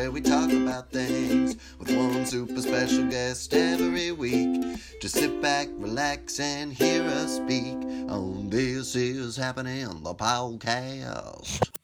where 0.00 0.10
we 0.10 0.20
talk 0.22 0.50
about 0.50 0.90
things 0.90 1.56
with 1.78 1.94
one 1.94 2.24
super 2.24 2.62
special 2.62 3.04
guest 3.08 3.52
every 3.52 4.12
week. 4.12 4.64
Just 4.98 5.16
sit 5.16 5.42
back, 5.42 5.68
relax, 5.74 6.40
and 6.40 6.72
hear 6.72 7.02
us 7.02 7.36
speak 7.36 7.76
on 8.08 8.48
This 8.48 8.96
Is 8.96 9.36
Happening, 9.36 10.02
the 10.02 10.14
podcast. 10.14 11.79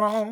Throne. 0.00 0.30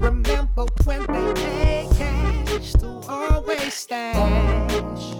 Remember 0.00 0.66
when 0.84 1.00
they 1.06 1.32
pay 1.32 1.88
cash 1.96 2.72
to 2.72 3.00
always 3.08 3.72
stash 3.72 5.14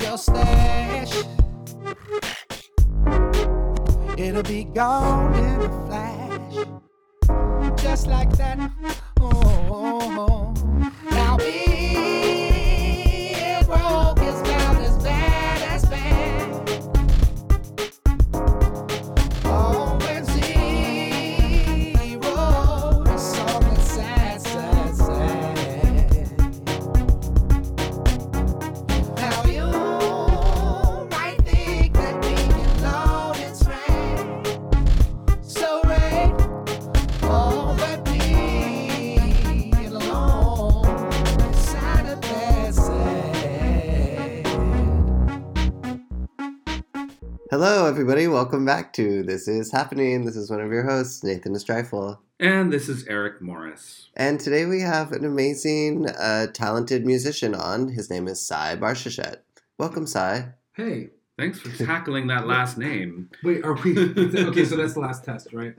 your 0.00 0.16
stash. 0.16 1.12
It'll 4.16 4.42
be 4.42 4.64
gone 4.64 5.34
in 5.34 5.60
a 5.60 5.86
flash 5.86 6.66
just 7.82 8.06
like 8.06 8.30
that. 8.38 8.58
Oh, 9.20 10.54
now 11.10 11.36
being 11.36 11.71
everybody. 48.02 48.26
Welcome 48.26 48.64
back 48.64 48.92
to 48.94 49.22
This 49.22 49.46
Is 49.46 49.70
Happening. 49.70 50.24
This 50.24 50.34
is 50.34 50.50
one 50.50 50.58
of 50.60 50.72
your 50.72 50.82
hosts, 50.82 51.22
Nathan 51.22 51.54
Streifel. 51.54 52.18
And 52.40 52.72
this 52.72 52.88
is 52.88 53.06
Eric 53.06 53.40
Morris. 53.40 54.08
And 54.16 54.40
today 54.40 54.64
we 54.64 54.80
have 54.80 55.12
an 55.12 55.24
amazing, 55.24 56.08
uh, 56.08 56.48
talented 56.48 57.06
musician 57.06 57.54
on. 57.54 57.86
His 57.86 58.10
name 58.10 58.26
is 58.26 58.44
Sai 58.44 58.74
Barshachet. 58.74 59.36
Welcome, 59.78 60.08
Sai. 60.08 60.48
Hey, 60.72 61.10
Thanks 61.38 61.58
for 61.58 61.84
tackling 61.86 62.26
that 62.26 62.46
last 62.46 62.76
name. 62.76 63.30
wait, 63.42 63.64
are 63.64 63.72
we 63.72 63.98
okay? 63.98 64.64
So 64.66 64.76
that's 64.76 64.94
the 64.94 65.00
last 65.00 65.24
test, 65.24 65.52
right? 65.52 65.74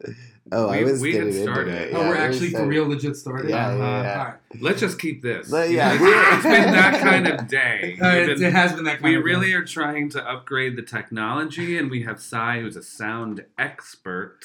Oh, 0.51 0.67
I 0.67 0.79
We- 0.83 0.91
was 0.91 1.01
we 1.01 1.11
getting 1.11 1.27
had 1.27 1.35
into 1.37 1.51
started. 1.53 1.73
it. 1.75 1.93
oh, 1.93 2.01
Yeah, 2.01 2.09
we're 2.09 2.15
we 2.15 2.19
actually 2.21 2.49
for 2.49 2.65
real, 2.65 2.87
legit 2.87 3.15
started. 3.15 3.49
Yeah, 3.51 3.75
yeah, 3.75 3.83
Uh-huh. 3.83 4.03
yeah. 4.03 4.17
All 4.19 4.25
right. 4.25 4.35
Let's 4.61 4.79
just 4.79 4.99
keep 4.99 5.21
this. 5.21 5.49
But 5.51 5.69
yeah, 5.69 5.93
it's, 5.93 6.01
it's 6.03 6.43
been 6.43 6.71
that 6.73 7.01
kind 7.01 7.27
of 7.27 7.47
day. 7.47 7.97
All 8.01 8.07
right, 8.07 8.19
We've 8.21 8.29
it, 8.29 8.37
been- 8.39 8.47
it 8.47 8.53
has 8.53 8.73
been 8.73 8.83
that 8.85 8.99
kind 8.99 9.05
of 9.05 9.09
day. 9.09 9.09
we 9.11 9.15
of 9.17 9.23
really 9.23 9.53
are 9.53 9.63
trying 9.63 10.09
to 10.09 10.27
upgrade 10.29 10.75
the 10.75 10.81
technology, 10.81 11.77
and 11.77 11.91
we 11.91 12.01
have 12.03 12.19
Sai, 12.19 12.59
who's 12.61 12.75
a 12.75 12.83
sound 12.83 13.45
expert. 13.59 14.39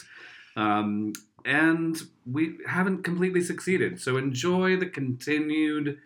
Um, 0.57 1.15
and 1.45 1.97
we 2.31 2.59
haven't 2.67 3.03
completely 3.05 3.41
succeeded. 3.41 4.01
So 4.01 4.19
enjoy 4.19 4.77
the 4.77 4.87
continued. 4.87 5.99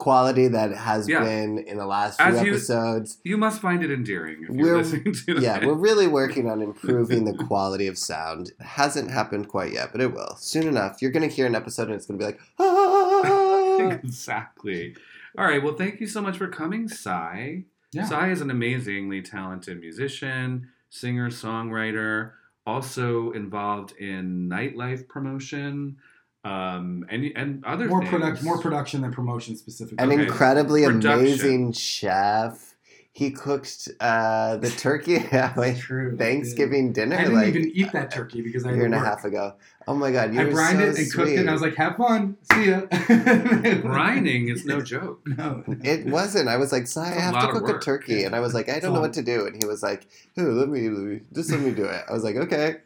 Quality 0.00 0.48
that 0.48 0.72
has 0.74 1.08
Yeah. 1.08 1.20
been 1.22 1.58
in 1.58 1.76
the 1.76 1.86
last 1.86 2.20
few 2.20 2.26
As 2.26 2.42
you- 2.42 2.50
episodes. 2.52 3.18
You 3.22 3.36
must 3.36 3.60
find 3.60 3.84
it 3.84 3.90
endearing 3.90 4.42
if 4.42 4.48
you're 4.48 4.66
We're- 4.66 4.78
listening 4.78 5.12
to 5.12 5.34
Yeah, 5.40 5.58
it. 5.58 5.66
we're 5.66 5.74
really 5.74 6.08
working 6.08 6.50
on 6.50 6.60
improving 6.62 7.24
the 7.26 7.34
quality 7.46 7.86
of 7.86 7.96
sound. 7.98 8.48
It 8.58 8.64
hasn't 8.64 9.10
happened 9.10 9.48
quite 9.48 9.72
yet, 9.72 9.90
but 9.92 10.00
it 10.00 10.12
will. 10.12 10.34
Soon 10.38 10.66
enough, 10.66 11.00
you're 11.02 11.10
going 11.12 11.28
to 11.28 11.34
hear 11.34 11.46
an 11.46 11.54
episode 11.54 11.84
and 11.88 11.94
it's 11.94 12.06
going 12.06 12.18
to 12.18 12.24
be 12.24 12.32
like, 12.32 12.40
ah! 12.58 13.78
exactly. 14.02 14.96
All 15.38 15.44
right. 15.44 15.62
Well, 15.62 15.74
thank 15.74 16.00
you 16.00 16.06
so 16.06 16.20
much 16.20 16.38
for 16.38 16.48
coming, 16.48 16.88
Sai. 16.88 17.64
Yeah. 17.92 18.04
Sai 18.06 18.30
is 18.30 18.40
an 18.40 18.50
amazingly 18.50 19.20
talented 19.22 19.80
musician, 19.80 20.68
singer, 20.88 21.28
songwriter, 21.30 22.32
also 22.66 23.32
involved 23.32 23.92
in 23.98 24.48
nightlife 24.48 25.08
promotion, 25.08 25.96
um, 26.44 27.04
and 27.10 27.24
and 27.36 27.64
other 27.64 27.88
more 27.88 28.00
things. 28.00 28.10
production, 28.10 28.44
more 28.46 28.58
production 28.58 29.00
than 29.02 29.12
promotion 29.12 29.56
specifically. 29.56 30.02
An 30.02 30.10
Okay. 30.12 30.22
incredibly 30.24 30.84
Production. 30.84 31.18
amazing 31.20 31.72
chef. 31.72 32.66
He 33.12 33.32
cooked 33.32 33.88
uh, 33.98 34.56
the 34.58 34.70
turkey 34.70 35.16
at 35.32 35.56
my 35.56 35.74
True. 35.74 36.16
Thanksgiving 36.16 36.92
dinner 36.92 37.16
I 37.16 37.24
didn't 37.24 37.34
like 37.34 37.48
even 37.48 37.70
eat 37.74 37.90
that 37.92 38.10
turkey 38.12 38.40
because 38.40 38.64
I 38.64 38.68
a 38.68 38.70
had 38.70 38.76
year 38.76 38.88
to 38.88 38.94
and 38.94 39.04
a 39.04 39.06
half 39.08 39.24
ago. 39.24 39.54
Oh 39.88 39.94
my 39.94 40.12
god, 40.12 40.32
you 40.32 40.40
I 40.40 40.44
were 40.44 40.52
brined 40.52 40.78
so 40.78 40.84
it 40.84 40.98
and 40.98 41.12
cooked 41.12 41.28
it, 41.30 41.38
and 41.40 41.50
I 41.50 41.52
was 41.52 41.60
like, 41.60 41.74
"Have 41.74 41.96
fun, 41.96 42.36
see 42.52 42.70
ya." 42.70 42.82
Grinding 43.82 44.48
is 44.48 44.64
no 44.64 44.80
joke. 44.80 45.20
No, 45.26 45.64
It 45.82 46.06
wasn't. 46.06 46.48
I 46.48 46.56
was 46.56 46.70
like, 46.72 46.86
Si, 46.86 47.00
I 47.00 47.08
have 47.08 47.40
to 47.40 47.52
cook 47.52 47.62
a 47.68 47.72
work. 47.72 47.82
turkey, 47.84 48.22
and 48.24 48.34
I 48.34 48.40
was 48.40 48.54
like, 48.54 48.68
I 48.68 48.78
don't 48.78 48.94
know 48.94 49.00
what 49.00 49.14
to 49.14 49.22
do, 49.22 49.46
and 49.46 49.56
he 49.56 49.66
was 49.66 49.82
like, 49.82 50.06
Oh, 50.38 50.42
let 50.42 50.68
me, 50.68 50.88
let 50.88 51.02
me 51.04 51.20
just 51.34 51.50
let 51.50 51.60
me 51.60 51.72
do 51.72 51.84
it. 51.84 52.04
I 52.08 52.12
was 52.12 52.22
like, 52.24 52.36
okay. 52.36 52.76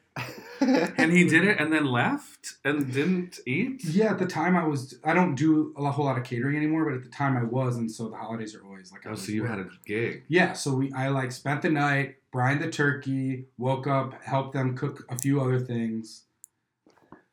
And 0.61 1.13
he 1.13 1.25
did 1.29 1.45
it 1.45 1.59
and 1.61 1.73
then 1.73 1.85
left 1.87 2.55
and 2.65 2.93
didn't 2.93 3.41
eat. 3.47 3.85
Yeah, 3.85 4.13
at 4.13 4.19
the 4.19 4.27
time 4.27 4.57
I 4.57 4.65
was. 4.67 4.95
I 5.05 5.13
don't 5.13 5.35
do 5.35 5.75
a 5.77 5.91
whole 5.91 6.05
lot 6.07 6.17
of 6.17 6.25
catering 6.25 6.57
anymore, 6.57 6.85
but 6.85 6.95
at 6.95 7.03
the 7.03 7.11
time 7.11 7.37
I 7.37 7.43
was, 7.43 7.77
and 7.77 7.91
so 7.91 8.09
the 8.09 8.17
holidays 8.17 8.55
are 8.55 8.65
always 8.65 8.93
like. 8.93 9.07
I 9.07 9.11
Oh, 9.11 9.15
so 9.15 9.33
you 9.33 9.43
with- 9.43 9.51
had 9.51 9.61
a 9.61 9.67
gig. 9.85 10.25
Yeah, 10.29 10.53
so 10.53 10.75
we 10.75 10.93
I 10.93 11.09
like 11.09 11.33
spent 11.33 11.63
the 11.63 11.71
night, 11.71 12.17
brined 12.33 12.63
the 12.63 12.71
turkey, 12.71 13.47
woke 13.59 13.87
up, 13.87 14.23
helped 14.23 14.55
them 14.55 14.77
cook 14.77 15.05
a 15.11 15.19
few 15.19 15.41
other 15.41 15.59
things. 15.61 16.23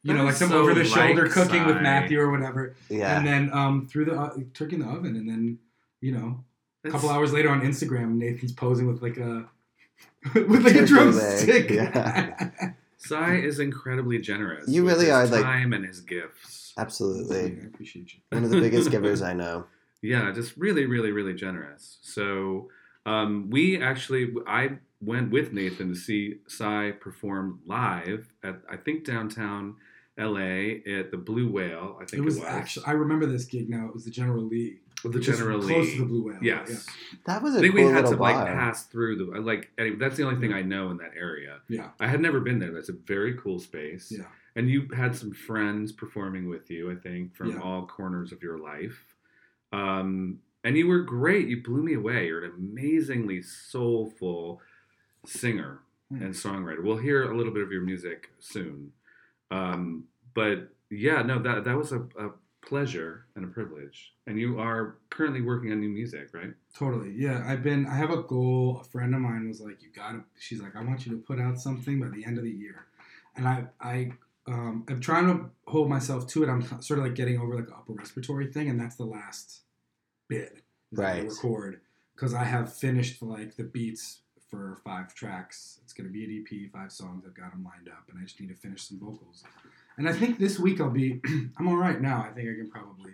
You 0.04 0.14
That 0.14 0.20
know, 0.20 0.26
like 0.26 0.36
some 0.36 0.50
so 0.50 0.58
over 0.60 0.74
the 0.74 0.84
shoulder 0.84 1.24
like 1.26 1.32
cooking 1.32 1.66
with 1.68 1.80
Matthew 1.82 2.20
or 2.20 2.32
whatever, 2.32 2.76
yeah. 2.90 3.18
and 3.18 3.26
then 3.28 3.54
um 3.54 3.88
threw 3.88 4.04
the 4.06 4.20
uh, 4.20 4.36
turkey 4.56 4.76
in 4.78 4.82
the 4.82 4.88
oven, 4.88 5.16
and 5.16 5.30
then 5.30 5.60
you 6.02 6.12
know 6.12 6.44
a 6.84 6.90
couple 6.90 7.10
hours 7.12 7.32
later 7.32 7.50
on 7.50 7.62
Instagram, 7.62 8.16
Nathan's 8.16 8.52
posing 8.52 8.88
with 8.88 9.04
like 9.04 9.18
a 9.18 9.48
with 10.36 10.64
like 10.64 10.74
Turkey 10.74 10.80
a 10.80 10.86
drumstick. 10.86 11.70
yeah. 11.70 12.50
Sai 12.98 13.36
is 13.38 13.60
incredibly 13.60 14.20
generous. 14.20 14.68
You 14.70 14.84
with 14.84 14.94
really 14.94 15.06
his 15.06 15.14
are, 15.14 15.26
like- 15.28 15.44
time 15.44 15.74
and 15.74 15.86
his 15.86 16.02
gifts. 16.02 16.74
Absolutely. 16.78 17.60
I 17.62 17.66
appreciate 17.66 18.14
you. 18.14 18.20
One 18.30 18.44
of 18.44 18.50
the 18.50 18.60
biggest 18.62 18.92
givers 18.96 19.22
I 19.22 19.34
know. 19.34 19.66
Yeah, 20.02 20.32
just 20.32 20.56
really, 20.58 20.86
really, 20.86 21.12
really 21.12 21.34
generous. 21.34 21.98
So 22.02 22.70
Um, 23.06 23.50
we 23.50 23.82
actually, 23.82 24.34
I 24.48 24.78
went 25.02 25.32
with 25.32 25.52
Nathan 25.54 25.90
to 25.90 25.96
see 25.96 26.36
Sai 26.48 26.94
perform 27.00 27.60
live 27.66 28.32
at 28.44 28.62
I 28.70 28.78
think 28.78 29.04
downtown 29.06 29.76
L.A. 30.18 30.84
at 30.86 31.10
the 31.10 31.18
Blue 31.18 31.50
Whale. 31.52 31.98
I 32.00 32.06
think 32.06 32.22
It 32.22 32.26
was, 32.26 32.40
actually. 32.44 32.86
I 32.86 32.92
remember 32.92 33.26
this 33.26 33.46
gig 33.46 33.70
now. 33.70 33.88
It 33.88 33.94
was 33.94 34.06
the 34.06 34.12
General 34.12 34.44
Lee. 34.44 34.78
The 35.10 35.18
which 35.20 35.28
is 35.28 35.40
close 35.42 35.92
to 35.94 36.00
the 36.00 36.06
Blue 36.06 36.24
Whale. 36.28 36.40
Yes. 36.42 36.86
That 37.26 37.42
was 37.42 37.56
I 37.56 37.58
a 37.58 37.62
think 37.62 37.76
cool 37.76 37.86
we 37.86 37.92
had 37.92 38.04
little 38.06 38.18
to 38.18 38.22
like 38.22 38.36
bar. 38.36 38.46
pass 38.46 38.84
through 38.86 39.16
the 39.18 39.40
like. 39.42 39.72
Anyway, 39.78 39.98
that's 39.98 40.18
the 40.18 40.24
only 40.26 40.40
thing 40.40 40.54
I 40.54 40.62
know 40.62 40.90
in 40.92 40.98
that 40.98 41.12
area. 41.18 41.60
Yeah. 41.70 41.90
I 42.00 42.08
had 42.08 42.22
never 42.22 42.40
been 42.40 42.60
there. 42.60 42.72
That's 42.72 42.90
a 42.90 42.94
very 42.94 43.36
cool 43.38 43.60
space. 43.60 44.12
Yeah. 44.16 44.26
And 44.56 44.70
you 44.70 44.88
had 44.96 45.16
some 45.16 45.32
friends 45.32 45.92
performing 45.92 46.50
with 46.50 46.70
you, 46.70 46.92
I 46.92 46.96
think, 46.96 47.36
from 47.36 47.52
Yeah. 47.52 47.60
all 47.62 47.86
corners 47.88 48.32
of 48.32 48.44
your 48.44 48.58
life. 48.60 49.16
Um, 49.72 50.40
and 50.64 50.78
you 50.78 50.88
were 50.88 51.00
great. 51.02 51.48
You 51.48 51.64
blew 51.64 51.82
me 51.82 51.94
away. 51.94 52.28
You're 52.28 52.44
an 52.44 52.52
amazingly 52.58 53.42
soulful 53.42 54.62
singer 55.26 55.80
Hmm. 56.10 56.22
and 56.24 56.34
songwriter. 56.34 56.84
We'll 56.84 56.98
hear 56.98 57.32
a 57.32 57.36
little 57.38 57.54
bit 57.54 57.64
of 57.64 57.72
your 57.72 57.82
music 57.84 58.30
soon. 58.40 58.92
Um, 59.50 60.06
but 60.34 60.70
yeah, 60.90 61.22
no, 61.22 61.40
that 61.42 61.64
that 61.64 61.78
was 61.78 61.92
a, 61.94 62.02
a 62.20 62.32
pleasure 62.62 63.26
and 63.36 63.44
a 63.46 63.48
privilege. 63.48 64.14
And 64.28 64.40
you 64.40 64.60
are 64.60 64.98
currently 65.10 65.42
working 65.42 65.72
on 65.72 65.80
new 65.80 65.90
music, 65.90 66.30
right? 66.34 66.54
Totally. 66.78 67.12
Yeah. 67.18 67.44
I've 67.46 67.64
been, 67.64 67.86
I 67.88 67.96
have 67.96 68.12
a 68.12 68.22
goal. 68.24 68.80
A 68.82 68.84
friend 68.90 69.14
of 69.16 69.22
mine 69.22 69.48
was 69.48 69.60
like, 69.62 69.82
you 69.82 69.90
gotta, 69.96 70.22
she's 70.40 70.62
like, 70.62 70.76
I 70.76 70.84
want 70.84 71.06
you 71.06 71.12
to 71.14 71.18
put 71.18 71.40
out 71.40 71.60
something 71.60 72.00
by 72.00 72.08
the 72.10 72.24
end 72.26 72.38
of 72.38 72.44
the 72.44 72.52
year. 72.52 72.86
And 73.36 73.48
I, 73.48 73.66
I, 73.80 74.12
um, 74.48 74.86
I'm 74.90 75.00
trying 75.00 75.28
to 75.28 75.50
hold 75.68 75.90
myself 75.90 76.28
to 76.28 76.44
it. 76.44 76.50
I'm 76.50 76.62
sort 76.82 77.00
of 77.00 77.06
like 77.06 77.16
getting 77.16 77.40
over 77.40 77.56
like 77.56 77.68
an 77.68 77.74
upper 77.78 77.94
respiratory 77.94 78.48
thing. 78.52 78.70
And 78.70 78.80
that's 78.80 78.96
the 78.96 79.06
last 79.06 79.62
bit 80.28 80.62
Right. 80.94 81.28
record 81.28 81.82
because 82.16 82.34
I 82.34 82.44
have 82.44 82.74
finished 82.74 83.22
like 83.22 83.56
the 83.56 83.64
beats 83.64 84.20
for 84.50 84.78
five 84.84 85.14
tracks. 85.16 85.80
It's 85.84 85.94
going 85.94 86.08
to 86.08 86.12
be 86.14 86.26
an 86.26 86.46
EP, 86.46 86.72
five 86.72 86.92
songs. 86.92 87.24
I've 87.26 87.34
got 87.34 87.52
them 87.52 87.64
lined 87.64 87.88
up 87.88 88.04
and 88.10 88.20
I 88.20 88.24
just 88.24 88.40
need 88.42 88.50
to 88.50 88.56
finish 88.56 88.84
some 88.84 89.00
vocals. 89.00 89.44
And 89.98 90.08
I 90.10 90.14
think 90.14 90.40
this 90.40 90.58
week 90.60 90.80
I'll 90.82 90.90
be, 90.90 91.22
I'm 91.58 91.68
all 91.68 91.78
right 91.78 92.02
now. 92.02 92.26
I 92.28 92.34
think 92.34 92.50
I 92.50 92.54
can 92.54 92.70
probably 92.70 93.12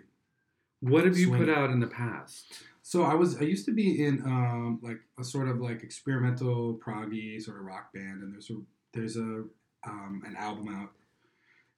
What 0.80 1.04
have 1.04 1.18
you 1.18 1.30
put 1.30 1.48
it. 1.48 1.56
out 1.56 1.70
in 1.70 1.80
the 1.80 1.86
past? 1.86 2.62
So 2.82 3.02
I 3.02 3.14
was 3.14 3.36
I 3.36 3.42
used 3.42 3.66
to 3.66 3.72
be 3.72 4.02
in 4.04 4.22
um, 4.24 4.78
like 4.82 5.00
a 5.18 5.24
sort 5.24 5.48
of 5.48 5.60
like 5.60 5.82
experimental 5.82 6.80
proggy 6.84 7.40
sort 7.42 7.58
of 7.58 7.64
rock 7.66 7.92
band, 7.92 8.22
and 8.22 8.32
there's 8.32 8.48
a 8.50 8.54
there's 8.94 9.16
a 9.18 9.44
um, 9.86 10.22
an 10.26 10.34
album 10.38 10.74
out. 10.74 10.90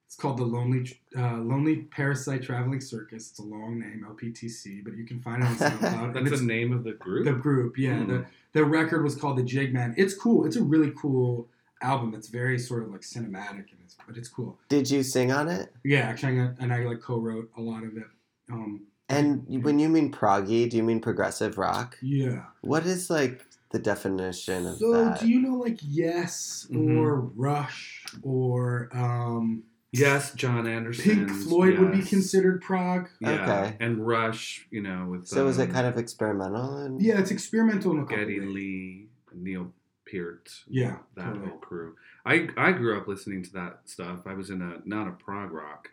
It's 0.07 0.15
called 0.15 0.37
the 0.37 0.45
Lonely 0.45 0.89
uh, 1.17 1.37
Lonely 1.39 1.77
Parasite 1.83 2.43
Traveling 2.43 2.79
Circus. 2.79 3.29
It's 3.31 3.39
a 3.39 3.43
long 3.43 3.79
name, 3.79 4.05
LPTC, 4.09 4.83
but 4.85 4.95
you 4.95 5.03
can 5.05 5.19
find 5.21 5.43
it 5.43 5.47
on 5.47 5.55
SoundCloud. 5.57 6.13
That's 6.29 6.39
the 6.39 6.45
name 6.45 6.71
of 6.71 6.83
the 6.85 6.93
group. 6.93 7.25
the 7.25 7.33
group, 7.33 7.77
yeah. 7.77 7.97
Hmm. 7.97 8.07
The 8.07 8.25
the 8.53 8.63
record 8.63 9.03
was 9.03 9.15
called 9.15 9.37
the 9.37 9.43
Jig 9.43 9.73
Man. 9.73 9.93
It's 9.97 10.13
cool. 10.13 10.45
It's 10.45 10.55
a 10.55 10.63
really 10.63 10.93
cool 10.97 11.49
album. 11.81 12.13
It's 12.15 12.27
very 12.29 12.57
sort 12.59 12.83
of 12.83 12.91
like 12.91 13.01
cinematic, 13.01 13.71
and 13.71 13.79
it's 13.83 13.95
but 14.07 14.17
it's 14.17 14.29
cool. 14.29 14.59
Did 14.69 14.89
you 14.89 15.03
sing 15.03 15.31
on 15.31 15.47
it? 15.49 15.73
Yeah, 15.83 16.01
actually, 16.01 16.39
I 16.39 16.45
got, 16.45 16.55
and 16.59 16.73
I 16.73 16.83
like 16.85 17.01
co-wrote 17.01 17.49
a 17.57 17.61
lot 17.61 17.83
of 17.83 17.97
it. 17.97 18.07
Um, 18.51 18.87
And 19.09 19.45
you- 19.49 19.59
when 19.59 19.77
you 19.79 19.89
mean 19.89 20.11
proggy, 20.11 20.69
do 20.69 20.77
you 20.77 20.83
mean 20.83 21.01
progressive 21.01 21.57
rock? 21.57 21.97
yeah. 22.01 22.45
What 22.61 22.85
is 22.85 23.09
like 23.09 23.45
the 23.71 23.79
definition 23.79 24.65
of 24.67 24.77
So, 24.77 24.91
that? 24.91 25.19
do 25.19 25.27
you 25.29 25.41
know 25.41 25.55
like 25.57 25.79
Yes 25.81 26.67
Mhm. 26.71 26.97
or 26.97 27.19
Rush 27.21 28.05
or 28.23 28.89
um, 28.93 29.63
yes, 29.91 30.33
Jon 30.33 30.67
Anderson. 30.67 31.03
Pink 31.27 31.29
Floyd 31.29 31.79
would 31.79 31.91
be 31.91 32.01
considered 32.03 32.61
prog? 32.61 33.09
Yeah. 33.19 33.31
Okay. 33.41 33.77
And 33.79 34.05
Rush, 34.07 34.67
you 34.71 34.81
know, 34.81 35.07
with 35.09 35.27
so 35.27 35.47
is 35.47 35.57
it 35.57 35.69
um, 35.69 35.73
kind 35.75 35.87
of 35.87 35.97
experimental? 35.97 36.77
And 36.77 37.01
Yeah, 37.01 37.19
it's 37.19 37.31
experimental 37.31 37.91
in 37.93 37.99
a 37.99 38.01
couple 38.03 38.17
Geddy 38.17 38.39
ways. 38.39 38.49
Lee, 38.49 39.07
Neil 39.33 39.73
Peart, 40.09 40.51
Yeah, 40.67 40.97
that 41.15 41.25
totally. 41.25 41.49
whole 41.49 41.57
crew. 41.59 41.95
I 42.25 42.49
I 42.57 42.71
grew 42.71 42.97
up 42.97 43.07
listening 43.07 43.43
to 43.43 43.53
that 43.53 43.81
stuff. 43.85 44.19
I 44.25 44.33
was 44.33 44.49
in 44.49 44.61
a 44.61 44.77
not 44.85 45.07
a 45.07 45.11
prog 45.11 45.51
rock 45.51 45.89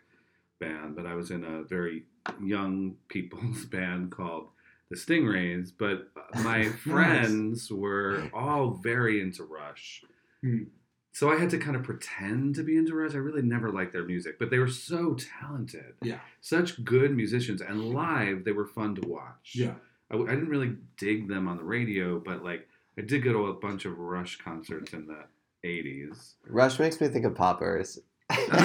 band, 0.59 0.95
but 0.95 1.05
I 1.05 1.15
was 1.15 1.31
in 1.31 1.43
a 1.43 1.63
very 1.63 2.03
young 2.43 2.95
people's 3.07 3.65
band 3.65 4.11
called 4.11 4.47
the 4.89 4.95
Stingrays. 4.95 5.71
But 5.77 6.09
my 6.43 6.65
friends 6.69 7.71
were 7.71 8.29
all 8.33 8.71
very 8.71 9.21
into 9.21 9.43
Rush. 9.43 10.03
Hmm. 10.41 10.63
So 11.11 11.29
I 11.31 11.37
had 11.37 11.49
to 11.49 11.57
kind 11.57 11.75
of 11.75 11.83
pretend 11.83 12.55
to 12.55 12.63
be 12.63 12.77
into 12.77 12.93
Rush. 12.93 13.13
I 13.13 13.17
really 13.17 13.41
never 13.41 13.71
liked 13.71 13.91
their 13.93 14.05
music, 14.05 14.37
but 14.39 14.49
they 14.51 14.59
were 14.59 14.69
so 14.69 15.15
talented. 15.39 15.95
Yeah. 16.01 16.19
Such 16.39 16.83
good 16.85 17.15
musicians. 17.15 17.61
And 17.61 17.93
live, 17.93 18.45
they 18.45 18.51
were 18.53 18.67
fun 18.67 18.95
to 18.95 19.07
watch. 19.07 19.53
Yeah, 19.55 19.73
I, 20.11 20.15
I 20.17 20.27
didn't 20.35 20.47
really 20.49 20.75
dig 20.97 21.27
them 21.27 21.47
on 21.47 21.57
the 21.57 21.63
radio, 21.63 22.19
but 22.19 22.43
like 22.43 22.68
I 22.99 23.01
did 23.01 23.23
go 23.23 23.31
to 23.31 23.45
a 23.47 23.53
bunch 23.53 23.85
of 23.85 23.97
Rush 23.97 24.37
concerts 24.39 24.91
in 24.93 25.07
the 25.07 25.23
80s. 25.65 26.33
Rush 26.47 26.77
makes 26.79 26.99
me 26.99 27.07
think 27.07 27.23
of 27.25 27.33
poppers. 27.33 27.97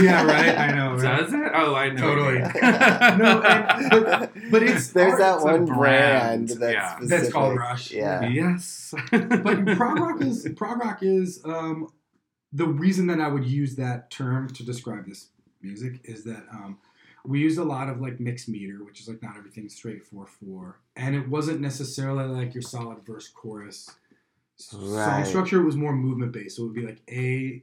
yeah, 0.00 0.24
right. 0.26 0.58
I 0.58 0.74
know. 0.74 0.94
Right? 1.00 1.20
Does 1.20 1.32
it? 1.32 1.52
Oh, 1.54 1.74
I 1.74 1.88
know. 1.90 2.00
Totally. 2.00 2.38
no, 2.62 3.16
No, 3.16 3.42
and- 3.42 3.90
but- 3.90 4.32
but 4.50 4.62
it's 4.64 4.88
there's 4.92 5.12
art, 5.12 5.20
that 5.20 5.34
it's 5.36 5.44
one 5.44 5.64
brand, 5.66 6.48
brand, 6.48 6.48
that's 6.60 6.74
yeah. 6.74 6.98
That's 7.02 7.32
called 7.32 7.56
Rush. 7.56 7.92
Yeah. 7.92 8.26
Yes. 8.28 8.92
But 9.10 9.30
prog 9.76 9.98
rock 10.00 10.20
is 10.20 10.48
prog 10.56 10.80
rock 10.80 10.98
is 11.02 11.40
um, 11.44 11.88
the 12.52 12.66
reason 12.66 13.06
that 13.06 13.20
I 13.20 13.28
would 13.28 13.44
use 13.46 13.76
that 13.76 14.10
term 14.10 14.48
to 14.48 14.64
describe 14.64 15.06
this 15.06 15.28
music 15.62 16.00
is 16.04 16.24
that 16.24 16.44
um, 16.52 16.78
we 17.24 17.40
used 17.40 17.58
a 17.58 17.64
lot 17.64 17.88
of 17.88 18.00
like 18.02 18.20
mixed 18.20 18.48
meter, 18.50 18.84
which 18.84 19.00
is 19.00 19.08
like 19.08 19.22
not 19.22 19.36
everything 19.38 19.68
straight 19.70 20.04
four 20.04 20.26
four, 20.26 20.80
and 20.94 21.14
it 21.16 21.26
wasn't 21.28 21.60
necessarily 21.60 22.24
like 22.26 22.52
your 22.54 22.62
solid 22.62 22.98
verse 23.06 23.28
chorus. 23.28 23.90
S- 24.58 24.66
Song 24.66 24.92
Right. 24.92 25.26
structure 25.26 25.62
was 25.62 25.76
more 25.76 25.94
movement 25.94 26.32
based, 26.32 26.56
so 26.56 26.62
it 26.62 26.66
would 26.66 26.74
be 26.74 26.86
like 26.86 27.00
A, 27.10 27.62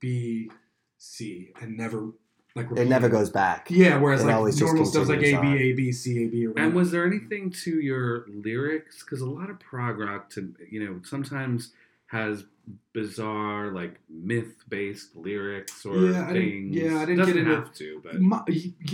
B, 0.00 0.50
C, 0.98 1.52
and 1.60 1.76
never 1.76 2.12
like 2.56 2.70
It 2.76 2.88
never 2.88 3.08
goes 3.08 3.30
back. 3.30 3.66
Yeah, 3.68 3.98
whereas 3.98 4.22
It 4.22 4.26
like 4.26 4.36
always 4.36 4.54
just 4.56 4.66
normal 4.66 4.84
stuff's 4.84 5.08
like 5.08 5.18
A 5.18 5.32
continues 5.32 5.40
B 5.42 5.48
on. 5.48 5.58
A 5.58 5.72
B 5.72 5.92
C 5.92 6.24
A 6.24 6.28
B 6.28 6.46
or 6.46 6.50
whatever. 6.50 6.66
and 6.68 6.76
was 6.76 6.90
there 6.92 7.04
anything 7.04 7.50
to 7.50 7.80
your 7.80 8.26
lyrics? 8.28 9.02
Because 9.02 9.20
a 9.22 9.28
lot 9.28 9.50
of 9.50 9.58
prog 9.58 9.98
rock, 9.98 10.30
to 10.30 10.54
you 10.70 10.84
know, 10.84 11.00
sometimes 11.02 11.72
has 12.06 12.44
bizarre 12.92 13.72
like 13.72 13.98
myth-based 14.08 15.16
lyrics 15.16 15.84
or 15.84 15.96
Yeah, 15.96 16.28
I 16.28 16.32
didn't- 16.32 16.48
things. 16.48 16.76
yeah, 16.76 16.96
I 16.98 17.04
didn't 17.06 17.18
Doesn't 17.18 17.34
get 17.34 17.42
into- 17.42 17.54
have 17.56 17.74
to, 17.74 18.00
but 18.04 18.20
My- 18.20 18.44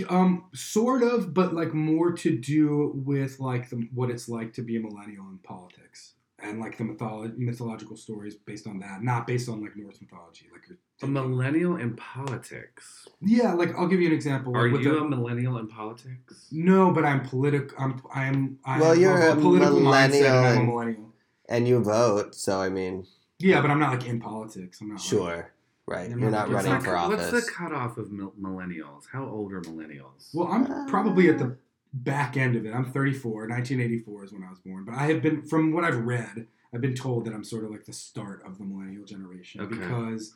um, 0.09 0.45
sort 0.53 1.03
of, 1.03 1.33
but 1.33 1.53
like 1.53 1.73
more 1.73 2.11
to 2.13 2.35
do 2.37 2.91
with 3.05 3.39
like 3.39 3.69
the, 3.69 3.87
what 3.93 4.09
it's 4.09 4.27
like 4.27 4.53
to 4.53 4.61
be 4.63 4.75
a 4.75 4.79
millennial 4.79 5.29
in 5.29 5.37
politics 5.37 6.15
and 6.43 6.59
like 6.59 6.77
the 6.77 6.83
mytholo- 6.83 7.37
mythological 7.37 7.95
stories 7.97 8.35
based 8.35 8.67
on 8.67 8.79
that, 8.79 9.03
not 9.03 9.27
based 9.27 9.47
on 9.49 9.61
like 9.61 9.75
Norse 9.75 9.99
mythology. 10.01 10.47
Like, 10.51 10.63
you're 10.67 10.77
a 11.03 11.07
millennial 11.07 11.77
in 11.77 11.95
politics. 11.95 13.07
yeah, 13.21 13.53
like 13.53 13.75
I'll 13.77 13.87
give 13.87 13.99
you 14.01 14.07
an 14.07 14.13
example. 14.13 14.55
Are 14.55 14.69
with 14.69 14.81
you 14.81 14.91
the- 14.93 14.99
a 15.01 15.09
millennial 15.09 15.57
in 15.57 15.67
politics? 15.67 16.47
no, 16.51 16.91
but 16.91 17.05
I'm 17.05 17.21
political. 17.21 17.75
I'm 17.79 18.01
I'm 18.13 18.59
I 18.65 18.79
Well, 18.79 18.95
you're 18.95 19.17
a, 19.17 19.33
a 19.33 19.35
political 19.35 19.79
mindset. 19.79 20.25
And 20.25 20.27
I'm 20.27 20.57
a 20.61 20.63
millennial 20.65 20.65
millennial. 20.65 21.13
And 21.49 21.67
you 21.67 21.79
vote, 21.83 22.33
so 22.35 22.61
I 22.61 22.69
mean, 22.69 23.05
Yeah, 23.39 23.61
but 23.61 23.69
I'm 23.71 23.79
not 23.79 23.91
like 23.91 24.07
in 24.07 24.19
politics. 24.19 24.79
I'm 24.81 24.89
not. 24.89 24.93
like- 24.95 25.03
sure, 25.03 25.51
right? 25.87 26.09
You're 26.09 26.19
You're 26.19 26.31
not 26.31 26.49
not 26.49 26.55
like- 26.55 26.55
running 26.65 26.71
What's 26.73 26.85
for 26.85 26.91
the, 26.91 26.97
office. 26.97 27.31
What's 27.31 27.45
the 27.45 27.51
cutoff 27.51 27.97
of 27.97 28.07
millennials? 28.09 29.03
How 29.11 29.25
old 29.27 29.51
are 29.53 29.61
millennials? 29.61 30.29
Well, 30.33 30.47
I'm 30.47 30.87
probably 30.87 31.29
at 31.29 31.37
the 31.39 31.57
back 31.93 32.37
end 32.37 32.55
of 32.55 32.65
it. 32.65 32.73
I'm 32.73 32.85
34. 32.91 33.47
1984 33.47 34.23
is 34.25 34.33
when 34.33 34.43
I 34.43 34.49
was 34.49 34.59
born. 34.59 34.85
But 34.85 34.95
I 34.95 35.07
have 35.07 35.21
been, 35.21 35.43
from 35.43 35.73
what 35.73 35.83
I've 35.83 35.97
read, 36.05 36.47
I've 36.73 36.81
been 36.81 36.95
told 36.95 37.25
that 37.25 37.33
I'm 37.33 37.43
sort 37.43 37.63
of 37.65 37.71
like 37.71 37.85
the 37.85 37.93
start 37.93 38.43
of 38.45 38.57
the 38.57 38.63
millennial 38.63 39.03
generation 39.05 39.61
Okay. 39.61 39.75
because, 39.75 40.35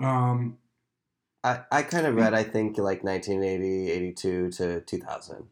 um, 0.00 0.58
I, 1.44 1.60
I 1.72 1.82
kind 1.82 2.06
of 2.06 2.14
read, 2.14 2.34
I 2.34 2.44
think, 2.44 2.78
like 2.78 3.02
1980, 3.02 3.90
82 3.90 4.50
to 4.52 4.80
2000. 4.80 5.46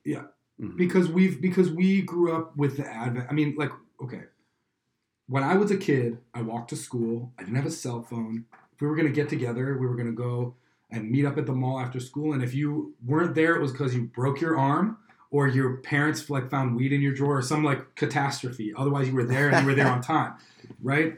Mhm. 0.60 0.76
because 0.76 1.08
we've 1.08 1.40
because 1.40 1.70
we 1.70 2.02
grew 2.02 2.36
up 2.36 2.54
with 2.56 2.76
the 2.76 2.86
advent. 2.86 3.26
I 3.30 3.32
mean, 3.32 3.54
like, 3.56 3.70
okay, 4.02 4.24
when 5.26 5.42
I 5.42 5.54
was 5.54 5.70
a 5.70 5.76
kid, 5.76 6.18
I 6.34 6.42
walked 6.42 6.68
to 6.70 6.76
school. 6.76 7.32
I 7.38 7.44
didn't 7.44 7.56
have 7.56 7.64
a 7.66 7.70
cell 7.70 8.02
phone. 8.02 8.44
If 8.74 8.80
we 8.82 8.86
were 8.86 8.94
gonna 8.94 9.08
get 9.08 9.28
together, 9.30 9.78
we 9.80 9.86
were 9.86 9.96
gonna 9.96 10.12
go 10.12 10.54
and 10.92 11.10
meet 11.10 11.24
up 11.24 11.38
at 11.38 11.46
the 11.46 11.52
mall 11.52 11.78
after 11.80 12.00
school. 12.00 12.32
And 12.32 12.42
if 12.42 12.54
you 12.54 12.94
weren't 13.06 13.34
there, 13.34 13.54
it 13.56 13.60
was 13.62 13.72
because 13.72 13.94
you 13.94 14.02
broke 14.02 14.40
your 14.40 14.58
arm 14.58 14.98
or 15.30 15.46
your 15.48 15.76
parents 15.78 16.28
like 16.28 16.50
found 16.50 16.74
weed 16.76 16.92
in 16.92 17.00
your 17.00 17.12
drawer 17.14 17.38
or 17.38 17.42
some 17.42 17.62
like 17.64 17.94
catastrophe. 17.94 18.72
Otherwise, 18.76 19.08
you 19.08 19.14
were 19.14 19.24
there 19.24 19.48
and 19.50 19.60
you 19.62 19.66
were 19.66 19.74
there 19.76 19.88
on 19.88 20.00
time, 20.00 20.34
right? 20.82 21.16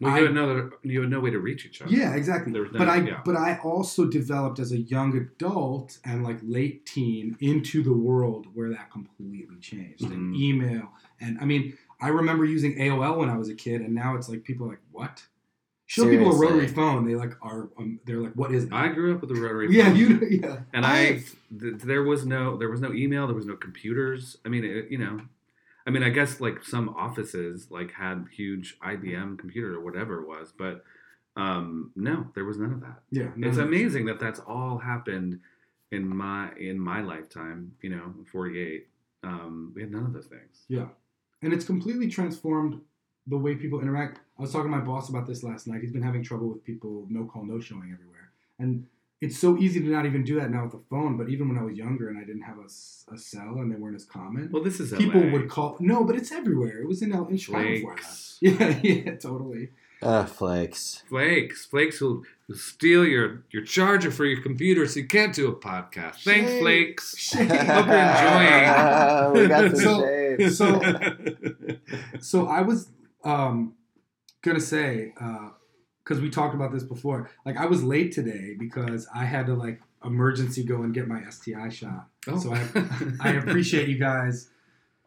well, 0.00 0.12
I- 0.12 0.18
you 0.18 0.24
had 0.26 0.34
no 0.34 0.70
you 0.82 1.00
had 1.02 1.10
no 1.10 1.20
way 1.20 1.30
to 1.30 1.38
reach 1.38 1.64
each 1.64 1.80
other. 1.80 1.92
Yeah, 1.92 2.14
exactly. 2.16 2.52
No- 2.52 2.66
but 2.72 2.88
I 2.88 2.96
yeah. 2.96 3.20
but 3.24 3.36
I 3.36 3.58
also 3.62 4.06
developed 4.06 4.58
as 4.58 4.72
a 4.72 4.78
young 4.78 5.16
adult 5.16 5.98
and 6.04 6.24
like 6.24 6.38
late 6.42 6.84
teen 6.86 7.36
into 7.40 7.82
the 7.84 7.92
world 7.92 8.46
where 8.54 8.68
that 8.70 8.90
completely 8.90 9.56
changed. 9.60 10.02
And 10.02 10.34
Mhm. 10.34 10.40
email 10.40 10.88
and 11.20 11.38
I 11.40 11.44
mean, 11.44 11.74
I 12.00 12.08
remember 12.08 12.44
using 12.44 12.76
AOL 12.80 13.18
when 13.18 13.30
I 13.30 13.36
was 13.36 13.48
a 13.48 13.54
kid, 13.54 13.80
and 13.80 13.94
now 13.94 14.16
it's 14.16 14.28
like 14.28 14.42
people 14.42 14.66
are 14.66 14.70
like, 14.70 14.80
what? 14.90 15.22
Show 15.92 16.08
people 16.08 16.32
a 16.32 16.38
rotary 16.38 16.68
phone, 16.68 17.04
they 17.04 17.14
like 17.14 17.34
are 17.42 17.68
um, 17.76 18.00
they're 18.06 18.16
like, 18.16 18.32
what 18.32 18.50
is 18.50 18.66
that? 18.66 18.74
I 18.74 18.88
grew 18.88 19.14
up 19.14 19.20
with 19.20 19.30
a 19.30 19.34
rotary. 19.34 19.66
Phone. 19.66 19.76
Yeah, 19.76 19.92
you 19.92 20.40
yeah. 20.42 20.60
and 20.72 20.86
I, 20.86 21.22
th- 21.60 21.82
there 21.84 22.02
was 22.02 22.24
no 22.24 22.56
there 22.56 22.70
was 22.70 22.80
no 22.80 22.94
email, 22.94 23.26
there 23.26 23.36
was 23.36 23.44
no 23.44 23.56
computers. 23.56 24.38
I 24.46 24.48
mean, 24.48 24.64
it, 24.64 24.90
you 24.90 24.96
know, 24.96 25.20
I 25.86 25.90
mean, 25.90 26.02
I 26.02 26.08
guess 26.08 26.40
like 26.40 26.64
some 26.64 26.88
offices 26.96 27.66
like 27.70 27.92
had 27.92 28.24
huge 28.34 28.78
IBM 28.80 29.38
computer 29.38 29.74
or 29.74 29.80
whatever 29.80 30.22
it 30.22 30.26
was, 30.26 30.50
but 30.56 30.82
um, 31.36 31.90
no, 31.94 32.26
there 32.34 32.46
was 32.46 32.56
none 32.56 32.72
of 32.72 32.80
that. 32.80 33.02
Yeah, 33.10 33.28
It's 33.36 33.58
amazing 33.58 34.06
that 34.06 34.18
that's 34.18 34.40
all 34.40 34.78
happened 34.78 35.40
in 35.90 36.08
my 36.08 36.52
in 36.58 36.80
my 36.80 37.02
lifetime. 37.02 37.72
You 37.82 37.90
know, 37.90 38.14
48. 38.32 38.88
Um, 39.24 39.72
we 39.74 39.82
had 39.82 39.92
none 39.92 40.06
of 40.06 40.14
those 40.14 40.24
things. 40.24 40.64
Yeah, 40.68 40.86
and 41.42 41.52
it's 41.52 41.66
completely 41.66 42.08
transformed 42.08 42.80
the 43.26 43.36
way 43.38 43.54
people 43.54 43.80
interact. 43.80 44.20
I 44.38 44.42
was 44.42 44.52
talking 44.52 44.70
to 44.70 44.76
my 44.76 44.82
boss 44.84 45.08
about 45.08 45.26
this 45.26 45.42
last 45.42 45.66
night. 45.66 45.80
He's 45.80 45.92
been 45.92 46.02
having 46.02 46.22
trouble 46.22 46.48
with 46.48 46.64
people 46.64 47.06
no 47.08 47.24
call, 47.24 47.44
no 47.44 47.60
showing 47.60 47.92
everywhere, 47.92 48.30
and 48.58 48.86
it's 49.20 49.38
so 49.38 49.56
easy 49.56 49.78
to 49.80 49.86
not 49.86 50.04
even 50.04 50.24
do 50.24 50.34
that 50.40 50.50
now 50.50 50.64
with 50.64 50.72
the 50.72 50.80
phone. 50.90 51.16
But 51.16 51.28
even 51.28 51.48
when 51.48 51.56
I 51.56 51.62
was 51.62 51.76
younger 51.76 52.08
and 52.08 52.18
I 52.18 52.24
didn't 52.24 52.42
have 52.42 52.58
a, 52.58 53.14
a 53.14 53.16
cell 53.18 53.58
and 53.58 53.70
they 53.70 53.76
weren't 53.76 53.94
as 53.94 54.04
common, 54.04 54.48
Well, 54.50 54.64
this 54.64 54.80
is 54.80 54.92
people 54.92 55.20
LA. 55.20 55.30
would 55.30 55.48
call. 55.48 55.76
No, 55.78 56.02
but 56.04 56.16
it's 56.16 56.32
everywhere. 56.32 56.82
It 56.82 56.88
was 56.88 57.02
in 57.02 57.12
L 57.12 57.26
in 57.28 57.36
Chicago 57.36 57.68
before 57.68 57.94
that. 57.94 58.02
Flakes. 58.04 58.38
Yeah, 58.42 58.80
yeah, 58.82 59.14
totally. 59.16 59.68
Ah, 60.04 60.24
flakes. 60.24 61.04
Flakes. 61.08 61.64
Flakes 61.64 62.00
will 62.00 62.24
will 62.48 62.56
steal 62.56 63.06
your, 63.06 63.44
your 63.52 63.62
charger 63.62 64.10
for 64.10 64.24
your 64.24 64.42
computer 64.42 64.84
so 64.88 64.98
you 64.98 65.06
can't 65.06 65.32
do 65.32 65.46
a 65.46 65.54
podcast. 65.54 66.24
Thanks, 66.24 66.50
Flakes. 66.58 67.16
Shame. 67.16 67.48
Hope 67.48 67.86
you're 67.86 67.94
enjoying. 67.94 69.32
we 69.34 69.46
got 69.46 69.76
some 69.76 69.84
So- 69.84 70.02
shade. 70.02 70.52
so- 70.52 71.76
So 72.20 72.46
I 72.48 72.62
was 72.62 72.88
um, 73.24 73.74
gonna 74.42 74.60
say 74.60 75.12
because 76.04 76.20
we 76.20 76.30
talked 76.30 76.54
about 76.54 76.72
this 76.72 76.82
before. 76.82 77.30
Like 77.44 77.56
I 77.56 77.66
was 77.66 77.82
late 77.82 78.12
today 78.12 78.54
because 78.58 79.06
I 79.14 79.24
had 79.24 79.46
to 79.46 79.54
like 79.54 79.80
emergency 80.04 80.64
go 80.64 80.82
and 80.82 80.92
get 80.92 81.08
my 81.08 81.22
STI 81.28 81.68
shot. 81.68 82.08
Oh. 82.28 82.38
So 82.38 82.52
I 82.52 82.66
I 83.20 83.32
appreciate 83.34 83.88
you 83.88 83.98
guys 83.98 84.48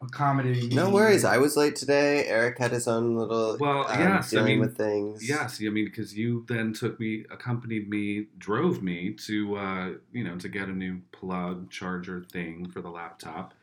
accommodating. 0.02 0.70
No 0.70 0.86
me. 0.86 0.92
worries. 0.92 1.24
I 1.24 1.38
was 1.38 1.56
late 1.56 1.76
today. 1.76 2.26
Eric 2.26 2.58
had 2.58 2.70
his 2.70 2.86
own 2.88 3.16
little 3.16 3.56
Well, 3.58 3.86
um, 3.88 3.98
yes, 3.98 4.32
I 4.32 4.36
dealing 4.36 4.46
mean, 4.52 4.60
with 4.60 4.76
things. 4.76 5.28
Yes, 5.28 5.60
I 5.60 5.68
mean 5.68 5.84
because 5.84 6.16
you 6.16 6.44
then 6.48 6.72
took 6.72 6.98
me, 7.00 7.24
accompanied 7.30 7.88
me, 7.88 8.26
drove 8.38 8.82
me 8.82 9.12
to 9.26 9.56
uh, 9.56 9.90
you 10.12 10.24
know 10.24 10.36
to 10.38 10.48
get 10.48 10.68
a 10.68 10.72
new 10.72 11.00
plug 11.12 11.70
charger 11.70 12.24
thing 12.32 12.68
for 12.68 12.80
the 12.80 12.90
laptop. 12.90 13.54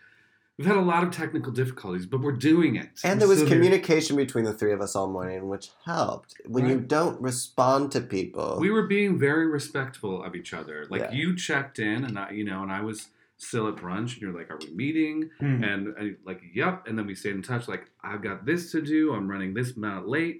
We've 0.57 0.67
had 0.67 0.77
a 0.77 0.81
lot 0.81 1.03
of 1.03 1.09
technical 1.09 1.51
difficulties, 1.51 2.05
but 2.05 2.21
we're 2.21 2.31
doing 2.33 2.75
it. 2.75 2.89
And 3.03 3.19
there 3.19 3.27
was 3.27 3.39
So 3.39 3.45
there- 3.45 3.55
communication 3.55 4.15
between 4.15 4.45
the 4.45 4.53
three 4.53 4.71
of 4.71 4.81
us 4.81 4.95
all 4.95 5.09
morning, 5.11 5.47
which 5.49 5.71
helped. 5.85 6.35
When 6.45 6.67
you 6.67 6.79
don't 6.79 7.19
respond 7.19 7.91
to 7.93 8.01
people, 8.01 8.57
we 8.59 8.69
were 8.69 8.85
being 8.85 9.17
very 9.17 9.47
respectful 9.47 10.23
of 10.23 10.35
each 10.35 10.53
other. 10.53 10.85
Like 10.89 11.01
Yeah. 11.01 11.11
you 11.11 11.35
checked 11.35 11.79
in, 11.79 12.03
and 12.05 12.19
I, 12.19 12.31
you 12.31 12.43
know, 12.43 12.61
and 12.61 12.71
I 12.71 12.81
was 12.81 13.09
still 13.37 13.67
at 13.67 13.77
brunch, 13.77 14.13
and 14.13 14.21
you're 14.21 14.31
like, 14.31 14.51
"Are 14.51 14.57
we 14.59 14.69
meeting?" 14.75 15.31
Hmm. 15.39 15.63
And 15.63 15.95
I, 15.99 16.15
like, 16.23 16.41
"Yep." 16.53 16.87
And 16.87 16.97
then 16.99 17.07
we 17.07 17.15
stayed 17.15 17.33
in 17.35 17.41
touch. 17.41 17.67
Like, 17.67 17.89
I've 18.03 18.21
got 18.21 18.45
this 18.45 18.71
to 18.73 18.81
do. 18.81 19.11
I'm 19.13 19.27
running 19.27 19.55
this 19.55 19.75
amount 19.75 20.07
late. 20.07 20.39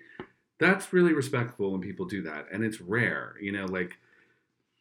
That's 0.60 0.94
really 0.94 1.14
respectful 1.14 1.72
when 1.72 1.82
people 1.82 2.06
do 2.06 2.22
that, 2.22 2.46
and 2.52 2.64
it's 2.64 2.80
rare. 2.80 3.36
You 3.42 3.52
know, 3.52 3.66
like 3.66 3.98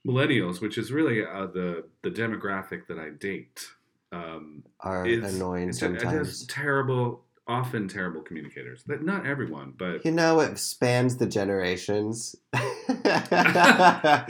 millennials, 0.07 0.61
which 0.61 0.77
is 0.77 0.93
really 0.93 1.25
uh, 1.25 1.47
the 1.47 1.85
the 2.03 2.11
demographic 2.11 2.87
that 2.89 2.99
I 2.99 3.09
date. 3.09 3.71
Um, 4.13 4.63
are 4.81 5.07
is 5.07 5.35
annoying 5.35 5.71
it's- 5.71 5.83
it 5.83 5.93
has 5.95 6.01
sometimes. 6.03 6.47
terrible, 6.47 7.25
often 7.49 7.89
terrible 7.89 8.21
communicators. 8.23 8.83
But 8.87 9.03
not 9.03 9.25
everyone, 9.27 9.73
but 9.77 10.05
You 10.05 10.11
know, 10.13 10.41
it 10.41 10.59
spans 10.59 11.17
the 11.17 11.27
generations. 11.27 12.37
you 12.89 12.95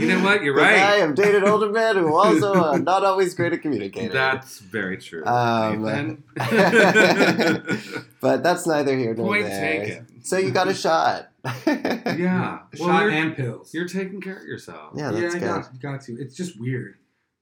know 0.07 0.21
what? 0.23 0.43
You're 0.43 0.55
right. 0.55 0.77
I 0.79 0.97
have 0.97 1.15
dated 1.15 1.43
older 1.45 1.71
men 1.71 1.97
who 1.97 2.15
also 2.15 2.55
are 2.73 2.79
not 2.79 3.05
always 3.05 3.35
great 3.35 3.53
at 3.53 3.62
communicating. 3.62 4.12
that's 4.12 4.59
very 4.61 4.99
true. 4.99 5.25
Um, 5.27 5.83
but 8.21 8.43
that's 8.43 8.67
neither 8.67 8.97
here 8.97 9.15
nor 9.15 9.27
Point 9.27 9.47
there. 9.47 9.85
taken. 9.87 10.23
So 10.25 10.37
you 10.39 10.51
got 10.53 10.69
a 10.69 10.75
shot. 10.75 11.31
yeah. 11.67 12.61
Well, 12.79 12.89
shot 12.89 13.03
you're, 13.03 13.11
and 13.11 13.37
pills. 13.37 13.75
you're 13.75 13.89
taking 13.89 14.21
care 14.21 14.37
of 14.37 14.45
yourself. 14.45 14.93
Yeah, 14.97 15.11
yeah, 15.12 15.21
that's 15.21 15.35
I 15.35 15.39
good. 15.39 15.47
got, 15.49 15.81
got 15.81 16.01
to. 16.03 16.17
It's 16.21 16.37
just 16.37 16.61
weird 16.61 16.95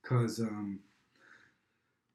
because, 0.02 0.40
um, 0.40 0.80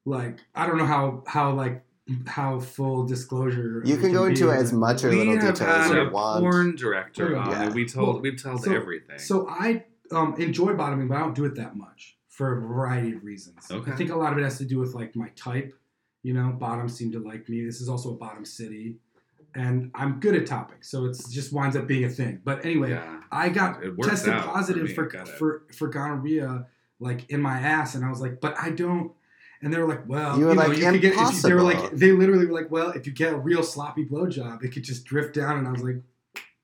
like, 0.06 0.38
I 0.54 0.66
don't 0.66 0.78
know 0.78 0.86
how 0.86 1.22
how 1.26 1.52
like 1.52 1.84
how 2.26 2.60
full 2.60 3.04
disclosure 3.04 3.82
You 3.84 3.96
we 3.96 4.00
can 4.00 4.12
go 4.12 4.26
into 4.26 4.46
but- 4.46 4.56
as 4.58 4.72
much 4.72 5.04
or 5.04 5.10
we 5.10 5.16
little 5.16 5.38
have 5.38 5.54
detail 5.54 5.68
as 5.68 5.90
you 5.90 6.00
a 6.02 6.10
want. 6.10 6.40
porn 6.40 6.76
director 6.76 7.36
on, 7.36 7.50
Yeah. 7.50 7.62
and 7.64 7.74
we 7.74 7.84
told 7.84 8.08
Well, 8.14 8.22
we've 8.22 8.40
told 8.40 8.62
so- 8.62 8.72
everything. 8.72 9.18
So 9.18 9.48
I 9.48 9.84
um, 10.12 10.36
enjoy 10.38 10.72
bottoming, 10.74 11.08
but 11.08 11.16
I 11.16 11.20
don't 11.20 11.34
do 11.34 11.44
it 11.46 11.56
that 11.56 11.76
much 11.76 12.16
for 12.28 12.56
a 12.56 12.60
variety 12.60 13.12
of 13.16 13.24
reasons. 13.24 13.66
Okay. 13.70 13.90
I 13.90 13.96
think 13.96 14.10
a 14.12 14.16
lot 14.16 14.32
of 14.32 14.38
it 14.38 14.44
has 14.44 14.56
to 14.58 14.64
do 14.64 14.78
with 14.78 14.94
like 14.94 15.16
my 15.16 15.30
type. 15.30 15.74
You 16.22 16.32
know, 16.34 16.50
bottoms 16.58 16.96
seem 16.96 17.10
to 17.12 17.18
like 17.18 17.48
me. 17.48 17.64
This 17.64 17.80
is 17.80 17.88
also 17.88 18.10
a 18.10 18.16
bottom 18.16 18.44
city, 18.44 18.98
and 19.54 19.90
I'm 19.94 20.20
good 20.20 20.34
at 20.36 20.46
topics, 20.46 20.88
so 20.90 21.06
it 21.06 21.16
just 21.30 21.52
winds 21.52 21.76
up 21.76 21.86
being 21.88 22.04
a 22.04 22.08
thing. 22.08 22.40
But 22.44 22.64
anyway, 22.64 22.90
yeah. 22.90 23.20
I 23.32 23.48
got 23.48 23.80
tested 24.02 24.32
out 24.32 24.44
for 24.44 24.50
positive 24.50 24.92
for 24.92 25.08
for, 25.38 25.62
for 25.72 25.88
gonorrhea, 25.88 26.66
like 27.00 27.28
in 27.30 27.40
my 27.42 27.58
ass, 27.58 27.94
and 27.96 28.04
I 28.04 28.10
was 28.10 28.20
like, 28.20 28.40
but 28.40 28.56
I 28.60 28.70
don't. 28.70 29.12
And 29.62 29.72
they 29.72 29.78
were 29.78 29.88
like, 29.88 30.06
well, 30.06 30.38
You 30.38 30.46
were 30.46 30.54
know, 30.54 30.66
like, 30.66 30.78
you 30.78 30.90
could 30.90 31.00
get. 31.00 31.14
If 31.14 31.34
you, 31.34 31.40
they 31.42 31.54
were 31.54 31.62
like, 31.62 31.90
they 31.92 32.12
literally 32.12 32.46
were 32.46 32.52
like, 32.52 32.70
well, 32.70 32.90
if 32.90 33.06
you 33.06 33.12
get 33.12 33.32
a 33.32 33.36
real 33.36 33.62
sloppy 33.62 34.04
blowjob, 34.04 34.62
it 34.62 34.72
could 34.72 34.84
just 34.84 35.04
drift 35.04 35.34
down. 35.34 35.58
And 35.58 35.66
I 35.66 35.72
was 35.72 35.82
like, 35.82 36.02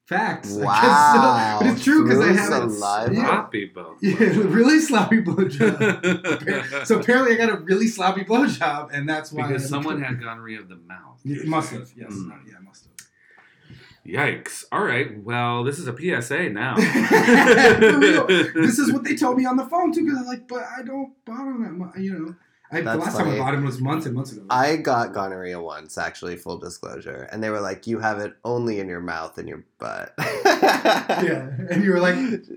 facts. 0.06 0.56
I 0.56 0.60
guess 0.60 0.60
so. 0.60 0.64
Wow. 0.66 1.58
But 1.60 1.70
it's 1.70 1.84
true 1.84 2.04
because 2.04 2.20
I 2.20 2.32
haven't. 2.32 2.70
saliva? 2.70 3.14
Yeah, 3.14 3.24
Sloppy 3.26 3.64
both. 3.66 3.98
yeah, 4.02 4.16
really 4.18 4.80
sloppy 4.80 5.22
blowjob. 5.22 6.86
so 6.86 7.00
apparently, 7.00 7.34
I 7.34 7.36
got 7.36 7.50
a 7.50 7.56
really 7.56 7.86
sloppy 7.88 8.24
blowjob, 8.24 8.90
and 8.92 9.08
that's 9.08 9.32
why. 9.32 9.46
because 9.46 9.68
someone 9.68 10.02
had 10.02 10.20
gonorrhea 10.20 10.60
of 10.60 10.68
the 10.68 10.76
mouth. 10.76 11.20
It 11.24 11.46
must 11.46 11.72
have. 11.72 11.90
Yes. 11.96 12.12
Mm. 12.12 12.30
uh, 12.32 12.36
yeah, 12.46 12.54
must 12.62 12.84
have. 12.84 12.92
Yikes! 14.04 14.64
All 14.72 14.82
right. 14.82 15.22
Well, 15.22 15.62
this 15.62 15.78
is 15.78 15.86
a 15.86 15.96
PSA 15.96 16.50
now. 16.50 16.74
For 16.76 17.98
real. 17.98 18.26
this 18.26 18.80
is 18.80 18.92
what 18.92 19.04
they 19.04 19.14
told 19.14 19.38
me 19.38 19.46
on 19.46 19.56
the 19.56 19.66
phone 19.66 19.92
too. 19.92 20.04
Because 20.04 20.18
I'm 20.18 20.26
like, 20.26 20.48
but 20.48 20.64
I 20.76 20.82
don't 20.82 21.12
bottom 21.24 21.62
that 21.62 21.72
much. 21.72 21.96
You 21.98 22.12
know, 22.18 22.34
I, 22.72 22.78
the 22.78 22.84
That's 22.84 23.04
last 23.04 23.16
time 23.18 23.28
I 23.28 23.34
I 23.34 23.38
bottomed 23.38 23.64
was 23.64 23.80
months 23.80 24.06
and 24.06 24.14
months 24.14 24.32
ago. 24.32 24.42
I 24.50 24.76
got 24.76 25.12
gonorrhea 25.12 25.60
once, 25.60 25.98
actually, 25.98 26.36
full 26.36 26.58
disclosure. 26.58 27.28
And 27.30 27.42
they 27.42 27.50
were 27.50 27.60
like, 27.60 27.86
you 27.86 27.98
have 28.00 28.18
it 28.18 28.34
only 28.44 28.80
in 28.80 28.88
your 28.88 29.00
mouth 29.00 29.36
and 29.38 29.46
your 29.48 29.64
butt. 29.78 30.14
yeah, 30.18 31.48
and 31.70 31.84
you 31.84 31.90
were 31.90 32.00
like, 32.00 32.16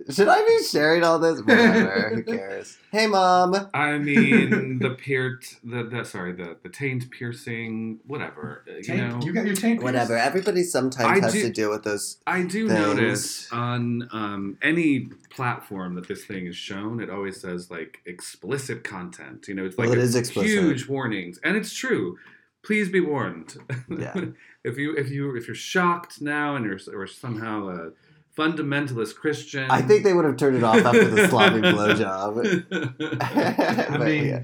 Should 0.10 0.28
I 0.28 0.46
be 0.46 0.64
sharing 0.64 1.04
all 1.04 1.20
this? 1.20 1.40
Whatever. 1.46 2.12
Who 2.16 2.24
cares? 2.24 2.78
Hey, 2.92 3.08
mom. 3.08 3.70
I 3.74 3.98
mean, 3.98 4.80
the 4.80 4.92
peert, 4.98 5.46
the, 5.64 5.84
the 5.84 6.04
sorry, 6.06 6.32
the 6.34 6.56
the 6.64 6.70
taint 6.70 7.10
piercing, 7.12 8.00
whatever. 8.08 8.64
uh, 8.70 8.74
You 8.82 8.96
know, 8.98 9.20
you 9.22 9.34
got 9.34 9.46
your 9.46 9.56
tank. 9.56 9.84
Whatever. 9.84 10.18
Everybody 10.18 10.64
sometimes 10.64 11.20
I 11.20 11.24
has 11.24 11.34
do- 11.34 11.44
to 11.44 11.50
deal 11.52 11.70
with 11.70 11.84
those. 11.84 12.18
I 12.26 12.44
do 12.44 12.68
things. 12.68 12.80
notice 12.80 13.52
on 13.52 14.08
um, 14.12 14.58
any 14.62 15.10
platform 15.30 15.96
that 15.96 16.08
this 16.08 16.24
thing 16.26 16.46
is 16.48 16.56
shown, 16.56 17.02
it 17.02 17.10
always 17.10 17.42
says 17.42 17.70
like 17.70 18.00
explicit 18.06 18.84
content. 18.84 19.48
You 19.48 19.56
know, 19.56 19.66
it's 19.66 19.78
like 19.78 19.90
Well, 19.90 19.98
it 19.98 20.04
a 20.04 20.05
is 20.10 20.16
explicit. 20.16 20.50
huge 20.52 20.88
warnings, 20.88 21.40
and 21.44 21.56
it's 21.58 21.74
true. 21.74 22.18
Please 22.64 22.90
be 22.90 23.00
warned. 23.00 23.56
Yeah. 23.90 24.14
if 24.64 24.78
you 24.78 24.96
if 24.96 25.10
you 25.12 25.36
if 25.36 25.48
you're 25.48 25.56
shocked 25.56 26.22
now 26.22 26.56
and 26.56 26.66
you're 26.66 26.80
or 27.00 27.06
somehow 27.08 27.68
a 27.70 27.92
fundamentalist 28.38 29.16
Christian, 29.16 29.70
I 29.70 29.82
think 29.82 30.04
they 30.04 30.14
would 30.14 30.26
have 30.26 30.38
turned 30.38 30.58
it 30.58 30.64
off 30.64 30.78
after 30.84 31.06
the 31.10 31.28
sloppy 31.28 31.62
blowjob. 31.62 32.66
I 33.22 33.98
But, 33.98 34.02
mean, 34.08 34.26
yeah. 34.28 34.42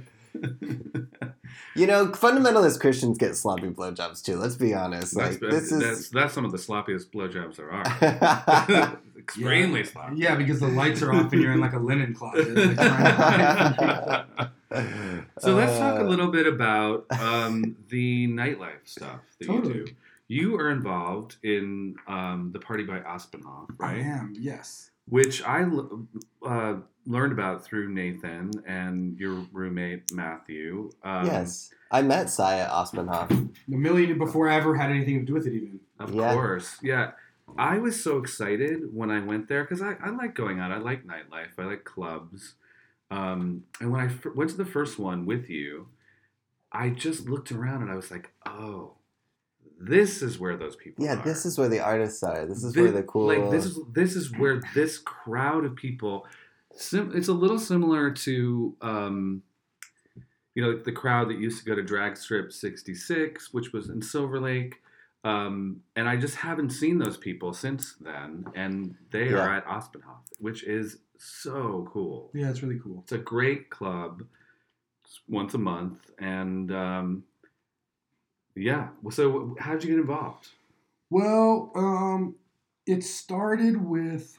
You 1.75 1.87
know, 1.87 2.07
fundamentalist 2.07 2.79
Christians 2.79 3.17
get 3.17 3.35
sloppy 3.35 3.69
blowjobs 3.69 4.23
too. 4.23 4.35
Let's 4.37 4.55
be 4.55 4.73
honest. 4.73 5.15
that's, 5.17 5.41
Like 5.41 5.51
that's, 5.51 5.69
this 5.69 5.71
is. 5.71 6.09
that's 6.09 6.33
some 6.33 6.45
of 6.45 6.51
the 6.51 6.57
sloppiest 6.57 7.11
blowjobs 7.11 7.55
there 7.57 7.71
are. 7.71 8.99
Extremely 9.17 9.83
sloppy. 9.83 10.17
Yeah, 10.17 10.35
because 10.35 10.59
the 10.59 10.67
lights 10.67 11.01
are 11.01 11.13
off 11.13 11.31
and 11.33 11.41
you're 11.41 11.53
in 11.53 11.59
like 11.59 11.73
a 11.73 11.79
linen 11.79 12.13
closet. 12.13 12.55
Like, 12.55 12.75
trying 12.75 12.97
to 13.75 14.25
hide. 14.37 14.49
So 15.39 15.55
let's 15.55 15.77
talk 15.77 15.99
a 15.99 16.05
Uh, 16.05 16.09
little 16.09 16.29
bit 16.31 16.47
about 16.47 17.05
um, 17.19 17.75
the 17.89 18.27
nightlife 18.27 18.85
stuff 18.85 19.19
that 19.39 19.47
Totally. 19.47 19.77
you 19.79 19.85
do. 19.85 19.91
You 20.27 20.55
are 20.57 20.69
involved 20.69 21.35
in 21.43 21.95
um, 22.07 22.51
the 22.53 22.59
party 22.59 22.83
by 22.85 22.99
Aspenhoff, 22.99 23.67
right? 23.77 23.97
I 23.97 23.99
am. 23.99 24.33
Yes. 24.39 24.91
Which 25.09 25.43
I 25.43 25.65
uh, 26.45 26.75
learned 27.05 27.33
about 27.33 27.65
through 27.65 27.89
Nathan 27.93 28.51
and 28.65 29.17
your 29.19 29.45
roommate 29.51 30.13
Matthew. 30.13 30.89
Um, 31.03 31.25
yes, 31.25 31.71
I 31.91 32.01
met 32.01 32.29
Saya 32.29 32.67
Osmanhoff. 32.69 33.29
A 33.31 33.71
million 33.75 34.17
before 34.17 34.47
I 34.49 34.55
ever 34.55 34.75
had 34.75 34.89
anything 34.89 35.19
to 35.19 35.25
do 35.25 35.33
with 35.33 35.47
it, 35.47 35.53
even. 35.53 35.79
Of 35.99 36.13
Yeah. 36.13 36.33
course. 36.33 36.77
Yeah. 36.81 37.11
I 37.57 37.79
was 37.79 38.01
so 38.01 38.17
excited 38.17 38.93
when 38.93 39.11
I 39.11 39.19
went 39.19 39.49
there 39.49 39.63
because 39.65 39.81
I, 39.81 39.95
I 40.01 40.11
like 40.11 40.33
going 40.35 40.61
out. 40.61 40.71
I 40.71 40.77
like 40.77 41.05
nightlife. 41.05 41.59
I 41.59 41.63
like 41.65 41.83
clubs. 41.83 42.53
Um, 43.11 43.65
and 43.79 43.91
when 43.91 44.01
I 44.01 44.05
f- 44.05 44.25
went 44.35 44.49
to 44.51 44.57
the 44.57 44.65
first 44.65 44.97
one 44.97 45.25
with 45.25 45.49
you, 45.49 45.87
I 46.71 46.89
just 46.89 47.27
looked 47.27 47.51
around 47.51 47.81
and 47.81 47.91
I 47.91 47.95
was 47.95 48.09
like, 48.09 48.31
oh, 48.45 48.93
this 49.79 50.21
is 50.21 50.39
where 50.39 50.55
those 50.55 50.75
people 50.75 51.03
Yeah, 51.03 51.19
are. 51.19 51.23
this 51.23 51.45
is 51.45 51.57
where 51.57 51.67
the 51.67 51.79
artists 51.81 52.23
are. 52.23 52.45
This 52.45 52.63
is 52.63 52.75
where 52.75 52.91
the 52.91 53.03
cool. 53.03 53.27
Like 53.27 53.51
this 53.51 53.65
is 53.65 53.79
this 53.91 54.15
is 54.15 54.31
where 54.37 54.61
this 54.73 54.97
crowd 54.97 55.65
of 55.65 55.75
people. 55.75 56.25
Sim- 56.73 57.11
it's 57.15 57.27
a 57.27 57.33
little 57.33 57.59
similar 57.59 58.11
to, 58.11 58.75
um, 58.81 59.43
you 60.55 60.63
know, 60.63 60.77
the 60.77 60.91
crowd 60.91 61.29
that 61.29 61.37
used 61.39 61.59
to 61.59 61.65
go 61.65 61.75
to 61.75 61.81
Drag 61.83 62.15
Strip 62.15 62.53
66, 62.53 63.53
which 63.53 63.73
was 63.73 63.89
in 63.89 64.01
Silver 64.01 64.39
Lake. 64.39 64.75
Um, 65.23 65.81
and 65.95 66.07
I 66.09 66.15
just 66.15 66.35
haven't 66.35 66.69
seen 66.71 66.97
those 66.97 67.17
people 67.17 67.53
since 67.53 67.95
then. 67.99 68.45
And 68.55 68.95
they 69.11 69.29
Yeah. 69.31 69.37
are 69.39 69.53
at 69.53 69.65
Ospenhof, 69.65 70.21
which 70.39 70.63
is 70.63 70.97
so 71.23 71.87
cool. 71.91 72.31
Yeah, 72.33 72.49
it's 72.49 72.61
really 72.63 72.79
cool. 72.83 73.01
It's 73.03 73.11
a 73.11 73.17
great 73.17 73.69
club 73.69 74.23
it's 75.03 75.19
once 75.27 75.53
a 75.53 75.57
month. 75.57 76.09
And 76.19 76.71
um, 76.71 77.23
yeah. 78.55 78.89
So, 79.11 79.55
how 79.59 79.73
did 79.73 79.83
you 79.83 79.89
get 79.91 79.99
involved? 79.99 80.47
Well, 81.09 81.71
um, 81.75 82.35
it 82.85 83.03
started 83.03 83.77
with 83.83 84.37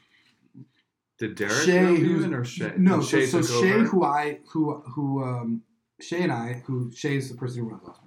Did 1.19 1.35
Derek 1.35 1.53
Shay, 1.53 1.83
know 1.83 1.95
who's 1.95 2.25
in, 2.25 2.35
or 2.35 2.45
Shay? 2.45 2.73
no, 2.79 2.95
and 2.95 3.05
so, 3.05 3.19
Shay 3.19 3.27
so 3.27 3.43
Shay, 3.43 3.75
over? 3.75 3.85
who 3.85 4.05
I 4.05 4.39
who 4.49 4.81
who 4.95 5.23
um 5.23 5.63
Shay 6.01 6.23
and 6.23 6.33
I, 6.33 6.63
who 6.67 6.91
Shay 6.93 7.17
is 7.17 7.29
the 7.31 7.37
person 7.37 7.63
who 7.63 7.69
runs 7.71 7.83
Osmonov. 7.83 7.99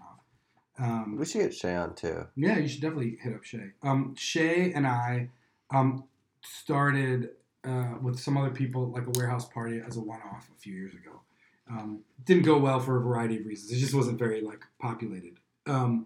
Um, 0.78 1.18
We 1.18 1.26
should 1.26 1.42
get 1.42 1.54
Shay 1.54 1.76
on 1.76 1.96
too. 1.96 2.28
yeah, 2.36 2.58
you 2.58 2.68
should 2.68 2.82
definitely 2.82 3.18
hit 3.22 3.34
up 3.34 3.44
Shay. 3.44 3.72
Um, 3.84 4.16
Shay 4.18 4.74
and 4.74 4.86
I 4.88 5.30
um 5.74 6.04
started 6.42 7.30
uh, 7.66 7.98
with 8.02 8.20
some 8.20 8.38
other 8.38 8.50
people 8.50 8.92
like 8.92 9.08
a 9.08 9.12
warehouse 9.12 9.46
party 9.46 9.82
as 9.86 9.98
a 9.98 10.02
one-off 10.02 10.50
a 10.56 10.60
few 10.60 10.74
years 10.74 10.94
ago. 10.94 11.22
Um, 11.70 12.02
didn't 12.26 12.44
go 12.44 12.58
well 12.58 12.80
for 12.80 12.98
a 12.98 13.02
variety 13.02 13.40
of 13.40 13.46
reasons. 13.46 13.72
It 13.72 13.78
just 13.78 13.94
wasn't 13.94 14.20
very 14.20 14.42
like 14.42 14.62
populated. 14.80 15.40
Um, 15.66 16.06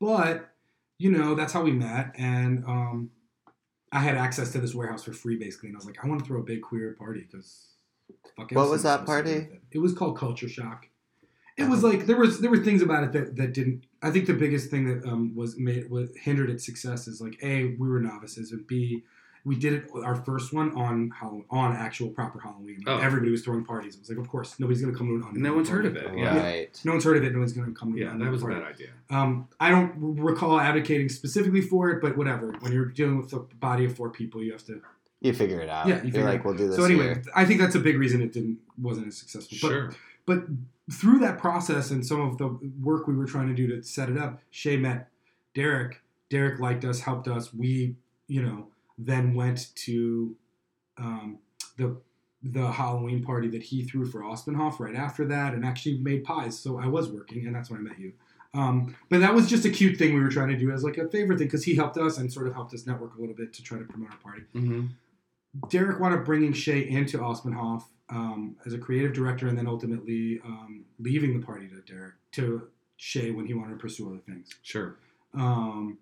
but 0.00 0.50
you 0.98 1.10
know 1.10 1.34
that's 1.34 1.52
how 1.52 1.62
we 1.62 1.72
met, 1.72 2.12
and 2.16 2.64
um, 2.66 3.10
I 3.90 4.00
had 4.00 4.16
access 4.16 4.52
to 4.52 4.60
this 4.60 4.74
warehouse 4.74 5.02
for 5.02 5.12
free 5.12 5.36
basically, 5.36 5.70
and 5.70 5.76
I 5.76 5.78
was 5.78 5.86
like, 5.86 5.98
I 6.04 6.06
want 6.06 6.20
to 6.20 6.26
throw 6.26 6.40
a 6.40 6.44
big 6.44 6.62
queer 6.62 6.94
party 6.98 7.26
because. 7.30 7.68
What 8.36 8.68
was 8.68 8.82
that 8.82 9.06
party? 9.06 9.30
It. 9.30 9.62
it 9.72 9.78
was 9.78 9.94
called 9.94 10.18
Culture 10.18 10.48
Shock. 10.48 10.88
It 11.56 11.68
was 11.68 11.84
like 11.84 12.06
there 12.06 12.16
was 12.16 12.40
there 12.40 12.50
were 12.50 12.58
things 12.58 12.82
about 12.82 13.04
it 13.04 13.12
that, 13.12 13.36
that 13.36 13.54
didn't. 13.54 13.86
I 14.02 14.10
think 14.10 14.26
the 14.26 14.34
biggest 14.34 14.70
thing 14.70 14.86
that 14.86 15.08
um, 15.08 15.34
was 15.36 15.56
made 15.56 15.88
was 15.88 16.10
hindered 16.16 16.50
its 16.50 16.66
success 16.66 17.06
is 17.06 17.20
like 17.20 17.38
a 17.42 17.76
we 17.78 17.88
were 17.88 18.00
novices 18.00 18.50
and 18.50 18.66
b 18.66 19.04
we 19.46 19.56
did 19.56 19.72
it 19.74 19.90
our 20.02 20.14
first 20.16 20.52
one 20.54 20.74
on 20.74 21.10
Hall- 21.10 21.44
on 21.50 21.76
actual 21.76 22.08
proper 22.08 22.38
Halloween. 22.40 22.82
Like, 22.86 22.96
Oh. 22.96 22.98
Everybody 22.98 23.30
was 23.30 23.42
throwing 23.44 23.64
parties. 23.64 23.94
It 23.94 24.00
was 24.00 24.08
like, 24.08 24.18
of 24.18 24.26
course, 24.28 24.58
nobody's 24.58 24.80
gonna 24.82 24.96
come 24.96 25.08
to 25.08 25.14
an 25.16 25.22
undead 25.34 25.36
No 25.42 25.54
one's 25.54 25.68
heard 25.68 25.84
of 25.84 25.96
it. 25.96 26.10
Yeah. 26.16 26.36
Right. 26.38 26.80
No 26.84 26.92
one's 26.92 27.04
heard 27.04 27.16
of 27.18 27.24
it. 27.24 27.32
No 27.32 27.40
one's 27.40 27.52
gonna 27.52 27.72
come 27.72 27.92
to 27.92 27.98
Yeah, 27.98 28.12
an 28.12 28.18
that 28.20 28.24
undead 28.26 28.30
was 28.30 28.42
a 28.42 28.46
bad 28.46 28.62
idea. 28.62 28.88
Um, 29.10 29.48
I 29.60 29.70
don't 29.70 29.92
recall 30.18 30.58
advocating 30.58 31.08
specifically 31.10 31.60
for 31.60 31.90
it, 31.90 32.00
but 32.00 32.16
whatever. 32.16 32.52
When 32.60 32.72
you're 32.72 32.86
dealing 32.86 33.18
with 33.18 33.32
a 33.34 33.40
body 33.40 33.84
of 33.84 33.94
four 33.94 34.08
people, 34.10 34.42
you 34.42 34.52
have 34.52 34.64
to. 34.64 34.80
You 35.20 35.32
figure 35.34 35.60
it 35.60 35.68
out. 35.68 35.88
Yeah, 35.88 35.96
you 35.96 36.02
You're 36.04 36.12
figure 36.12 36.20
it 36.20 36.24
like, 36.32 36.44
we'll 36.44 36.54
do 36.54 36.66
this 36.68 36.76
So 36.76 36.84
anyway, 36.84 37.04
here. 37.14 37.22
I 37.34 37.44
think 37.44 37.60
that's 37.60 37.74
a 37.74 37.80
big 37.80 37.98
reason 37.98 38.22
it 38.22 38.32
didn't 38.32 38.58
wasn't 38.80 39.06
as 39.08 39.16
successful. 39.18 39.58
But 39.62 39.68
Sure. 39.68 39.90
but 40.26 40.44
through 40.90 41.18
that 41.20 41.38
process 41.38 41.90
and 41.90 42.04
some 42.04 42.20
of 42.20 42.36
the 42.38 42.48
work 42.82 43.06
we 43.06 43.14
were 43.14 43.24
trying 43.26 43.48
to 43.48 43.54
do 43.54 43.66
to 43.68 43.82
set 43.82 44.08
it 44.10 44.16
up, 44.18 44.40
Shay 44.50 44.76
met 44.78 45.10
Derek. 45.54 46.00
Derek 46.30 46.60
liked 46.60 46.84
us, 46.84 47.00
helped 47.00 47.28
us. 47.28 47.54
We, 47.54 47.96
you 48.26 48.42
know, 48.42 48.66
then 48.98 49.34
went 49.34 49.74
to 49.76 50.36
um, 50.98 51.38
the 51.76 51.96
the 52.42 52.70
Halloween 52.70 53.22
party 53.22 53.48
that 53.48 53.62
he 53.62 53.84
threw 53.84 54.04
for 54.04 54.20
Ospenhof 54.20 54.78
right 54.78 54.94
after 54.94 55.24
that, 55.26 55.54
and 55.54 55.64
actually 55.64 55.98
made 55.98 56.24
pies. 56.24 56.58
So 56.58 56.78
I 56.78 56.86
was 56.86 57.08
working, 57.08 57.46
and 57.46 57.54
that's 57.54 57.70
when 57.70 57.80
I 57.80 57.82
met 57.82 57.98
you. 57.98 58.12
Um, 58.52 58.94
but 59.08 59.20
that 59.20 59.34
was 59.34 59.48
just 59.48 59.64
a 59.64 59.70
cute 59.70 59.98
thing 59.98 60.14
we 60.14 60.20
were 60.20 60.28
trying 60.28 60.50
to 60.50 60.56
do 60.56 60.70
as 60.70 60.84
like 60.84 60.96
a 60.98 61.08
favorite 61.08 61.38
thing 61.38 61.48
because 61.48 61.64
he 61.64 61.74
helped 61.74 61.96
us 61.96 62.18
and 62.18 62.32
sort 62.32 62.46
of 62.46 62.54
helped 62.54 62.72
us 62.72 62.86
network 62.86 63.16
a 63.16 63.20
little 63.20 63.34
bit 63.34 63.52
to 63.54 63.62
try 63.62 63.78
to 63.78 63.84
promote 63.84 64.10
our 64.12 64.18
party. 64.18 64.42
Mm-hmm. 64.54 64.86
Derek 65.68 66.00
wound 66.00 66.14
up 66.14 66.24
bringing 66.24 66.52
Shay 66.52 66.88
into 66.88 67.18
Ospenhof 67.18 67.84
um, 68.10 68.56
as 68.66 68.72
a 68.72 68.78
creative 68.78 69.12
director, 69.12 69.48
and 69.48 69.56
then 69.56 69.66
ultimately 69.66 70.40
um, 70.44 70.84
leaving 70.98 71.38
the 71.38 71.44
party 71.44 71.68
to 71.68 71.80
Derek 71.80 72.14
to 72.32 72.68
Shay 72.96 73.30
when 73.30 73.46
he 73.46 73.54
wanted 73.54 73.72
to 73.72 73.78
pursue 73.78 74.08
other 74.08 74.18
things. 74.18 74.50
Sure. 74.62 74.96
Um, 75.32 75.98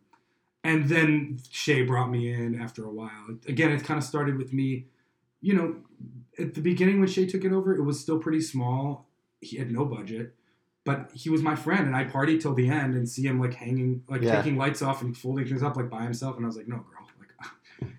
and 0.64 0.88
then 0.88 1.38
Shay 1.50 1.82
brought 1.82 2.10
me 2.10 2.32
in 2.32 2.60
after 2.60 2.84
a 2.84 2.90
while. 2.92 3.38
Again, 3.48 3.72
it 3.72 3.84
kind 3.84 3.98
of 3.98 4.04
started 4.04 4.36
with 4.38 4.52
me. 4.52 4.86
You 5.40 5.54
know, 5.54 5.76
at 6.38 6.54
the 6.54 6.60
beginning 6.60 7.00
when 7.00 7.08
Shay 7.08 7.26
took 7.26 7.44
it 7.44 7.52
over, 7.52 7.74
it 7.74 7.82
was 7.82 7.98
still 8.00 8.18
pretty 8.18 8.40
small. 8.40 9.08
He 9.40 9.56
had 9.56 9.72
no 9.72 9.84
budget, 9.84 10.36
but 10.84 11.10
he 11.14 11.30
was 11.30 11.42
my 11.42 11.56
friend, 11.56 11.86
and 11.86 11.96
I 11.96 12.04
partied 12.04 12.40
till 12.40 12.54
the 12.54 12.68
end 12.68 12.94
and 12.94 13.08
see 13.08 13.22
him 13.22 13.40
like 13.40 13.54
hanging, 13.54 14.02
like 14.08 14.22
Yeah. 14.22 14.36
taking 14.40 14.56
lights 14.56 14.82
off 14.82 15.02
and 15.02 15.16
folding 15.16 15.46
things 15.46 15.62
up 15.64 15.76
like 15.76 15.90
by 15.90 16.04
himself. 16.04 16.36
And 16.36 16.44
I 16.44 16.48
was 16.48 16.56
like, 16.56 16.68
no, 16.68 16.76
girl, 16.76 17.01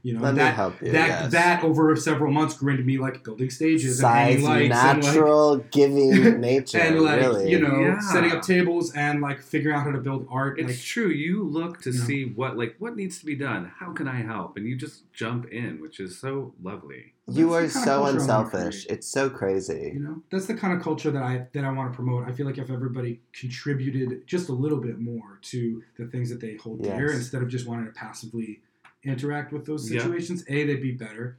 you 0.04 0.13
know, 0.13 0.22
Let 0.22 0.34
me 0.34 0.39
that 0.39 0.56
help 0.56 0.82
you. 0.82 0.91
that 0.91 1.08
yes. 1.08 1.32
that 1.32 1.63
over 1.63 1.96
several 1.96 2.32
months 2.32 2.56
grew 2.58 2.72
into 2.72 2.84
me 2.84 2.98
like 2.98 3.24
building 3.24 3.50
stages 3.50 4.00
and 4.00 4.02
size, 4.02 4.34
hanging 4.43 4.46
lights 4.46 4.76
and 4.76 5.04
like 5.04 5.04
natural, 5.06 5.58
giving 5.72 6.39
nature. 6.41 6.78
and 6.80 7.00
like 7.02 7.19
really. 7.22 7.50
you 7.52 7.60
know 7.60 7.80
Yeah. 7.80 8.00
setting 8.00 8.32
up 8.32 8.41
tables 8.41 8.93
and 8.93 9.22
like 9.22 9.41
figuring 9.41 9.76
out 9.78 9.84
how 9.86 9.91
to 9.91 10.00
build 10.00 10.28
art. 10.30 10.60
It's 10.60 10.67
like 10.69 10.80
true. 10.80 11.10
You 11.10 11.43
look 11.43 11.82
to 11.84 11.91
You 11.91 12.00
know. 12.00 12.06
see 12.06 12.26
what 12.26 12.58
like 12.58 12.76
what 12.80 12.96
needs 12.96 13.19
to 13.19 13.26
be 13.26 13.36
done. 13.36 13.72
How 13.80 13.91
can 13.93 14.08
I 14.08 14.22
help? 14.22 14.58
And 14.58 14.65
you 14.67 14.76
just 14.76 15.12
jump 15.13 15.46
in, 15.52 15.82
which 15.82 16.00
is 16.00 16.17
so 16.19 16.54
lovely. 16.62 17.13
you 17.32 17.54
are 17.54 17.62
That's 17.62 17.74
the 17.76 17.80
so 17.80 17.86
culture 17.86 18.00
I 18.00 18.00
wanna 18.02 18.19
unselfish. 18.19 18.86
It's 18.89 19.08
so 19.08 19.30
crazy. 19.30 19.91
you 19.93 20.00
know 20.02 20.22
that's 20.30 20.46
the 20.48 20.56
kind 20.56 20.74
of 20.76 20.82
culture 20.84 21.12
that 21.12 21.24
I 21.24 21.48
that 21.54 21.63
I 21.63 21.72
want 21.72 21.91
to 21.91 21.96
promote. 21.96 22.28
I 22.28 22.32
feel 22.34 22.46
like 22.46 22.58
if 22.58 22.69
everybody 22.69 23.22
contributed 23.32 24.28
just 24.28 24.50
a 24.50 24.54
little 24.54 24.80
bit 24.80 25.00
more 25.00 25.39
to 25.43 25.82
the 25.98 26.06
things 26.08 26.30
that 26.30 26.41
they 26.41 26.56
hold 26.56 26.82
dear 26.84 27.12
instead 27.12 27.41
of 27.41 27.48
just 27.50 27.67
wanting 27.67 27.86
to 27.86 27.91
passively 27.91 28.62
interact 29.06 29.52
with 29.54 29.66
those 29.66 29.89
Yeah. 29.92 30.00
situations, 30.02 30.44
a 30.48 30.63
they'd 30.66 30.82
be 30.82 30.92
better, 30.94 31.38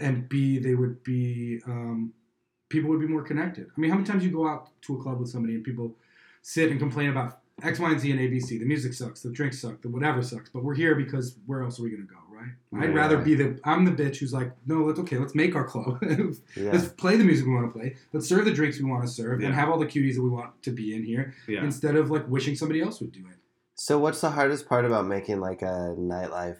and 0.00 0.28
b 0.28 0.58
they 0.58 0.74
would 0.74 1.02
be 1.04 1.60
um, 1.66 2.12
people 2.68 2.90
would 2.90 3.00
be 3.00 3.06
more 3.06 3.22
connected. 3.22 3.66
I 3.76 3.80
mean, 3.80 3.90
how 3.90 3.96
many 3.96 4.06
times 4.06 4.24
you 4.24 4.30
go 4.30 4.48
out 4.48 4.70
to 4.82 4.96
a 4.96 5.02
club 5.02 5.20
with 5.20 5.28
somebody 5.28 5.54
and 5.54 5.62
people 5.64 5.96
sit 6.42 6.70
and 6.70 6.80
complain 6.80 7.10
about 7.10 7.40
X, 7.62 7.78
Y, 7.78 7.88
and 7.90 8.00
Z 8.00 8.10
and 8.10 8.18
ABC. 8.20 8.58
The 8.58 8.64
music 8.64 8.92
sucks, 8.94 9.22
the 9.22 9.30
drinks 9.30 9.60
suck, 9.60 9.80
the 9.80 9.88
whatever 9.88 10.22
sucks. 10.22 10.50
But 10.50 10.64
we're 10.64 10.74
here 10.74 10.96
because 10.96 11.38
where 11.46 11.62
else 11.62 11.78
are 11.78 11.84
we 11.84 11.90
gonna 11.90 12.02
go, 12.02 12.16
right? 12.28 12.50
I'd 12.82 12.94
rather 12.94 13.16
be 13.18 13.34
the 13.36 13.60
I'm 13.62 13.84
the 13.84 13.92
bitch 13.92 14.16
who's 14.16 14.32
like, 14.32 14.50
no, 14.66 14.82
let's 14.84 14.98
okay, 15.00 15.18
let's 15.18 15.34
make 15.36 15.54
our 15.54 15.64
club. 15.64 16.02
Yeah. 16.56 16.72
Let's 16.72 16.88
play 16.88 17.16
the 17.16 17.22
music 17.24 17.46
we 17.46 17.52
want 17.54 17.72
to 17.72 17.78
play. 17.78 17.94
Let's 18.12 18.26
serve 18.28 18.44
the 18.46 18.52
drinks 18.52 18.78
we 18.80 18.86
want 18.90 19.02
to 19.02 19.08
serve, 19.08 19.40
Yeah. 19.40 19.46
and 19.48 19.54
have 19.54 19.68
all 19.68 19.78
the 19.78 19.86
cuties 19.86 20.14
that 20.16 20.22
we 20.22 20.30
want 20.30 20.60
to 20.62 20.70
be 20.72 20.94
in 20.96 21.04
here, 21.04 21.34
Yeah. 21.46 21.62
instead 21.64 21.94
of 21.94 22.10
like 22.10 22.26
wishing 22.28 22.56
somebody 22.56 22.80
else 22.80 23.00
would 23.00 23.12
do 23.12 23.20
it. 23.20 23.36
So, 23.74 23.98
what's 23.98 24.20
the 24.20 24.30
hardest 24.30 24.68
part 24.68 24.84
about 24.84 25.06
making 25.06 25.40
like 25.40 25.62
a 25.62 25.94
nightlife 25.98 26.58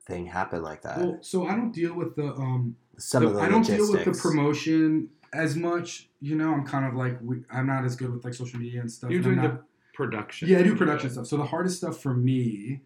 thing 0.00 0.26
happen 0.26 0.62
like 0.62 0.82
that? 0.82 0.98
Well, 0.98 1.18
so 1.20 1.46
I 1.46 1.54
don't 1.54 1.72
deal 1.72 1.94
with 1.94 2.16
the 2.16 2.32
um, 2.34 2.76
Some 2.98 3.22
the- 3.24 3.28
of 3.30 3.34
the 3.36 3.40
I 3.42 3.48
don't 3.48 3.58
logistics. 3.62 3.88
deal 3.90 3.92
with 4.04 4.04
the 4.16 4.20
promotion 4.22 5.08
as 5.32 5.56
much. 5.56 6.08
You 6.20 6.36
know, 6.36 6.52
I'm 6.52 6.64
kind 6.66 6.86
of 6.86 6.94
like 6.94 7.18
we, 7.20 7.42
I'm 7.50 7.66
not 7.66 7.84
as 7.84 7.96
good 7.96 8.12
with 8.12 8.24
like 8.24 8.34
social 8.34 8.58
media 8.58 8.80
and 8.80 8.90
stuff. 8.90 9.10
You're 9.10 9.22
doing 9.22 9.36
not- 9.36 9.58
the 9.58 9.64
production. 9.94 10.48
Yeah, 10.48 10.58
I 10.58 10.62
do 10.62 10.74
production 10.74 11.10
stuff. 11.10 11.26
So 11.26 11.36
the 11.36 11.44
hardest 11.44 11.76
stuff 11.78 12.00
for 12.00 12.14
me 12.14 12.80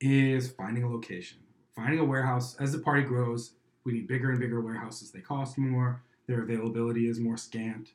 is 0.00 0.50
finding 0.52 0.82
a 0.82 0.90
location, 0.90 1.38
finding 1.74 1.98
a 2.00 2.04
warehouse. 2.04 2.54
As 2.60 2.72
the 2.72 2.78
party 2.80 3.02
grows, 3.02 3.52
we 3.84 3.92
need 3.94 4.08
bigger 4.08 4.30
and 4.30 4.38
bigger 4.38 4.60
warehouses. 4.60 5.10
They 5.10 5.20
cost 5.20 5.56
more. 5.56 6.02
Their 6.26 6.42
availability 6.42 7.08
is 7.08 7.18
more 7.18 7.36
scant, 7.36 7.92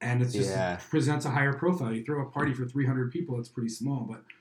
and 0.00 0.20
it's 0.22 0.32
just 0.32 0.50
Yeah. 0.50 0.80
presents 0.90 1.26
a 1.26 1.30
higher 1.30 1.52
profile. 1.52 1.92
You 1.92 2.02
throw 2.02 2.22
a 2.22 2.30
party 2.30 2.52
for 2.52 2.66
300 2.66 3.12
people, 3.12 3.38
it's 3.38 3.48
pretty 3.48 3.68
small, 3.68 4.00
but 4.08 4.16
it's- 4.18 4.34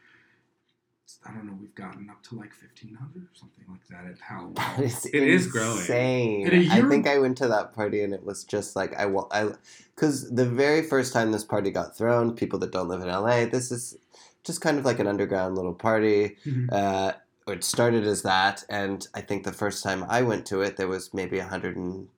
I 1.25 1.31
don't 1.31 1.45
know. 1.45 1.57
We've 1.59 1.73
gotten 1.75 2.09
up 2.09 2.21
to 2.23 2.35
like 2.35 2.51
1,500 2.61 3.23
or 3.23 3.27
something 3.33 3.63
like 3.69 3.87
that 3.89 4.05
at 4.11 4.19
Halloween. 4.29 4.91
It 5.13 5.23
is 5.23 5.47
growing. 5.47 5.77
insane. 5.79 6.69
I 6.71 6.81
think 6.89 7.07
I 7.07 7.17
went 7.19 7.37
to 7.37 7.47
that 7.47 7.73
party 7.73 8.01
and 8.03 8.13
it 8.13 8.25
was 8.25 8.43
just 8.43 8.75
like 8.75 8.93
I 8.97 9.05
wa- 9.05 9.27
I 9.31 9.51
because 9.95 10.29
the 10.29 10.45
very 10.45 10.81
first 10.83 11.13
time 11.13 11.31
this 11.31 11.43
party 11.45 11.71
got 11.71 11.97
thrown, 11.97 12.35
people 12.35 12.59
that 12.59 12.71
don't 12.71 12.87
live 12.89 13.01
in 13.01 13.07
LA, 13.07 13.45
this 13.45 13.71
is 13.71 13.97
just 14.43 14.61
kind 14.61 14.77
of 14.77 14.85
like 14.85 14.99
an 14.99 15.07
underground 15.07 15.55
little 15.55 15.73
party. 15.73 16.37
Mhm. 16.45 16.69
Uh, 16.71 17.13
it 17.47 17.63
started 17.63 18.03
as 18.05 18.23
that, 18.23 18.65
and 18.69 19.07
I 19.13 19.21
think 19.21 19.45
the 19.45 19.53
first 19.53 19.81
time 19.83 20.05
I 20.09 20.21
went 20.21 20.45
to 20.47 20.61
it, 20.61 20.75
there 20.75 20.89
was 20.89 21.13
maybe 21.13 21.37
100 21.39 21.77
and, 21.77 22.09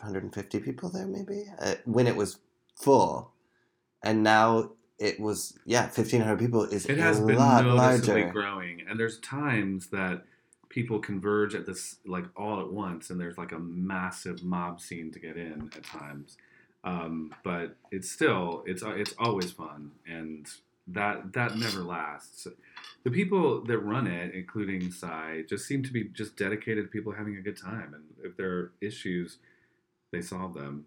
150 0.00 0.58
people 0.60 0.88
there, 0.90 1.06
maybe 1.06 1.44
uh, 1.60 1.76
when 1.84 2.06
it 2.08 2.16
was 2.16 2.38
full, 2.74 3.30
and 4.02 4.22
now 4.24 4.72
it 5.04 5.20
was 5.20 5.58
yeah, 5.66 5.82
1,500 5.82 6.38
people 6.38 6.62
is 6.64 6.86
It 6.86 6.98
has 6.98 7.20
a 7.20 7.24
been 7.26 7.36
lot 7.36 7.64
noticeably 7.64 8.22
larger. 8.22 8.32
growing, 8.32 8.82
and 8.88 8.98
there's 8.98 9.18
times 9.20 9.88
that 9.88 10.24
people 10.70 10.98
converge 10.98 11.54
at 11.54 11.66
this 11.66 11.96
like 12.06 12.24
all 12.36 12.60
at 12.60 12.72
once, 12.72 13.10
and 13.10 13.20
there's 13.20 13.36
like 13.38 13.52
a 13.52 13.58
massive 13.58 14.42
mob 14.42 14.80
scene 14.80 15.12
to 15.12 15.18
get 15.18 15.36
in 15.36 15.70
at 15.76 15.84
times. 15.84 16.36
Um, 16.84 17.34
but 17.44 17.76
it's 17.90 18.10
still 18.10 18.64
it's 18.66 18.82
it's 18.84 19.14
always 19.18 19.50
fun, 19.52 19.92
and 20.06 20.46
that 20.88 21.32
that 21.34 21.56
never 21.56 21.80
lasts. 21.80 22.46
The 23.04 23.10
people 23.10 23.62
that 23.64 23.78
run 23.78 24.06
it, 24.06 24.34
including 24.34 24.90
Sai, 24.90 25.44
just 25.48 25.66
seem 25.66 25.82
to 25.82 25.92
be 25.92 26.04
just 26.04 26.36
dedicated 26.36 26.84
to 26.84 26.90
people 26.90 27.12
having 27.12 27.36
a 27.36 27.42
good 27.42 27.58
time, 27.58 27.94
and 27.94 28.04
if 28.22 28.36
there 28.36 28.50
are 28.50 28.72
issues, 28.80 29.38
they 30.12 30.22
solve 30.22 30.54
them. 30.54 30.86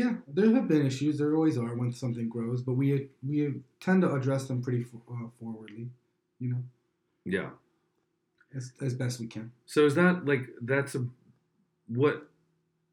Yeah, 0.00 0.12
there 0.28 0.50
have 0.56 0.68
been 0.68 0.84
issues. 0.86 1.16
There 1.18 1.34
always 1.34 1.56
are 1.56 1.74
when 1.80 1.90
something 1.92 2.28
grows, 2.28 2.60
but 2.62 2.74
we 2.74 3.08
we 3.26 3.36
tend 3.80 4.02
to 4.02 4.12
address 4.12 4.42
them 4.48 4.58
pretty 4.62 4.84
uh, 5.10 5.28
forwardly, 5.40 5.88
you 6.38 6.48
know, 6.50 6.62
Yeah. 7.24 7.50
as, 8.54 8.72
as 8.86 8.92
best 9.02 9.20
we 9.20 9.26
can. 9.26 9.52
So 9.64 9.86
is 9.86 9.94
that 9.94 10.26
like 10.26 10.44
that's 10.60 10.94
a 10.96 11.06
what 11.88 12.28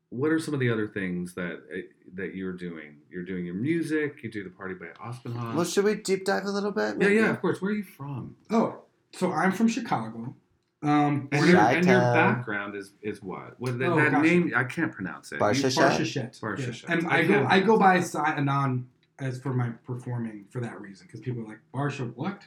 what 0.10 0.32
are 0.32 0.40
some 0.40 0.54
of 0.54 0.60
the 0.62 0.70
other 0.70 0.88
things 0.88 1.34
that 1.34 1.56
uh, 1.76 1.82
that 2.20 2.36
you're 2.36 2.54
doing? 2.68 2.92
You're 3.12 3.26
doing 3.26 3.44
your 3.50 3.56
music. 3.70 4.24
You 4.24 4.32
do 4.32 4.44
the 4.46 4.50
party 4.62 4.76
by 4.76 4.88
Aspenhaus. 5.06 5.56
Well, 5.56 5.66
should 5.66 5.84
we 5.86 5.96
deep 5.96 6.24
dive 6.24 6.46
a 6.46 6.52
little 6.52 6.72
bit? 6.72 6.92
yeah, 7.02 7.08
yeah, 7.10 7.30
of 7.32 7.42
course. 7.42 7.62
Where 7.62 7.72
are 7.72 7.76
you 7.76 7.84
from? 7.84 8.38
Oh, 8.50 8.68
so 9.12 9.32
I'm 9.34 9.52
from 9.52 9.68
Chicago. 9.68 10.36
Um, 10.84 10.90
And 10.90 11.30
Born 11.32 11.48
your, 11.50 11.60
and 11.60 11.86
your 11.86 12.00
background 12.00 12.76
is 12.76 12.92
is 13.02 13.24
what? 13.24 13.60
What 13.60 13.80
that, 13.80 13.92
Oh, 13.92 13.96
that 13.96 14.12
gosh. 14.12 14.24
name? 14.24 14.52
I 14.56 14.64
can't 14.66 14.92
pronounce 14.92 15.32
it. 15.32 15.40
Barsha- 15.40 15.64
You- 15.64 15.70
Shashat? 16.04 16.40
Barshashet. 16.40 16.40
Barshashet. 16.42 16.86
And 16.90 17.08
I 17.08 17.20
I, 17.20 17.28
go 17.28 17.46
I 17.50 17.60
go 17.62 17.78
by 17.80 18.02
Si 18.02 18.18
Anon 18.18 18.88
as 19.20 19.40
for 19.40 19.54
my 19.54 19.70
performing 19.86 20.46
for 20.50 20.60
that 20.60 20.80
reason 20.82 21.08
because 21.08 21.22
people 21.22 21.44
are 21.44 21.48
like 21.48 21.60
Barsha 21.74 22.14
what? 22.16 22.42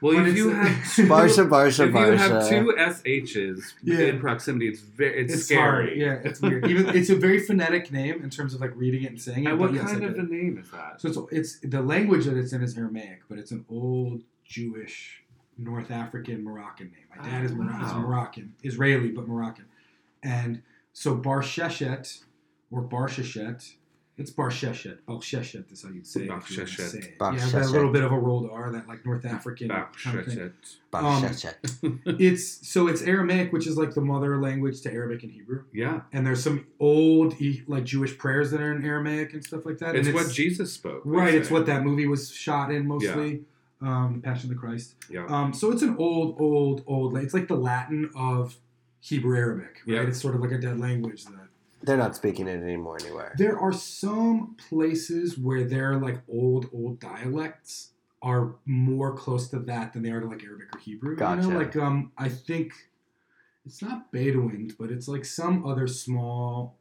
Well, 0.00 0.14
But 0.14 0.28
if 0.28 0.36
you 0.36 0.50
have 0.54 0.94
two, 0.94 1.06
Barsha, 1.08 1.48
Barsha, 1.48 1.88
if 1.88 1.92
you 1.92 2.16
have 2.16 2.30
Barsha. 2.30 2.48
two 2.48 2.72
shs 2.78 3.74
Yeah. 3.82 3.98
in 3.98 4.20
proximity, 4.20 4.68
it's 4.68 4.80
very 4.80 5.22
it's, 5.24 5.34
It's 5.34 5.44
scary. 5.46 5.60
hard. 5.60 5.96
Yeah, 5.98 6.28
it's 6.30 6.40
weird. 6.40 6.66
Even 6.70 6.88
it's 6.96 7.10
a 7.10 7.16
very 7.16 7.40
phonetic 7.40 7.90
name 7.92 8.22
in 8.22 8.30
terms 8.30 8.54
of 8.54 8.60
like 8.60 8.74
reading 8.76 9.02
it 9.02 9.10
and 9.10 9.20
saying 9.20 9.44
it. 9.44 9.50
And 9.50 9.58
what 9.58 9.74
yes, 9.74 9.90
kind 9.90 10.04
of 10.04 10.16
a 10.16 10.22
name 10.22 10.56
is 10.62 10.70
that? 10.70 11.00
So 11.00 11.28
it's, 11.32 11.58
it's 11.62 11.70
the 11.74 11.82
language 11.82 12.24
that 12.26 12.36
it's 12.36 12.52
in 12.52 12.62
is 12.62 12.78
Aramaic, 12.78 13.22
but 13.28 13.38
it's 13.40 13.50
an 13.50 13.64
old 13.68 14.22
Jewish 14.44 15.24
North 15.58 15.90
African 15.90 16.44
Moroccan 16.44 16.86
name. 16.92 17.04
My 17.16 17.28
dad 17.28 17.44
is, 17.44 17.50
Oh, 17.52 17.56
Mor- 17.56 17.82
is. 17.86 17.92
Moroccan, 17.94 18.54
Israeli 18.62 19.08
but 19.10 19.26
Moroccan, 19.26 19.64
and 20.22 20.62
so 20.92 21.14
Bar 21.14 21.42
Sheshet 21.42 22.22
or 22.70 22.80
Bar 22.82 23.08
Sheshet. 23.08 23.72
It's 24.16 24.32
Bar 24.32 24.50
Sheshet. 24.50 24.98
Bar 25.06 25.18
Sheshet 25.18 25.70
is 25.72 25.82
how 25.84 25.90
you'd 25.90 26.04
say 26.04 26.22
it. 26.22 26.30
if 26.32 26.50
you 26.50 26.56
Bar-Sheshet. 26.58 26.90
say 26.90 26.98
it. 26.98 27.18
Bar 27.18 27.34
Yeah, 27.34 27.38
that 27.50 27.66
Sheshet. 27.66 27.70
little 27.72 27.92
bit 27.92 28.02
of 28.02 28.10
a 28.10 28.18
rolled 28.18 28.50
R, 28.50 28.72
that 28.72 28.88
like 28.88 29.06
North 29.06 29.24
African 29.24 29.68
Back, 29.68 29.94
kind 29.96 30.18
of 30.18 30.24
thing. 30.26 30.34
shit. 30.34 30.52
Barsha. 30.92 31.54
It's 32.20 32.66
so 32.68 32.88
it's 32.88 33.00
Aramaic, 33.02 33.52
which 33.52 33.68
is 33.68 33.76
like 33.76 33.94
the 33.94 34.00
mother 34.00 34.40
language 34.40 34.80
to 34.82 34.92
Arabic 34.92 35.22
and 35.22 35.30
Hebrew. 35.32 35.62
Yeah, 35.72 36.00
And 36.12 36.26
there's 36.26 36.42
some 36.42 36.66
old 36.80 37.40
e- 37.40 37.62
like 37.68 37.84
Jewish 37.84 38.18
prayers 38.18 38.50
that 38.50 38.60
are 38.60 38.72
in 38.74 38.84
Aramaic 38.84 39.34
and 39.34 39.44
stuff 39.44 39.64
like 39.64 39.78
that. 39.78 39.94
it's 39.94 40.08
and 40.08 40.14
what 40.16 40.32
Jesus 40.32 40.72
spoke. 40.72 41.02
Right, 41.04 41.34
it's 41.34 41.50
what 41.50 41.66
that 41.66 41.84
movie 41.84 42.06
was 42.08 42.28
shot 42.30 42.72
in 42.72 42.88
mostly. 42.88 43.42
Um, 43.80 44.20
Passion 44.22 44.50
of 44.50 44.56
the 44.56 44.60
Christ. 44.60 44.94
Yeah. 45.08 45.26
Um, 45.28 45.52
so 45.52 45.70
it's 45.70 45.82
an 45.82 45.96
old, 45.98 46.40
old, 46.40 46.82
old. 46.86 47.16
It's 47.18 47.34
like 47.34 47.46
the 47.48 47.56
Latin 47.56 48.10
of 48.16 48.56
Hebrew 49.00 49.36
Arabic, 49.36 49.82
right? 49.86 49.94
Yeah. 49.94 50.00
It's 50.02 50.20
sort 50.20 50.34
of 50.34 50.40
like 50.40 50.50
a 50.50 50.58
dead 50.58 50.80
language. 50.80 51.24
That 51.24 51.48
They're 51.84 51.96
not 51.96 52.16
speaking 52.16 52.48
it 52.48 52.60
anymore 52.62 52.98
anywhere. 53.00 53.34
there 53.38 53.58
are 53.58 53.72
some 53.72 54.56
places 54.68 55.38
where 55.38 55.62
their 55.64 55.96
like 55.96 56.18
old, 56.28 56.68
old 56.74 56.98
dialects 56.98 57.90
are 58.20 58.56
more 58.66 59.14
close 59.14 59.46
to 59.50 59.60
that 59.60 59.92
than 59.92 60.02
they 60.02 60.10
are 60.10 60.20
to 60.20 60.26
like 60.26 60.42
Arabic 60.42 60.74
or 60.74 60.80
Hebrew. 60.80 61.10
You 61.12 61.16
Gotcha. 61.16 61.42
know, 61.42 61.56
like 61.58 61.76
um, 61.76 62.10
I 62.18 62.28
think 62.28 62.72
it's 63.64 63.80
not 63.80 64.10
Bedouins, 64.10 64.74
but 64.74 64.90
it's 64.90 65.06
like 65.06 65.24
some 65.24 65.64
other 65.64 65.86
small 65.86 66.76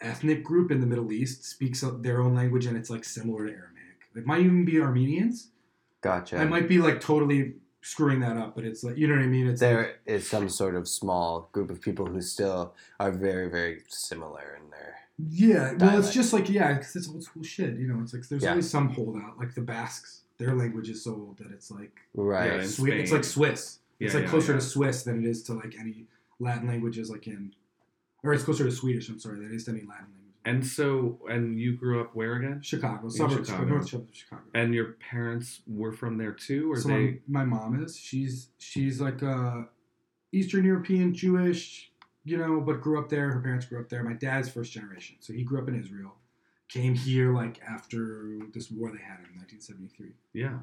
ethnic 0.00 0.42
group 0.42 0.70
in 0.70 0.80
the 0.80 0.86
Middle 0.86 1.12
East 1.12 1.44
speaks 1.44 1.84
their 2.00 2.22
own 2.22 2.34
language, 2.34 2.64
and 2.64 2.74
it's 2.76 2.88
like 2.88 3.04
similar 3.04 3.46
to 3.46 3.52
Aramaic. 3.52 4.08
It 4.14 4.24
might 4.24 4.40
even 4.40 4.64
be 4.64 4.80
Armenians. 4.80 5.48
Gotcha. 6.02 6.38
I 6.38 6.44
might 6.44 6.68
be 6.68 6.78
like 6.78 7.00
totally 7.00 7.54
screwing 7.82 8.20
that 8.20 8.36
up, 8.36 8.54
but 8.54 8.64
it's 8.64 8.82
like 8.84 8.96
you 8.96 9.06
know 9.08 9.14
what 9.14 9.22
I 9.22 9.26
mean. 9.26 9.46
It's 9.48 9.62
like, 9.62 9.70
there 9.70 9.96
is 10.06 10.28
some 10.28 10.48
sort 10.48 10.74
of 10.76 10.86
small 10.88 11.48
group 11.52 11.70
of 11.70 11.80
people 11.80 12.06
who 12.06 12.20
still 12.20 12.74
are 13.00 13.10
very, 13.10 13.48
very 13.48 13.82
similar 13.88 14.58
in 14.62 14.70
their. 14.70 14.94
yeah. 15.30 15.72
Well, 15.78 15.98
it's 15.98 16.12
just 16.12 16.32
like 16.32 16.48
yeah, 16.50 16.74
because 16.74 16.94
it's 16.96 17.08
old 17.08 17.22
school 17.24 17.42
shit. 17.42 17.76
You 17.78 17.88
know, 17.88 18.00
it's 18.02 18.12
like 18.12 18.28
there's 18.28 18.42
Yeah. 18.42 18.50
always 18.50 18.70
some 18.70 18.90
holdout. 18.90 19.38
Like 19.38 19.54
the 19.54 19.62
Basques, 19.62 20.22
their 20.38 20.54
language 20.54 20.88
is 20.90 21.02
so 21.02 21.12
old 21.12 21.38
that 21.38 21.50
it's 21.52 21.70
like 21.70 21.92
Right. 22.14 22.52
Yeah, 22.52 22.60
in 22.62 22.68
Swe- 22.68 23.00
it's 23.00 23.12
like 23.12 23.24
Swiss. 23.24 23.78
It's 23.98 24.12
like 24.14 24.24
yeah, 24.24 24.30
closer 24.30 24.52
yeah. 24.52 24.58
to 24.58 24.64
Swiss 24.64 25.02
than 25.04 25.24
it 25.24 25.28
is 25.28 25.42
to 25.44 25.54
like 25.54 25.74
any 25.80 26.04
Latin 26.38 26.68
languages, 26.68 27.08
like 27.10 27.26
in, 27.26 27.54
or 28.22 28.34
it's 28.34 28.42
closer 28.44 28.64
to 28.64 28.70
Swedish. 28.70 29.08
I'm 29.08 29.18
sorry, 29.18 29.38
than 29.38 29.46
it 29.46 29.54
is 29.54 29.64
to 29.64 29.70
any 29.70 29.80
Latin 29.80 30.08
language. 30.12 30.25
And 30.46 30.64
so, 30.64 31.18
and 31.28 31.58
you 31.60 31.76
grew 31.76 32.00
up 32.00 32.14
where 32.14 32.36
again? 32.36 32.62
Chicago, 32.62 33.08
suburbs, 33.08 33.48
Chicago. 33.48 33.64
north 33.68 33.88
suburbs 33.90 34.10
of 34.10 34.16
Chicago. 34.16 34.42
And 34.54 34.72
your 34.72 34.92
parents 35.10 35.60
were 35.66 35.92
from 35.92 36.16
there 36.18 36.32
too, 36.32 36.70
or 36.72 36.80
so 36.80 36.88
they? 36.88 37.18
my, 37.26 37.44
my 37.44 37.44
mom 37.44 37.82
is 37.84 37.98
she's 37.98 38.48
she's 38.58 39.00
like 39.00 39.22
a 39.22 39.66
Eastern 40.32 40.64
European 40.64 41.12
Jewish, 41.14 41.90
you 42.24 42.38
know, 42.38 42.60
but 42.60 42.80
grew 42.80 42.98
up 43.00 43.08
there. 43.08 43.30
Her 43.32 43.40
parents 43.40 43.66
grew 43.66 43.80
up 43.80 43.88
there. 43.88 44.02
My 44.04 44.12
dad's 44.12 44.48
first 44.48 44.72
generation, 44.72 45.16
so 45.20 45.32
he 45.32 45.42
grew 45.42 45.60
up 45.60 45.68
in 45.68 45.78
Israel. 45.78 46.14
Came 46.68 46.94
here 46.94 47.32
like 47.34 47.60
after 47.68 48.38
this 48.54 48.70
war 48.70 48.90
they 48.90 48.98
had 49.02 49.18
in 49.18 49.36
1973 49.38 50.12
Yeah. 50.32 50.58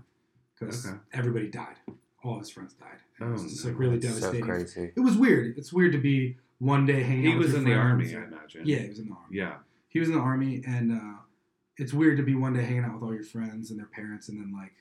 because 0.60 0.86
Okay. 0.86 0.98
everybody 1.14 1.48
died. 1.50 1.76
All 2.24 2.40
his 2.40 2.50
friends 2.50 2.74
died. 2.74 3.00
It 3.20 3.24
oh, 3.24 3.32
was 3.32 3.42
Oh, 3.44 3.48
just 3.48 3.66
like 3.66 3.78
really 3.80 4.00
So 4.02 4.08
devastating. 4.10 4.42
crazy. 4.46 4.92
It 4.96 5.00
was 5.00 5.16
weird. 5.18 5.58
It's 5.58 5.72
weird 5.74 5.92
to 5.94 5.98
be 6.00 6.38
one 6.60 6.86
day 6.86 7.04
hanging 7.04 7.32
He 7.32 7.36
was 7.38 7.54
in 7.54 7.64
the 7.66 7.74
army, 7.74 8.14
I 8.16 8.24
imagine. 8.24 8.64
Yeah, 8.66 8.80
he 8.80 8.90
was 8.90 9.00
in 9.00 9.08
the 9.08 9.14
army. 9.14 9.38
Yeah. 9.38 9.56
He 9.94 10.00
was 10.00 10.10
in 10.10 10.16
the 10.16 10.22
army, 10.22 10.64
and 10.66 10.92
uh, 10.92 11.18
it's 11.78 11.94
weird 11.94 12.18
to 12.18 12.24
be 12.24 12.34
one 12.34 12.54
day 12.54 12.64
hanging 12.64 12.84
out 12.84 12.96
with 12.96 13.04
all 13.04 13.14
your 13.14 13.24
friends 13.24 13.70
and 13.70 13.80
their 13.80 13.86
parents, 13.88 14.28
and 14.28 14.40
then 14.40 14.52
like 14.52 14.74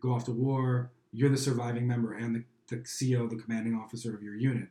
go 0.00 0.12
off 0.12 0.24
to 0.26 0.32
war. 0.32 0.90
You're 1.10 1.30
the 1.30 1.38
surviving 1.38 1.86
member 1.88 2.12
and 2.12 2.36
the, 2.36 2.44
the 2.68 2.76
CO, 2.76 3.26
the 3.26 3.36
commanding 3.36 3.74
officer 3.74 4.14
of 4.14 4.22
your 4.22 4.36
unit. 4.36 4.68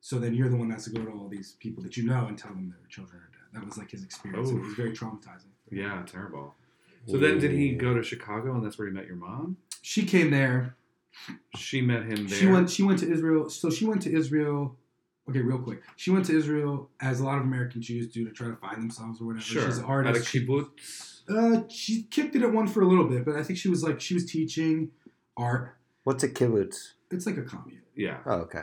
So 0.00 0.18
then 0.18 0.34
you're 0.34 0.50
the 0.50 0.56
one 0.56 0.68
that 0.68 0.74
has 0.74 0.84
to 0.84 0.90
go 0.90 1.02
to 1.02 1.10
all 1.10 1.28
these 1.28 1.56
people 1.58 1.82
that 1.82 1.96
you 1.96 2.04
know 2.04 2.26
and 2.26 2.36
tell 2.38 2.50
them 2.52 2.68
their 2.68 2.86
children 2.88 3.20
are 3.22 3.30
dead. 3.32 3.54
That 3.54 3.64
was 3.64 3.78
like 3.78 3.90
his 3.90 4.04
experience. 4.04 4.50
and 4.50 4.58
It 4.58 4.64
was 4.66 4.74
very 4.74 4.92
traumatizing. 4.92 5.50
Yeah. 5.70 6.02
Terrible. 6.06 6.54
So 7.06 7.16
then, 7.16 7.38
did 7.38 7.52
he 7.52 7.72
go 7.72 7.94
to 7.94 8.02
Chicago, 8.02 8.54
and 8.54 8.62
that's 8.62 8.78
where 8.78 8.86
he 8.86 8.92
met 8.92 9.06
your 9.06 9.16
mom? 9.16 9.56
She 9.80 10.04
came 10.04 10.30
there. 10.30 10.76
She 11.56 11.80
met 11.80 12.04
him 12.04 12.28
there. 12.28 12.38
She 12.38 12.46
went. 12.46 12.68
She 12.68 12.82
went 12.82 12.98
to 12.98 13.10
Israel. 13.10 13.48
So 13.48 13.70
she 13.70 13.86
went 13.86 14.02
to 14.02 14.12
Israel. 14.14 14.76
Okay, 15.28 15.40
real 15.40 15.58
quick. 15.58 15.82
She 15.96 16.10
went 16.10 16.24
to 16.26 16.36
Israel 16.36 16.90
as 17.00 17.20
a 17.20 17.24
lot 17.24 17.38
of 17.38 17.44
American 17.44 17.82
Jews 17.82 18.06
do 18.08 18.24
to 18.24 18.30
try 18.32 18.48
to 18.48 18.56
find 18.56 18.78
themselves 18.80 19.20
or 19.20 19.26
whatever. 19.26 19.44
Sure. 19.44 19.66
She's 19.66 19.78
an 19.78 19.84
At 19.84 19.88
a 19.88 19.92
artist. 19.92 20.28
She- 20.28 20.46
kibbutz. 20.46 21.22
Uh, 21.28 21.68
she 21.68 22.04
kicked 22.04 22.34
it 22.36 22.42
at 22.42 22.52
one 22.52 22.66
for 22.66 22.80
a 22.80 22.86
little 22.88 23.04
bit, 23.06 23.24
but 23.26 23.36
I 23.36 23.42
think 23.42 23.58
she 23.58 23.68
was 23.68 23.82
like 23.82 24.00
she 24.00 24.14
was 24.14 24.24
teaching 24.24 24.90
art. 25.36 25.76
What's 26.04 26.22
a 26.24 26.28
kibbutz? 26.28 26.76
It's 27.10 27.26
like 27.26 27.36
a 27.36 27.42
commune, 27.42 27.82
Yeah. 27.94 28.18
Oh, 28.24 28.36
okay. 28.46 28.62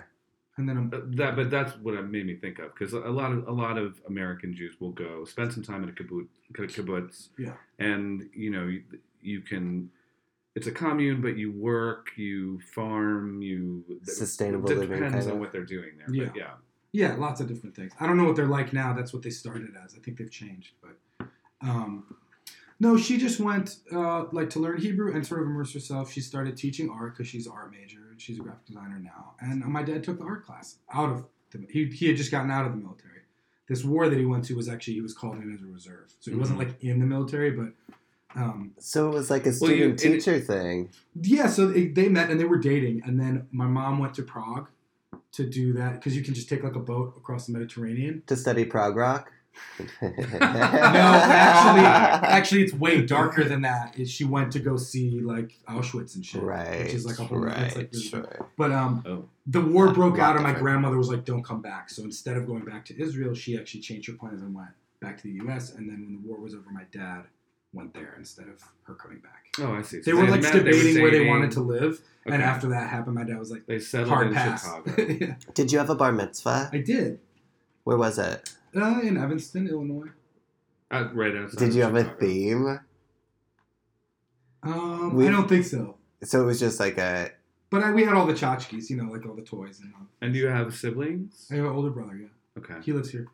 and 0.58 0.68
then 0.68 0.90
Uh, 0.92 1.02
That, 1.20 1.36
but 1.36 1.52
that's 1.52 1.74
what 1.78 1.94
it 1.94 2.02
made 2.10 2.26
me 2.26 2.36
think 2.36 2.58
of 2.58 2.74
because 2.74 2.94
a 2.94 3.00
lot 3.00 3.32
of 3.32 3.48
a 3.48 3.52
lot 3.52 3.78
of 3.78 4.02
American 4.08 4.56
Jews 4.56 4.74
will 4.80 4.94
go 4.94 5.26
spend 5.26 5.54
some 5.54 5.62
time 5.62 5.84
at 5.84 5.90
a 5.90 5.94
kibbutz, 5.94 6.30
kibbutz 6.54 7.30
Yeah. 7.38 7.54
and 7.78 8.28
you 8.34 8.50
know 8.50 8.66
you, 8.66 8.82
you 9.22 9.42
can. 9.42 9.92
It's 10.56 10.68
a 10.68 10.72
commune, 10.72 11.22
but 11.22 11.38
you 11.38 11.52
work, 11.52 12.12
you 12.16 12.60
farm, 12.74 13.42
you 13.42 13.84
Sustainable 14.04 14.70
living. 14.70 14.84
it 14.84 14.90
living, 14.90 15.04
Depends 15.06 15.28
on 15.28 15.34
of. 15.34 15.40
what 15.40 15.52
they're 15.52 15.66
doing 15.66 15.92
there. 15.98 16.08
Yeah. 16.10 16.26
But 16.28 16.36
yeah. 16.38 16.52
yeah, 16.94 17.16
lots 17.16 17.42
of 17.42 17.48
different 17.48 17.76
things. 17.76 17.92
I 18.00 18.08
don't 18.08 18.18
know 18.18 18.24
what 18.24 18.36
they're 18.38 18.48
like 18.48 18.72
now. 18.72 18.94
That's 18.94 19.14
what 19.14 19.22
they 19.22 19.30
started 19.32 19.72
as. 19.84 19.96
I 19.96 20.00
think 20.00 20.18
they've 20.18 20.32
changed, 20.32 20.72
but 20.82 21.28
um, 21.62 22.16
no, 22.80 22.96
she 22.98 23.18
just 23.18 23.40
went 23.40 23.78
uh, 23.92 24.26
like 24.32 24.50
to 24.52 24.60
learn 24.60 24.78
Hebrew 24.80 25.14
and 25.14 25.26
sort 25.28 25.42
of 25.42 25.48
immerse 25.48 25.74
herself. 25.74 26.12
She 26.12 26.22
started 26.22 26.56
teaching 26.56 26.90
art 26.90 27.14
because 27.18 27.28
she's 27.28 27.48
an 27.48 27.54
art 27.54 27.72
major 27.72 28.08
and 28.12 28.22
she's 28.22 28.38
a 28.40 28.42
graphic 28.42 28.66
designer 28.66 29.00
now. 29.00 29.34
And 29.42 29.64
my 29.66 29.84
dad 29.84 30.04
took 30.06 30.20
the 30.20 30.26
art 30.26 30.46
class 30.46 30.78
out 30.94 31.10
of 31.10 31.26
the, 31.52 31.66
he 31.70 31.86
he 31.88 32.08
had 32.08 32.16
just 32.18 32.32
gotten 32.32 32.50
out 32.52 32.66
of 32.66 32.72
the 32.72 32.78
military. 32.78 33.12
This 33.68 33.84
war 33.84 34.08
that 34.10 34.18
he 34.20 34.26
went 34.26 34.46
to 34.46 34.56
was 34.56 34.70
actually 34.70 34.94
he 34.94 35.02
was 35.02 35.14
called 35.14 35.36
in 35.36 35.54
as 35.54 35.62
a 35.62 35.66
reserve, 35.66 36.14
so 36.22 36.32
he 36.32 36.38
wasn't 36.38 36.60
Mhm. 36.60 36.66
like 36.66 36.82
in 36.84 37.00
the 37.00 37.06
military, 37.06 37.52
but. 37.52 37.74
Um, 38.36 38.72
So 38.80 39.08
it 39.10 39.14
was 39.14 39.30
like 39.30 39.46
a 39.46 39.54
Well, 39.62 39.72
you- 39.72 39.98
student 39.98 40.00
teacher 40.24 40.40
thing. 40.40 40.90
Yeah, 41.22 41.48
so 41.48 41.68
they, 41.68 41.88
they 41.88 42.10
met 42.10 42.30
and 42.30 42.40
they 42.40 42.46
were 42.46 42.58
dating, 42.60 43.02
and 43.06 43.20
then 43.20 43.48
my 43.52 43.66
mom 43.66 44.00
went 44.00 44.14
to 44.16 44.24
Prague 44.24 44.68
to 45.34 45.46
do 45.50 45.74
that 45.74 45.94
because 45.96 46.16
you 46.16 46.24
can 46.24 46.34
just 46.34 46.50
take 46.50 46.64
like 46.64 46.76
a 46.76 46.80
boat 46.80 47.14
across 47.18 47.48
the 47.48 47.54
Mediterranean. 47.54 48.24
To 48.28 48.36
study 48.36 48.66
Prague 48.66 48.96
rock? 48.98 49.32
No, 50.02 50.10
actually, 50.12 51.86
actually, 52.30 52.64
it's 52.64 52.74
way 52.74 53.02
darker 53.06 53.44
than 53.46 53.62
that. 53.62 53.98
Is 53.98 54.12
she 54.12 54.26
went 54.26 54.52
to 54.54 54.60
go 54.60 54.76
see 54.78 55.22
like 55.22 55.58
Auschwitz 55.68 56.16
and 56.16 56.26
shit, 56.26 56.42
right. 56.44 56.84
which 56.84 56.94
is 56.94 57.06
like 57.06 57.20
a 57.20 57.24
whole. 57.24 57.40
right. 57.40 57.58
It's 57.68 57.76
like 57.76 57.90
really 57.94 58.04
sure. 58.06 58.50
But 58.58 58.72
um, 58.74 59.04
Oh. 59.06 59.26
the 59.48 59.62
war 59.62 59.94
broke 59.94 60.20
out, 60.20 60.36
and 60.36 60.44
my 60.44 60.54
grandmother 60.54 60.98
was 60.98 61.08
like, 61.10 61.24
"Don't 61.26 61.44
come 61.44 61.62
back." 61.62 61.90
So 61.90 62.04
instead 62.04 62.36
of 62.38 62.46
going 62.48 62.66
back 62.66 62.84
to 62.86 63.02
Israel, 63.02 63.34
she 63.34 63.58
actually 63.58 63.80
changed 63.82 64.08
her 64.10 64.14
plans 64.18 64.42
and 64.42 64.54
went 64.54 64.70
back 65.00 65.18
to 65.18 65.24
the 65.24 65.32
U.S. 65.46 65.74
And 65.74 65.90
then 65.90 66.04
when 66.06 66.22
the 66.22 66.28
war 66.28 66.38
was 66.40 66.54
over, 66.54 66.70
my 66.72 66.84
dad 66.92 67.24
went 67.76 67.94
there 67.94 68.16
instead 68.18 68.48
of 68.48 68.62
her 68.84 68.96
coming 68.96 69.20
back. 69.20 69.46
Oh, 69.60 69.74
I 69.74 69.82
see. 69.84 69.98
They 69.98 70.12
So 70.12 70.18
were 70.18 70.28
like 70.28 70.42
met, 70.42 70.54
they 70.54 70.60
were 70.60 70.66
debating 70.66 71.02
where 71.02 71.12
they 71.12 71.26
wanted 71.28 71.52
to 71.52 71.62
live, 71.62 72.02
and 72.26 72.42
after 72.42 72.68
that 72.70 72.90
happened, 72.90 73.16
my 73.16 73.24
dad 73.24 73.38
was 73.38 73.52
like, 73.52 73.66
They 73.68 73.80
settled 73.80 74.10
"Hard 74.10 74.28
in 74.28 74.34
pass." 74.34 74.64
Chicago. 74.64 74.96
Yeah. 75.22 75.36
Did 75.54 75.72
you 75.72 75.78
have 75.78 75.90
a 75.90 75.96
bar 75.96 76.12
mitzvah? 76.12 76.70
I 76.74 76.78
did 76.80 77.20
Where 77.84 77.98
was 77.98 78.18
it? 78.18 78.54
uh, 78.76 79.00
in 79.04 79.18
Evanston, 79.18 79.68
Illinois. 79.68 80.10
Uh, 80.92 81.10
right 81.14 81.36
outside. 81.36 81.60
Did 81.60 81.70
of 81.70 81.76
you 81.76 81.82
have 81.84 81.96
a 81.96 82.04
Chicago. 82.04 82.14
Um, 82.16 82.20
theme? 82.20 82.80
I 84.64 85.08
We- 85.14 85.28
don't 85.28 85.48
think 85.48 85.66
so. 85.66 85.98
So 86.24 86.42
it 86.42 86.46
was 86.46 86.60
just 86.60 86.80
like 86.80 86.98
a. 86.98 87.32
But 87.70 87.84
I, 87.84 87.92
we 87.92 88.04
had 88.04 88.14
all 88.14 88.26
the 88.26 88.34
tchotchkes, 88.34 88.90
you 88.90 88.98
know, 88.98 89.12
like 89.12 89.26
all 89.26 89.36
the 89.36 89.42
toys. 89.42 89.80
And 89.82 89.94
all. 89.96 90.08
And 90.22 90.34
do 90.34 90.40
you 90.40 90.48
have 90.48 90.74
siblings? 90.76 91.48
I 91.52 91.56
have 91.56 91.66
an 91.66 91.72
older 91.72 91.90
brother. 91.90 92.16
Yeah, 92.16 92.28
Okay. 92.58 92.76
he 92.84 92.94
lives 92.94 93.10
here. 93.12 93.28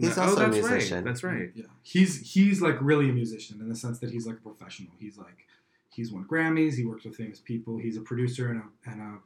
He's 0.00 0.16
No- 0.16 0.22
also 0.22 0.36
a 0.36 0.46
oh, 0.46 0.50
that's 0.50 0.56
musician. 0.68 0.96
Right. 0.96 1.04
That's 1.04 1.22
right. 1.24 1.50
Yeah, 1.54 1.64
he's 1.82 2.32
he's 2.32 2.60
like 2.62 2.76
really 2.80 3.08
a 3.10 3.12
musician 3.12 3.60
in 3.60 3.68
the 3.68 3.74
sense 3.76 3.98
that 4.00 4.10
he's 4.10 4.26
like 4.26 4.36
a 4.36 4.40
professional. 4.40 4.92
He's 4.98 5.16
like 5.18 5.46
he's 5.90 6.12
won 6.12 6.24
Grammys. 6.24 6.74
He 6.74 6.84
works 6.84 7.04
with 7.04 7.16
famous 7.16 7.40
people. 7.40 7.78
He's 7.78 7.96
a 7.96 8.00
producer 8.02 8.48
and 8.50 8.60
a 8.62 8.90
and 8.90 9.00
a 9.00 9.18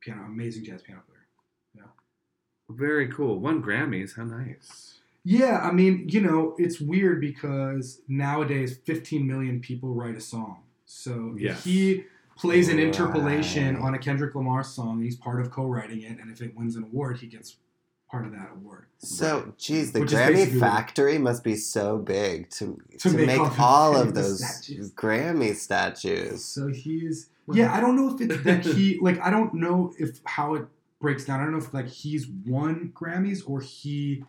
piano, 0.00 0.22
amazing 0.26 0.64
jazz 0.64 0.82
piano 0.82 1.02
player. 1.06 1.12
Very 2.68 3.06
cool. 3.08 3.38
One 3.38 3.62
Grammys. 3.62 4.16
How 4.16 4.24
nice. 4.24 4.98
Yeah, 5.22 5.58
I 5.62 5.70
mean, 5.72 6.08
you 6.08 6.20
know, 6.20 6.54
it's 6.58 6.80
weird 6.80 7.20
because 7.20 8.00
nowadays 8.08 8.76
15 8.84 9.26
million 9.26 9.60
people 9.60 9.94
write 9.94 10.16
a 10.16 10.20
song. 10.20 10.62
So 10.84 11.34
Yes. 11.38 11.62
he 11.64 12.04
plays 12.36 12.68
an 12.68 12.78
interpolation 12.78 13.76
Right. 13.76 13.84
on 13.84 13.94
a 13.94 13.98
Kendrick 13.98 14.34
Lamar 14.34 14.62
song, 14.64 15.00
he's 15.02 15.16
part 15.16 15.40
of 15.40 15.50
co-writing 15.50 16.02
it, 16.02 16.18
and 16.20 16.30
if 16.30 16.40
it 16.42 16.56
wins 16.56 16.76
an 16.76 16.84
award, 16.84 17.18
he 17.18 17.26
gets 17.28 17.56
part 18.10 18.26
of 18.26 18.32
that 18.32 18.50
award. 18.54 18.86
So, 18.98 19.52
geez, 19.58 19.92
the 19.92 20.00
Which 20.00 20.10
Grammy 20.10 20.58
factory 20.58 21.18
must 21.18 21.44
be 21.44 21.56
so 21.56 21.98
big 21.98 22.50
to 22.50 22.80
To 22.98 23.10
to, 23.10 23.16
make 23.16 23.26
make, 23.26 23.40
all 23.40 23.94
all 23.94 23.96
of 23.96 24.14
those 24.14 24.44
statues. 24.44 24.92
Grammy 24.92 25.54
statues. 25.54 26.44
So 26.44 26.68
he's 26.68 27.28
yeah. 27.52 27.74
I 27.74 27.80
don't 27.80 27.96
know 27.96 28.14
if 28.14 28.20
it's 28.20 28.42
that 28.44 28.64
he 28.64 28.98
like 29.02 29.20
I 29.20 29.30
don't 29.30 29.54
know 29.54 29.92
if 29.98 30.20
how 30.24 30.54
it 30.54 30.66
breaks 31.00 31.24
down. 31.24 31.40
I 31.40 31.44
don't 31.44 31.52
know 31.52 31.58
if 31.58 31.74
like 31.74 31.88
he's 31.88 32.26
won 32.26 32.92
Grammys 32.94 33.42
or 33.46 33.60
he 33.60 34.24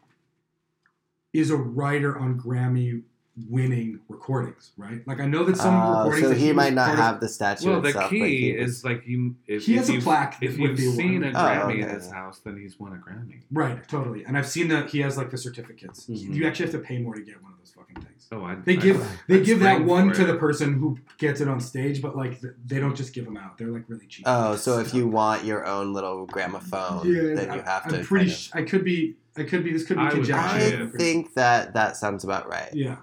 is 1.34 1.50
a 1.50 1.58
writer 1.58 2.18
on 2.18 2.40
Grammy 2.40 3.04
winning 3.50 4.00
recordings, 4.10 4.72
right? 4.78 5.06
Like 5.08 5.20
I 5.20 5.28
know 5.28 5.44
that 5.44 5.58
some 5.58 5.76
Uh, 5.76 5.98
recordings 6.06 6.22
so 6.24 6.30
that 6.30 6.38
he 6.38 6.54
might 6.54 6.74
not 6.74 6.88
part 6.88 6.98
have 7.00 7.20
the 7.20 7.30
statue 7.30 7.70
Well, 7.70 7.82
the 7.82 7.90
itself. 7.90 8.10
but 8.10 8.16
key 8.18 8.58
was- 8.58 8.78
is 8.78 8.84
like 8.84 9.04
you. 9.06 9.36
If, 9.48 9.66
He 9.66 9.74
if 9.76 9.80
has 9.88 9.90
a 9.90 10.00
plaque 10.00 10.38
If 10.42 10.52
with 10.58 10.60
you've 10.60 10.78
the 10.78 10.92
seen 10.92 11.24
a 11.24 11.28
Oh, 11.30 11.32
Grammy 11.34 11.72
okay. 11.74 11.82
in 11.82 11.90
his 11.90 12.10
house, 12.12 12.40
then 12.44 12.58
he's 12.58 12.80
won 12.80 12.94
a 12.94 12.96
Grammy. 12.96 13.42
right, 13.52 13.88
totally. 13.88 14.24
And 14.26 14.38
I've 14.38 14.48
seen 14.48 14.70
that 14.70 14.90
he 14.90 15.00
has 15.00 15.18
like 15.18 15.30
the 15.30 15.38
certificates. 15.38 16.08
Mhm. 16.08 16.34
You 16.34 16.48
actually 16.48 16.66
have 16.72 16.74
to 16.82 16.88
pay 16.88 16.98
more 17.00 17.14
to 17.14 17.22
get 17.22 17.42
one 17.44 17.52
of 17.52 17.60
those 17.60 17.72
fucking 17.74 17.96
things. 18.04 18.28
Oh, 18.32 18.44
I. 18.44 18.56
They 18.56 18.74
I- 18.74 18.82
give 18.82 19.08
they 19.28 19.38
I'd 19.40 19.46
give 19.46 19.60
that 19.60 19.86
one 19.86 20.12
to 20.14 20.26
the 20.26 20.36
person 20.36 20.74
who 20.74 20.98
gets 21.18 21.40
it 21.40 21.48
on 21.48 21.60
stage, 21.60 22.02
but 22.02 22.16
like 22.18 22.42
they 22.66 22.80
don't 22.80 22.96
just 22.96 23.14
give 23.14 23.26
them 23.26 23.38
out. 23.38 23.58
They're 23.58 23.68
like 23.72 23.84
really 23.88 24.08
cheap. 24.08 24.26
Oh, 24.28 24.56
so 24.56 24.80
if 24.80 24.94
you 24.94 25.08
want 25.08 25.46
your 25.46 25.66
own 25.66 25.94
little 25.94 26.26
gramophone, 26.26 27.04
then 27.36 27.54
you 27.54 27.62
have 27.62 27.88
to. 27.90 28.00
I'm 28.00 28.06
pretty. 28.06 28.26
kind 28.26 28.32
of- 28.32 28.38
sh- 28.38 28.50
I 28.54 28.62
could 28.64 28.84
be. 28.84 29.16
I 29.38 29.44
could 29.44 29.64
be. 29.64 29.72
This 29.72 29.86
could 29.86 29.98
be 29.98 30.04
I 30.04 30.10
conjecture. 30.10 30.90
I 30.94 30.98
think 30.98 31.36
that 31.36 31.74
that 31.76 31.96
sounds 31.96 32.24
about 32.24 32.50
right. 32.50 32.70
Yeah. 32.74 32.98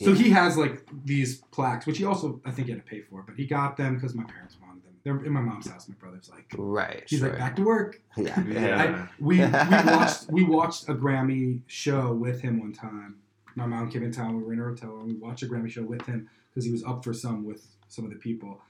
So 0.00 0.10
Yeah. 0.10 0.16
he 0.16 0.30
has 0.30 0.56
like 0.56 0.84
these 1.04 1.38
plaques, 1.52 1.86
which 1.86 1.98
he 1.98 2.04
also 2.04 2.40
I 2.44 2.50
think 2.50 2.66
he 2.66 2.72
had 2.74 2.84
to 2.84 2.88
pay 2.88 3.00
for, 3.02 3.22
but 3.22 3.36
he 3.36 3.46
got 3.46 3.76
them 3.76 3.94
because 3.94 4.14
my 4.14 4.24
parents 4.24 4.56
wanted 4.60 4.82
them. 4.84 4.92
They're 5.04 5.24
in 5.24 5.32
my 5.32 5.40
mom's 5.40 5.68
house. 5.68 5.88
My 5.88 5.94
brother's 5.94 6.28
like, 6.30 6.46
Right. 6.56 7.04
he's 7.06 7.20
sure. 7.20 7.28
like 7.30 7.38
back 7.38 7.56
to 7.56 7.62
work. 7.64 8.00
Yeah. 8.16 8.42
Yeah. 8.46 9.06
We 9.20 9.38
we 9.38 9.44
watched 9.50 10.30
we 10.30 10.44
watched 10.44 10.88
a 10.88 10.94
Grammy 10.94 11.60
show 11.66 12.12
with 12.12 12.40
him 12.40 12.58
one 12.60 12.72
time. 12.72 13.16
My 13.56 13.66
mom 13.66 13.88
came 13.90 14.02
in 14.02 14.10
town. 14.10 14.36
We 14.36 14.42
were 14.42 14.52
in 14.52 14.60
a 14.60 14.64
hotel 14.64 14.96
and 14.98 15.06
we 15.06 15.14
watched 15.14 15.42
a 15.44 15.46
Grammy 15.46 15.70
show 15.70 15.82
with 15.84 16.04
him 16.06 16.28
because 16.50 16.64
he 16.64 16.72
was 16.72 16.82
up 16.84 17.04
for 17.04 17.12
some 17.14 17.44
with 17.44 17.64
some 17.88 18.04
of 18.04 18.10
the 18.10 18.16
people. 18.18 18.60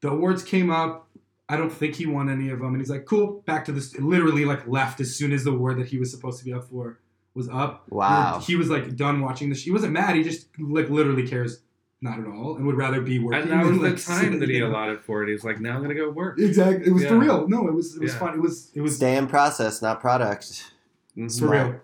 The 0.00 0.08
awards 0.08 0.42
came 0.42 0.70
up. 0.70 1.08
I 1.50 1.56
don't 1.56 1.70
think 1.72 1.96
he 1.96 2.06
won 2.06 2.30
any 2.30 2.48
of 2.50 2.60
them, 2.60 2.68
and 2.68 2.78
he's 2.80 2.88
like, 2.88 3.04
"Cool, 3.04 3.42
back 3.44 3.64
to 3.66 3.72
this." 3.72 3.98
Literally, 3.98 4.44
like 4.44 4.66
left 4.68 5.00
as 5.00 5.14
soon 5.16 5.32
as 5.32 5.44
the 5.44 5.50
award 5.50 5.78
that 5.78 5.88
he 5.88 5.98
was 5.98 6.10
supposed 6.10 6.38
to 6.38 6.44
be 6.44 6.52
up 6.54 6.64
for 6.70 7.00
was 7.34 7.48
up. 7.48 7.84
Wow. 7.90 8.40
He 8.44 8.56
was 8.56 8.68
like 8.68 8.96
done 8.96 9.20
watching 9.20 9.48
the. 9.50 9.54
Sh- 9.54 9.64
he 9.64 9.70
wasn't 9.70 9.92
mad. 9.92 10.16
He 10.16 10.22
just 10.22 10.48
like 10.58 10.88
literally 10.90 11.26
cares 11.26 11.60
not 12.02 12.18
at 12.18 12.26
all 12.26 12.56
and 12.56 12.66
would 12.66 12.76
rather 12.76 13.00
be 13.00 13.18
working. 13.18 13.42
And 13.42 13.50
that 13.50 13.58
was 13.64 13.72
than, 13.72 13.82
the 13.82 13.90
like, 13.90 14.02
time 14.04 14.20
sitting, 14.24 14.40
that 14.40 14.48
he 14.48 14.54
you 14.56 14.60
know. 14.60 14.70
allotted 14.70 15.00
for 15.00 15.22
it. 15.22 15.28
He's 15.30 15.44
like, 15.44 15.60
now 15.60 15.76
I'm 15.76 15.82
gonna 15.82 15.94
go 15.94 16.10
work. 16.10 16.38
Exactly. 16.38 16.86
It 16.86 16.92
was 16.92 17.04
for 17.04 17.16
real. 17.18 17.46
No, 17.48 17.68
it 17.68 17.74
was. 17.74 17.96
It 17.96 18.02
was 18.02 18.12
Yeah. 18.14 18.18
fun. 18.18 18.34
It 18.34 18.40
was. 18.40 18.70
It 18.74 18.80
was 18.80 18.96
Stay 18.96 19.16
in 19.16 19.26
process, 19.26 19.82
not 19.82 20.00
product. 20.00 20.72
Mhm. 21.16 21.24
for 21.24 21.28
Smart. 21.30 21.66
real. 21.72 21.80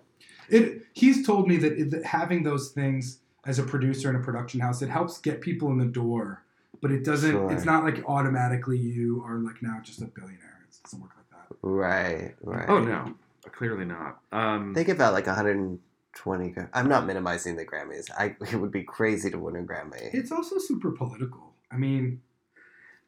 It. 0.49 0.83
He's 0.93 1.25
told 1.25 1.47
me 1.47 1.57
that, 1.57 1.73
it, 1.73 1.91
that 1.91 2.03
having 2.05 2.41
those 2.43 2.69
things 2.71 3.19
as 3.45 3.59
a 3.59 3.63
producer 3.63 4.09
in 4.09 4.15
a 4.15 4.19
production 4.19 4.59
house, 4.59 4.81
it 4.81 4.89
helps 4.89 5.19
get 5.19 5.41
people 5.41 5.69
in 5.71 5.77
the 5.77 5.85
door, 5.85 6.43
but 6.81 6.89
it 6.91 7.03
doesn't. 7.05 7.31
Sure. 7.31 7.51
It's 7.51 7.65
not 7.65 7.83
like 7.83 8.03
automatically 8.07 8.77
you 8.79 9.23
are 9.27 9.37
like 9.37 9.61
now 9.61 9.79
just 9.83 10.01
a 10.01 10.05
billionaire. 10.05 10.65
It 10.67 10.77
doesn't 10.83 10.99
work 10.99 11.11
like 11.15 11.29
that. 11.29 11.57
Right. 11.61 12.35
Right. 12.41 12.65
Oh 12.67 12.79
no, 12.79 13.13
clearly 13.53 13.85
not. 13.85 14.19
Um, 14.31 14.73
They 14.73 14.83
give 14.83 14.99
out 14.99 15.13
like 15.13 15.27
120. 15.27 16.55
I'm 16.73 16.89
not 16.89 17.05
minimizing 17.05 17.55
the 17.55 17.65
Grammys. 17.65 18.09
I 18.17 18.35
it 18.51 18.55
would 18.57 18.71
be 18.71 18.83
crazy 18.83 19.29
to 19.31 19.37
win 19.39 19.55
a 19.55 19.59
Grammy. 19.63 20.13
It's 20.13 20.31
also 20.31 20.57
super 20.59 20.91
political. 20.91 21.53
I 21.71 21.77
mean, 21.77 22.21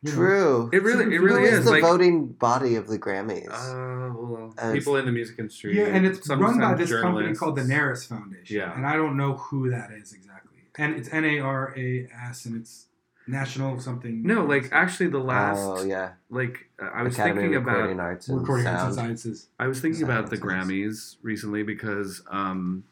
you 0.02 0.12
know, 0.12 0.16
True. 0.18 0.70
it 0.72 0.82
really, 0.84 1.14
it 1.16 1.20
really 1.20 1.44
is 1.44 1.60
is 1.60 1.66
the 1.66 1.72
like. 1.72 1.82
voting 1.82 2.28
body 2.28 2.76
of 2.76 2.88
the 2.88 2.98
Grammys? 2.98 3.50
Uh, 3.50 4.14
well, 4.14 4.54
Uh, 4.58 4.72
people 4.72 4.96
in 4.96 5.06
the 5.06 5.12
music 5.12 5.38
industry. 5.40 5.78
Yeah, 5.78 5.86
and 5.88 6.06
it's 6.06 6.28
run 6.30 6.40
by 6.40 6.48
sometimes 6.52 6.80
this 6.90 7.02
company 7.02 7.34
called 7.36 7.56
the 7.58 7.64
NARAS 7.64 8.08
Foundation. 8.08 8.58
Yeah. 8.58 8.76
And 8.76 8.86
I 8.86 8.96
don't 8.96 9.18
know 9.18 9.34
who 9.36 9.70
that 9.70 9.92
is 9.92 10.14
exactly. 10.14 10.60
And 10.78 10.96
it's 10.96 11.10
N 11.12 11.26
A 11.26 11.40
R 11.40 11.74
A 11.78 12.08
S 12.30 12.46
and 12.46 12.56
it's 12.56 12.86
national 13.30 13.80
something. 13.80 14.24
No, 14.24 14.44
like 14.44 14.70
actually, 14.72 15.08
the 15.08 15.20
last, 15.20 15.60
oh 15.60 15.84
yeah, 15.84 16.14
like 16.30 16.70
uh, 16.82 16.90
I 16.94 17.04
was 17.04 17.14
Academy 17.14 17.42
thinking 17.42 17.56
of 17.58 17.66
Recording 17.66 17.94
about, 17.94 18.04
Arts 18.04 18.28
and 18.28 18.40
recording 18.40 18.68
arts 18.68 18.84
and 18.84 18.96
sciences. 18.96 19.48
I 19.60 19.68
was 19.68 19.80
thinking 19.80 20.04
about 20.04 20.30
the 20.30 20.38
Grammys 20.38 21.16
recently 21.22 21.64
because, 21.64 22.22
um, 22.30 22.84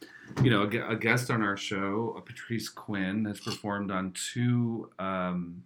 you 0.43 0.50
know, 0.50 0.63
a, 0.63 0.91
a 0.91 0.95
guest 0.95 1.32
on 1.32 1.41
our 1.41 1.58
show, 1.58 2.15
uh, 2.17 2.21
Patrice 2.21 2.69
Quinn, 2.69 3.26
has 3.26 3.39
performed 3.39 3.91
on 3.91 4.13
two 4.13 4.89
um, 5.00 5.63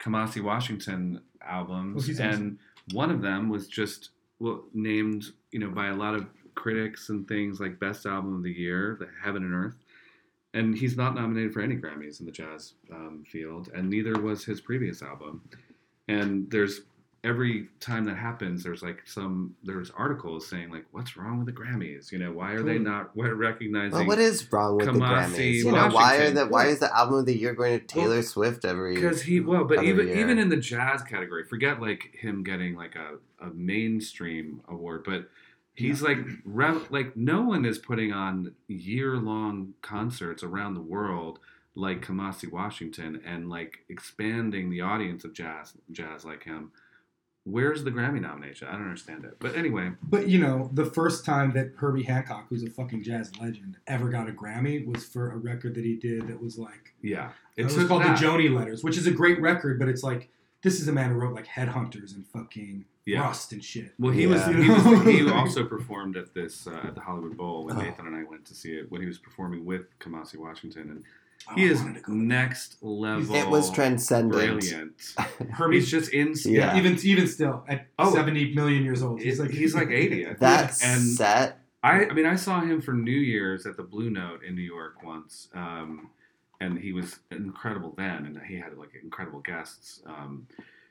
Kamasi 0.00 0.42
Washington 0.42 1.20
Oh, 1.42 1.48
albums, 1.48 2.06
he's 2.06 2.18
and 2.18 2.32
awesome. 2.32 2.58
one 2.92 3.10
of 3.10 3.22
them 3.22 3.48
was 3.48 3.68
just 3.68 4.10
well 4.40 4.64
named, 4.74 5.26
you 5.52 5.60
know, 5.60 5.70
by 5.70 5.88
a 5.88 5.94
lot 5.94 6.14
of 6.14 6.26
critics 6.54 7.08
and 7.10 7.28
things 7.28 7.60
like 7.60 7.78
best 7.78 8.06
album 8.06 8.34
of 8.36 8.42
the 8.42 8.52
year, 8.52 8.96
the 8.98 9.08
Heaven 9.22 9.44
and 9.44 9.54
Earth. 9.54 9.76
And 10.56 10.76
he's 10.76 10.96
not 10.96 11.14
nominated 11.14 11.52
for 11.52 11.60
any 11.60 11.76
Grammys 11.76 12.20
in 12.20 12.26
the 12.26 12.32
jazz 12.32 12.74
um, 12.90 13.24
field, 13.30 13.70
and 13.74 13.90
neither 13.90 14.18
was 14.20 14.44
his 14.44 14.60
previous 14.60 15.02
album. 15.02 15.42
And 16.08 16.50
there's 16.50 16.80
every 17.26 17.68
time 17.80 18.04
that 18.04 18.16
happens, 18.16 18.62
there's 18.62 18.82
like 18.82 19.02
some 19.04 19.54
there's 19.64 19.90
articles 19.90 20.46
saying 20.46 20.70
like, 20.70 20.86
"What's 20.92 21.16
wrong 21.16 21.38
with 21.38 21.46
the 21.46 21.52
Grammys? 21.52 22.12
You 22.12 22.18
know, 22.18 22.32
why 22.32 22.52
are 22.52 22.62
they 22.62 22.78
not 22.78 23.14
what, 23.14 23.36
recognizing?" 23.36 23.98
Well, 23.98 24.06
what 24.06 24.18
is 24.18 24.50
wrong 24.52 24.76
with 24.76 24.86
the 24.86 24.92
Kamasi 24.92 25.34
Grammys? 25.34 25.54
You 25.64 25.72
know, 25.72 25.88
why 25.88 26.16
are 26.16 26.30
the 26.30 26.46
why 26.46 26.66
is 26.66 26.78
the 26.78 26.96
album 26.96 27.16
of 27.18 27.26
the 27.26 27.36
year 27.36 27.52
going 27.52 27.78
to 27.78 27.84
Taylor 27.84 28.16
Well, 28.16 28.22
Swift 28.22 28.64
every? 28.64 28.92
Year? 28.92 29.02
Because 29.02 29.22
he 29.22 29.40
well, 29.40 29.64
but 29.64 29.82
even 29.84 30.06
year. 30.06 30.18
even 30.18 30.38
in 30.38 30.48
the 30.48 30.56
jazz 30.56 31.02
category, 31.02 31.44
forget 31.44 31.80
like 31.80 32.14
him 32.18 32.42
getting 32.42 32.76
like 32.76 32.94
a, 32.94 33.18
a 33.44 33.50
mainstream 33.52 34.62
award, 34.68 35.04
but 35.04 35.28
he's 35.76 36.02
like 36.02 36.18
rev, 36.44 36.90
like 36.90 37.16
no 37.16 37.42
one 37.42 37.64
is 37.64 37.78
putting 37.78 38.12
on 38.12 38.54
year 38.66 39.16
long 39.16 39.74
concerts 39.82 40.42
around 40.42 40.74
the 40.74 40.80
world 40.80 41.38
like 41.76 42.04
Kamasi 42.04 42.50
Washington 42.50 43.20
and 43.24 43.48
like 43.48 43.80
expanding 43.88 44.70
the 44.70 44.80
audience 44.80 45.24
of 45.24 45.32
jazz 45.34 45.74
jazz 45.92 46.24
like 46.24 46.44
him. 46.44 46.72
Where's 47.44 47.84
the 47.84 47.92
Grammy 47.92 48.20
nomination? 48.20 48.66
I 48.66 48.72
don't 48.72 48.82
understand 48.82 49.24
it. 49.24 49.36
But 49.38 49.54
anyway, 49.54 49.92
But 50.02 50.26
you 50.26 50.40
know, 50.40 50.68
the 50.72 50.86
first 50.86 51.24
time 51.24 51.52
that 51.52 51.74
Herbie 51.76 52.02
Hancock, 52.02 52.46
who's 52.48 52.64
a 52.64 52.70
fucking 52.70 53.04
jazz 53.04 53.30
legend, 53.40 53.76
ever 53.86 54.08
got 54.08 54.28
a 54.28 54.32
Grammy 54.32 54.84
was 54.84 55.04
for 55.04 55.30
a 55.30 55.36
record 55.36 55.76
that 55.76 55.84
he 55.84 55.94
did 55.94 56.26
that 56.26 56.42
was 56.42 56.58
like 56.58 56.94
yeah, 57.02 57.30
it, 57.56 57.64
was 57.64 57.76
called 57.86 58.02
that. 58.02 58.18
the 58.18 58.26
Joni 58.26 58.52
Letters, 58.52 58.82
which 58.82 58.96
is 58.96 59.06
a 59.06 59.12
great 59.12 59.40
record, 59.40 59.78
but 59.78 59.88
it's 59.88 60.02
like 60.02 60.30
this 60.62 60.80
is 60.80 60.88
a 60.88 60.92
man 60.92 61.10
who 61.10 61.16
wrote 61.16 61.34
like 61.34 61.46
Headhunters 61.46 62.14
and 62.14 62.26
fucking 62.26 62.84
Yeah. 63.04 63.20
Rust 63.20 63.52
and 63.52 63.62
shit. 63.64 63.92
Well, 63.98 64.12
he 64.12 64.22
Yeah. 64.24 64.28
was 64.28 64.46
he, 64.46 64.68
was 64.90 65.04
he 65.04 65.30
also 65.40 65.64
performed 65.64 66.16
at 66.16 66.34
this 66.34 66.66
uh, 66.66 66.80
at 66.84 66.94
the 66.94 67.00
Hollywood 67.00 67.36
Bowl 67.36 67.64
when 67.66 67.76
Oh. 67.76 67.80
Nathan 67.80 68.06
and 68.06 68.16
I 68.16 68.24
went 68.24 68.44
to 68.46 68.54
see 68.54 68.72
it 68.72 68.90
when 68.90 69.00
he 69.00 69.06
was 69.06 69.18
performing 69.18 69.64
with 69.64 69.82
Kamasi 70.00 70.36
Washington, 70.36 70.90
and 70.90 71.04
Oh, 71.48 71.54
he 71.54 71.68
I 71.68 71.70
is 71.70 71.80
wanted 71.80 71.94
to 71.96 72.00
go. 72.00 72.12
next 72.14 72.76
level. 72.82 73.34
it 73.36 73.46
was 73.48 73.70
transcendent. 73.70 74.32
brilliant. 74.32 75.14
Herbie's 75.52 75.84
He's 75.90 75.90
just 75.90 76.12
in. 76.12 76.34
Yeah. 76.52 76.76
even 76.76 76.98
even 77.04 77.28
still 77.28 77.62
at 77.68 77.86
Oh. 77.98 78.12
seventy 78.12 78.54
million 78.54 78.82
years 78.82 79.02
old. 79.02 79.20
He's 79.20 79.38
like 79.38 79.50
he's 79.50 79.74
like 79.74 79.90
eighty. 80.02 80.26
I. 80.26 80.32
That 80.34 80.70
and 80.82 81.02
set. 81.02 81.60
I 81.84 82.06
I 82.06 82.12
mean 82.14 82.26
I 82.26 82.34
saw 82.36 82.60
him 82.62 82.80
for 82.80 82.94
New 82.94 83.12
Year's 83.12 83.66
at 83.66 83.76
the 83.76 83.82
Blue 83.84 84.10
Note 84.10 84.42
in 84.42 84.56
New 84.56 84.62
York 84.62 85.04
once, 85.04 85.48
um, 85.54 86.10
and 86.60 86.78
he 86.78 86.92
was 86.92 87.18
incredible 87.30 87.94
then, 87.96 88.26
and 88.26 88.40
he 88.46 88.56
had 88.56 88.76
like 88.78 88.90
incredible 89.02 89.40
guests. 89.40 90.02
Um, 90.06 90.46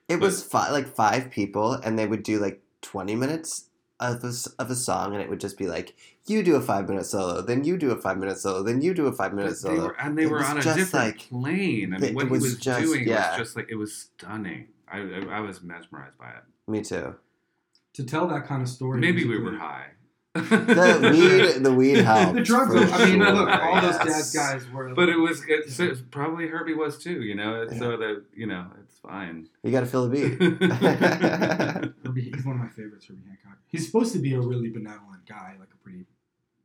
It 0.07 0.19
was 0.19 0.43
fi- 0.43 0.71
like 0.71 0.87
five 0.87 1.31
people, 1.31 1.73
and 1.73 1.97
they 1.97 2.05
would 2.07 2.23
do 2.23 2.39
like 2.39 2.61
twenty 2.81 3.15
minutes 3.15 3.69
of 3.99 4.23
a, 4.23 4.27
s- 4.27 4.47
of 4.59 4.69
a 4.69 4.75
song, 4.75 5.13
and 5.13 5.21
it 5.23 5.29
would 5.29 5.39
just 5.39 5.57
be 5.57 5.67
like, 5.67 5.95
you 6.27 6.43
do 6.43 6.55
a 6.55 6.61
five 6.61 6.87
minute 6.89 7.05
solo, 7.05 7.41
then 7.41 7.63
you 7.63 7.77
do 7.77 7.91
a 7.91 7.95
five 7.95 8.17
minute 8.17 8.37
solo, 8.37 8.61
then 8.61 8.81
you 8.81 8.93
do 8.93 9.07
a 9.07 9.11
five 9.13 9.33
minute 9.33 9.49
they 9.51 9.55
solo. 9.55 9.85
were, 9.87 9.99
and 10.01 10.17
they 10.17 10.23
It 10.23 10.29
were 10.31 10.43
on 10.43 10.57
a 10.57 10.61
just 10.61 10.77
different 10.77 11.05
like- 11.15 11.29
plane. 11.29 11.93
I 11.93 11.97
it 11.97 12.01
mean, 12.01 12.15
what 12.15 12.25
he 12.25 12.31
was 12.31 12.41
was 12.43 12.57
just- 12.57 12.81
doing 12.81 13.07
yeah. 13.07 13.29
was 13.31 13.37
just 13.39 13.55
like 13.55 13.67
it 13.69 13.75
was 13.75 13.93
stunning. 14.17 14.67
I, 14.87 14.99
I 14.99 15.37
I 15.37 15.39
was 15.39 15.63
mesmerized 15.63 16.17
by 16.19 16.29
it. 16.29 16.43
Me 16.67 16.81
too. 16.81 17.15
to 17.93 18.03
tell 18.03 18.27
that 18.27 18.45
kind 18.45 18.61
of 18.61 18.67
story. 18.69 18.99
Maybe 18.99 19.25
we 19.25 19.39
were 19.39 19.55
high. 19.55 19.87
The 20.35 21.09
weed, 21.13 21.63
the 21.63 21.73
weed 21.73 21.97
helped. 22.03 22.35
the 22.35 22.41
drugs. 22.41 22.73
for 22.73 22.79
I 22.79 23.05
mean, 23.05 23.19
sure, 23.21 23.31
look, 23.31 23.49
all 23.49 23.81
those 23.81 23.95
yes. 24.05 24.33
jazz 24.33 24.33
guys 24.33 24.71
were. 24.71 24.93
But 24.93 25.07
it 25.07 25.15
was 25.15 25.41
it's, 25.47 25.79
it's 25.79 26.01
probably 26.11 26.47
Herbie 26.47 26.73
was 26.73 26.97
too, 26.97 27.21
you 27.21 27.35
know. 27.35 27.61
It's 27.61 27.79
So 27.79 27.95
that 27.95 28.23
you 28.35 28.45
know, 28.45 28.67
it's 28.83 28.99
fine. 28.99 29.47
You 29.63 29.71
got 29.71 29.79
to 29.81 29.85
fill 29.85 30.09
the 30.09 30.13
beat. 30.13 30.37
Herbie, 32.05 32.31
he's 32.33 32.45
one 32.45 32.55
of 32.55 32.61
my 32.61 32.69
favorites, 32.69 33.05
Herbie 33.07 33.21
Hancock. 33.27 33.59
He's 33.67 33.85
supposed 33.85 34.11
to 34.13 34.19
be 34.19 34.33
a 34.33 34.39
really 34.39 34.69
benevolent 34.69 35.25
guy, 35.25 35.55
like 35.57 35.69
a 35.73 35.77
pretty, 35.83 36.05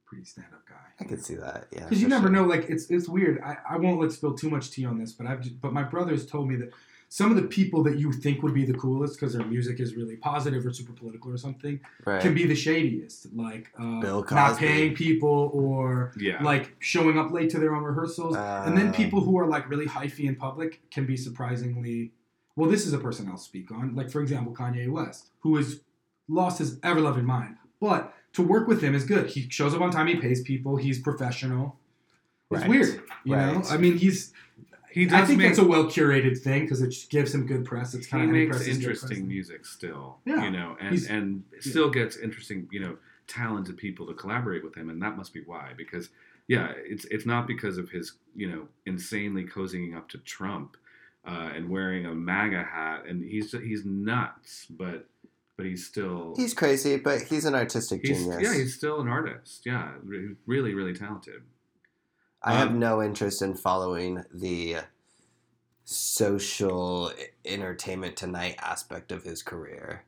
pretty 0.04 0.24
stand-up 0.24 0.66
guy. 0.68 0.74
I 0.98 1.04
could 1.04 1.24
see 1.24 1.37
that. 1.37 1.68
Yeah. 1.70 1.85
Because 1.85 2.02
you 2.02 2.09
never 2.09 2.24
sure. 2.24 2.30
know. 2.30 2.44
Like 2.44 2.68
it's 2.68 2.90
it's 2.90 3.09
weird. 3.09 3.40
I, 3.40 3.56
I 3.70 3.76
won't 3.76 4.00
like 4.00 4.11
spill 4.11 4.35
too 4.35 4.50
much 4.50 4.72
tea 4.72 4.85
on 4.85 4.98
this, 4.98 5.12
but 5.12 5.28
I've 5.28 5.42
just, 5.42 5.61
but 5.61 5.72
my 5.72 5.85
brothers 5.85 6.26
told 6.26 6.48
me 6.48 6.56
that 6.56 6.72
some 7.12 7.29
of 7.33 7.37
the 7.37 7.42
people 7.42 7.83
that 7.83 7.99
you 7.99 8.12
think 8.12 8.40
would 8.44 8.55
be 8.55 8.64
the 8.64 8.73
coolest 8.75 9.18
because 9.18 9.35
their 9.35 9.44
music 9.44 9.81
is 9.81 9.96
really 9.96 10.14
positive 10.16 10.64
or 10.64 10.73
super 10.73 10.92
political 10.92 11.29
or 11.33 11.37
something 11.37 11.81
Right. 12.07 12.23
can 12.23 12.35
be 12.35 12.46
the 12.46 12.55
shadiest, 12.55 13.27
like 13.35 13.68
uh, 13.77 14.01
Bill 14.01 14.25
not 14.31 14.57
paying 14.59 14.94
people 14.94 15.51
or 15.53 16.12
Yeah. 16.16 16.40
like 16.42 16.77
showing 16.79 17.18
up 17.18 17.33
late 17.33 17.51
to 17.51 17.59
their 17.59 17.75
own 17.75 17.83
rehearsals. 17.83 18.37
and 18.37 18.79
then 18.79 18.88
Uh. 18.88 18.92
people 18.92 19.20
who 19.23 19.37
are 19.40 19.46
like 19.49 19.68
really 19.68 19.87
hyphy 19.87 20.25
in 20.31 20.37
public 20.37 20.81
can 20.92 21.05
be 21.05 21.16
surprisingly. 21.16 22.12
Well, 22.55 22.70
this 22.70 22.87
is 22.87 22.92
a 22.92 22.99
person 22.99 23.27
I'll 23.29 23.37
speak 23.38 23.73
on. 23.73 23.94
Like 23.96 24.09
for 24.09 24.20
example, 24.23 24.55
Kanye 24.55 24.88
West, 24.88 25.31
who 25.40 25.57
has 25.57 25.81
lost 26.29 26.59
his 26.61 26.79
ever 26.85 27.01
loving 27.01 27.25
mind, 27.25 27.57
but 27.81 28.14
to 28.35 28.42
work 28.42 28.68
with 28.68 28.81
him 28.83 28.94
is 28.94 29.05
good. 29.05 29.27
He 29.31 29.49
shows 29.51 29.75
up 29.75 29.81
on 29.81 29.90
time. 29.90 30.07
He 30.07 30.14
pays 30.16 30.42
people. 30.42 30.77
He's 30.77 31.01
professional. 31.01 31.77
It's 32.53 32.61
Right. 32.61 32.70
weird, 32.70 33.03
you 33.25 33.35
know. 33.35 33.62
I 33.68 33.77
mean, 33.79 33.96
he's. 33.99 34.33
He 34.90 35.07
does 35.07 35.14
I 35.22 35.24
think 35.24 35.38
make, 35.38 35.48
that's 35.48 35.59
a 35.59 35.64
well 35.64 35.85
curated 35.85 36.38
thing 36.38 36.62
because 36.62 36.83
it 36.83 36.94
gives 37.11 37.35
him 37.35 37.46
good 37.46 37.64
press. 37.64 37.94
It's 37.94 38.07
kind 38.07 38.24
of 38.24 38.31
makes 38.31 38.66
interesting 38.66 39.26
music 39.29 39.64
still. 39.66 40.18
Yeah. 40.24 40.44
You 40.44 40.50
know, 40.50 40.76
and 40.81 40.90
He's- 40.94 41.09
and 41.09 41.44
still 41.61 41.90
gets 41.90 42.16
interesting, 42.16 42.68
you 42.70 42.81
know, 42.81 42.96
talented 43.26 43.76
people 43.76 44.07
to 44.07 44.14
collaborate 44.14 44.64
with 44.64 44.74
him, 44.76 44.90
and 44.90 45.00
that 45.03 45.16
must 45.16 45.33
be 45.33 45.40
why. 45.40 45.72
Because 45.76 46.09
yeah, 46.48 46.72
it's 46.76 47.05
it's 47.07 47.26
not 47.26 47.46
because 47.46 47.79
of 47.79 47.90
his 47.90 48.14
you 48.35 48.48
know 48.50 48.68
insanely 48.87 49.44
cozying 49.44 49.96
up 49.96 50.09
to 50.11 50.18
Trump 50.18 50.76
uh, 51.24 51.50
and 51.55 51.68
wearing 51.70 52.07
a 52.07 52.14
MAGA 52.14 52.64
hat, 52.64 53.05
and 53.07 53.22
he's 53.24 53.53
he's 53.53 53.85
nuts, 53.85 54.66
but 54.68 55.07
but 55.57 55.66
he's 55.66 55.87
still 55.87 56.35
He's 56.37 56.55
crazy, 56.55 56.96
but 56.96 57.20
he's 57.22 57.44
an 57.44 57.55
artistic 57.55 58.00
he's 58.05 58.18
genius. 58.18 58.40
yeah 58.42 58.55
he's 58.55 58.74
still 58.74 59.00
an 59.00 59.09
artist. 59.09 59.64
Yeah, 59.64 59.92
re- 60.03 60.35
really 60.46 60.74
really 60.74 60.94
talented. 60.94 61.42
I 62.42 62.55
have 62.55 62.70
Um, 62.70 62.79
no 62.79 63.03
interest 63.03 63.42
in 63.42 63.55
following 63.55 64.24
the 64.33 64.79
social 65.85 67.12
entertainment 67.44 68.16
tonight 68.16 68.57
aspect 68.59 69.12
of 69.12 69.24
his 69.24 69.42
career. 69.42 70.05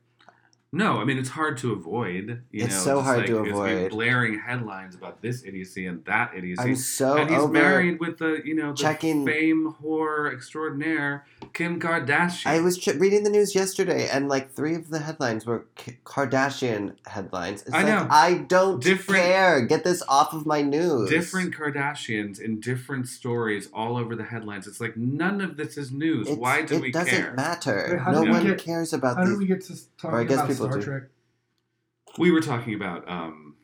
No, 0.75 1.01
I 1.01 1.05
mean 1.05 1.19
it's 1.19 1.29
hard 1.29 1.59
to 1.59 1.73
avoid. 1.73 2.43
You 2.51 2.65
It's 2.65 2.75
know, 2.77 2.81
so 2.81 2.95
just 2.97 3.05
hard 3.05 3.19
like, 3.19 3.27
to 3.27 3.39
it's 3.45 3.53
been 3.53 3.53
avoid. 3.79 3.91
blaring 3.91 4.39
headlines 4.39 4.95
about 4.95 5.21
this 5.21 5.45
idiocy 5.45 5.85
and 5.85 6.03
that 6.07 6.33
idiocy. 6.35 6.63
I'm 6.63 6.77
so 6.77 7.19
and 7.19 7.29
he's 7.29 7.39
over. 7.41 7.53
married 7.53 8.01
with 8.01 8.17
the 8.17 8.41
you 8.43 8.55
know 8.55 8.71
the 8.71 8.77
checking- 8.79 9.27
fame 9.27 9.75
whore 9.83 10.33
extraordinaire 10.33 11.27
Kim 11.53 11.79
Kardashian. 11.79 12.47
I 12.47 12.61
was 12.61 12.79
ch- 12.79 12.89
reading 12.97 13.23
the 13.23 13.29
news 13.29 13.55
yesterday, 13.55 14.09
and 14.09 14.31
like 14.31 14.53
three 14.53 14.75
of 14.75 14.89
the 14.89 15.01
headlines 15.01 15.45
were 15.45 15.67
K- 15.75 15.99
Kardashian 16.07 16.95
headlines. 17.07 17.61
It's 17.63 17.75
I 17.75 17.83
like, 17.83 17.87
know. 17.89 18.07
I 18.11 18.35
don't 18.39 18.83
Different- 18.83 19.21
care. 19.23 19.67
Get 19.67 19.85
this 19.85 20.03
off 20.09 20.33
of 20.33 20.47
my 20.47 20.63
news. 20.63 21.11
different 21.11 21.55
Kardashians 21.55 22.41
in 22.41 22.61
different 22.61 23.09
stories 23.09 23.69
all 23.75 23.99
over 23.99 24.17
the 24.17 24.25
headlines. 24.25 24.67
It's 24.67 24.81
like 24.81 24.97
none 24.97 25.43
of 25.43 25.59
this 25.59 25.77
is 25.77 25.93
news. 25.93 26.29
It's- 26.29 26.39
Why 26.39 26.63
do 26.63 26.81
we 26.81 26.93
care? 26.93 27.03
it 27.03 27.05
doesn't 27.05 27.37
matter. 27.37 28.03
No 28.11 28.23
one 28.23 28.47
get- 28.47 28.59
cares 28.59 28.95
about 28.95 29.17
this. 29.19 29.19
How 29.19 29.25
these. 29.25 29.33
did 29.33 29.39
we 29.39 29.47
get 29.47 29.61
to 29.67 29.73
Or 30.09 30.21
I 30.21 30.25
talking 30.25 30.27
guess 30.29 30.37
about 30.39 30.49
people 30.49 30.62
Star 30.71 30.79
do. 30.81 30.85
Trek? 30.85 31.03
We 32.19 32.31
were 32.31 32.41
talking 32.41 32.75
about 32.75 33.09
um, 33.09 33.57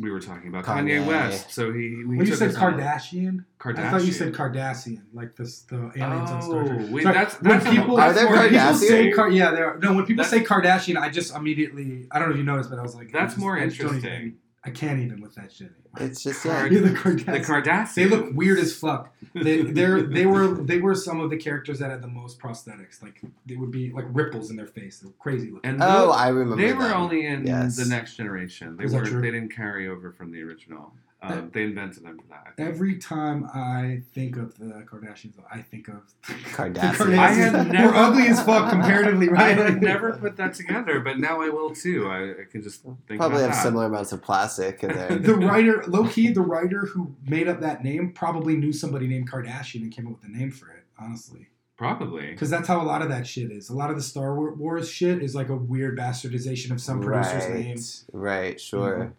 we 0.00 0.10
were 0.10 0.20
talking 0.20 0.48
about 0.48 0.64
Kanye, 0.64 0.98
Kanye. 1.00 1.06
West. 1.06 1.52
So 1.52 1.72
he, 1.72 1.88
he 1.88 2.04
Well, 2.04 2.26
you 2.26 2.34
said 2.34 2.50
Kardashian. 2.50 3.44
Kardashian. 3.60 3.78
I 3.78 3.90
thought 3.90 4.04
you 4.04 4.12
said 4.12 4.32
Cardassian, 4.32 5.02
like 5.12 5.36
this 5.36 5.60
the 5.62 5.90
aliens 5.96 6.30
on 6.30 6.42
Star 6.42 6.64
Trek. 6.66 6.78
Oh, 6.82 6.92
wait, 6.92 7.02
Sorry, 7.04 7.14
that's, 7.14 7.40
when 7.40 7.50
that's 7.52 7.66
a- 7.66 7.70
people 7.70 8.00
Are 8.00 8.12
there 8.12 8.28
when 8.28 8.48
people 8.50 8.74
say. 8.74 9.10
Car- 9.12 9.30
yeah, 9.30 9.52
there 9.52 9.66
are. 9.74 9.78
No, 9.78 9.94
when 9.94 10.04
people 10.04 10.24
That's- 10.24 10.42
say 10.42 10.44
Kardashian, 10.46 10.96
I 11.00 11.08
just 11.10 11.34
immediately 11.34 12.06
I 12.10 12.18
don't 12.18 12.28
know 12.28 12.32
if 12.34 12.38
you 12.38 12.44
noticed, 12.44 12.70
but 12.70 12.78
I 12.78 12.82
was 12.82 12.94
like, 12.94 13.12
That's 13.12 13.34
just- 13.34 13.38
more 13.38 13.56
I 13.58 13.66
just 13.68 13.78
don't 13.80 13.94
interesting. 13.94 14.36
Even- 14.66 14.76
I 14.76 14.78
can't 14.78 15.00
even 15.00 15.20
with 15.20 15.34
that 15.34 15.52
shit. 15.52 15.72
anymore. 15.96 16.10
It's 16.10 16.22
just 16.22 16.42
Card- 16.44 16.72
yeah. 16.72 16.80
Yeah, 16.80 16.88
the 16.88 16.92
The 16.94 16.98
Cardassians. 16.98 17.44
Cardassians. 17.44 17.94
They 17.94 18.04
look 18.06 18.34
weird 18.34 18.58
as 18.58 18.74
fuck. 18.74 19.14
They 19.34 19.62
they're, 19.78 20.02
they 20.02 20.26
were 20.26 20.48
they 20.54 20.78
were 20.78 20.94
some 20.94 21.20
of 21.20 21.30
the 21.30 21.36
characters 21.36 21.78
that 21.80 21.90
had 21.90 22.02
the 22.02 22.08
most 22.08 22.38
prosthetics. 22.40 23.02
Like 23.02 23.20
they 23.46 23.56
would 23.56 23.70
be 23.70 23.90
like 23.90 24.06
ripples 24.08 24.50
in 24.50 24.56
their 24.56 24.66
face. 24.66 24.98
They 25.00 25.06
were 25.08 25.14
crazy 25.18 25.50
looking. 25.50 25.70
And 25.70 25.82
Oh, 25.82 26.06
those- 26.06 26.16
I 26.16 26.28
remember. 26.28 26.62
They 26.62 26.72
were 26.72 26.94
only 26.94 27.26
in 27.26 27.46
Yes. 27.46 27.76
the 27.76 27.84
next 27.86 28.16
generation. 28.16 28.76
They 28.76 28.86
were 28.86 29.04
they 29.08 29.30
didn't 29.30 29.54
carry 29.54 29.88
over 29.88 30.12
from 30.12 30.32
the 30.32 30.42
original. 30.42 30.92
Um, 31.32 31.50
they 31.52 31.62
invented 31.64 32.04
them 32.04 32.18
for 32.18 32.26
that. 32.28 32.44
I 32.46 32.50
think. 32.52 32.68
Every 32.68 32.96
time 32.98 33.46
I 33.54 34.02
think 34.14 34.36
of 34.36 34.56
the 34.58 34.84
Kardashians, 34.86 35.34
I 35.52 35.60
think 35.62 35.88
of 35.88 36.02
the 36.26 36.32
Cardassians. 36.34 37.18
I 37.18 37.30
had 37.32 37.68
never- 37.72 37.88
We're 37.92 37.94
ugly 37.96 38.28
as 38.28 38.42
fuck 38.42 38.70
comparatively, 38.70 39.28
I 39.30 39.32
right? 39.32 39.56
had 39.56 39.82
never 39.82 40.12
put 40.16 40.36
that 40.36 40.54
together, 40.54 41.00
but 41.00 41.18
now 41.18 41.40
I 41.40 41.48
will 41.48 41.74
too. 41.74 42.08
I, 42.08 42.30
I 42.30 42.44
can 42.50 42.62
just 42.62 42.82
think 42.82 43.18
Probably 43.18 43.38
about 43.38 43.40
have 43.40 43.50
that. 43.50 43.62
similar 43.62 43.86
amounts 43.86 44.12
of 44.12 44.22
plastic 44.22 44.82
in 44.82 44.90
there. 44.90 45.18
the 45.18 45.34
writer, 45.34 45.84
low 45.86 46.06
key, 46.08 46.32
the 46.32 46.40
writer 46.42 46.86
who 46.86 47.14
made 47.26 47.48
up 47.48 47.60
that 47.60 47.82
name 47.82 48.12
probably 48.12 48.56
knew 48.56 48.72
somebody 48.72 49.06
named 49.06 49.30
Kardashian 49.30 49.82
and 49.82 49.92
came 49.92 50.06
up 50.06 50.12
with 50.14 50.22
the 50.22 50.28
name 50.38 50.50
for 50.50 50.70
it. 50.70 50.84
Honestly, 50.98 51.48
Probably. 51.76 52.30
because 52.30 52.50
that's 52.50 52.68
how 52.68 52.80
a 52.80 52.84
lot 52.84 53.02
of 53.02 53.08
that 53.08 53.26
shit 53.26 53.50
is. 53.50 53.68
A 53.68 53.74
lot 53.74 53.90
of 53.90 53.96
the 53.96 54.02
Star 54.02 54.34
Wars 54.54 54.88
shit 54.88 55.20
is 55.22 55.34
like 55.34 55.48
a 55.48 55.56
weird 55.56 55.98
bastardization 55.98 56.70
of 56.70 56.80
some 56.80 57.00
producer's 57.02 57.44
right. 57.46 57.54
name. 57.54 57.78
Right, 58.12 58.60
sure. 58.60 59.12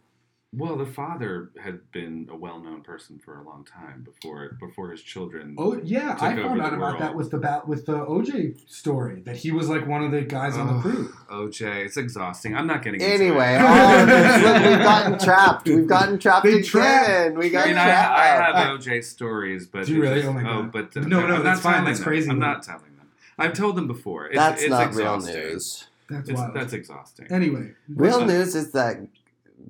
Well, 0.58 0.78
the 0.78 0.86
father 0.86 1.50
had 1.62 1.92
been 1.92 2.30
a 2.32 2.36
well-known 2.36 2.82
person 2.82 3.20
for 3.20 3.38
a 3.40 3.44
long 3.44 3.66
time 3.66 4.04
before 4.04 4.56
before 4.60 4.92
his 4.92 5.02
children. 5.02 5.56
Oh 5.58 5.80
yeah, 5.84 6.14
Took 6.14 6.24
I 6.24 6.32
over 6.34 6.42
found 6.50 6.62
out 6.62 6.68
about 6.74 6.80
world. 6.80 7.02
that 7.02 7.16
with 7.16 7.32
the 7.32 7.38
bat 7.38 7.68
with 7.68 7.86
the 7.86 8.06
OJ 8.06 8.70
story 8.70 9.22
that 9.26 9.36
he 9.38 9.52
was 9.52 9.68
like 9.70 9.86
one 9.88 10.04
of 10.04 10.12
the 10.12 10.22
guys 10.22 10.56
on 10.58 10.68
the 10.78 10.82
crew. 10.82 11.14
OJ, 11.32 11.86
it's 11.86 11.98
exhausting. 11.98 12.56
I'm 12.56 12.68
not 12.68 12.84
getting 12.84 13.02
into 13.02 13.14
Anyway, 13.14 13.56
it. 13.56 13.62
all 13.62 14.06
this, 14.06 14.44
look, 14.44 14.64
we've 14.64 14.80
gotten 14.84 15.20
trapped. 15.20 15.68
We've 15.68 15.88
gotten 15.88 16.20
trapped 16.20 16.44
They 16.46 16.52
again. 16.54 16.64
trapped. 16.64 17.36
We 17.38 17.50
got 17.50 17.64
I 17.64 17.66
mean, 17.68 17.76
trapped. 17.76 18.20
I 18.56 18.60
have 18.62 18.80
OJ 18.80 19.04
stories, 19.04 19.68
but 19.68 19.86
Do 19.88 19.94
you 19.96 20.02
really? 20.02 20.16
just- 20.22 20.28
Oh 20.30 20.34
my 20.34 20.44
God. 20.44 20.72
but 20.72 20.96
uh, 20.96 21.02
No, 21.02 21.28
no, 21.28 21.36
I'm 21.36 21.44
that's 21.44 21.62
fine. 21.62 21.84
That's 21.86 22.00
them. 22.00 22.08
crazy. 22.08 22.30
I'm 22.30 22.40
not 22.40 22.64
telling 22.64 22.96
them. 22.98 23.10
I've 23.38 23.54
told 23.54 23.76
them 23.76 23.88
before. 23.88 24.28
It's, 24.28 24.36
That's 24.38 24.62
it's 24.62 24.70
not 24.72 24.88
exhausting. 24.88 25.36
real 25.36 25.44
news. 25.52 25.88
That's 26.10 26.30
It's, 26.30 26.40
wild. 26.40 26.54
that's 26.56 26.72
exhausting. 26.74 27.28
anyway, 27.32 27.72
Real 27.90 28.22
Uh, 28.22 28.26
news 28.26 28.56
is 28.56 28.72
that 28.72 29.00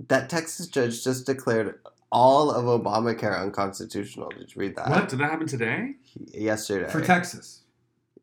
that 0.07 0.29
Texas 0.29 0.67
judge 0.67 1.03
just 1.03 1.25
declared 1.25 1.79
all 2.11 2.51
of 2.51 2.65
Obamacare 2.65 3.39
unconstitutional. 3.41 4.29
Did 4.29 4.55
you 4.55 4.59
read 4.61 4.75
that? 4.75 4.89
What 4.89 5.09
did 5.09 5.19
that 5.19 5.29
happen 5.31 5.47
today? 5.47 5.95
Yesterday. 6.33 6.89
for 6.89 7.01
Texas, 7.01 7.61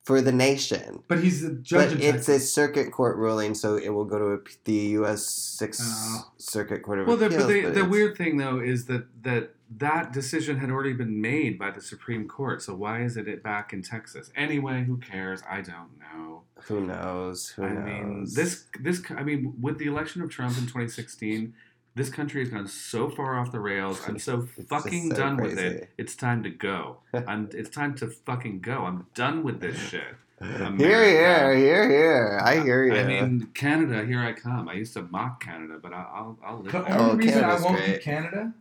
For 0.04 0.20
the 0.22 0.32
nation. 0.32 1.02
but 1.08 1.18
he's 1.22 1.42
the 1.42 1.50
judge 1.50 1.90
But 1.94 2.02
it's 2.02 2.28
a 2.28 2.40
circuit 2.40 2.90
court 2.92 3.16
ruling, 3.16 3.54
so 3.54 3.76
it 3.76 3.90
will 3.90 4.04
go 4.06 4.18
to 4.18 4.26
a- 4.34 4.38
the 4.64 4.72
U.S. 4.98 5.26
Sixth 5.26 5.82
Oh. 5.84 6.24
Circuit 6.38 6.82
Court 6.82 7.00
of 7.00 7.06
Well, 7.06 7.22
Appeals. 7.22 7.42
but 7.42 7.48
the, 7.48 7.62
but 7.64 7.74
the 7.74 7.84
weird 7.84 8.16
thing 8.16 8.36
though 8.38 8.60
is 8.60 8.86
that 8.86 9.06
that 9.22 9.50
that 9.78 10.12
decision 10.12 10.58
had 10.58 10.70
already 10.70 10.92
been 10.92 11.20
made 11.20 11.58
by 11.58 11.70
the 11.70 11.80
Supreme 11.80 12.26
Court. 12.28 12.62
So 12.62 12.74
why 12.74 13.02
is 13.02 13.16
it 13.16 13.42
back 13.42 13.72
in 13.72 13.82
Texas? 13.82 14.30
Anyway, 14.36 14.84
who 14.84 14.96
cares? 14.98 15.42
I 15.48 15.60
don't 15.62 15.98
know. 15.98 16.42
Who 16.64 16.80
knows? 16.86 17.48
Who 17.50 17.64
I 17.64 17.72
knows? 17.72 17.84
mean, 17.84 18.26
this 18.34 18.64
this 18.80 19.02
I 19.16 19.22
mean, 19.22 19.54
with 19.60 19.78
the 19.78 19.86
election 19.86 20.22
of 20.22 20.30
Trump 20.30 20.56
in 20.58 20.64
2016, 20.64 21.54
this 21.94 22.08
country 22.08 22.40
has 22.40 22.48
gone 22.50 22.66
so 22.66 23.08
far 23.10 23.38
off 23.38 23.52
the 23.52 23.60
rails. 23.60 24.00
I'm 24.06 24.18
so 24.18 24.42
fucking 24.68 25.10
so 25.10 25.16
done 25.16 25.36
with 25.36 25.58
it. 25.58 25.90
It's 25.98 26.14
time 26.16 26.42
to 26.44 26.50
go. 26.50 26.98
I'm. 27.26 27.48
It's 27.52 27.70
time 27.70 27.94
to 27.96 28.08
fucking 28.08 28.60
go. 28.60 28.84
I'm 28.84 29.06
done 29.14 29.42
with 29.42 29.60
this 29.60 29.78
shit. 29.78 30.02
Here, 30.40 30.50
America. 30.64 30.82
here, 30.84 31.54
here, 31.54 31.88
here. 31.88 32.40
I 32.42 32.60
hear 32.60 32.84
you. 32.84 32.94
I 32.96 33.04
mean, 33.04 33.48
Canada, 33.54 34.04
here 34.04 34.20
I 34.20 34.32
come. 34.32 34.68
I 34.68 34.72
used 34.74 34.92
to 34.94 35.02
mock 35.02 35.40
Canada, 35.42 35.78
but 35.80 35.92
I'll 35.92 36.10
I'll, 36.12 36.38
I'll 36.44 36.56
live 36.62 36.72
The 36.72 36.80
there. 36.80 36.98
Oh, 36.98 37.10
only 37.10 37.26
reason 37.26 37.44
I 37.44 37.60
won't 37.60 37.78
do 37.78 37.84
great. 37.86 38.02
Canada, 38.02 38.52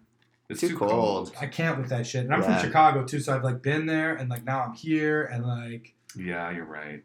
It's 0.51 0.61
too 0.61 0.77
cold. 0.77 1.33
I 1.39 1.45
can't 1.47 1.77
with 1.79 1.89
that 1.89 2.05
shit. 2.07 2.25
And 2.25 2.33
I'm 2.33 2.41
Yeah. 2.41 2.57
from 2.59 2.67
Chicago 2.67 3.03
too, 3.05 3.19
so 3.19 3.35
I've 3.35 3.43
like 3.43 3.61
been 3.61 3.85
there, 3.85 4.13
and 4.15 4.29
like 4.29 4.43
now 4.45 4.61
I'm 4.63 4.73
here, 4.73 5.23
and 5.23 5.45
like 5.45 5.93
Yeah, 6.15 6.51
you're 6.51 6.65
right. 6.65 7.03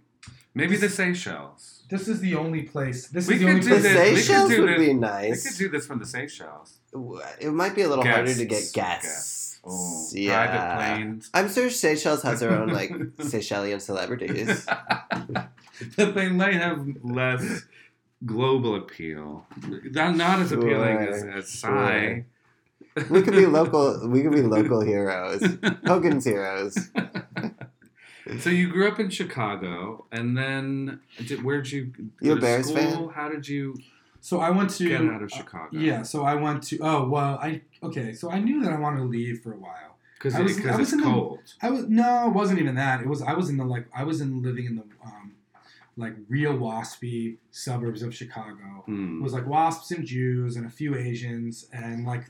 Maybe 0.55 0.77
the 0.77 0.89
Seychelles. 0.89 1.83
this 1.91 2.09
is 2.09 2.21
the 2.21 2.35
only 2.35 2.63
place. 2.63 3.09
This 3.09 3.29
We 3.29 3.35
is 3.35 3.41
the 3.41 3.47
could 3.47 3.55
only 3.57 3.63
do 3.63 3.69
the 3.69 3.81
place. 3.81 3.83
this. 3.83 3.95
we 3.95 4.09
could 4.15 4.17
Seychelles 4.25 4.49
do 4.51 4.61
would 4.63 4.69
this. 4.71 4.79
be 4.79 4.95
We 4.95 5.51
could 5.51 5.59
do 5.59 5.69
this 5.69 5.87
from 5.87 5.99
the 5.99 6.07
Seychelles. 6.07 6.79
It 7.41 7.53
might 7.53 7.75
be 7.75 7.83
a 7.83 7.89
little 7.89 8.05
harder 8.05 8.35
to 8.35 8.45
get 8.47 8.73
Guests. 8.73 8.73
guests. 8.73 9.61
Oh, 9.69 10.09
yeah. 10.13 10.47
private 10.47 10.77
planes. 10.97 11.31
I'm 11.35 11.49
sure 11.53 11.69
Seychelles 11.71 12.23
has 12.23 12.41
their 12.41 12.53
own 12.53 12.69
like 12.69 12.91
Seychellian 13.19 13.81
celebrities. 13.83 14.65
but 15.97 16.15
they 16.15 16.29
might 16.29 16.55
have 16.55 16.87
less 17.03 17.65
global 18.25 18.77
appeal. 18.77 19.45
Not, 19.91 20.17
not 20.17 20.39
as 20.41 20.53
appealing 20.53 20.99
as, 20.99 21.21
Sure, 21.21 21.31
as 21.33 21.49
Sai. 21.51 22.25
We 23.11 23.23
could 23.23 23.35
be 23.35 23.47
local. 23.61 24.09
We 24.09 24.23
could 24.23 24.33
be 24.33 24.43
local 24.43 24.81
heroes. 24.81 25.43
Hogan's 25.87 26.25
heroes. 26.25 26.91
so 28.41 28.51
you 28.51 28.69
grew 28.71 28.89
up 28.89 28.99
in 28.99 29.11
Chicago, 29.11 30.07
and 30.11 30.37
then 30.37 31.01
did, 31.27 31.43
where'd 31.43 31.71
you 31.71 31.87
go 31.87 32.05
You 32.21 32.33
a 32.33 32.35
to 32.37 32.41
Bears 32.41 32.67
school? 32.69 32.77
fan? 32.77 33.09
How 33.15 33.29
did 33.29 33.47
you 33.49 33.77
So 34.21 34.41
I 34.41 34.51
went 34.51 34.71
to 34.71 34.89
get 34.89 35.01
out 35.03 35.23
of 35.23 35.33
uh, 35.33 35.37
Chicago? 35.37 35.69
yeah, 35.73 36.03
so 36.03 36.25
I 36.25 36.35
went 36.35 36.63
to. 36.65 36.79
Oh 36.81 37.09
well, 37.09 37.39
I 37.41 37.63
okay. 37.83 38.13
So 38.13 38.31
I 38.31 38.39
knew 38.41 38.63
that 38.63 38.73
I 38.73 38.79
wanted 38.79 38.99
to 38.99 39.05
leave 39.05 39.41
for 39.43 39.53
a 39.53 39.57
while. 39.59 39.97
because 40.19 40.35
I 40.35 40.41
was- 40.41 40.59
I 40.67 40.77
was 40.77 40.81
it's 40.81 40.93
in 40.95 41.01
the- 41.01 41.07
cold. 41.07 41.41
I 41.63 41.71
was 41.71 41.87
no, 41.89 42.29
it 42.29 42.35
wasn't 42.35 42.59
even 42.61 42.75
that. 42.77 43.01
It 43.01 43.07
was 43.07 43.23
I 43.23 43.35
was 43.35 43.49
in 43.51 43.57
the 43.59 43.65
like 43.65 43.87
I 43.95 44.05
was 44.05 44.21
in 44.21 44.43
living 44.43 44.67
in 44.67 44.77
the 44.77 44.85
um 45.05 45.33
like 45.99 46.15
real 46.29 46.53
waspy 46.55 47.37
suburbs 47.53 48.03
of 48.03 48.15
Chicago. 48.15 48.83
Hmm. 48.87 49.21
It 49.21 49.23
was 49.23 49.33
like 49.33 49.47
wasps 49.47 49.91
and 49.93 50.05
Jews 50.05 50.57
and 50.57 50.67
a 50.67 50.71
few 50.71 50.95
Asians 50.97 51.67
and 51.73 52.05
like 52.07 52.25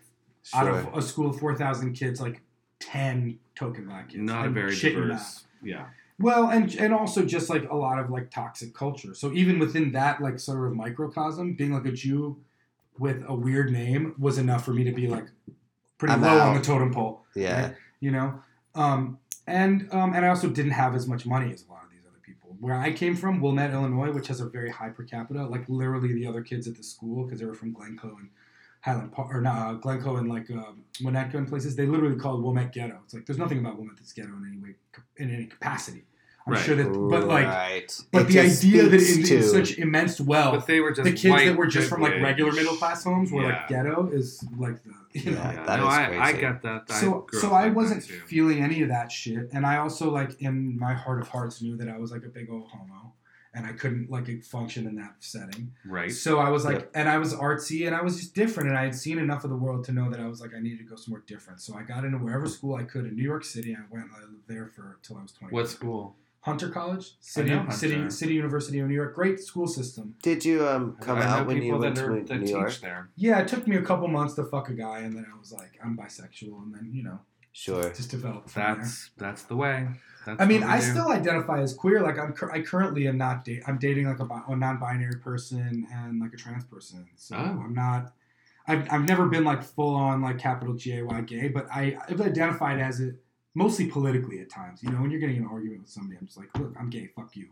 out 0.55 0.68
of 0.68 0.94
a 0.94 1.03
school 1.03 1.30
of 1.30 1.38
four 1.38 1.55
thousand 1.55 1.94
kids, 1.94 2.20
like 2.20 2.40
ten 2.80 3.38
token 3.55 3.86
black 3.86 4.11
kids. 4.11 4.22
Not 4.22 4.47
a 4.47 4.51
very 4.51 4.74
diverse. 4.74 5.44
Yeah. 5.62 5.86
Well, 6.18 6.49
and 6.49 6.74
and 6.76 6.94
also 6.94 7.24
just 7.24 7.51
like 7.51 7.68
a 7.70 7.76
lot 7.76 7.99
of 7.99 8.11
like 8.11 8.30
toxic 8.30 8.74
culture. 8.74 9.14
So 9.14 9.32
even 9.32 9.59
within 9.59 9.92
that 9.92 10.20
like 10.20 10.38
sort 10.38 10.66
of 10.66 10.74
microcosm, 10.74 11.55
being 11.55 11.72
like 11.72 11.84
a 11.84 11.92
Jew 11.92 12.38
with 12.99 13.22
a 13.26 13.34
weird 13.34 13.70
name 13.70 14.14
was 14.18 14.38
enough 14.38 14.64
for 14.64 14.72
me 14.72 14.84
to 14.84 14.92
be 14.92 15.07
like 15.07 15.26
pretty 15.99 16.14
I'm 16.14 16.22
low 16.22 16.38
on 16.38 16.55
the 16.55 16.62
totem 16.62 16.92
pole. 16.92 17.22
Yeah. 17.34 17.62
right? 17.62 17.74
You 18.01 18.12
know, 18.12 18.40
um, 18.74 19.18
and 19.47 19.88
um, 19.92 20.14
and 20.14 20.24
I 20.24 20.28
also 20.28 20.49
didn't 20.49 20.72
have 20.72 20.94
as 20.94 21.07
much 21.07 21.26
money 21.26 21.53
as 21.53 21.64
a 21.66 21.70
lot 21.70 21.84
of 21.84 21.90
these 21.90 22.05
other 22.09 22.20
people. 22.22 22.57
Where 22.61 22.74
I 22.74 22.92
came 22.92 23.14
from, 23.14 23.40
Wilmette, 23.40 23.72
Illinois, 23.72 24.11
which 24.11 24.28
has 24.28 24.40
a 24.40 24.47
very 24.47 24.70
high 24.70 24.90
per 24.90 25.05
capita, 25.05 25.47
like 25.47 25.68
literally 25.68 26.12
the 26.14 26.26
other 26.26 26.40
kids 26.42 26.66
at 26.66 26.76
the 26.76 26.82
school 26.82 27.24
because 27.24 27.40
they 27.40 27.47
were 27.47 27.55
from 27.55 27.72
Glencoe 27.72 28.16
and 28.18 28.30
Highland 28.81 29.12
Park, 29.12 29.35
or 29.35 29.41
not 29.41 29.59
uh, 29.68 29.72
Glencoe 29.74 30.16
and 30.16 30.29
like 30.29 30.51
um, 30.51 30.85
Winnetka 31.03 31.35
and 31.35 31.49
places. 31.49 31.74
They 31.77 31.87
literally 31.87 32.16
call 32.16 32.37
it 32.39 32.43
Wilmette 32.43 32.72
ghetto. 32.72 33.01
It's 33.05 33.14
like 33.14 33.27
there's 33.27 33.39
nothing 33.39 33.59
about 33.59 33.77
Wilmette 33.77 33.97
that's 33.97 34.12
ghetto 34.12 34.29
in 34.29 34.47
any 34.49 34.59
way, 34.62 34.77
in 35.16 35.35
any 35.35 35.47
capacity. 35.47 36.05
I'm 36.47 36.53
Right. 36.53 36.64
sure 36.64 36.77
that, 36.77 36.85
but 37.11 37.27
like, 37.27 37.45
right. 37.45 38.01
but 38.12 38.22
It 38.22 38.29
the 38.29 38.39
idea 38.39 38.89
that 38.89 39.01
speaks 39.01 39.31
in, 39.33 39.39
in 39.39 39.43
such 39.43 39.79
immense 39.79 40.20
wealth, 40.20 40.55
But 40.55 40.66
they 40.68 40.79
were 40.79 40.93
just 40.93 41.03
the 41.03 41.11
kids 41.11 41.27
white 41.33 41.47
that 41.47 41.57
were 41.57 41.66
just 41.66 41.89
from 41.89 42.03
like 42.03 42.22
regular 42.22 42.53
middle 42.53 42.77
class 42.77 43.03
homes 43.03 43.33
were 43.33 43.43
like 43.43 43.66
ghetto 43.66 44.09
is 44.12 44.47
like 44.57 44.81
the 44.85 44.93
you 45.18 45.33
know. 45.33 45.39
Yeah, 45.39 45.53
Yeah, 45.55 45.64
that 45.64 45.81
no, 45.81 45.89
is 45.89 45.93
I, 45.93 46.18
I 46.20 46.33
get 46.35 46.62
that. 46.62 46.85
I 46.89 46.95
so 47.01 47.27
grew 47.29 47.41
so 47.41 47.51
I 47.51 47.70
wasn't 47.70 48.05
feeling 48.05 48.62
any 48.62 48.81
of 48.83 48.91
that 48.91 49.11
shit, 49.11 49.49
and 49.53 49.66
I 49.66 49.79
also 49.79 50.09
like 50.12 50.41
in 50.41 50.79
my 50.79 50.95
heart 50.95 51.20
of 51.20 51.27
hearts 51.27 51.61
knew 51.61 51.77
that 51.79 51.89
I 51.89 51.99
was 51.99 52.12
like 52.12 52.22
a 52.24 52.29
big 52.29 52.49
old 52.49 52.68
homo, 52.68 53.12
and 53.57 53.66
I 53.66 53.72
couldn't 53.72 54.11
like 54.11 54.28
function 54.44 54.86
in 54.86 54.94
that 54.96 55.14
setting. 55.20 55.72
right. 55.86 56.12
So 56.12 56.38
I 56.38 56.50
was 56.50 56.64
like, 56.64 56.76
Yep. 56.80 56.90
and 56.94 57.09
I 57.09 57.16
was 57.18 57.34
artsy, 57.34 57.86
and 57.86 57.96
I 57.96 58.02
was 58.02 58.16
just 58.20 58.34
different, 58.34 58.68
and 58.68 58.78
I 58.78 58.84
had 58.84 58.94
seen 58.94 59.18
enough 59.18 59.42
of 59.44 59.50
the 59.50 59.57
world 59.57 59.82
to 59.86 59.92
know 59.92 60.11
that 60.11 60.20
I 60.20 60.28
was 60.28 60.40
like, 60.42 60.52
I 60.54 60.61
needed 60.61 60.78
to 60.78 60.84
go 60.84 60.96
somewhere 60.96 61.22
different. 61.26 61.61
So 61.62 61.74
I 61.74 61.82
got 61.82 62.04
into 62.04 62.18
wherever 62.18 62.46
school 62.46 62.74
I 62.76 62.84
could 62.84 63.07
in 63.07 63.16
New 63.16 63.22
York 63.32 63.44
City. 63.44 63.74
I 63.74 63.82
went, 63.90 64.04
and 64.04 64.14
I 64.16 64.20
lived 64.20 64.46
there 64.46 64.66
for 64.76 64.98
till 65.02 65.16
I 65.16 65.22
was 65.22 65.32
twenty. 65.32 65.52
What 65.54 65.68
school? 65.68 66.16
Hunter 66.42 66.68
College, 66.68 67.14
City, 67.18 67.50
know 67.50 67.68
City, 67.70 68.09
City 68.09 68.34
University 68.34 68.78
of 68.78 68.86
New 68.86 68.94
York. 68.94 69.16
Great 69.16 69.40
school 69.40 69.66
system. 69.66 70.14
Did 70.22 70.44
you 70.44 70.64
um 70.68 70.96
come 71.00 71.18
I 71.18 71.24
out 71.24 71.46
when 71.48 71.57
you 71.57 71.62
people 71.62 71.80
went 71.80 71.96
that, 71.96 72.02
to 72.28 72.34
New 72.38 72.44
New 72.44 72.50
York? 72.50 72.74
there. 72.80 73.09
Yeah, 73.16 73.40
it 73.40 73.48
took 73.48 73.66
me 73.66 73.74
a 73.76 73.82
couple 73.82 74.07
months 74.07 74.34
to 74.34 74.44
fuck 74.44 74.68
a 74.68 74.74
guy, 74.74 74.98
and 75.00 75.16
then 75.16 75.26
I 75.34 75.36
was 75.36 75.50
like, 75.50 75.72
I'm 75.82 75.96
bisexual, 75.96 76.62
and 76.62 76.72
then 76.74 76.90
you 76.92 77.02
know, 77.02 77.18
Sure. 77.52 77.88
just 77.90 78.11
developed. 78.12 78.50
From 78.50 78.62
there. 78.62 78.74
That's 78.76 79.11
that's 79.16 79.42
the 79.44 79.57
way. 79.57 79.88
That's 80.27 80.41
I 80.41 80.45
mean, 80.45 80.62
I 80.64 80.81
do. 80.81 80.85
still 80.85 81.09
identify 81.09 81.61
as 81.62 81.72
queer. 81.72 82.03
Like 82.03 82.18
I'm, 82.18 82.35
I 82.53 82.61
currently 82.61 83.07
am 83.09 83.16
not 83.16 83.45
date. 83.45 83.62
I'm 83.66 83.79
dating 83.79 84.07
like 84.07 84.18
a, 84.20 84.24
bi- 84.24 84.43
a 84.49 84.55
non-binary 84.57 85.16
person 85.20 85.87
and 85.93 86.20
like 86.20 86.35
a 86.35 86.37
trans 86.37 86.64
person. 86.64 87.07
So 87.16 87.37
Oh. 87.37 87.62
I'm 87.64 87.72
not. 87.74 88.12
I've, 88.68 88.87
I've 88.93 89.09
never 89.09 89.27
been 89.27 89.45
like 89.45 89.62
full 89.62 89.95
on 89.95 90.20
like 90.20 90.39
capital 90.39 90.74
G 90.74 90.99
A 90.99 91.05
Y 91.05 91.20
gay, 91.22 91.49
but 91.49 91.68
I, 91.72 91.97
I've 92.09 92.20
identified 92.20 92.81
as 92.81 93.01
it 93.01 93.14
mostly 93.55 93.87
politically 93.87 94.41
at 94.41 94.51
times. 94.51 94.83
You 94.83 94.91
know, 94.91 95.01
when 95.01 95.11
you're 95.11 95.20
getting 95.20 95.39
an 95.39 95.47
argument 95.47 95.83
with 95.83 95.91
somebody, 95.91 96.18
I'm 96.20 96.27
just 96.27 96.37
like, 96.37 96.49
look, 96.59 96.74
I'm 96.79 96.91
gay. 96.91 97.07
Fuck 97.14 97.37
you. 97.37 97.47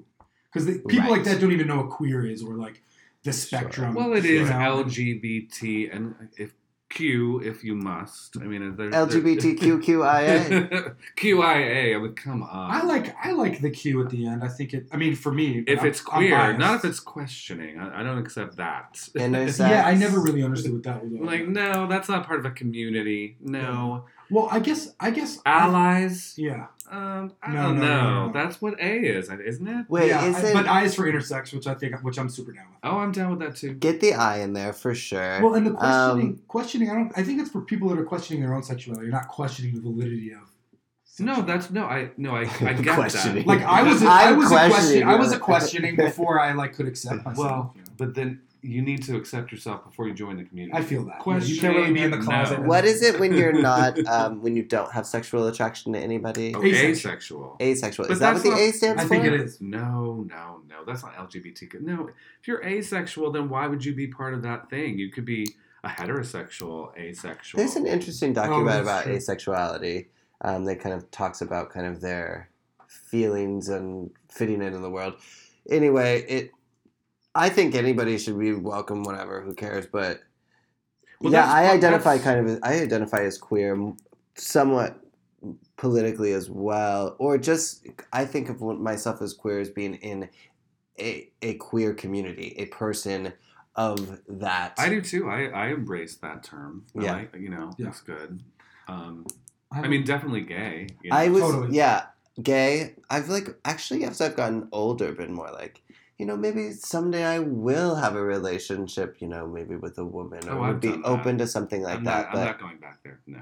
Because 0.53 0.67
people 0.89 0.99
Right. 0.99 1.11
like 1.11 1.25
that 1.25 1.41
don't 1.41 1.53
even 1.53 1.67
know 1.69 1.77
what 1.79 1.91
queer 1.91 2.27
is 2.27 2.43
or 2.43 2.55
like 2.55 2.83
the 3.23 3.33
spectrum. 3.33 3.95
Well, 3.95 4.13
it 4.13 4.25
is 4.25 4.51
know? 4.51 4.85
LGBT 4.85 5.95
and 5.95 6.15
if 6.37 6.53
Q 6.95 7.41
if 7.41 7.65
you 7.65 7.75
must. 7.75 8.37
I 8.39 8.45
mean, 8.45 8.77
there, 8.77 8.91
LGBTQQIA. 8.91 10.95
QIA. 11.17 11.97
I 11.97 11.99
mean, 11.99 12.15
come 12.15 12.43
on. 12.43 12.71
I 12.71 12.83
like 12.85 13.15
I 13.23 13.33
like 13.33 13.61
the 13.61 13.71
Q 13.71 14.03
at 14.03 14.11
the 14.11 14.27
end. 14.27 14.43
I 14.43 14.49
think 14.49 14.75
it. 14.75 14.87
I 14.93 14.97
mean, 14.97 15.15
for 15.15 15.33
me, 15.33 15.65
if 15.67 15.79
I'm- 15.81 15.89
it's 15.89 16.01
I'm 16.11 16.19
queer, 16.19 16.57
not 16.57 16.77
if 16.77 16.85
it's 16.85 17.01
questioning. 17.01 17.79
I, 17.79 18.01
I 18.01 18.03
don't 18.03 18.19
accept 18.19 18.57
that. 18.57 18.95
Intersex. 19.15 19.69
Yeah, 19.69 19.87
I 19.87 19.95
never 19.95 20.21
really 20.21 20.43
understood 20.43 20.73
what 20.73 20.83
that 20.85 21.05
was. 21.05 21.13
like, 21.21 21.47
no, 21.49 21.87
that's 21.87 22.09
not 22.09 22.27
part 22.27 22.41
of 22.41 22.47
a 22.47 22.51
community. 22.51 23.37
No, 23.41 24.07
Well, 24.31 24.49
I 24.51 24.59
guess 24.61 24.93
I 25.01 25.11
guess 25.11 25.39
I- 25.45 25.51
allies. 25.65 26.35
yeah, 26.37 26.67
Um, 26.91 27.33
I 27.43 27.53
No, 27.53 27.63
don't 27.63 27.79
no, 27.79 27.81
know. 27.87 28.03
no, 28.03 28.11
no, 28.11 28.27
no. 28.27 28.33
That's 28.33 28.61
what 28.63 28.75
A 28.81 28.93
is, 28.99 29.29
isn't 29.31 29.69
it? 29.69 29.87
Wait, 29.89 30.09
yeah. 30.09 30.25
is 30.27 30.37
I- 30.37 30.49
it? 30.49 30.53
but 30.55 30.67
I 30.67 30.85
is 30.85 30.95
for 30.95 31.05
intersex, 31.11 31.53
which 31.55 31.67
I 31.67 31.75
think 31.75 31.95
which 32.03 32.19
I'm 32.19 32.29
super 32.29 32.53
down 32.53 32.67
with. 32.71 32.79
Oh, 32.83 32.99
I'm 32.99 33.13
down 33.13 33.31
with 33.31 33.41
that 33.41 33.57
too. 33.57 33.75
Get 33.75 34.01
the 34.01 34.15
I 34.15 34.39
in 34.39 34.53
there 34.53 34.73
for 34.73 34.95
sure. 34.95 35.41
Well, 35.43 35.55
and 35.55 35.67
the 35.67 35.73
questioning, 35.73 36.27
Um, 36.29 36.41
questioning, 36.49 36.91
I 36.91 36.95
don't. 36.95 37.13
I 37.17 37.23
think 37.23 37.41
it's 37.41 37.51
for 37.51 37.61
people 37.63 37.89
that 37.91 37.99
are 37.99 38.05
questioning 38.05 38.43
their 38.43 38.55
own 38.55 38.63
sexuality, 38.63 39.07
You're 39.07 39.13
not 39.15 39.29
questioning 39.29 39.75
the 39.75 39.81
validity 39.81 40.33
of. 40.33 40.41
No, 41.21 41.43
that's 41.43 41.71
no. 41.71 41.85
I 41.85 42.11
no. 42.17 42.35
I, 42.35 42.41
I 42.61 42.73
get 42.73 42.97
Questioning. 42.97 43.37
that. 43.37 43.47
Like 43.47 43.63
I 43.63 43.83
was, 43.85 44.03
a, 44.03 44.07
I'm 44.07 44.11
I 44.11 44.33
was 44.33 44.47
a 44.47 44.49
questioning 44.49 44.71
question. 44.73 45.09
I 45.09 45.15
was 45.17 45.33
a 45.33 45.39
questioning 45.39 45.97
before 45.97 46.41
I 46.41 46.53
like 46.55 46.75
could 46.75 46.89
accept 46.89 47.25
myself. 47.25 47.39
Well, 47.39 47.73
you 47.77 47.83
know? 47.83 47.87
but 47.99 48.15
then 48.17 48.41
you 48.65 48.81
need 48.83 49.03
to 49.05 49.17
accept 49.17 49.53
yourself 49.53 49.85
before 49.85 50.09
you 50.09 50.15
join 50.15 50.37
the 50.37 50.45
community. 50.45 50.77
I 50.77 50.83
feel 50.83 51.05
that 51.05 51.19
Question, 51.21 51.55
you 51.55 51.61
can't 51.61 51.77
really 51.77 51.93
be 51.93 52.03
in 52.03 52.11
the 52.11 52.19
closet. 52.19 52.61
no. 52.61 52.67
what 52.67 52.85
is 52.85 53.03
it 53.03 53.21
when 53.21 53.35
you're 53.35 53.53
not 53.53 53.99
um, 54.09 54.41
when 54.43 54.57
you 54.57 54.63
don't 54.63 54.91
have 54.93 55.07
sexual 55.07 55.47
attraction 55.47 55.93
to 55.93 55.99
anybody? 55.99 56.55
Oh, 56.55 56.63
Asexual. 56.65 56.91
asexual. 56.91 57.57
Asexual. 57.61 58.07
Is 58.11 58.19
that 58.21 58.35
what 58.35 58.43
that's 58.43 58.45
the 58.45 58.51
not- 58.51 58.59
A 58.61 58.73
stands 58.73 59.03
for? 59.03 59.07
I 59.07 59.09
for? 59.19 59.23
think 59.23 59.35
it 59.35 59.41
is. 59.41 59.61
No, 59.61 60.25
no, 60.29 60.63
no. 60.69 60.85
That's 60.87 61.03
not 61.03 61.15
LGBTQ. 61.15 61.81
No, 61.83 62.09
if 62.41 62.49
you're 62.49 62.65
asexual, 62.65 63.31
then 63.33 63.49
why 63.49 63.67
would 63.67 63.85
you 63.85 63.95
be 63.95 64.07
part 64.09 64.35
of 64.35 64.43
that 64.43 64.71
thing? 64.71 64.99
You 64.99 65.11
could 65.11 65.25
be 65.25 65.55
a 65.85 65.89
heterosexual, 65.89 66.97
asexual. 66.97 67.59
There's 67.59 67.77
an 67.77 67.87
interesting 67.87 68.31
Oh, 68.31 68.35
document 68.35 68.67
that's 68.67 68.81
about 68.83 69.05
true. 69.05 69.17
asexuality 69.17 70.07
um, 70.41 70.65
that 70.65 70.81
kind 70.81 70.95
of 70.95 71.11
talks 71.11 71.41
about 71.43 71.71
kind 71.71 71.87
of 71.87 72.01
their 72.01 72.49
feelings 72.89 73.69
and 73.69 74.11
fitting 74.31 74.63
into 74.63 74.79
the 74.79 74.91
world. 74.91 75.15
Anyway, 75.69 76.23
it. 76.29 76.51
I 77.35 77.49
think 77.49 77.75
anybody 77.75 78.17
should 78.19 78.39
be 78.39 78.53
welcome, 78.53 79.03
whatever. 79.03 79.41
Who 79.41 79.55
cares? 79.55 79.87
But 79.87 80.21
Well, 81.21 81.33
yeah, 81.33 81.51
I 81.51 81.71
identify 81.71 82.19
kind 82.19 82.41
of. 82.41 82.47
As, 82.47 82.59
I 82.63 82.75
identify 82.81 83.23
as 83.25 83.39
queer, 83.39 83.93
somewhat 84.37 85.01
politically 85.77 86.33
as 86.33 86.49
well, 86.49 87.17
or 87.19 87.39
just 87.39 87.87
I 88.13 88.25
think 88.25 88.49
of 88.49 88.61
myself 88.61 89.21
as 89.21 89.35
queer 89.35 89.61
as 89.61 89.71
being 89.71 89.95
in 89.95 90.29
a 91.01 91.31
a 91.43 91.55
queer 91.55 91.93
community, 91.95 92.55
a 92.59 92.67
person 92.67 93.33
of 93.77 94.21
that. 94.29 94.75
I 94.79 94.89
do 94.89 95.01
too. 95.01 95.29
I, 95.29 95.47
I 95.47 95.67
embrace 95.69 96.15
that 96.17 96.45
term. 96.45 96.85
Yeah. 96.95 97.13
like- 97.15 97.35
you 97.37 97.49
know, 97.49 97.73
Yeah. 97.77 97.89
it's 97.89 98.01
good. 98.01 98.41
Um, 98.87 99.27
I, 99.73 99.81
I 99.81 99.89
mean, 99.89 100.05
definitely 100.05 100.43
gay. 100.43 100.87
you 101.03 101.11
know. 101.11 101.17
I 101.17 101.29
was 101.29 101.43
Totally. 101.43 101.77
yeah, 101.77 102.05
gay. 102.41 102.95
I've 103.11 103.29
like 103.29 103.49
actually 103.65 104.05
as 104.05 104.21
I've 104.21 104.37
gotten 104.37 104.69
older 104.71 105.11
been 105.13 105.33
more 105.33 105.51
like, 105.51 105.83
you 106.19 106.27
know, 106.27 106.37
maybe 106.37 106.71
someday 106.73 107.25
I 107.25 107.39
will 107.41 107.95
have 107.97 108.15
a 108.17 108.23
relationship, 108.23 109.17
you 109.21 109.29
know, 109.29 109.47
maybe 109.47 109.77
with 109.77 109.99
a 109.99 110.05
woman 110.05 110.49
or 110.49 110.53
Oh, 110.59 110.69
would 110.69 110.81
be 110.81 110.89
done 110.89 111.03
that. 111.03 111.09
open 111.09 111.39
to 111.39 111.47
something 111.47 111.83
like 111.83 111.99
I'm 111.99 112.05
that. 112.05 112.27
Not, 112.27 112.33
but 112.33 112.39
I'm 112.41 112.47
not 112.47 112.61
going 112.61 112.79
back 112.79 113.03
there. 113.03 113.21
No. 113.27 113.41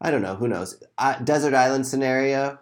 I 0.00 0.10
don't 0.10 0.22
know, 0.22 0.34
who 0.34 0.48
knows. 0.48 0.82
Uh, 0.98 1.18
desert 1.20 1.54
island 1.54 1.86
scenario. 1.86 2.58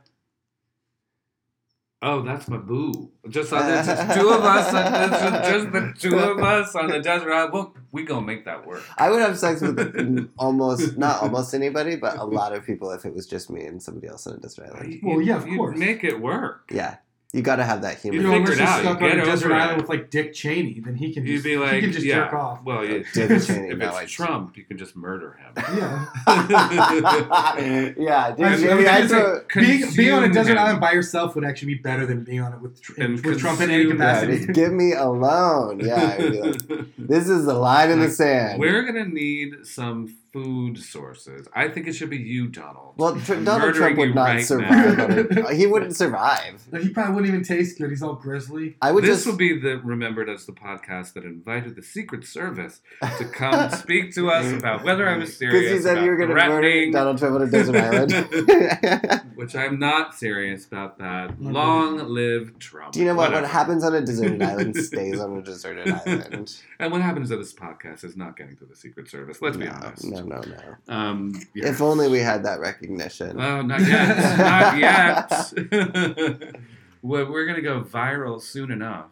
Oh, 2.07 2.21
that's 2.21 2.49
my 2.49 2.59
boo. 2.59 3.11
Just 3.31 3.51
on 3.55 3.67
the 3.67 3.77
just 3.83 4.19
two 4.19 4.29
of 4.29 4.43
us, 4.45 4.75
on, 4.75 5.11
just, 5.11 5.51
just 5.51 5.73
the 5.73 5.95
two 5.99 6.19
of 6.19 6.39
us 6.39 6.75
on 6.75 6.89
the 6.89 7.01
desert 7.01 7.33
island. 7.33 7.53
Well, 7.55 7.75
we 7.93 8.03
gonna 8.03 8.27
make 8.27 8.45
that 8.45 8.67
work. 8.67 8.83
I 8.99 9.09
would 9.11 9.21
have 9.23 9.39
sex 9.39 9.63
with 9.63 10.31
almost 10.39 10.99
not 10.99 11.23
almost 11.23 11.55
anybody, 11.55 11.97
but 11.97 12.19
a 12.19 12.25
lot 12.25 12.53
of 12.53 12.65
people 12.67 12.91
if 12.91 13.07
it 13.07 13.15
was 13.15 13.27
just 13.27 13.49
me 13.51 13.65
and 13.65 13.83
somebody 13.83 14.09
else 14.09 14.27
on 14.27 14.35
a 14.35 14.37
desert 14.39 14.67
island. 14.75 15.01
Well, 15.03 15.23
yeah, 15.23 15.37
of 15.37 15.47
You'd 15.47 15.57
course. 15.57 15.79
Make 15.79 16.05
it 16.05 16.21
work. 16.21 16.69
Yeah. 16.71 16.97
You 17.35 17.43
gotta 17.43 17.65
have 17.65 17.83
that 17.83 18.05
you 18.05 18.13
You 18.13 18.21
human. 18.21 18.41
know, 18.43 18.47
figure 18.47 18.53
unless 18.53 18.59
it 18.59 18.61
you're 18.61 18.69
out. 18.69 18.97
stuck 18.97 19.01
You 19.01 19.07
on 19.09 19.19
a 19.21 19.25
desert 19.25 19.53
island 19.53 19.81
with 19.83 19.91
like 19.91 20.09
Dick 20.11 20.33
Cheney, 20.33 20.81
then 20.85 20.95
he 20.95 21.13
can 21.13 21.27
You'd 21.27 21.33
just, 21.33 21.45
be 21.45 21.57
like, 21.57 21.73
he 21.75 21.81
can 21.81 21.91
just 21.93 22.07
yeah. 22.07 22.15
jerk 22.25 22.33
off. 22.35 22.63
Well, 22.65 22.85
yeah. 22.85 22.99
Dick 23.13 23.29
Cheney, 23.47 23.71
if 23.71 23.81
it's 23.81 23.97
I- 23.97 24.05
Trump, 24.07 24.57
you 24.57 24.63
can 24.65 24.79
just 24.79 24.95
murder 24.97 25.33
him. 25.41 25.53
Yeah. 25.77 26.07
yeah, 27.99 28.35
dude, 28.37 28.47
I 28.47 28.75
was 28.75 28.87
I 28.87 29.07
say, 29.07 29.61
being, 29.61 29.95
being 29.97 30.13
on 30.13 30.25
a 30.25 30.33
desert 30.33 30.53
him. 30.53 30.59
island 30.59 30.81
by 30.81 30.93
yourself 30.93 31.35
would 31.35 31.45
actually 31.45 31.75
be 31.75 31.81
better 31.81 32.07
than 32.07 32.25
being 32.25 32.41
on 32.41 32.53
it 32.53 32.61
with, 32.61 32.81
tr- 32.81 33.01
And 33.01 33.25
with 33.25 33.41
Trump 33.41 33.61
in 33.61 33.71
any 33.71 33.85
consume- 33.87 34.31
yeah, 34.31 34.53
give 34.53 34.73
me 34.73 34.93
alone. 34.93 35.81
Yeah, 35.81 36.17
like, 36.19 36.87
this 36.99 37.29
is 37.29 37.47
the 37.47 37.55
line 37.55 37.91
in 37.91 38.01
the 38.01 38.11
sand. 38.11 38.61
We're 38.61 38.83
gonna 38.83 39.07
need 39.07 39.67
some 39.67 40.15
food 40.35 40.77
sources. 40.83 41.47
I 41.55 41.69
think 41.69 41.87
it 41.87 41.93
should 41.93 42.11
be 42.11 42.17
you, 42.19 42.49
Donald. 42.49 42.95
well, 42.97 43.15
tr- 43.21 43.37
Donald 43.37 43.73
Trump 43.77 43.97
would 43.99 44.17
not 44.17 44.25
right 44.25 44.45
survive. 44.45 44.99
now. 44.99 45.05
on 45.05 45.11
it. 45.13 45.55
He 45.57 45.67
wouldn't 45.67 45.95
survive. 45.97 46.61
Like, 46.73 46.83
he 46.83 46.89
probably 46.89 47.15
wouldn't 47.15 47.33
even 47.33 47.45
taste 47.45 47.79
good. 47.79 47.91
He's 47.91 48.03
all 48.03 48.15
grizzly. 48.17 48.77
I 48.83 48.91
would 48.91 49.05
this 49.05 49.19
just. 49.19 49.27
will 49.29 49.37
be 49.37 49.57
the 49.59 49.79
remembered 49.79 50.29
as 50.29 50.45
the 50.45 50.53
podcast 50.53 51.13
that 51.13 51.25
invited 51.25 51.77
the 51.77 51.83
Secret 51.83 52.25
Service 52.27 52.81
to 53.19 53.25
come 53.27 53.71
speak 53.79 54.13
to 54.17 54.29
us 54.31 54.51
about 54.53 54.83
whether 54.83 55.09
I 55.09 55.17
was 55.17 55.37
serious. 55.39 55.61
Because 55.63 55.77
you 55.77 55.83
said 55.83 55.93
about 55.99 56.05
you 56.05 56.11
were 56.11 56.17
going 56.17 56.29
to 56.31 56.35
murder 56.35 56.61
threatening- 56.61 56.91
Donald 56.93 57.19
Trump 57.19 57.37
on 57.37 57.43
a 57.43 57.51
desert 57.51 57.77
island. 57.77 59.23
Which 59.37 59.55
I'm 59.55 59.79
not 59.79 60.15
serious 60.17 60.67
about 60.67 60.99
that. 60.99 61.41
Long 61.41 61.99
live 62.09 62.59
Trump. 62.59 62.93
Do 62.93 62.99
you 63.01 63.07
know 63.07 63.15
what? 63.15 63.33
What 63.33 63.45
happens 63.45 63.85
on 63.85 63.95
a 63.95 64.01
deserted 64.01 64.43
island 64.43 64.75
stays 64.77 65.21
on 65.21 65.37
a 65.37 65.43
deserted 65.43 65.89
island. 65.89 66.57
And 66.81 66.91
what 66.93 67.03
happens 67.03 67.29
to 67.31 67.37
this 67.37 67.53
podcast 67.53 68.03
is 68.05 68.17
not 68.17 68.37
getting 68.37 68.57
to 68.57 68.65
the 68.65 68.75
Secret 68.77 69.09
Service. 69.09 69.41
Let's 69.41 69.57
be 69.57 69.69
honest. 69.69 70.05
no, 70.05 70.24
no, 70.25 70.41
no. 70.41 70.95
Um, 70.95 71.41
yeah. 71.55 71.69
If 71.69 71.81
only 71.81 72.09
we 72.09 72.19
had 72.19 72.45
that 72.45 72.61
recognition. 72.61 73.41
Oh, 73.41 73.63
not 73.63 73.81
yet. 73.81 74.39
not 74.39 74.79
yet. 74.79 75.31
well, 77.03 77.31
we're 77.31 77.45
going 77.47 77.57
to 77.57 77.63
go 77.63 77.83
viral 77.83 78.41
soon 78.41 78.71
enough. 78.71 79.11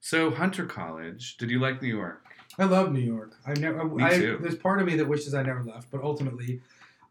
So, 0.00 0.30
Hunter 0.30 0.66
College, 0.66 1.36
did 1.36 1.50
you 1.50 1.60
like 1.60 1.80
New 1.82 1.88
York? 1.88 2.24
I 2.58 2.64
love 2.64 2.92
New 2.92 3.00
York. 3.00 3.32
I 3.46 3.54
never. 3.54 3.84
Me 3.84 4.04
I, 4.04 4.10
too. 4.18 4.38
There's 4.40 4.56
part 4.56 4.80
of 4.80 4.86
me 4.86 4.96
that 4.96 5.06
wishes 5.08 5.34
I 5.34 5.42
never 5.42 5.62
left, 5.62 5.90
but 5.90 6.02
ultimately, 6.02 6.60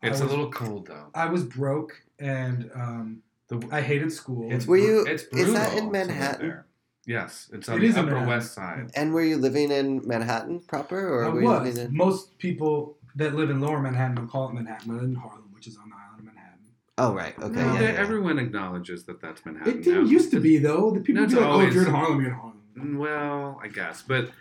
It's 0.03 0.19
I 0.19 0.21
a 0.21 0.23
was, 0.27 0.31
little 0.31 0.51
cold, 0.51 0.87
though. 0.87 1.07
I 1.15 1.25
was 1.27 1.43
broke, 1.43 1.93
and 2.19 2.69
um, 2.75 3.23
The, 3.47 3.65
I 3.71 3.81
hated 3.81 4.11
school. 4.11 4.51
it's 4.51 4.67
Were 4.67 4.77
you- 4.77 5.03
bru- 5.03 5.13
It's 5.13 5.23
is 5.23 5.53
that 5.53 5.73
in 5.77 5.89
brutal 5.89 5.91
to 5.91 5.97
live 5.99 6.07
Manhattan? 6.07 6.63
Yes, 7.07 7.49
it's 7.51 7.67
It 7.67 7.79
the 7.79 7.85
is 7.87 7.97
Upper 7.97 8.05
Manhattan. 8.11 8.29
West 8.29 8.53
Side. 8.53 8.91
And 8.95 9.11
were 9.13 9.23
you 9.23 9.37
living 9.37 9.71
in 9.71 10.07
Manhattan 10.07 10.59
proper, 10.59 10.99
or 11.09 11.25
I 11.25 11.29
were 11.29 11.41
you 11.41 11.47
was. 11.47 11.63
living 11.75 11.85
in? 11.89 11.97
Most 11.97 12.37
people 12.37 12.95
that 13.15 13.35
live 13.35 13.49
in 13.49 13.59
Lower 13.61 13.79
Manhattan 13.81 14.15
don't 14.15 14.27
call 14.29 14.49
it 14.49 14.53
Manhattan. 14.53 14.91
I 14.91 14.93
live 14.95 15.03
in 15.03 15.15
Harlem, 15.15 15.49
which 15.53 15.67
is 15.67 15.77
on 15.77 15.89
the 15.89 15.95
island 15.95 16.19
of 16.19 16.25
Manhattan. 16.25 16.59
Oh 16.97 17.13
right, 17.13 17.37
okay, 17.39 17.47
No, 17.55 17.73
yeah, 17.73 17.79
they- 17.79 17.93
yeah. 17.93 17.99
Everyone 17.99 18.37
acknowledges 18.39 19.03
that 19.05 19.21
that's 19.21 19.45
Manhattan. 19.45 19.79
It 19.79 19.83
didn't 19.83 20.03
now. 20.05 20.09
used 20.09 20.31
to 20.31 20.39
be 20.39 20.57
though. 20.57 20.91
The 20.91 21.01
people 21.01 21.21
No, 21.23 21.27
be 21.27 21.33
it's 21.33 21.41
like, 21.41 21.49
"Oh, 21.49 21.61
if 21.61 21.73
you're 21.73 21.85
in 21.85 21.91
Harlem, 21.91 22.21
you're 22.21 22.29
in 22.31 22.35
Harlem." 22.35 22.57
Mm, 22.77 22.97
Well, 22.97 23.59
I 23.63 23.67
guess, 23.67 24.01
but 24.01 24.31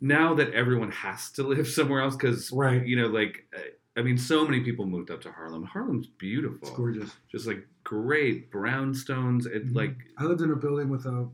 now 0.00 0.34
that 0.34 0.52
everyone 0.52 0.90
has 0.90 1.30
to 1.32 1.42
live 1.42 1.66
somewhere 1.68 2.00
else, 2.02 2.16
because 2.16 2.50
Right. 2.52 2.84
you 2.86 2.96
know, 2.96 3.06
like, 3.08 3.46
uh, 3.56 3.60
I 3.96 4.02
mean, 4.02 4.18
so 4.18 4.44
many 4.44 4.60
people 4.60 4.86
moved 4.86 5.10
up 5.10 5.20
to 5.22 5.32
Harlem. 5.32 5.64
Harlem's 5.64 6.06
beautiful, 6.06 6.68
It's 6.68 6.76
gorgeous. 6.76 7.16
just 7.30 7.46
like 7.46 7.66
great 7.84 8.50
brownstones. 8.52 9.46
It 9.46 9.68
Mhm. 9.68 9.74
like 9.74 9.96
I 10.18 10.24
lived 10.24 10.40
in 10.42 10.50
a 10.50 10.56
building 10.56 10.88
with 10.88 11.06
a. 11.06 11.28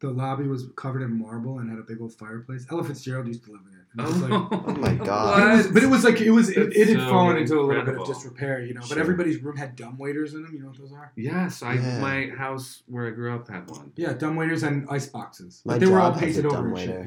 The 0.00 0.10
lobby 0.10 0.46
was 0.46 0.68
covered 0.76 1.02
in 1.02 1.18
marble 1.18 1.58
and 1.58 1.68
had 1.68 1.80
a 1.80 1.82
big 1.82 2.00
old 2.00 2.14
fireplace. 2.14 2.64
Ella 2.70 2.84
Fitzgerald 2.84 3.26
used 3.26 3.44
to 3.46 3.50
live 3.52 3.62
in 3.68 3.74
it. 3.77 3.77
And 3.92 4.00
it 4.00 4.06
was 4.06 4.22
like, 4.22 4.32
Oh 4.52 4.76
my 4.78 4.94
God. 4.94 5.36
but, 5.36 5.48
it 5.52 5.56
was, 5.56 5.66
but 5.68 5.82
it 5.82 5.86
was 5.88 6.04
like 6.04 6.20
it 6.20 6.30
was 6.30 6.50
it, 6.50 6.76
it 6.76 6.88
had 6.88 6.98
so 6.98 7.08
fallen 7.08 7.36
into 7.38 7.58
a 7.58 7.62
little 7.62 7.84
bit 7.84 7.96
of 7.98 8.06
disrepair, 8.06 8.60
you 8.62 8.74
know. 8.74 8.82
But 8.88 8.98
everybody's 8.98 9.42
room 9.42 9.56
had 9.56 9.76
dumb 9.76 9.96
waiters 9.98 10.34
in 10.34 10.42
them. 10.42 10.52
You 10.54 10.60
know 10.60 10.68
what 10.68 10.78
those 10.78 10.92
are? 10.92 11.12
Yes, 11.16 11.62
I 11.62 11.74
Yeah. 11.74 11.98
my 12.00 12.26
house 12.36 12.82
where 12.86 13.06
I 13.06 13.10
grew 13.10 13.34
up 13.34 13.48
had 13.48 13.68
one. 13.70 13.92
Yeah, 13.96 14.12
dumb 14.12 14.36
waiters 14.36 14.62
and 14.62 14.86
ice 14.90 15.06
boxes. 15.06 15.62
My 15.64 15.74
But 15.74 15.80
they 15.80 15.86
were 15.86 16.00
all 16.00 16.10
job 16.12 16.18
a 16.18 16.20
painted 16.26 16.46
over 16.46 16.56
dumb 16.56 16.66
and 16.68 16.78
shit. 16.78 16.88
waiter. 16.90 17.04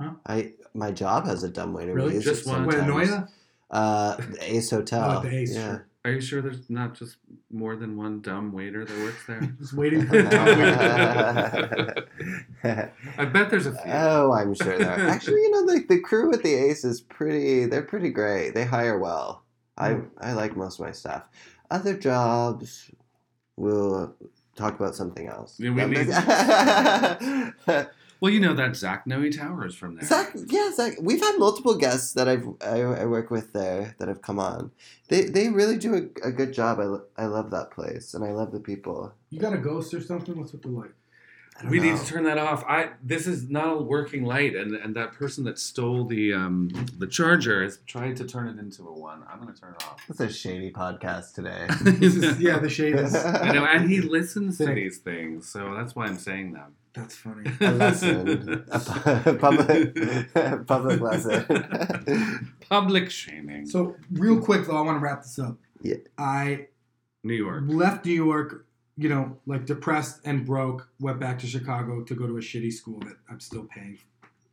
You 0.00 0.06
know? 0.06 0.16
I 0.26 0.52
my 0.74 0.92
job 0.92 1.26
has 1.26 1.42
a 1.42 1.48
dumb 1.50 1.72
waiter. 1.72 1.92
Really? 1.94 2.18
We 2.18 2.22
Just 2.24 2.46
one? 2.46 2.64
What, 2.66 2.76
sometimes. 2.76 3.08
Noya? 3.10 3.28
Uh, 3.70 4.16
the 4.16 4.54
Ace 4.54 4.70
Hotel. 4.70 5.18
Oh, 5.18 5.22
the 5.22 5.34
Ace, 5.34 5.54
Yeah. 5.54 5.78
Sure. 6.04 6.12
Are 6.12 6.14
you 6.14 6.20
sure 6.20 6.42
there's 6.42 6.68
not 6.70 6.94
just 6.94 7.16
more 7.50 7.76
than 7.76 7.96
one 7.96 8.20
dumb 8.20 8.52
waiter 8.52 8.84
that 8.84 8.98
works 8.98 9.26
there? 9.26 9.40
Just 9.58 9.72
waiting 9.74 10.06
for 10.06 10.22
the 10.22 10.30
dumb 10.30 10.46
waiter. 10.46 12.04
I 13.18 13.24
bet 13.24 13.50
there's 13.50 13.66
a 13.66 13.72
few. 13.72 13.92
oh, 13.92 14.32
I'm 14.32 14.54
sure 14.54 14.78
there. 14.78 14.90
Are. 14.92 15.08
Actually, 15.08 15.42
you 15.42 15.50
know, 15.50 15.66
the 15.66 15.84
the 15.88 16.00
crew 16.00 16.32
at 16.32 16.42
the 16.42 16.54
Ace 16.54 16.84
is 16.84 17.00
pretty. 17.00 17.66
They're 17.66 17.82
pretty 17.82 18.10
great. 18.10 18.54
They 18.54 18.64
hire 18.64 18.98
well. 18.98 19.44
I 19.76 19.92
Hmm. 19.94 20.06
I 20.18 20.32
like 20.32 20.56
most 20.56 20.80
of 20.80 20.86
my 20.86 20.92
staff. 20.92 21.28
Other 21.70 21.94
jobs, 21.96 22.90
we'll 23.56 24.14
talk 24.56 24.78
about 24.80 24.94
something 24.94 25.28
else. 25.28 25.58
Yeah, 25.60 25.70
we 25.70 25.84
need- 25.84 26.08
Zach, 26.08 27.20
well, 28.20 28.32
you 28.32 28.40
know 28.40 28.54
that 28.54 28.76
Zach 28.76 29.06
Noe 29.06 29.30
Tower 29.30 29.66
is 29.66 29.74
from 29.74 29.96
there. 29.96 30.04
Zach, 30.04 30.32
yeah, 30.48 30.70
Zach. 30.72 30.94
We've 31.00 31.20
had 31.20 31.36
multiple 31.38 31.76
guests 31.76 32.12
that 32.14 32.28
I've 32.28 32.46
I, 32.60 32.80
I 32.82 33.04
work 33.06 33.30
with 33.30 33.52
there 33.52 33.94
that 33.98 34.08
have 34.08 34.22
come 34.22 34.38
on. 34.38 34.70
They 35.08 35.22
they 35.22 35.48
really 35.48 35.76
do 35.78 35.94
a, 35.94 36.28
a 36.28 36.32
good 36.32 36.52
job. 36.52 36.80
I, 36.80 36.84
lo- 36.84 37.04
I 37.16 37.26
love 37.26 37.50
that 37.50 37.70
place 37.70 38.14
and 38.14 38.24
I 38.24 38.32
love 38.32 38.52
the 38.52 38.60
people. 38.60 39.12
You 39.30 39.40
got 39.40 39.52
a 39.52 39.58
ghost 39.58 39.94
or 39.94 40.00
something? 40.00 40.38
What's 40.38 40.52
with 40.52 40.62
the 40.62 40.68
light? 40.68 40.90
I 41.58 41.62
don't 41.62 41.72
We 41.72 41.80
need 41.80 41.96
to 41.98 42.06
turn 42.06 42.22
that 42.24 42.38
off. 42.38 42.64
I 42.68 42.90
this 43.02 43.26
is 43.26 43.50
not 43.50 43.72
a 43.78 43.82
working 43.82 44.24
light, 44.24 44.54
and 44.54 44.74
and 44.76 44.94
that 44.94 45.12
person 45.12 45.42
that 45.44 45.58
stole 45.58 46.04
the 46.04 46.32
um 46.32 46.70
the 46.96 47.06
charger 47.06 47.64
has 47.64 47.78
tried 47.86 48.16
to 48.18 48.24
turn 48.24 48.46
it 48.46 48.60
into 48.60 48.86
a 48.86 48.92
one. 48.92 49.24
I'm 49.30 49.40
gonna 49.40 49.54
turn 49.54 49.74
it 49.74 49.84
off. 49.84 50.00
It's 50.08 50.20
a 50.20 50.30
shady 50.30 50.70
podcast 50.70 51.34
today. 51.34 51.66
This 51.98 52.14
is, 52.14 52.40
yeah, 52.40 52.58
the 52.60 52.68
shade 52.68 52.94
is. 52.94 53.14
I 53.16 53.52
know, 53.52 53.64
and 53.64 53.90
he 53.90 54.00
listens 54.00 54.58
to 54.58 54.66
these 54.66 54.98
things, 54.98 55.48
so 55.48 55.74
that's 55.74 55.96
why 55.96 56.06
I'm 56.06 56.18
saying 56.18 56.52
them. 56.52 56.74
That's 56.98 57.14
funny. 57.16 57.50
a 57.60 57.70
lesson, 57.72 58.64
a 58.70 58.78
pu- 58.80 59.36
public, 59.38 60.66
public 60.66 61.00
lesson. 61.00 62.52
Public 62.68 63.10
shaming. 63.10 63.66
So, 63.66 63.96
real 64.10 64.40
quick 64.40 64.66
though, 64.66 64.76
I 64.76 64.80
want 64.82 64.96
to 64.98 65.04
wrap 65.04 65.22
this 65.22 65.38
up. 65.38 65.56
Yeah. 65.82 65.96
I 66.18 66.66
New 67.22 67.34
York. 67.34 67.64
left 67.66 68.04
New 68.04 68.12
York, 68.12 68.66
you 68.96 69.08
know, 69.08 69.36
like 69.46 69.64
depressed 69.66 70.20
and 70.24 70.44
broke. 70.46 70.88
Went 71.00 71.20
back 71.20 71.38
to 71.40 71.46
Chicago 71.46 72.02
to 72.02 72.14
go 72.14 72.26
to 72.26 72.36
a 72.36 72.40
shitty 72.40 72.72
school 72.72 72.98
that 73.00 73.16
I'm 73.30 73.40
still 73.40 73.64
paying 73.64 73.98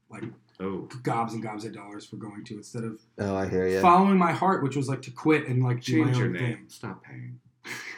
like 0.09 0.23
Oh, 0.57 0.87
gobs 1.03 1.33
and 1.33 1.43
gobs 1.43 1.65
of 1.65 1.73
dollars 1.73 2.05
for 2.05 2.15
going 2.15 2.45
to 2.45 2.53
instead 2.55 2.85
of 2.85 3.01
oh, 3.19 3.35
I 3.35 3.45
hear 3.49 3.67
you. 3.67 3.81
following 3.81 4.17
my 4.17 4.31
heart, 4.31 4.63
which 4.63 4.77
was 4.77 4.87
like 4.87 5.01
to 5.01 5.11
quit 5.11 5.47
and 5.49 5.61
like 5.61 5.81
do 5.83 5.97
my 5.97 6.05
change 6.05 6.15
own 6.15 6.21
your 6.23 6.31
name. 6.31 6.55
thing. 6.55 6.65
Stop 6.69 7.03
paying. 7.03 7.39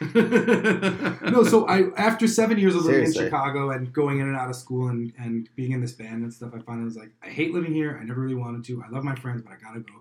No, 1.30 1.44
so 1.44 1.66
I 1.66 1.90
after 1.96 2.26
seven 2.26 2.58
years 2.58 2.74
of 2.74 2.82
living 2.84 3.00
Seriously. 3.12 3.24
in 3.24 3.30
Chicago 3.30 3.70
and 3.70 3.92
going 3.92 4.20
in 4.20 4.26
and 4.28 4.36
out 4.36 4.48
of 4.48 4.56
school 4.56 4.88
and, 4.88 5.12
and 5.18 5.48
being 5.56 5.72
in 5.72 5.80
this 5.80 5.92
band 5.92 6.22
and 6.22 6.32
stuff, 6.32 6.52
I 6.54 6.58
finally 6.60 6.84
was 6.84 6.96
like, 6.96 7.10
I 7.22 7.28
hate 7.28 7.52
living 7.52 7.72
here. 7.72 7.98
I 8.00 8.04
never 8.04 8.20
really 8.20 8.34
wanted 8.34 8.64
to. 8.64 8.82
I 8.82 8.88
love 8.88 9.04
my 9.04 9.14
friends, 9.14 9.42
but 9.42 9.52
I 9.52 9.56
gotta 9.56 9.80
go. 9.80 9.94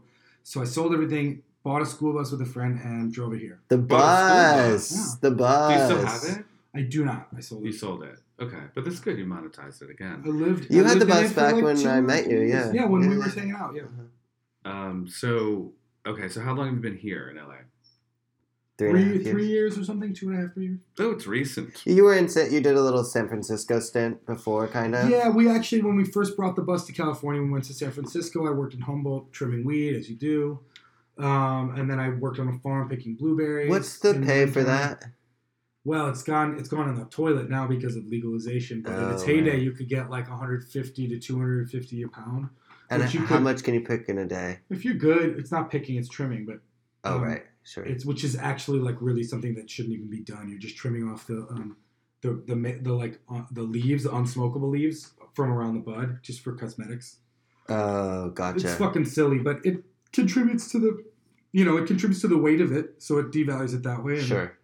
So 0.44 0.62
I 0.62 0.66
sold 0.66 0.94
everything, 0.94 1.44
bought 1.64 1.82
a 1.82 1.86
school 1.86 2.14
bus 2.14 2.32
with 2.32 2.42
a 2.42 2.46
friend, 2.46 2.80
and 2.82 3.12
drove 3.12 3.34
it 3.34 3.40
here. 3.40 3.60
the 3.68 3.78
Bought 3.78 4.60
a 4.62 4.72
bus, 4.72 4.90
school 4.90 5.18
the 5.22 5.30
Do 5.32 5.36
bus. 5.36 5.80
you 5.80 5.86
still 5.96 6.06
have 6.06 6.38
it? 6.40 6.46
I 6.74 6.82
do 6.82 7.04
not. 7.06 7.28
I 7.36 7.40
sold 7.42 7.64
You 7.64 7.70
it. 7.72 7.74
sold 7.76 8.04
it. 8.04 8.18
Okay, 8.40 8.58
but 8.76 8.86
that's 8.86 9.00
good. 9.00 9.18
You 9.18 9.26
monetized 9.26 9.82
it 9.82 9.90
again. 9.90 10.12
I 10.12 10.20
again. 10.20 10.40
lived. 10.40 10.68
You 10.74 10.86
I 10.86 10.90
had 10.90 11.00
the 11.00 11.06
lived 11.06 11.12
in 11.20 11.24
bus 11.26 11.34
back 11.34 11.54
like, 11.56 11.64
when 11.64 11.88
I 11.88 12.02
met 12.02 12.28
you, 12.30 12.38
years. 12.40 12.52
yeah. 12.74 12.82
Yeah, 12.82 12.86
when 12.86 13.10
we 13.10 13.18
were 13.18 13.24
hanging 13.28 13.56
out. 13.56 13.74
Yeah. 13.76 13.82
Um. 14.64 15.08
So 15.10 15.74
okay. 16.06 16.30
So 16.30 16.42
how 16.42 16.54
long 16.54 16.68
have 16.68 16.76
you 16.76 16.82
been 16.82 16.98
here 16.98 17.30
in 17.30 17.38
LA? 17.38 17.56
Three, 18.78 18.92
Three, 18.92 19.02
years. 19.14 19.28
three 19.30 19.48
years 19.48 19.78
or 19.80 19.84
something. 19.84 20.14
Two 20.14 20.30
and 20.30 20.38
a 20.38 20.42
half, 20.44 20.54
three 20.54 20.66
years. 20.68 20.80
Oh, 21.00 21.12
it's 21.12 21.26
recent. 21.26 21.82
You 21.86 22.04
were 22.04 22.14
in. 22.14 22.30
Sa- 22.30 22.42
You 22.44 22.62
did 22.62 22.76
a 22.76 22.82
little 22.82 23.04
San 23.04 23.28
Francisco 23.28 23.80
stint 23.80 24.24
before, 24.28 24.68
kind 24.68 24.94
of. 24.94 25.10
Yeah, 25.10 25.30
we 25.30 25.50
actually, 25.50 25.82
when 25.82 25.96
we 25.96 26.04
first 26.06 26.36
brought 26.38 26.56
the 26.56 26.62
bus 26.62 26.86
to 26.86 26.94
California, 26.94 27.42
we 27.42 27.50
went 27.50 27.64
to 27.66 27.74
San 27.74 27.90
Francisco. 27.92 28.46
I 28.48 28.52
worked 28.52 28.76
in 28.76 28.82
Humboldt 28.82 29.34
trimming 29.34 29.66
weed, 29.66 29.96
as 29.96 30.10
you 30.10 30.16
do. 30.16 30.60
Um, 31.18 31.74
and 31.76 31.90
then 31.90 32.00
I 32.00 32.10
worked 32.10 32.38
on 32.40 32.48
a 32.50 32.60
farm 32.60 32.88
picking 32.90 33.16
blueberries. 33.16 33.70
What's 33.72 33.98
the 33.98 34.14
pay 34.14 34.46
for 34.46 34.64
that? 34.64 35.06
Well, 35.84 36.08
it's 36.10 36.22
gone. 36.22 36.60
It's 36.60 36.70
gone 36.70 36.88
in 36.90 36.96
the 36.96 37.06
toilet 37.06 37.50
now 37.50 37.66
because 37.66 37.96
of 37.96 38.06
legalization. 38.06 38.84
But 38.84 38.94
in 38.94 39.10
its 39.12 39.24
Oh, 39.24 39.26
heyday, 39.26 39.52
right. 39.52 39.62
you 39.62 39.72
could 39.72 39.90
get 39.90 40.12
like 40.12 40.30
150 40.30 41.08
to 41.08 41.18
250 41.20 42.02
a 42.04 42.08
pound. 42.10 42.50
And 42.92 43.02
how 43.02 43.26
could- 43.26 43.42
much 43.42 43.64
can 43.64 43.74
you 43.74 43.82
pick 43.82 44.08
in 44.08 44.20
a 44.20 44.26
day? 44.28 44.60
If 44.70 44.86
you're 44.86 44.94
good, 44.94 45.40
it's 45.40 45.52
not 45.52 45.72
picking; 45.72 45.96
it's 45.96 46.10
trimming. 46.10 46.46
But 46.46 46.60
Oh, 47.04 47.16
Um, 47.16 47.24
right, 47.24 47.44
sure. 47.68 47.86
it's 47.86 48.06
which 48.06 48.24
is 48.24 48.36
actually 48.36 48.80
like 48.80 48.96
really 49.02 49.24
something 49.24 49.54
that 49.56 49.70
shouldn't 49.70 49.94
even 49.94 50.10
be 50.10 50.22
done. 50.22 50.50
You're 50.50 50.60
just 50.60 50.78
trimming 50.78 51.08
off 51.10 51.28
the 51.28 51.46
um, 51.50 51.78
the 52.22 52.42
the 52.48 52.80
the 52.82 52.94
like 52.94 53.20
uh, 53.30 53.44
the 53.52 53.64
leaves, 53.64 54.04
the 54.04 54.10
unsmokable 54.10 54.72
leaves 54.72 55.12
from 55.34 55.52
around 55.52 55.76
the 55.76 55.82
bud, 55.82 56.20
just 56.24 56.42
for 56.42 56.54
cosmetics. 56.54 57.18
Oh, 57.70 58.30
gotcha. 58.30 58.60
It's 58.60 58.76
fucking 58.78 59.06
silly, 59.06 59.40
but 59.40 59.60
it 59.66 59.84
contributes 60.14 60.72
to 60.72 60.80
the, 60.80 61.04
you 61.52 61.66
know, 61.66 61.78
it 61.78 61.86
contributes 61.86 62.22
to 62.22 62.28
the 62.28 62.38
weight 62.38 62.62
of 62.62 62.72
it, 62.72 62.96
so 62.98 63.18
it 63.20 63.32
devalues 63.32 63.74
it 63.74 63.84
that 63.84 64.04
way. 64.04 64.14
And 64.14 64.24
Sure. 64.24 64.57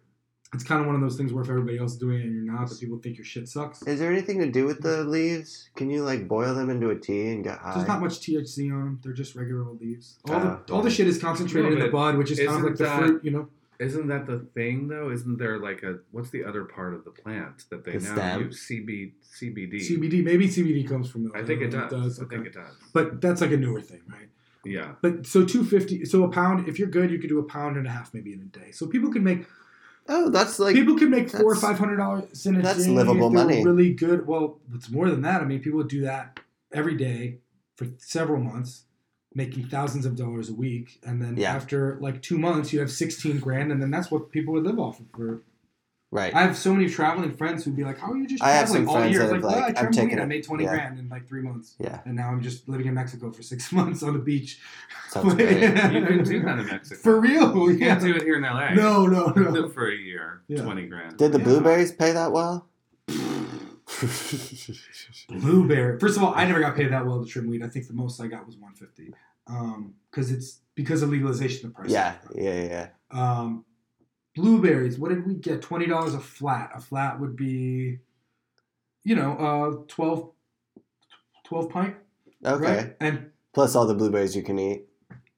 It's 0.54 0.64
kind 0.64 0.80
of 0.80 0.86
one 0.86 0.94
of 0.94 1.00
those 1.02 1.16
things 1.16 1.32
where 1.32 1.42
if 1.42 1.50
everybody 1.50 1.78
else 1.78 1.92
is 1.92 1.98
doing 1.98 2.20
it 2.20 2.24
and 2.26 2.34
you're 2.34 2.54
not, 2.54 2.68
that 2.68 2.78
people 2.80 2.98
think 2.98 3.16
your 3.18 3.24
shit 3.24 3.48
sucks. 3.48 3.82
Is 3.82 3.98
there 4.00 4.10
anything 4.12 4.38
to 4.38 4.50
do 4.50 4.64
with 4.64 4.80
the 4.80 5.04
leaves? 5.04 5.68
Can 5.76 5.90
you 5.90 6.02
like 6.04 6.28
boil 6.28 6.54
them 6.54 6.70
into 6.70 6.90
a 6.90 6.98
tea 6.98 7.32
and 7.32 7.42
get 7.44 7.58
high? 7.58 7.74
There's 7.74 7.88
not 7.88 8.00
much 8.00 8.20
THC 8.20 8.72
on 8.72 8.78
them. 8.80 9.00
They're 9.02 9.12
just 9.12 9.34
regular 9.34 9.66
old 9.68 9.80
leaves. 9.80 10.18
All 10.28 10.36
Oh, 10.36 10.60
the 10.66 10.72
all 10.72 10.82
the 10.82 10.90
shit 10.90 11.06
is 11.08 11.18
concentrated 11.20 11.70
No, 11.72 11.76
in 11.78 11.82
the 11.84 11.90
bud, 11.90 12.16
which 12.16 12.30
is 12.30 12.38
kind 12.38 12.50
of 12.50 12.54
isn't 12.56 12.64
like 12.70 12.76
the 12.78 12.84
that- 12.84 12.98
fruit, 12.98 13.24
you 13.24 13.30
know. 13.32 13.48
Isn't 13.80 14.06
that 14.06 14.26
the 14.26 14.38
thing 14.54 14.86
though? 14.86 15.10
Isn't 15.10 15.36
there 15.36 15.58
like 15.58 15.82
a 15.82 15.98
what's 16.12 16.30
the 16.30 16.44
other 16.44 16.64
part 16.64 16.94
of 16.94 17.04
the 17.04 17.10
plant 17.10 17.64
that 17.70 17.84
they 17.84 17.96
The 17.98 18.04
now 18.04 18.14
stem? 18.14 18.40
use? 18.42 18.66
CB 18.70 19.12
CBD. 19.36 19.80
CBD, 19.80 20.22
maybe 20.24 20.46
CBD 20.46 20.88
comes 20.88 21.10
from 21.10 21.24
those. 21.24 21.32
I 21.34 21.42
think 21.42 21.60
it 21.60 21.70
don't 21.70 21.90
know 21.90 22.02
does. 22.02 22.18
if 22.20 22.26
I 22.26 22.28
think 22.28 22.46
it 22.46 22.52
does. 22.54 22.72
But 22.92 23.20
that's 23.20 23.40
like 23.40 23.50
a 23.50 23.56
newer 23.56 23.80
thing, 23.80 24.02
right? 24.08 24.28
Yeah. 24.64 24.92
But 25.02 25.26
so 25.26 25.44
250, 25.44 26.04
so 26.04 26.22
a 26.22 26.28
pound, 26.28 26.68
if 26.68 26.78
you're 26.78 26.88
good, 26.88 27.10
you 27.10 27.18
could 27.18 27.28
do 27.28 27.40
a 27.40 27.42
pound 27.42 27.76
and 27.76 27.86
a 27.86 27.90
half 27.90 28.14
maybe 28.14 28.32
in 28.32 28.40
a 28.40 28.44
day. 28.44 28.70
So 28.70 28.86
people 28.86 29.10
can 29.12 29.24
make 29.24 29.44
Oh, 30.08 30.28
that's 30.30 30.58
like 30.58 30.74
people 30.74 30.98
can 30.98 31.10
make 31.10 31.30
four 31.30 31.52
or 31.52 31.56
five 31.56 31.78
hundred 31.78 31.96
dollars 31.96 32.44
in 32.46 32.56
a 32.56 32.62
that's 32.62 32.84
day. 32.84 32.90
livable 32.90 33.28
if 33.28 33.32
they're 33.34 33.44
money. 33.46 33.64
Really 33.64 33.92
good. 33.94 34.26
Well, 34.26 34.60
it's 34.74 34.90
more 34.90 35.08
than 35.10 35.22
that. 35.22 35.40
I 35.40 35.44
mean, 35.44 35.60
people 35.60 35.82
do 35.82 36.02
that 36.02 36.40
every 36.72 36.94
day 36.96 37.38
for 37.76 37.86
several 37.98 38.40
months, 38.40 38.84
making 39.34 39.64
thousands 39.68 40.04
of 40.04 40.14
dollars 40.16 40.48
a 40.50 40.54
week, 40.54 41.00
and 41.04 41.22
then 41.22 41.36
Yeah. 41.36 41.54
after 41.54 41.96
like 42.00 42.20
two 42.22 42.38
months, 42.38 42.72
you 42.72 42.80
have 42.80 42.90
sixteen 42.90 43.38
grand, 43.38 43.72
and 43.72 43.80
then 43.80 43.90
that's 43.90 44.10
what 44.10 44.30
people 44.30 44.52
would 44.54 44.64
live 44.64 44.78
off 44.78 45.00
of. 45.00 45.06
For 45.14 45.42
right. 46.14 46.34
I 46.34 46.42
have 46.42 46.56
so 46.56 46.72
many 46.72 46.88
traveling 46.88 47.36
friends 47.36 47.64
who'd 47.64 47.76
be 47.76 47.84
like, 47.84 47.98
"How 47.98 48.12
are 48.12 48.16
you 48.16 48.26
just 48.26 48.42
I 48.42 48.50
have 48.52 48.66
traveling 48.68 48.86
some 48.86 48.88
all 48.88 48.94
friends 49.00 49.12
year?" 49.12 49.26
that 49.26 49.34
It's 49.34 49.34
have, 49.34 49.42
like, 49.44 49.54
well, 49.54 49.64
I 49.64 49.68
I'm 49.68 49.74
trimmed 49.74 49.94
weed. 49.96 50.00
taking 50.02 50.20
I 50.20 50.24
made 50.24 50.44
twenty 50.44 50.64
yeah. 50.64 50.70
grand 50.70 50.98
in 50.98 51.08
like 51.08 51.28
three 51.28 51.42
months, 51.42 51.74
yeah, 51.78 52.00
and 52.06 52.14
now 52.16 52.28
I'm 52.30 52.40
just 52.40 52.68
living 52.68 52.86
in 52.86 52.94
Mexico 52.94 53.30
for 53.30 53.42
six 53.42 53.70
months 53.72 54.02
on 54.02 54.14
the 54.14 54.18
beach. 54.20 54.60
sounds 55.10 55.34
great. 55.34 55.60
You 55.60 56.06
can 56.06 56.24
do 56.24 56.42
that 56.42 56.58
in 56.60 56.66
Mexico. 56.66 57.00
For 57.02 57.20
real? 57.20 57.54
You 57.70 57.76
Yeah. 57.76 57.88
can't 57.88 58.00
do 58.02 58.14
it 58.16 58.22
here 58.22 58.36
in 58.36 58.42
LA. 58.44 58.72
No, 58.74 59.06
no, 59.06 59.26
no. 59.36 59.50
live 59.50 59.74
for 59.74 59.88
a 59.90 59.94
year, 59.96 60.40
Yeah. 60.48 60.62
twenty 60.62 60.86
grand. 60.86 61.18
Did 61.18 61.32
the 61.32 61.38
Yeah. 61.38 61.44
blueberries 61.44 61.92
pay 61.92 62.12
that 62.12 62.32
well? 62.32 62.68
Blueberry. 65.28 65.98
First 65.98 66.16
of 66.16 66.22
all, 66.22 66.34
I 66.34 66.44
never 66.46 66.60
got 66.60 66.76
paid 66.76 66.92
that 66.92 67.04
well 67.06 67.24
to 67.24 67.30
trim 67.30 67.48
weed. 67.48 67.62
I 67.62 67.68
think 67.68 67.86
the 67.86 67.94
most 67.94 68.20
I 68.20 68.26
got 68.26 68.46
was 68.46 68.56
150. 68.56 69.14
Um, 69.46 69.94
because 70.10 70.30
it's 70.30 70.60
because 70.74 71.02
of 71.02 71.10
legalization, 71.10 71.68
the 71.68 71.74
price. 71.74 71.90
yeah, 71.90 72.14
yeah, 72.34 72.62
yeah. 72.62 72.88
Um, 73.10 73.64
blueberries. 74.34 74.98
What 74.98 75.10
did 75.10 75.26
we 75.26 75.34
get? 75.34 75.62
Twenty 75.62 75.86
dollars 75.86 76.14
a 76.14 76.20
flat. 76.20 76.70
A 76.74 76.80
flat 76.80 77.20
would 77.20 77.36
be, 77.36 77.98
you 79.04 79.14
know, 79.14 79.32
uh, 79.36 79.84
12, 79.88 80.30
12 81.44 81.70
pint. 81.70 81.96
Okay. 82.44 82.64
Right? 82.76 82.96
And 83.00 83.30
Plus 83.52 83.74
all 83.76 83.86
the 83.86 83.94
blueberries 83.94 84.34
you 84.34 84.42
can 84.42 84.58
eat. 84.58 84.82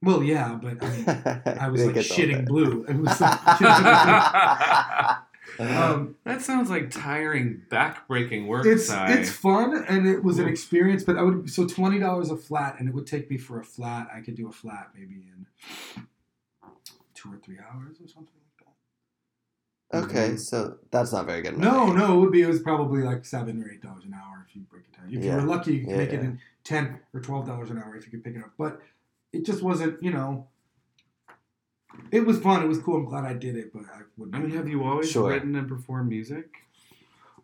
well, 0.02 0.22
yeah, 0.22 0.58
but 0.60 0.82
I 0.82 0.88
mean, 0.90 1.04
I 1.60 1.68
was 1.68 1.84
like 1.84 1.96
shitting 1.96 2.46
blue. 2.46 2.84
It 2.88 2.96
was 2.96 3.20
Um, 5.58 6.16
That 6.24 6.42
sounds 6.42 6.68
like 6.68 6.90
tiring, 6.90 7.62
back-breaking 7.70 8.46
work. 8.46 8.66
it's 8.66 8.86
Sai. 8.88 9.12
it's 9.12 9.30
fun 9.30 9.84
and 9.88 10.06
it 10.06 10.22
was 10.22 10.38
an 10.38 10.48
experience, 10.48 11.02
but 11.04 11.16
I 11.16 11.22
would 11.22 11.48
so 11.50 11.66
twenty 11.66 11.98
dollars 11.98 12.30
a 12.30 12.36
flat, 12.36 12.76
and 12.78 12.88
it 12.88 12.94
would 12.94 13.06
take 13.06 13.30
me 13.30 13.38
for 13.38 13.58
a 13.60 13.64
flat. 13.64 14.08
I 14.14 14.20
could 14.20 14.34
do 14.34 14.48
a 14.48 14.52
flat 14.52 14.88
maybe 14.94 15.14
in 15.32 15.46
two 17.14 17.32
or 17.32 17.38
three 17.38 17.58
hours 17.58 17.96
or 18.02 18.08
something 18.08 18.34
like 19.92 20.02
that. 20.02 20.10
Okay, 20.10 20.36
so 20.36 20.78
that's 20.90 21.12
not 21.12 21.26
very 21.26 21.42
good. 21.42 21.56
No, 21.58 21.86
money. 21.88 21.98
no, 22.00 22.16
it 22.16 22.20
would 22.20 22.32
be 22.32 22.42
it 22.42 22.48
was 22.48 22.60
probably 22.60 23.02
like 23.02 23.24
seven 23.24 23.62
or 23.62 23.70
eight 23.70 23.82
dollars 23.82 24.04
an 24.04 24.14
hour 24.14 24.46
if 24.48 24.54
you 24.56 24.62
break 24.62 24.84
it 24.84 24.96
down. 24.96 25.06
If 25.12 25.24
Yeah. 25.24 25.36
you 25.36 25.42
were 25.42 25.46
lucky, 25.46 25.74
you 25.74 25.80
could 25.80 25.90
Yeah, 25.90 25.96
make 25.98 26.12
it 26.12 26.20
in 26.20 26.40
ten 26.64 27.00
or 27.14 27.20
twelve 27.20 27.46
dollars 27.46 27.70
an 27.70 27.78
hour 27.78 27.96
if 27.96 28.04
you 28.04 28.10
could 28.10 28.24
pick 28.24 28.34
it 28.36 28.42
up. 28.42 28.52
But 28.58 28.80
it 29.32 29.44
just 29.44 29.62
wasn't, 29.62 30.02
you 30.02 30.10
know. 30.10 30.48
It 32.10 32.26
was 32.26 32.38
fun. 32.38 32.62
It 32.62 32.68
was 32.68 32.78
cool. 32.78 32.96
I'm 32.96 33.04
glad 33.06 33.24
I 33.24 33.32
did 33.32 33.56
it, 33.56 33.72
but 33.72 33.84
I 33.84 34.00
wouldn't. 34.16 34.36
I 34.36 34.40
mean, 34.40 34.50
have 34.56 34.68
you 34.68 34.84
always 34.84 35.10
Sure. 35.10 35.30
written 35.30 35.54
and 35.56 35.66
performed 35.68 36.08
music? 36.10 36.56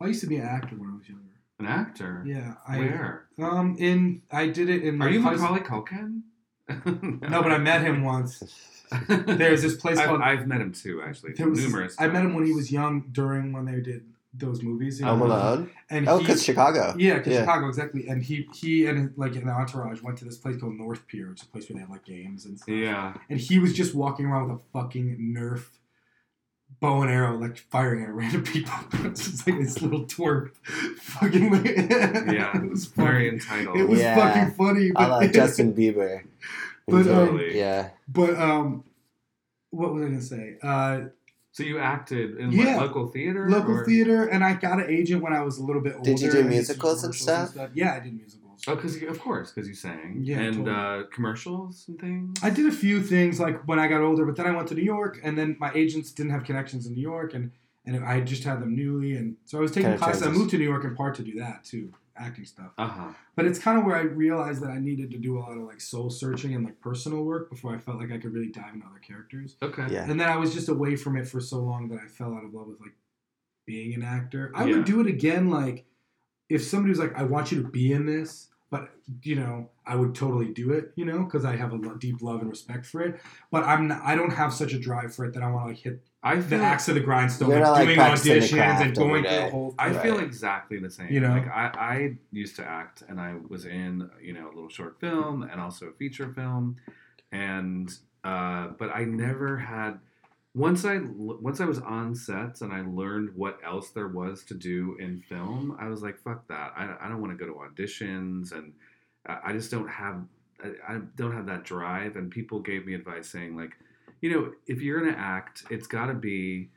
I 0.01 0.07
used 0.09 0.21
to 0.21 0.27
be 0.27 0.37
an 0.37 0.47
actor 0.47 0.75
when 0.77 0.91
I 0.91 0.97
was 0.97 1.09
younger. 1.09 1.25
An 1.59 1.67
actor? 1.67 2.23
Yeah, 2.27 2.55
I 2.67 2.79
Where? 2.79 3.27
um 3.39 3.77
in 3.79 4.23
I 4.31 4.49
did 4.49 4.69
it 4.69 4.83
in. 4.83 5.01
Are 5.01 5.07
like, 5.07 5.15
you 5.15 5.23
high 5.23 5.35
Macaulay 5.37 5.61
Culkin? 5.61 6.23
No, 6.69 7.43
but 7.43 7.53
I 7.53 7.59
met 7.59 7.83
him 7.83 8.03
once. 8.05 8.43
There's 9.09 9.63
this 9.63 9.77
place 9.77 9.99
I've, 9.99 10.07
called. 10.09 10.21
I've 10.23 10.47
met 10.47 10.61
him 10.61 10.73
too, 10.73 11.03
actually. 11.03 11.33
there 11.33 11.49
was- 11.49 11.61
numerous. 11.61 11.97
I 11.99 12.09
met 12.09 12.25
him 12.25 12.35
when 12.35 12.45
he 12.47 12.53
was 12.53 12.71
young 12.71 13.05
during 13.13 13.53
when 13.53 13.65
they 13.65 13.81
did 13.81 14.05
those 14.35 14.63
movies. 14.63 14.99
you 15.01 15.07
oh, 15.07 15.11
Home? 15.17 15.23
Alone. 15.23 15.71
And 15.91 16.09
Oh, 16.09 16.19
because 16.19 16.43
Chicago. 16.43 16.95
Yeah, 16.97 17.19
'cause 17.19 17.33
Yeah. 17.33 17.41
Chicago 17.41 17.69
exactly. 17.69 18.09
And 18.09 18.23
he 18.23 18.49
he 18.55 18.87
and 18.87 19.13
like 19.17 19.37
an 19.37 19.49
entourage 19.49 20.01
went 20.03 20.17
to 20.19 20.25
this 20.25 20.39
place 20.39 20.59
called 20.59 20.75
North 20.75 21.07
Pier, 21.07 21.29
which 21.29 21.41
is 21.43 21.47
a 21.49 21.51
place 21.51 21.69
where 21.69 21.75
they 21.75 21.81
have 21.81 21.91
like 21.91 22.05
games 22.05 22.47
and 22.47 22.57
stuff. 22.59 22.69
Yeah. 22.75 23.15
And 23.29 23.39
he 23.39 23.59
was 23.59 23.75
just 23.75 23.95
walking 23.95 24.25
around 24.27 24.51
with 24.51 24.61
a 24.61 24.63
fucking 24.73 25.19
Nerf 25.37 25.65
bow 26.83 27.01
and 27.01 27.11
arrow, 27.11 27.39
like 27.39 27.57
firing 27.57 28.03
at 28.03 28.11
random 28.11 28.43
people. 28.43 28.75
it's 29.05 29.25
just 29.31 29.47
like 29.47 29.59
this 29.59 29.81
little 29.81 30.05
twerp, 30.05 30.51
fucking. 30.99 31.51
Like, 31.51 31.65
Yeah. 31.65 32.57
it 32.59 32.69
was 32.71 32.87
Very 32.87 33.39
funny. 33.39 33.63
entitled. 33.63 33.79
It 33.79 33.89
was 33.89 34.01
Yeah. 34.01 34.17
fucking 34.17 34.55
funny. 34.57 34.91
I 34.97 35.07
like 35.07 35.33
Justin 35.41 35.73
Bieber. 35.73 36.23
But, 36.87 36.97
um, 36.97 37.05
Totally. 37.05 37.57
yeah. 37.57 37.91
but 38.09 38.35
um, 38.35 38.85
what 39.71 39.95
was 39.95 40.03
I 40.03 40.07
gonna 40.09 40.21
say? 40.21 40.57
Uh, 40.63 41.01
So 41.53 41.63
you 41.63 41.79
acted 41.79 42.39
in 42.39 42.51
Yeah. 42.51 42.77
what, 42.79 42.87
local 42.87 43.07
theater? 43.09 43.49
local 43.49 43.77
or- 43.79 43.85
theater, 43.87 44.25
and 44.27 44.43
I 44.43 44.55
got 44.55 44.81
an 44.81 44.87
agent 44.91 45.23
when 45.23 45.33
I 45.35 45.43
was 45.43 45.59
a 45.59 45.63
little 45.63 45.83
bit 45.83 45.95
older. 45.97 46.11
Did 46.11 46.21
you 46.21 46.31
do 46.31 46.39
and 46.39 46.47
I 46.49 46.51
did 46.51 46.57
musicals 46.57 47.05
and 47.05 47.15
stuff? 47.15 47.55
Yeah, 47.75 47.95
I 47.95 48.01
did 48.01 48.15
musicals. 48.15 48.42
Oh, 48.69 48.77
because 48.77 49.03
of 49.03 49.19
course, 49.19 49.51
because 49.51 49.67
you 49.69 49.75
sang. 49.75 50.21
Yeah, 50.23 50.39
And 50.39 50.57
totally. 50.67 50.77
uh, 50.77 51.03
commercials 51.13 51.85
and 51.89 51.99
things. 52.01 52.39
I 52.43 52.51
did 52.51 52.67
a 52.67 52.73
few 52.73 53.03
things 53.03 53.41
like 53.41 53.67
when 53.67 53.79
I 53.81 53.89
got 53.89 54.01
older, 54.01 54.25
but 54.25 54.37
then 54.37 54.47
I 54.47 54.53
went 54.53 54.69
to 54.69 54.75
New 54.75 54.85
York, 54.85 55.19
and 55.23 55.37
then 55.37 55.57
my 55.59 55.73
agents 55.75 56.13
didn't 56.13 56.31
have 56.33 56.45
connections 56.45 56.87
in 56.87 56.95
New 56.95 57.03
York, 57.03 57.35
and 57.35 57.51
and 57.85 58.05
I 58.05 58.21
just 58.21 58.45
had 58.45 58.61
them 58.63 58.77
newly, 58.77 59.17
and 59.17 59.37
so 59.45 59.59
I 59.59 59.61
was 59.61 59.73
taking 59.73 59.91
Kinda 59.91 59.99
classes. 59.99 60.23
I 60.23 60.31
moved 60.31 60.51
to 60.51 60.59
New 60.59 60.65
York 60.69 60.85
in 60.85 60.95
part 60.95 61.17
to 61.17 61.25
do 61.25 61.35
that 61.41 61.65
too, 61.65 61.93
acting 62.17 62.45
stuff. 62.45 62.71
Uh 62.79 62.87
huh. 62.87 63.09
But 63.35 63.47
it's 63.47 63.59
kind 63.59 63.77
of 63.77 63.85
where 63.85 63.97
I 63.97 64.03
realized 64.03 64.63
that 64.63 64.71
I 64.71 64.79
needed 64.79 65.11
to 65.11 65.19
do 65.19 65.37
a 65.37 65.41
lot 65.41 65.57
of 65.57 65.65
like 65.65 65.81
soul 65.81 66.09
searching 66.09 66.55
and 66.55 66.65
like 66.65 66.81
personal 66.81 67.25
work 67.25 67.51
before 67.51 67.75
I 67.75 67.79
felt 67.79 67.99
like 67.99 68.13
I 68.13 68.19
could 68.19 68.33
really 68.33 68.51
dive 68.53 68.75
into 68.75 68.87
other 68.87 69.01
characters. 69.01 69.57
Okay. 69.61 69.87
Yeah. 69.91 70.09
And 70.09 70.21
then 70.21 70.29
I 70.29 70.37
was 70.37 70.55
just 70.55 70.69
away 70.69 70.95
from 70.95 71.17
it 71.17 71.27
for 71.27 71.41
so 71.41 71.59
long 71.59 71.89
that 71.89 71.99
I 71.99 72.07
fell 72.07 72.33
out 72.35 72.45
of 72.45 72.55
love 72.55 72.69
with 72.69 72.81
like 72.81 72.95
being 73.67 73.93
an 73.95 74.05
actor. 74.05 74.53
I 74.55 74.65
Yeah. 74.67 74.77
would 74.77 74.85
do 74.85 75.01
it 75.01 75.09
again, 75.09 75.51
like 75.51 75.85
if 76.49 76.63
somebody 76.63 76.91
was 76.91 76.99
like, 77.01 77.17
"I 77.19 77.25
want 77.25 77.51
you 77.51 77.61
to 77.63 77.69
be 77.69 77.93
in 77.93 78.07
this," 78.07 78.49
but 78.73 78.89
you 79.23 79.37
know, 79.37 79.69
I 79.87 79.95
would 79.97 80.15
totally 80.15 80.51
do 80.51 80.73
it, 80.73 80.93
you 80.97 81.05
know, 81.05 81.25
because 81.25 81.45
I 81.45 81.57
have 81.57 81.73
a 81.73 81.77
lo- 81.77 81.95
deep 81.95 82.23
love 82.23 82.41
and 82.41 82.49
respect 82.49 82.87
for 82.87 83.03
it. 83.03 83.21
But 83.51 83.65
I'm 83.65 83.89
not, 83.89 84.01
I 84.03 84.17
don't 84.17 84.31
have 84.31 84.55
such 84.55 84.73
a 84.73 84.79
drive 84.79 85.15
for 85.15 85.27
it 85.27 85.35
that 85.35 85.43
I 85.43 85.51
want 85.51 85.67
to 85.67 85.69
like 85.69 85.79
hit 85.79 86.01
I 86.23 86.37
the 86.37 86.43
feel 86.43 86.63
axe 86.63 86.89
of 86.89 86.95
the 86.95 87.01
grindstone, 87.01 87.51
You're 87.51 87.61
like, 87.61 87.67
not, 87.97 88.11
like, 88.13 88.23
doing 88.23 88.41
the 88.41 88.41
auditions 88.41 88.81
and 88.81 88.97
going 88.97 89.25
through 89.25 89.37
the 89.37 89.51
whole. 89.51 89.75
I 89.79 89.93
feel 89.93 90.21
exactly 90.21 90.79
the 90.79 90.89
same. 90.89 91.13
You 91.13 91.21
know? 91.21 91.35
like 91.35 91.49
I, 91.49 91.71
I 91.75 92.17
used 92.33 92.57
to 92.57 92.65
act, 92.65 93.03
and 93.07 93.21
I 93.21 93.35
was 93.47 93.67
in 93.67 94.09
you 94.23 94.33
know 94.33 94.47
a 94.47 94.55
little 94.55 94.71
short 94.71 94.99
film 94.99 95.43
and 95.43 95.61
also 95.61 95.89
a 95.89 95.93
feature 95.93 96.33
film, 96.33 96.77
and 97.31 97.95
uh, 98.25 98.69
but 98.79 98.89
I 98.95 99.05
never 99.05 99.59
had. 99.59 99.99
Once 100.55 100.85
I 100.85 100.99
once 100.99 101.61
I 101.61 101.65
was 101.65 101.79
on 101.79 102.15
sets 102.15 102.61
and 102.61 102.73
I 102.73 102.83
learned 102.83 103.31
what 103.35 103.59
else 103.65 103.91
there 103.91 104.09
was 104.09 104.45
to 104.45 104.55
do 104.55 104.97
in 105.01 105.23
film, 105.23 105.77
I 105.81 105.89
was 105.89 106.03
like, 106.03 106.19
"Fuck 106.19 106.47
that! 106.49 106.73
I, 106.77 106.95
I 107.01 107.09
don't 107.09 107.21
want 107.23 107.37
to 107.37 107.43
go 107.43 107.51
to 107.51 107.59
auditions, 107.59 108.53
and 108.53 108.75
I 109.27 109.53
just 109.55 109.71
don't 109.71 109.89
have 109.89 110.23
I, 110.63 110.95
I 110.95 110.99
don't 111.17 111.33
have 111.33 111.47
that 111.47 111.65
drive." 111.65 112.17
And 112.17 112.31
people 112.31 112.61
gave 112.61 112.85
me 112.85 112.93
advice 112.95 113.29
saying 113.31 113.57
like, 113.57 113.73
you 114.21 114.31
know, 114.31 114.53
if 114.67 114.83
you're 114.83 115.01
gonna 115.01 115.17
act, 115.17 115.65
it's 115.71 115.87
got 115.87 116.07
to 116.07 116.15
be 116.15 116.69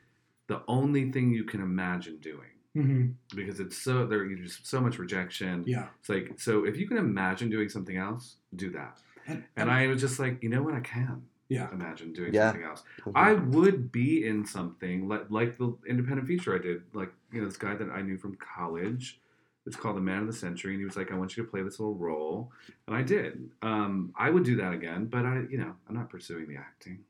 the 0.46 0.62
only 0.68 1.12
thing 1.12 1.32
you 1.32 1.44
can 1.44 1.60
imagine 1.60 2.16
doing 2.18 2.48
Mhm. 2.76 3.14
because 3.34 3.58
it's 3.60 3.76
so 3.76 4.06
there's 4.06 4.38
just 4.40 4.66
so 4.66 4.80
much 4.80 4.98
rejection. 4.98 5.64
Yeah. 5.66 5.88
It's 6.00 6.08
like 6.08 6.40
so 6.40 6.64
if 6.64 6.78
you 6.78 6.88
can 6.88 6.96
imagine 6.96 7.50
doing 7.50 7.68
something 7.68 7.96
else, 7.98 8.36
do 8.54 8.70
that. 8.70 8.98
And, 9.26 9.44
And 9.56 9.70
I 9.70 9.88
was 9.88 10.00
just 10.00 10.18
like, 10.18 10.42
you 10.42 10.48
know 10.48 10.62
what, 10.62 10.72
I 10.74 10.80
can 10.80 11.24
yeah. 11.48 11.70
imagine 11.72 12.12
doing 12.12 12.34
Yeah. 12.34 12.50
something 12.50 12.64
else. 12.66 12.82
I 13.14 13.34
would 13.34 13.92
be 13.92 14.26
in 14.26 14.44
something 14.44 15.08
like 15.08 15.26
like 15.30 15.56
the 15.58 15.76
independent 15.88 16.26
feature 16.28 16.54
I 16.54 16.58
did, 16.58 16.82
like 16.92 17.12
you 17.32 17.40
know 17.40 17.46
this 17.46 17.56
guy 17.56 17.74
that 17.74 17.90
I 17.90 18.02
knew 18.02 18.16
from 18.16 18.36
college. 18.36 19.20
It's 19.66 19.74
called 19.76 19.96
The 19.96 20.00
Man 20.00 20.20
of 20.20 20.26
the 20.28 20.32
Century, 20.32 20.72
and 20.74 20.80
he 20.80 20.84
was 20.84 20.96
like, 20.96 21.10
"I 21.10 21.16
want 21.16 21.36
you 21.36 21.42
to 21.44 21.50
play 21.50 21.60
this 21.62 21.80
little 21.80 21.96
role," 21.96 22.52
and 22.86 22.94
I 22.94 23.02
did. 23.02 23.50
Um, 23.62 24.12
I 24.16 24.30
would 24.30 24.44
do 24.44 24.54
that 24.56 24.72
again, 24.72 25.06
but 25.06 25.26
I, 25.26 25.42
you 25.50 25.58
know, 25.58 25.74
I'm 25.88 25.94
not 25.96 26.08
pursuing 26.08 26.46
the 26.46 26.56
acting. 26.56 27.00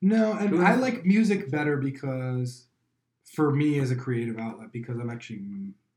No, 0.00 0.32
and 0.32 0.50
Who 0.50 0.62
I 0.62 0.74
like 0.76 1.04
music 1.04 1.50
better 1.50 1.76
because, 1.76 2.66
for 3.24 3.50
me 3.52 3.80
as 3.80 3.90
a 3.90 3.96
creative 3.96 4.38
outlet, 4.38 4.70
because 4.72 4.98
I'm 4.98 5.10
actually 5.10 5.42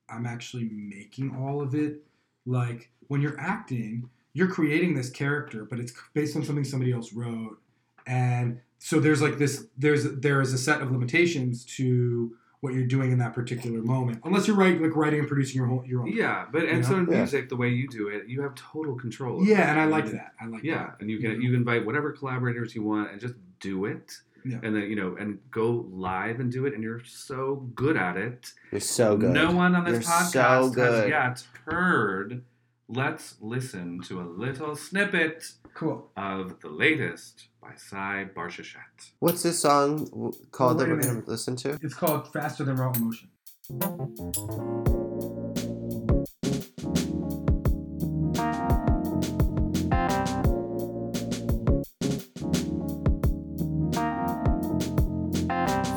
I'm 0.09 0.25
actually 0.25 0.69
making 0.69 1.35
all 1.35 1.61
of 1.61 1.75
it. 1.75 2.03
Like 2.47 2.89
when 3.07 3.21
you're 3.21 3.39
acting, 3.39 4.09
you're 4.35 4.47
creating 4.49 4.93
this 4.93 5.09
character, 5.09 5.65
but 5.65 5.79
it's 5.79 5.93
based 6.13 6.35
on 6.35 6.43
something 6.43 6.63
somebody 6.63 6.91
else 6.93 7.11
wrote, 7.13 7.57
and 8.05 8.59
so 8.77 8.99
there's 8.99 9.21
like 9.21 9.37
this 9.39 9.65
there's 9.77 10.03
there 10.19 10.41
is 10.41 10.53
a 10.53 10.57
set 10.57 10.81
of 10.81 10.91
limitations 10.91 11.65
to 11.77 12.35
what 12.61 12.73
you're 12.73 12.87
doing 12.87 13.11
in 13.11 13.17
that 13.19 13.33
particular 13.33 13.81
moment, 13.81 14.19
unless 14.23 14.47
you're 14.47 14.57
right 14.57 14.81
like 14.81 14.95
writing 14.95 15.19
and 15.19 15.27
producing 15.27 15.57
your 15.59 15.67
whole 15.67 15.83
your 15.85 16.01
own. 16.01 16.07
Yeah, 16.11 16.45
but 16.51 16.63
and 16.65 16.77
You 16.79 16.83
so 16.83 16.91
know? 16.93 16.99
in 17.03 17.09
Yeah. 17.11 17.17
music, 17.19 17.49
the 17.49 17.55
way 17.55 17.69
you 17.69 17.87
do 17.87 18.09
it, 18.09 18.27
you 18.27 18.41
have 18.41 18.53
total 18.55 18.95
control. 18.95 19.43
Yeah, 19.45 19.61
it. 19.67 19.69
and 19.71 19.79
I 19.79 19.85
like 19.85 20.07
that. 20.11 20.33
I 20.39 20.45
like 20.47 20.63
Yeah, 20.63 20.77
that. 20.77 20.97
and 20.99 21.09
you 21.09 21.19
can 21.19 21.31
Mhm. 21.37 21.43
you 21.43 21.55
invite 21.55 21.85
whatever 21.85 22.11
collaborators 22.11 22.75
you 22.75 22.83
want 22.83 23.11
and 23.11 23.19
just 23.21 23.35
do 23.59 23.85
it. 23.85 24.19
Yeah. 24.43 24.59
And 24.61 24.75
then 24.75 24.83
you 24.89 24.95
know, 24.95 25.15
and 25.19 25.39
go 25.49 25.87
live 25.91 26.39
and 26.39 26.51
do 26.51 26.65
it, 26.67 26.73
and 26.75 26.83
you're 26.83 27.03
so 27.03 27.67
good 27.75 27.97
at 27.97 28.15
it. 28.17 28.51
You're 28.71 28.81
so 28.81 29.15
good. 29.17 29.31
No 29.31 29.51
one 29.51 29.73
on 29.75 29.85
this 29.85 29.93
You're 29.93 30.01
podcast 30.01 30.31
so 30.31 30.63
has 30.63 30.71
good. 30.75 31.09
yet 31.09 31.47
heard. 31.65 32.43
Let's 32.87 33.35
listen 33.41 33.99
to 34.07 34.21
a 34.21 34.27
little 34.29 34.75
snippet 34.75 35.43
Cool. 35.73 36.11
of 36.15 36.59
the 36.61 36.69
latest 36.69 37.47
by 37.61 37.71
Sai 37.75 38.27
Barsheshet. 38.35 39.11
What's 39.19 39.41
this 39.43 39.59
song 39.59 40.05
w- 40.05 40.31
called 40.51 40.77
Oh, 40.77 40.79
that 40.85 40.89
we're 40.89 41.01
gonna 41.01 41.23
listen 41.25 41.55
to? 41.57 41.79
It's 41.81 41.95
called 41.95 42.31
Faster 42.31 42.63
Than 42.63 42.75
Raw 42.75 42.91
Emotion. 42.93 43.29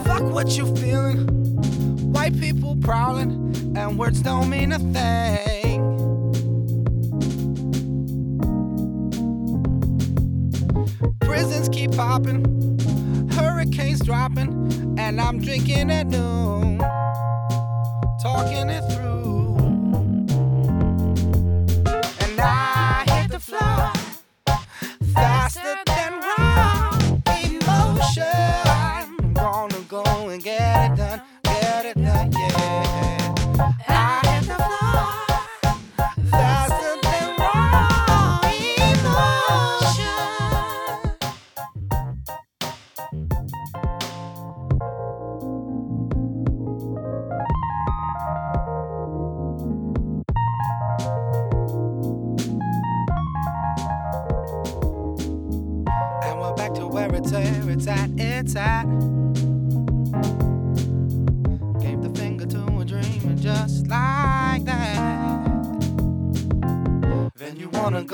Fuck 0.05 0.23
what 0.33 0.57
you 0.57 0.75
feeling. 0.77 1.27
White 2.13 2.39
people 2.41 2.77
prowling, 2.81 3.33
and 3.77 3.99
words 3.99 4.21
don't 4.23 4.49
mean 4.49 4.73
a 4.73 4.79
thing. 4.79 5.58
Prisons 11.29 11.69
keep 11.69 11.93
popping, 11.93 12.43
hurricanes 13.33 14.01
dropping, 14.01 14.97
and 14.99 15.21
I'm 15.21 15.39
drinking 15.39 15.91
at 15.91 16.07
noon, 16.07 16.79
talking 18.23 18.71
it 18.71 18.83
through. 18.91 19.28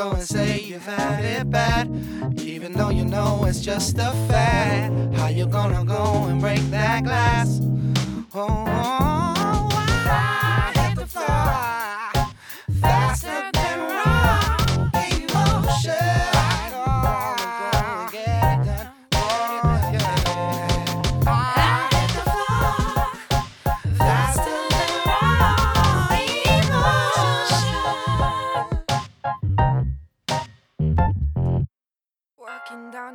Go 0.04 0.12
and 0.12 0.22
say 0.22 0.60
you've 0.60 0.84
had 0.84 1.24
it 1.24 1.50
bad, 1.50 1.88
even 2.38 2.72
though 2.74 2.90
you 2.90 3.04
know 3.04 3.44
it's 3.48 3.60
just 3.60 3.96
a 3.96 4.12
fad. 4.28 4.92
How 5.14 5.28
you 5.28 5.46
gonna 5.46 5.84
go 5.84 6.24
and 6.24 6.40
break 6.40 6.60
that 6.70 7.04
glass? 7.04 7.60
Oh, 8.34 9.23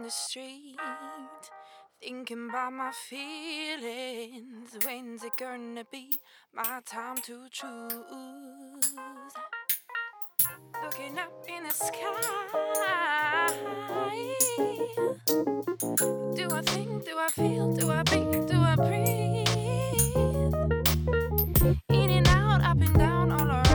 the 0.10 0.14
street, 0.14 0.76
thinking 2.01 2.49
about 2.49 2.74
my 2.74 2.91
feelings. 2.91 4.76
When's 4.84 5.24
it 5.24 5.34
gonna 5.38 5.84
be 5.91 6.20
my 6.51 6.82
time 6.84 7.18
to 7.18 7.47
choose? 7.51 8.95
Looking 10.84 11.20
up 11.20 11.32
in 11.47 11.64
the 11.64 11.70
sky. 11.70 13.49
Do 16.36 16.47
I 16.55 16.62
think, 16.64 17.05
do 17.05 17.16
I 17.20 17.28
feel, 17.28 17.72
do 17.74 17.91
I 17.91 18.03
think, 18.05 18.47
do 18.47 18.57
I 18.60 18.76
breathe? 18.78 19.47
In 21.89 22.10
and 22.10 22.28
out, 22.30 22.62
up 22.64 22.82
and 22.82 22.97
down, 22.97 23.32
all 23.32 23.47
around. 23.47 23.68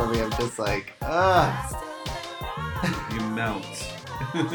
For 0.00 0.06
me, 0.06 0.22
I'm 0.22 0.30
just 0.30 0.58
like, 0.58 0.94
ah. 1.02 1.76
You 3.12 3.20
melt. 3.20 3.66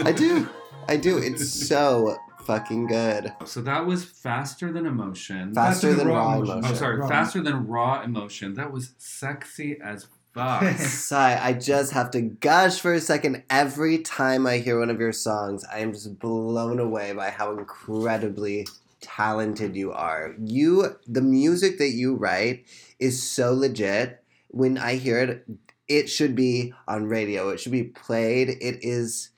I 0.04 0.12
do. 0.12 0.50
I 0.88 0.98
do. 0.98 1.20
It's 1.20 1.48
so 1.68 2.18
fucking 2.46 2.88
good. 2.88 3.32
So 3.46 3.62
that 3.62 3.86
was 3.86 4.04
faster 4.04 4.72
than 4.74 4.88
emotion. 4.88 5.54
Faster 5.54 5.94
than 5.94 6.08
raw 6.08 6.38
Oh, 6.38 6.42
emotion. 6.42 6.76
sorry, 6.76 6.98
Raw. 6.98 7.08
faster 7.08 7.44
than 7.44 7.68
raw 7.68 8.02
emotion. 8.02 8.56
That 8.56 8.72
was 8.72 8.94
sexy 8.98 9.78
as 9.84 10.08
fuck. 10.34 10.64
Sai, 10.78 11.40
I 11.40 11.54
just 11.54 11.92
have 11.92 12.10
to 12.12 12.22
gush 12.22 12.80
for 12.80 12.94
a 12.96 13.00
second. 13.00 13.44
Every 13.48 14.00
time 14.00 14.48
I 14.48 14.58
hear 14.58 14.80
one 14.80 14.90
of 14.90 15.00
your 15.00 15.12
songs, 15.14 15.64
I 15.72 15.82
am 15.82 15.94
just 15.94 16.18
blown 16.18 16.80
away 16.80 17.14
by 17.14 17.30
how 17.30 17.52
incredibly 17.52 18.66
talented 19.00 19.76
you 19.76 19.92
are. 19.92 20.34
You, 20.44 20.96
the 21.06 21.22
music 21.22 21.78
that 21.78 21.92
you 21.92 22.16
write 22.16 22.66
is 22.98 23.22
so 23.22 23.54
legit. 23.54 24.24
When 24.56 24.78
I 24.78 24.96
hear 24.96 25.20
it, 25.20 25.46
it 25.90 26.10
should 26.10 26.34
be 26.34 26.74
on 26.88 27.08
radio. 27.08 27.50
It 27.50 27.60
should 27.60 27.74
be 27.74 27.84
played. 27.84 28.48
It 28.48 28.80
is 28.86 29.32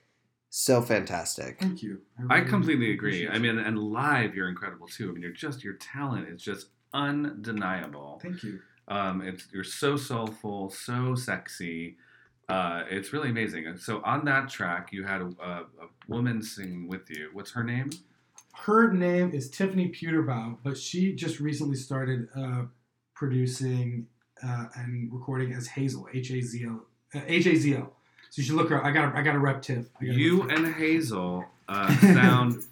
so 0.52 0.80
fantastic. 0.80 1.60
Thank 1.60 1.82
you. 1.82 2.02
I 2.30 2.36
really 2.36 2.50
completely 2.50 2.92
agree. 2.94 3.26
appreciate 3.26 3.36
I 3.36 3.40
mean, 3.40 3.58
and 3.58 3.80
live, 3.80 4.36
you're 4.36 4.48
incredible 4.48 4.86
too. 4.88 5.10
I 5.10 5.14
mean, 5.14 5.24
you're 5.24 5.32
just 5.32 5.64
your 5.64 5.74
talent 5.74 6.30
is 6.30 6.44
just 6.44 6.68
undeniable. 6.94 8.20
Thank 8.22 8.44
you. 8.44 8.60
Um, 8.90 9.24
it's 9.24 9.48
you're 9.52 9.64
so 9.64 9.98
soulful, 9.98 10.70
so 10.70 11.16
sexy. 11.16 11.98
Uh, 12.48 12.84
it's 12.88 13.12
really 13.12 13.32
amazing. 13.32 13.76
So 13.78 14.04
on 14.06 14.24
that 14.26 14.50
track, 14.50 14.94
you 14.94 15.04
had 15.04 15.22
a, 15.22 15.32
a, 15.44 15.52
a 15.62 15.88
woman 16.08 16.44
singing 16.44 16.88
with 16.88 17.10
you. 17.10 17.32
What's 17.34 17.52
her 17.54 17.64
name? 17.64 17.90
Her 18.54 18.94
name 18.94 19.32
is 19.34 19.50
Tiffany 19.50 19.90
Pewterbaugh, 19.90 20.60
but 20.64 20.78
she 20.78 21.14
just 21.14 21.40
recently 21.40 21.76
started 21.76 22.28
uh, 22.36 22.66
producing 23.16 24.06
uh, 24.46 24.66
and 24.76 25.12
recording 25.12 25.54
as 25.54 25.68
Hazel, 25.68 26.08
H 26.14 26.32
A 26.32 26.42
Z 26.42 26.64
L, 26.66 26.82
uh, 27.16 27.22
H 27.28 27.46
A 27.48 27.56
Z 27.56 27.76
L. 27.76 27.94
So 28.30 28.42
you 28.42 28.44
should 28.44 28.56
look 28.56 28.70
her. 28.70 28.78
up. 28.78 28.86
I 28.86 28.92
got. 28.92 29.16
I 29.16 29.22
got 29.22 29.36
a 29.36 29.40
rep 29.40 29.62
Tiff. 29.62 29.88
You 30.02 30.44
rep- 30.44 30.58
and 30.58 30.76
Hazel 30.76 31.46
uh, 31.68 31.96
sound 32.02 32.64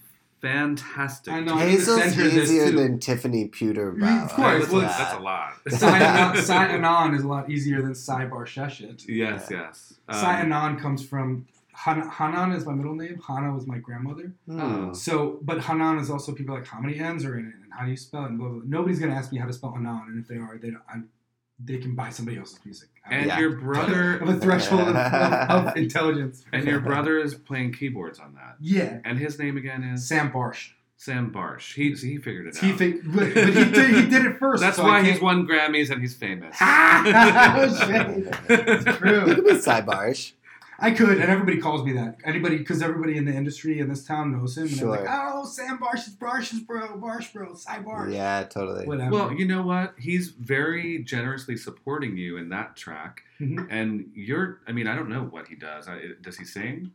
fantastic. 0.42 1.34
I 1.34 1.40
know. 1.40 1.56
Hazel's 1.58 2.04
send 2.04 2.34
easier 2.34 2.72
than 2.72 3.00
Tiffany 3.00 3.48
Pewterbaugh. 3.48 4.26
Of 4.26 4.34
course, 4.34 4.60
That's, 4.64 4.72
well, 4.72 4.82
a- 4.82 4.86
that's 4.86 5.14
a 5.16 5.20
lot. 5.20 5.54
Sai 6.46 6.68
Anon, 6.68 7.16
is 7.16 7.24
a 7.24 7.28
lot 7.28 7.50
easier 7.50 7.82
than 7.82 7.96
Sai 7.96 8.26
Barsheshet. 8.26 9.06
yes, 9.08 9.48
yes. 9.50 9.94
Um, 10.08 10.20
Sai 10.20 10.42
Anon 10.42 10.78
comes 10.80 11.06
from 11.06 11.48
Han- 11.74 12.10
Hanan 12.10 12.52
is 12.52 12.66
my 12.66 12.74
middle 12.74 12.96
name. 12.96 13.20
Hana 13.28 13.54
was 13.54 13.66
my 13.68 13.80
grandmother. 13.80 14.32
Hmm. 14.50 14.94
So, 14.94 15.40
but 15.42 15.62
Hanan 15.62 15.98
is 16.00 16.10
also 16.10 16.34
people 16.34 16.56
like 16.56 16.68
how 16.68 16.80
many 16.80 17.00
N's 17.00 17.26
are 17.26 17.38
in 17.38 17.48
it 17.48 17.54
and 17.64 17.74
how 17.74 17.86
do 17.86 17.92
you 17.92 17.98
spell 17.98 18.24
it? 18.26 18.30
And 18.30 18.38
blah, 18.40 18.48
blah, 18.50 18.60
blah. 18.60 18.68
Nobody's 18.68 19.00
gonna 19.00 19.14
ask 19.16 19.32
me 19.32 19.40
how 19.40 19.48
to 19.48 19.54
spell 19.54 19.72
Hanan, 19.74 20.04
and 20.08 20.20
if 20.22 20.28
they 20.28 20.36
are, 20.38 20.58
they 20.58 20.70
don't, 20.72 20.82
I'm, 20.90 21.10
they 21.60 21.78
can 21.78 21.96
buy 21.96 22.10
somebody 22.10 22.38
else's 22.38 22.60
music. 22.66 22.90
and 23.10 23.28
Yeah. 23.28 23.40
your 23.40 23.52
brother 23.68 24.20
have 24.20 24.30
a 24.30 24.40
threshold 24.40 24.90
of, 24.90 24.96
of, 24.96 25.68
of 25.68 25.78
intelligence. 25.86 26.44
and 26.52 26.66
your 26.66 26.80
brother 26.80 27.18
is 27.20 27.34
playing 27.36 27.72
keyboards 27.74 28.20
on 28.20 28.34
that. 28.36 28.56
Yeah, 28.60 29.00
And 29.06 29.18
his 29.18 29.40
name 29.40 29.58
again 29.58 29.84
is 29.84 30.08
Sam 30.08 30.32
Barsh. 30.32 30.72
Sam 30.98 31.30
Barsh. 31.32 31.74
He 31.76 31.92
he 31.94 32.18
figured 32.18 32.48
it 32.48 32.58
He, 32.58 32.72
out. 32.72 32.78
think, 32.80 33.02
but, 33.06 33.34
but 33.34 33.48
he 33.54 33.66
did 33.66 33.90
he 33.96 34.10
did 34.10 34.26
it 34.26 34.38
first. 34.40 34.62
That's 34.62 34.78
so 34.78 34.84
why 34.84 35.04
he's 35.04 35.22
won 35.22 35.46
Grammys 35.46 35.92
and 35.92 36.02
he's 36.02 36.16
famous. 36.16 36.56
oh, 36.62 37.86
shit. 37.86 38.34
It's 38.50 38.86
You 38.86 38.94
true. 38.94 39.26
could 39.36 39.44
be 39.46 39.60
Sai 39.60 39.82
Barsh. 39.82 40.32
I 40.80 40.92
could, 40.92 41.20
and 41.20 41.30
everybody 41.30 41.58
calls 41.60 41.84
me 41.86 41.94
that. 41.94 42.18
Anybody, 42.26 42.58
because 42.58 42.82
everybody 42.82 43.18
in 43.18 43.26
the 43.26 43.32
industry 43.34 43.80
in 43.80 43.88
this 43.88 44.04
town 44.06 44.32
knows 44.32 44.58
him. 44.58 44.64
And 44.64 44.72
Sure. 44.72 44.92
they're 44.98 45.06
like, 45.06 45.10
oh, 45.10 45.46
Sam 45.46 45.78
Barsh 45.78 46.08
is 46.08 46.16
Barsh's 46.16 46.60
bro, 46.60 46.98
Barsh 47.00 47.32
bro, 47.34 47.54
Sai 47.54 47.80
Barsh. 47.80 48.14
Yeah, 48.14 48.44
totally. 48.44 48.86
Whatever. 48.86 49.12
Well, 49.12 49.34
you 49.34 49.48
know 49.48 49.62
what? 49.64 49.96
He's 49.98 50.30
very 50.32 51.00
generously 51.04 51.56
supporting 51.58 52.18
you 52.18 52.38
in 52.38 52.50
that 52.50 52.76
track, 52.76 53.22
Mhm. 53.40 53.68
and 53.70 54.10
you're. 54.14 54.60
I 54.68 54.72
mean, 54.74 54.88
I 54.88 54.96
don't 54.96 55.10
know 55.10 55.24
what 55.24 55.48
he 55.48 55.56
does. 55.56 55.88
I, 55.88 56.02
does 56.22 56.38
he 56.38 56.44
sing? 56.46 56.92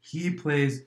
he 0.00 0.30
plays. 0.30 0.82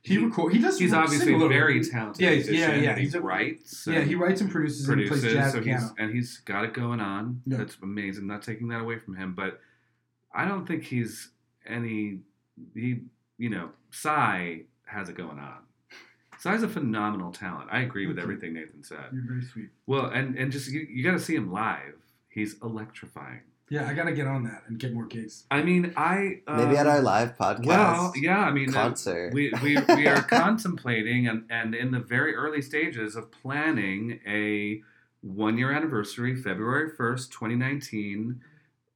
He 0.00 0.14
He- 0.16 0.24
record. 0.24 0.52
He 0.52 0.58
does. 0.58 0.78
He's 0.78 0.92
obviously 0.92 1.32
a 1.34 1.36
a 1.36 1.48
very 1.48 1.78
bit. 1.78 1.90
talented 1.90 2.20
Yeah, 2.22 2.30
musician. 2.30 2.54
yeah, 2.58 2.74
yeah. 2.74 2.90
and 2.92 3.00
He 3.00 3.16
a- 3.16 3.20
writes. 3.20 3.86
Yeah, 3.86 4.00
he 4.00 4.14
writes 4.14 4.40
and 4.40 4.50
produces, 4.50 4.88
and 4.88 5.06
plays 5.06 5.22
jazz 5.22 5.52
so 5.52 5.60
piano. 5.60 5.80
he's 5.80 5.90
and 5.98 6.10
he's 6.14 6.38
got 6.38 6.64
it 6.64 6.74
going 6.74 6.98
on. 7.00 7.42
Yeah. 7.46 7.58
That's 7.58 7.76
amazing. 7.82 8.26
Not 8.26 8.42
taking 8.42 8.68
that 8.68 8.80
away 8.80 8.98
from 8.98 9.14
him, 9.16 9.34
but 9.34 9.60
I 10.34 10.46
don't 10.46 10.66
think 10.66 10.84
he's 10.84 11.28
any. 11.66 12.20
He, 12.74 13.00
you 13.38 13.50
know, 13.50 13.70
Sai 13.90 14.62
has 14.86 15.08
it 15.08 15.16
going 15.16 15.38
on. 15.38 15.58
Sai's 16.38 16.62
a 16.62 16.68
phenomenal 16.68 17.30
talent. 17.32 17.68
I 17.70 17.80
agree 17.82 18.06
with 18.06 18.16
you. 18.16 18.22
everything 18.22 18.54
Nathan 18.54 18.82
said. 18.82 18.98
You're 19.12 19.22
very 19.26 19.42
sweet. 19.42 19.68
Well, 19.86 20.06
and 20.06 20.36
and 20.36 20.50
just 20.50 20.70
you, 20.70 20.86
you 20.90 21.04
got 21.04 21.12
to 21.12 21.20
see 21.20 21.34
him 21.34 21.52
live. 21.52 21.94
He's 22.28 22.56
electrifying. 22.62 23.42
Yeah, 23.72 23.88
I 23.88 23.94
gotta 23.94 24.12
get 24.12 24.26
on 24.26 24.44
that 24.44 24.64
and 24.68 24.78
get 24.78 24.92
more 24.92 25.06
gigs. 25.06 25.44
I 25.50 25.62
mean, 25.62 25.94
I 25.96 26.40
um, 26.46 26.58
Maybe 26.58 26.76
at 26.76 26.86
our 26.86 27.00
live 27.00 27.38
podcast. 27.38 27.64
well, 27.64 28.12
yeah. 28.16 28.40
I 28.40 28.50
mean, 28.50 28.68
uh, 28.68 28.82
concert. 28.82 29.32
we, 29.32 29.50
we, 29.62 29.78
we 29.96 30.06
are 30.06 30.20
contemplating 30.22 31.26
and, 31.26 31.44
and 31.48 31.74
in 31.74 31.90
the 31.90 31.98
very 31.98 32.34
early 32.34 32.60
stages 32.60 33.16
of 33.16 33.32
planning 33.32 34.20
a 34.26 34.82
one 35.22 35.56
year 35.56 35.72
anniversary, 35.72 36.34
February 36.36 36.90
1st, 36.90 37.30
2019, 37.30 38.42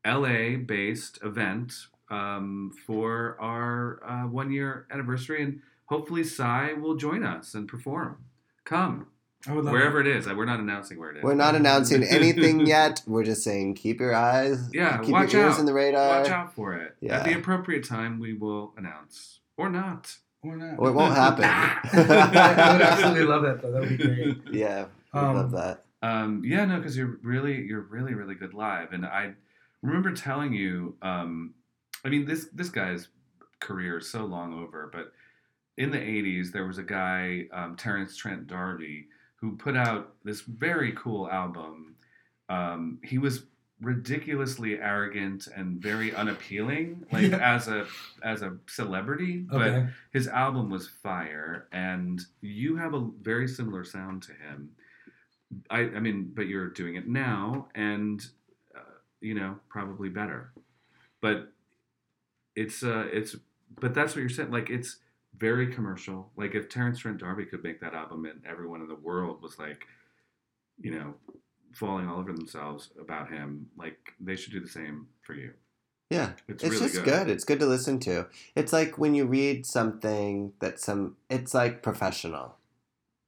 LA 0.07 0.59
based 0.59 1.21
event 1.23 1.73
um, 2.11 2.73
for 2.87 3.37
our 3.41 4.01
uh, 4.07 4.27
one 4.29 4.51
year 4.53 4.87
anniversary. 4.91 5.43
And 5.43 5.61
hopefully, 5.87 6.25
Sai 6.25 6.73
will 6.75 6.97
join 6.97 7.25
us 7.25 7.55
and 7.55 7.67
perform. 7.69 8.19
Come, 8.65 9.07
I 9.49 9.53
would 9.55 9.65
love 9.65 9.73
wherever 9.73 10.03
that. 10.03 10.11
it 10.11 10.17
is. 10.17 10.27
We're 10.27 10.45
not 10.45 10.59
announcing 10.61 10.99
where 10.99 11.11
it 11.13 11.19
is. 11.19 11.23
We're 11.23 11.35
not 11.35 11.55
announcing 11.55 12.03
anything 12.09 12.67
yet. 12.67 13.03
We're 13.07 13.25
just 13.25 13.43
saying 13.45 13.75
keep 13.75 14.01
your 14.01 14.15
eyes, 14.15 14.69
Yeah, 14.73 14.99
keep 14.99 15.11
watch 15.13 15.33
your 15.33 15.43
ears 15.43 15.55
out. 15.55 15.61
in 15.61 15.67
the 15.67 15.73
radar, 15.75 16.21
Watch 16.21 16.31
out 16.31 16.55
for 16.55 16.75
it. 16.75 16.97
Yeah. 17.01 17.19
At 17.19 17.25
the 17.27 17.35
appropriate 17.35 17.85
time, 17.85 18.19
we 18.19 18.33
will 18.35 18.73
announce. 18.77 19.41
Or 19.57 19.71
not. 19.71 20.17
Or 20.43 20.57
not. 20.57 20.79
or 20.79 20.89
it 20.91 20.93
won't 20.93 21.15
happen. 21.25 21.45
I 21.45 22.73
would 22.73 22.83
absolutely 22.83 23.25
love 23.25 23.43
that 23.43 23.63
though. 23.63 23.73
That 23.73 23.81
would 23.81 23.89
be 23.91 23.97
great. 23.97 24.39
yeah, 24.53 24.87
we 25.15 25.21
Um, 25.21 25.37
love 25.37 25.51
that. 25.53 25.85
Um, 26.03 26.43
yeah, 26.45 26.65
no, 26.67 26.77
because 26.77 26.97
you're 26.97 27.19
really, 27.23 27.63
you're 27.63 27.81
really, 27.81 28.15
really 28.15 28.35
good 28.35 28.55
live, 28.55 28.93
and 28.93 29.05
I 29.07 29.33
remember 29.83 30.13
telling 30.13 30.53
you. 30.53 30.97
Um, 31.03 31.55
I 32.07 32.09
mean, 32.09 32.25
this 32.25 32.47
this 32.53 32.69
guy's 32.69 33.09
career 33.59 33.99
is 33.99 34.09
so 34.09 34.25
long 34.25 34.55
over, 34.63 34.89
but 34.93 35.13
in 35.77 35.91
the 35.91 35.99
'80s 35.99 36.53
there 36.53 36.65
was 36.65 36.79
a 36.79 36.85
guy, 36.85 37.47
um, 37.53 37.77
Terence 37.77 38.17
Trent 38.17 38.47
D'Arby, 38.47 39.07
who 39.41 39.57
put 39.57 39.77
out 39.77 40.15
this 40.25 40.43
very 40.43 40.93
cool 40.93 41.29
album. 41.29 41.97
Um, 42.49 43.01
he 43.03 43.19
was 43.19 43.47
ridiculously 43.81 44.79
arrogant 44.79 45.49
and 45.55 45.83
very 45.83 46.15
unappealing, 46.15 47.05
like 47.13 47.33
as 47.33 47.67
a 47.67 47.87
as 48.23 48.43
a 48.43 48.57
celebrity. 48.69 49.39
But 49.39 49.61
Okay. 49.63 49.89
his 50.13 50.29
album 50.29 50.71
was 50.71 50.89
fire, 50.89 51.67
and 51.73 52.21
you 52.41 52.77
have 52.77 52.95
a 52.95 53.11
very 53.21 53.49
similar 53.49 53.83
sound 53.83 54.23
to 54.23 54.33
him. 54.33 54.71
I, 55.71 55.81
I 55.81 56.01
mean, 56.01 56.31
but 56.35 56.47
you're 56.47 56.71
doing 56.71 56.95
it 56.95 57.09
now, 57.09 57.67
and 57.75 58.25
uh, 58.77 58.95
you 59.21 59.35
know, 59.35 59.59
probably 59.69 60.09
better. 60.09 60.53
But 61.21 61.53
it's 62.57 62.83
uh, 62.83 63.07
it's 63.13 63.37
but 63.81 63.95
that's 63.95 64.15
what 64.15 64.21
you're 64.21 64.31
saying. 64.31 64.51
Like 64.51 64.71
it's 64.71 64.97
very 65.39 65.73
commercial. 65.73 66.31
Like 66.37 66.55
if 66.55 66.69
Terence 66.69 66.99
Trent 66.99 67.19
D'Arby 67.19 67.45
could 67.45 67.63
make 67.63 67.81
that 67.81 67.95
album, 67.95 68.25
and 68.25 68.41
everyone 68.49 68.81
in 68.81 68.89
the 68.89 68.95
world 68.97 69.43
was 69.43 69.59
like, 69.59 69.87
you 70.81 70.91
know, 70.91 71.15
falling 71.73 72.09
all 72.09 72.19
over 72.19 72.33
themselves 72.33 72.91
about 73.01 73.31
him, 73.31 73.69
like 73.77 74.15
they 74.19 74.35
should 74.35 74.53
do 74.53 74.61
the 74.61 74.69
same 74.69 75.07
for 75.23 75.35
you. 75.35 75.53
Yeah. 76.11 76.33
It's, 76.49 76.63
It's, 76.63 76.75
really 76.75 76.89
just 76.89 77.05
good. 77.05 77.29
It's 77.29 77.45
good 77.45 77.61
to 77.61 77.67
listen 77.67 77.99
to. 78.01 78.27
It's 78.55 78.73
like 78.73 78.97
when 78.97 79.15
you 79.15 79.27
read 79.27 79.67
something 79.67 80.53
that 80.61 80.81
some 80.81 81.17
it's 81.29 81.53
like 81.53 81.83
professional. 81.83 82.57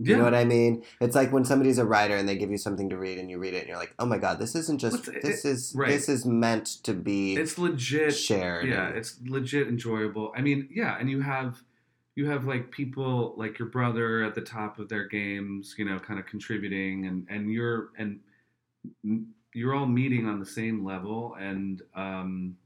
You 0.01 0.13
Yeah. 0.13 0.19
know 0.19 0.25
what 0.25 0.35
I 0.35 0.45
mean? 0.45 0.85
It's 1.01 1.17
like 1.17 1.33
when 1.33 1.45
somebody's 1.45 1.79
a 1.79 1.85
writer 1.85 2.15
and 2.17 2.29
they 2.29 2.37
give 2.37 2.51
you 2.53 2.59
something 2.59 2.89
to 2.91 2.97
read 2.97 3.19
and 3.19 3.29
you 3.29 3.39
read 3.39 3.55
it 3.55 3.59
and 3.61 3.69
you're 3.69 3.79
like, 3.79 3.95
"Oh 3.99 4.07
my 4.07 4.19
god, 4.19 4.39
this 4.39 4.55
isn't 4.55 4.79
just 4.79 5.09
What's 5.09 5.23
this 5.27 5.45
is 5.45 5.75
right. 5.77 5.89
this 5.89 6.09
is 6.09 6.25
meant 6.25 6.67
to 6.85 6.95
be 6.95 7.35
it's 7.37 7.59
legit. 7.59 8.15
shared." 8.15 8.67
yeah 8.69 8.89
it's 8.89 9.19
legit 9.27 9.67
enjoyable 9.67 10.33
i 10.37 10.41
mean 10.41 10.69
yeah 10.73 10.97
and 11.01 11.11
you 11.11 11.21
have 11.21 11.63
you 12.15 12.27
have 12.31 12.45
like 12.45 12.71
people 12.71 13.35
like 13.37 13.59
your 13.59 13.69
brother 13.69 14.23
at 14.23 14.35
the 14.37 14.41
top 14.41 14.79
of 14.79 14.89
their 14.89 15.07
games 15.09 15.75
you 15.79 15.85
know 15.85 15.99
kind 15.99 16.21
of 16.21 16.27
contributing 16.27 17.07
and 17.07 17.27
and 17.29 17.51
you're 17.53 17.91
and 17.99 18.21
you're 19.53 19.75
all 19.75 19.87
meeting 19.87 20.27
on 20.27 20.39
the 20.39 20.47
same 20.47 20.85
level 20.85 21.35
and 21.41 21.83
um 21.97 22.57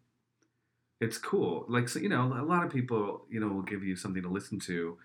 it's 1.01 1.19
cool 1.19 1.65
like 1.69 1.89
so 1.89 1.99
you 1.99 2.09
know 2.09 2.35
a 2.39 2.45
lot 2.45 2.65
of 2.65 2.71
people 2.73 3.25
you 3.31 3.41
know 3.41 3.49
will 3.49 3.63
give 3.63 3.83
you 3.83 3.97
something 3.97 4.23
to 4.23 4.29
listen 4.29 4.59
to 4.61 4.97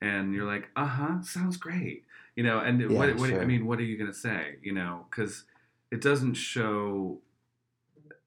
and 0.00 0.32
you're 0.34 0.46
like 0.46 0.68
uh-huh 0.76 1.20
sounds 1.22 1.56
great 1.56 2.04
you 2.36 2.42
know 2.44 2.58
and 2.60 2.80
Yeah, 2.80 2.86
what, 2.88 3.16
what 3.16 3.32
i 3.34 3.44
mean 3.44 3.66
what 3.66 3.78
are 3.78 3.84
you 3.84 3.96
going 3.98 4.10
to 4.10 4.16
say 4.18 4.56
you 4.62 4.72
know 4.72 5.06
because 5.10 5.44
it 5.90 6.00
doesn't 6.00 6.34
show 6.34 7.18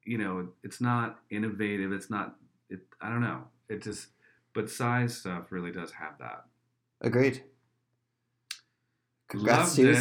you 0.03 0.17
know 0.17 0.49
it's 0.63 0.82
not 0.82 1.19
innovative 1.30 1.91
it's 1.93 2.09
not 2.09 2.36
it 2.69 2.80
i 3.01 3.09
don't 3.09 3.22
know 3.22 3.43
it 3.69 3.82
just 3.82 4.07
but 4.53 4.69
Sai's 4.69 5.15
stuff 5.15 5.51
really 5.51 5.72
does 5.72 5.91
have 5.91 6.17
that 6.19 6.45
Agreed. 7.03 7.41
Congrats 9.30 9.59
Loved 9.59 9.76
to 9.78 9.82
you, 9.84 9.89
it. 9.91 9.95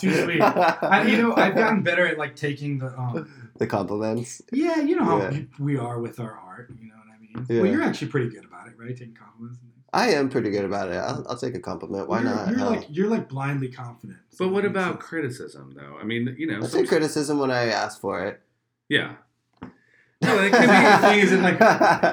Too 0.00 0.24
sweet. 0.24 0.40
I, 0.42 1.04
you 1.06 1.18
know, 1.18 1.36
I've 1.36 1.54
gotten 1.54 1.82
better 1.82 2.06
at 2.06 2.16
like 2.16 2.34
taking 2.34 2.78
the 2.78 2.86
um, 2.98 3.50
the 3.58 3.66
compliments. 3.66 4.40
yeah, 4.50 4.80
you 4.80 4.96
know 4.96 5.04
how 5.04 5.18
Yeah. 5.30 5.40
we 5.58 5.76
are 5.76 6.00
with 6.00 6.18
our 6.20 6.32
art. 6.32 6.70
You 6.80 6.88
know 6.88 6.94
what 6.96 7.14
I 7.14 7.18
mean? 7.20 7.46
Yeah. 7.48 7.62
Well, 7.62 7.70
you're 7.70 7.82
actually 7.82 8.08
pretty 8.08 8.30
good 8.30 8.46
about 8.46 8.47
it, 8.68 8.74
right? 8.78 8.96
Taking 8.96 9.14
compliments. 9.14 9.58
And. 9.62 9.72
I 9.92 10.10
am 10.10 10.28
pretty 10.28 10.50
good 10.50 10.64
about 10.66 10.88
it. 10.90 10.96
I'll, 10.96 11.24
I'll 11.30 11.36
take 11.38 11.54
a 11.54 11.60
compliment. 11.60 12.08
Why 12.08 12.20
you're, 12.22 12.30
not? 12.30 12.48
You're 12.50 12.58
Hell. 12.58 12.70
like 12.70 12.86
you're 12.90 13.08
like 13.08 13.28
blindly 13.28 13.68
confident. 13.68 14.18
So 14.30 14.44
but 14.46 14.52
what 14.54 14.64
about 14.64 14.94
sense. 14.94 15.04
criticism 15.04 15.72
though 15.74 15.96
i 16.00 16.04
mean 16.04 16.34
you 16.38 16.46
know 16.46 16.60
I'll 16.62 16.68
take 16.68 16.88
criticism 16.88 17.38
when 17.38 17.50
I 17.50 17.64
ask 17.66 18.00
for 18.00 18.24
it. 18.26 18.40
yeah 18.88 19.14
no 20.22 20.36
it 20.40 20.50
can 20.52 20.66
The 20.66 20.98
be 21.00 21.06
thing 21.08 21.18
is, 21.20 21.32
it 21.32 21.40
like 21.40 21.54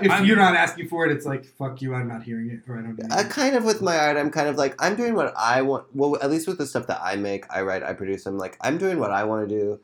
if 0.03 0.12
I'm- 0.12 0.26
you're 0.26 0.38
not 0.38 0.56
asking 0.56 0.88
for 0.88 1.06
it, 1.06 1.12
it's 1.12 1.26
like 1.26 1.43
fuck 1.45 1.82
you. 1.82 1.93
I'm 1.93 2.08
not 2.08 2.24
hearing 2.24 2.49
it, 2.51 2.62
or 2.70 2.78
I 2.78 2.82
don't. 2.84 2.97
Need 2.97 3.12
I 3.12 3.24
kind 3.24 3.56
of 3.56 3.66
with 3.66 3.82
my 3.82 3.97
art, 3.97 4.16
I'm 4.16 4.30
kind 4.32 4.47
of 4.47 4.56
like 4.58 4.76
I'm 4.80 4.95
doing 4.95 5.14
what 5.16 5.34
I 5.36 5.62
want. 5.64 5.86
Well, 5.93 6.18
at 6.22 6.30
least 6.32 6.47
with 6.47 6.58
the 6.60 6.66
stuff 6.68 6.86
that 6.88 7.01
I 7.03 7.16
make, 7.16 7.45
I 7.53 7.62
write, 7.62 7.84
I 7.84 7.93
produce. 7.93 8.26
I'm 8.26 8.38
like 8.38 8.58
I'm 8.62 8.78
doing 8.78 8.99
what 8.99 9.12
I 9.12 9.24
want 9.26 9.49
to 9.49 9.53
do. 9.60 9.80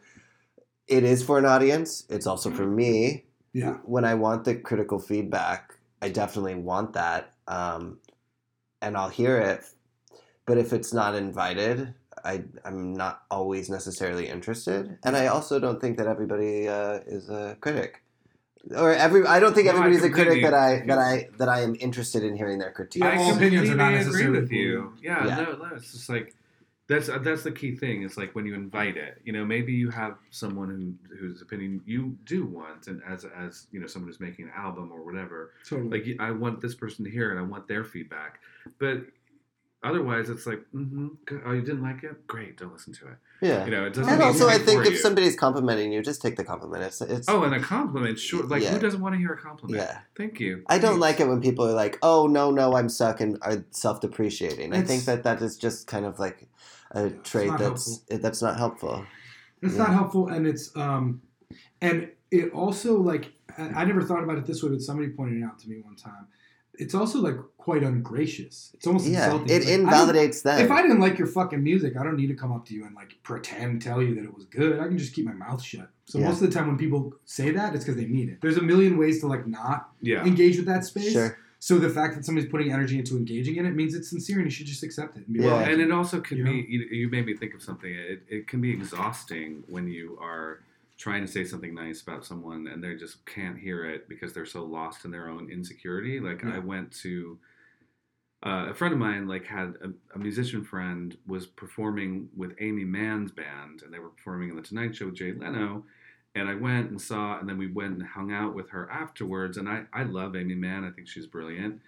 It 0.87 1.03
is 1.03 1.23
for 1.23 1.37
an 1.39 1.45
audience. 1.45 2.05
It's 2.09 2.27
also 2.27 2.51
for 2.51 2.65
me. 2.65 3.25
Yeah. 3.53 3.77
When 3.83 4.05
I 4.05 4.13
want 4.13 4.45
the 4.45 4.55
critical 4.55 4.99
feedback, 4.99 5.75
I 6.01 6.09
definitely 6.09 6.55
want 6.55 6.93
that, 6.93 7.33
um, 7.47 7.99
and 8.81 8.97
I'll 8.97 9.09
hear 9.09 9.37
it. 9.37 9.63
But 10.45 10.57
if 10.57 10.73
it's 10.73 10.93
not 10.93 11.15
invited, 11.15 11.93
I 12.25 12.43
I'm 12.65 12.93
not 12.93 13.23
always 13.29 13.69
necessarily 13.69 14.27
interested, 14.27 14.97
and 15.03 15.15
I 15.15 15.27
also 15.27 15.59
don't 15.59 15.79
think 15.79 15.97
that 15.97 16.07
everybody 16.07 16.67
uh, 16.67 16.99
is 17.05 17.29
a 17.29 17.57
critic. 17.61 18.03
Or 18.75 18.93
every, 18.93 19.25
I 19.25 19.39
don't 19.39 19.55
think 19.55 19.65
No, 19.65 19.71
everybody's 19.71 20.03
a 20.03 20.09
critic 20.11 20.43
that 20.43 20.53
I 20.53 20.83
that 20.87 20.97
I 20.99 21.29
that 21.37 21.49
I 21.49 21.61
am 21.61 21.75
interested 21.79 22.23
in 22.23 22.35
hearing 22.35 22.59
their 22.59 22.71
critique. 22.71 23.03
Yeah, 23.03 23.17
all 23.17 23.35
opinions 23.35 23.69
are 23.69 23.75
not 23.75 23.93
necessarily 23.93 24.39
with 24.39 24.51
you. 24.51 24.93
Yeah, 25.01 25.25
Yeah. 25.25 25.35
no, 25.37 25.51
no, 25.57 25.69
it's 25.75 25.91
just 25.91 26.09
like 26.09 26.35
that's 26.91 27.07
uh, 27.09 27.17
that's 27.19 27.43
the 27.43 27.51
key 27.51 27.75
thing. 27.75 28.03
It's 28.03 28.17
like 28.17 28.35
when 28.35 28.45
you 28.45 28.53
invite 28.53 28.97
it, 28.97 29.21
you 29.23 29.31
know, 29.31 29.45
maybe 29.45 29.71
you 29.71 29.89
have 29.89 30.17
someone 30.29 30.97
who 31.09 31.15
whose 31.17 31.41
opinion 31.41 31.81
you 31.85 32.17
do 32.25 32.45
want, 32.45 32.87
and 32.87 33.01
as 33.07 33.25
as 33.25 33.67
you 33.71 33.79
know, 33.79 33.87
someone 33.87 34.09
who's 34.09 34.19
making 34.19 34.45
an 34.45 34.51
album 34.55 34.91
or 34.91 35.01
whatever, 35.03 35.53
Totally. 35.67 35.89
like 36.03 36.19
I 36.19 36.31
want 36.31 36.59
this 36.59 36.75
person 36.75 37.05
to 37.05 37.11
hear 37.11 37.31
it. 37.31 37.39
I 37.39 37.43
want 37.43 37.67
their 37.67 37.85
feedback, 37.85 38.39
but 38.77 39.03
otherwise, 39.83 40.29
it's 40.29 40.45
like, 40.45 40.59
mm-hmm, 40.75 41.07
oh, 41.45 41.51
you 41.53 41.61
didn't 41.61 41.81
like 41.81 42.03
it? 42.03 42.27
Great, 42.27 42.57
don't 42.57 42.71
listen 42.73 42.93
to 42.93 43.07
it. 43.07 43.17
Yeah. 43.41 43.65
You 43.65 43.71
know, 43.71 43.85
it 43.85 43.93
doesn't. 43.93 44.13
and 44.13 44.21
also, 44.21 44.47
I 44.47 44.59
think 44.59 44.85
if 44.85 44.91
you. 44.91 44.97
somebody's 44.97 45.35
complimenting 45.35 45.91
you, 45.91 46.03
just 46.03 46.21
take 46.21 46.35
the 46.35 46.43
compliment. 46.43 46.83
It's, 46.83 47.01
it's 47.01 47.27
oh, 47.29 47.43
and 47.43 47.55
a 47.55 47.59
compliment, 47.59 48.19
sure. 48.19 48.43
Like 48.45 48.61
Yeah. 48.61 48.71
who 48.71 48.79
doesn't 48.79 49.01
want 49.01 49.15
to 49.15 49.19
hear 49.19 49.33
a 49.33 49.37
compliment? 49.37 49.81
yeah. 49.81 49.99
Thank 50.15 50.39
you. 50.39 50.63
I 50.67 50.77
don't 50.77 50.99
Thanks. 50.99 51.01
like 51.01 51.19
it 51.21 51.27
when 51.27 51.41
people 51.41 51.65
are 51.65 51.73
like, 51.73 51.97
"Oh 52.03 52.27
no, 52.27 52.51
no, 52.51 52.75
I'm 52.75 52.89
suck," 52.89 53.21
and 53.21 53.39
are 53.41 53.65
self-depreciating. 53.71 54.73
I 54.73 54.81
think 54.81 55.05
that 55.05 55.23
that 55.23 55.41
is 55.41 55.57
just 55.57 55.87
kind 55.87 56.05
of 56.05 56.19
like 56.19 56.47
a 56.91 57.09
trait 57.09 57.47
not 57.47 57.59
that's 57.59 57.99
that's 58.09 58.41
not 58.41 58.57
helpful. 58.57 59.05
It's 59.61 59.73
Yeah. 59.73 59.83
not 59.83 59.93
helpful, 59.93 60.27
and 60.29 60.45
it's 60.47 60.75
um, 60.75 61.21
and 61.81 62.09
it 62.31 62.51
also 62.53 62.97
like 62.99 63.31
I, 63.57 63.63
I 63.81 63.85
never 63.85 64.01
thought 64.01 64.23
about 64.23 64.37
it 64.37 64.45
this 64.45 64.63
way, 64.63 64.69
but 64.69 64.81
somebody 64.81 65.09
pointed 65.09 65.41
it 65.41 65.45
out 65.45 65.59
to 65.59 65.69
me 65.69 65.79
one 65.81 65.95
time. 65.95 66.27
It's 66.75 66.95
also 66.95 67.19
like 67.19 67.35
quite 67.57 67.83
ungracious. 67.83 68.71
It's 68.73 68.87
almost 68.87 69.07
Yeah, 69.07 69.25
insulting. 69.25 69.49
it 69.55 69.59
like, 69.65 69.73
invalidates 69.79 70.41
that. 70.43 70.61
If 70.61 70.71
I 70.71 70.81
didn't 70.81 70.99
like 70.99 71.17
your 71.17 71.27
fucking 71.27 71.61
music, 71.61 71.95
I 71.99 72.03
don't 72.03 72.15
need 72.15 72.27
to 72.27 72.33
come 72.33 72.51
up 72.51 72.65
to 72.67 72.73
you 72.73 72.85
and 72.85 72.95
like 72.95 73.17
pretend 73.23 73.81
tell 73.81 74.01
you 74.01 74.15
that 74.15 74.23
it 74.23 74.33
was 74.33 74.45
good. 74.45 74.79
I 74.79 74.87
can 74.87 74.97
just 74.97 75.13
keep 75.13 75.25
my 75.25 75.33
mouth 75.33 75.61
shut. 75.61 75.89
So 76.05 76.17
Yeah. 76.19 76.27
most 76.29 76.41
of 76.41 76.47
the 76.49 76.53
time 76.57 76.67
when 76.67 76.77
people 76.77 77.13
say 77.25 77.51
that, 77.51 77.75
it's 77.75 77.83
because 77.83 77.99
they 78.01 78.07
mean 78.07 78.29
it. 78.29 78.39
There's 78.41 78.57
a 78.57 78.61
million 78.63 78.97
ways 78.97 79.19
to 79.19 79.27
like 79.27 79.45
not 79.47 79.91
Yeah. 80.01 80.25
engage 80.25 80.57
with 80.57 80.65
that 80.67 80.85
space. 80.85 81.11
sure. 81.11 81.37
So 81.63 81.77
the 81.77 81.89
fact 81.91 82.15
that 82.15 82.25
somebody's 82.25 82.49
putting 82.49 82.71
energy 82.73 82.97
into 82.97 83.15
engaging 83.15 83.57
in 83.57 83.67
it 83.67 83.75
means 83.75 83.93
it's 83.93 84.09
sincere, 84.09 84.37
and 84.37 84.45
you 84.45 84.49
should 84.51 84.65
just 84.65 84.81
accept 84.81 85.15
it. 85.17 85.27
And 85.27 85.33
be 85.37 85.43
Yeah. 85.43 85.59
and 85.69 85.79
it 85.79 85.91
also 85.91 86.19
can 86.19 86.39
You 86.39 86.43
be 86.43 86.65
you, 86.67 86.79
you 87.01 87.09
made 87.09 87.27
me 87.27 87.35
think 87.35 87.53
of 87.53 87.61
something 87.61 87.93
it, 87.93 88.23
it 88.27 88.47
can 88.47 88.61
be 88.61 88.71
exhausting 88.71 89.63
when 89.67 89.87
you 89.87 90.17
are 90.19 90.63
trying 90.97 91.23
to 91.23 91.31
say 91.31 91.43
something 91.45 91.75
nice 91.75 92.01
about 92.01 92.25
someone 92.25 92.65
and 92.65 92.83
they 92.83 92.95
just 92.95 93.23
can't 93.27 93.59
hear 93.59 93.85
it 93.85 94.09
because 94.09 94.33
they're 94.33 94.45
so 94.57 94.63
lost 94.63 95.05
in 95.05 95.11
their 95.11 95.27
own 95.29 95.49
insecurity 95.51 96.19
like 96.19 96.41
Yeah. 96.41 96.55
i 96.55 96.59
went 96.59 96.91
to 97.03 97.37
uh, 98.43 98.67
a 98.71 98.73
friend 98.73 98.91
of 98.93 98.99
mine 98.99 99.27
like 99.27 99.45
had 99.45 99.75
a, 99.83 99.89
a 100.15 100.19
musician 100.19 100.63
friend 100.63 101.15
was 101.27 101.45
performing 101.45 102.29
with 102.35 102.51
amy 102.59 102.83
mann's 102.85 103.31
band 103.31 103.81
and 103.83 103.93
they 103.93 103.99
were 103.99 104.09
performing 104.09 104.49
in 104.49 104.55
the 104.55 104.61
tonight 104.63 104.95
show 104.95 105.05
with 105.07 105.15
jay 105.15 105.31
leno 105.31 105.83
and 106.35 106.49
i 106.49 106.55
went 106.55 106.89
and 106.89 107.01
saw 107.01 107.39
and 107.39 107.47
then 107.47 107.57
we 107.57 107.67
went 107.67 107.93
and 107.93 108.03
hung 108.03 108.31
out 108.31 108.53
with 108.53 108.69
her 108.69 108.89
afterwards 108.89 109.57
and 109.57 109.67
i, 109.67 109.83
I 109.93 110.03
love 110.03 110.35
amy 110.35 110.55
mann 110.55 110.83
i 110.83 110.91
think 110.91 111.07
she's 111.07 111.27
brilliant 111.27 111.81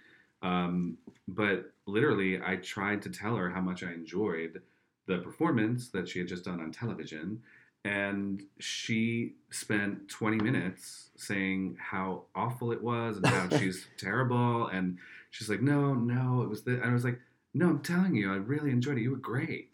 um, 0.44 0.98
but 1.26 1.72
literally, 1.86 2.40
I 2.40 2.56
tried 2.56 3.02
to 3.02 3.10
tell 3.10 3.34
her 3.36 3.48
how 3.48 3.62
much 3.62 3.82
I 3.82 3.92
enjoyed 3.92 4.60
the 5.06 5.18
performance 5.18 5.88
that 5.88 6.06
she 6.06 6.18
had 6.18 6.28
just 6.28 6.44
done 6.44 6.60
on 6.60 6.70
television. 6.70 7.42
And 7.86 8.42
she 8.60 9.34
spent 9.50 10.08
20 10.08 10.42
minutes 10.42 11.10
saying 11.16 11.76
how 11.80 12.24
awful 12.34 12.72
it 12.72 12.82
was 12.82 13.16
and 13.16 13.26
how 13.26 13.48
she's 13.58 13.86
terrible. 13.98 14.68
And 14.68 14.98
she's 15.30 15.48
like, 15.48 15.62
no, 15.62 15.94
no, 15.94 16.42
it 16.42 16.48
was 16.48 16.62
the. 16.62 16.74
And 16.74 16.90
I 16.90 16.92
was 16.92 17.04
like, 17.04 17.20
no, 17.54 17.68
I'm 17.68 17.80
telling 17.80 18.14
you, 18.14 18.32
I 18.32 18.36
really 18.36 18.70
enjoyed 18.70 18.98
it. 18.98 19.02
You 19.02 19.12
were 19.12 19.16
great. 19.16 19.70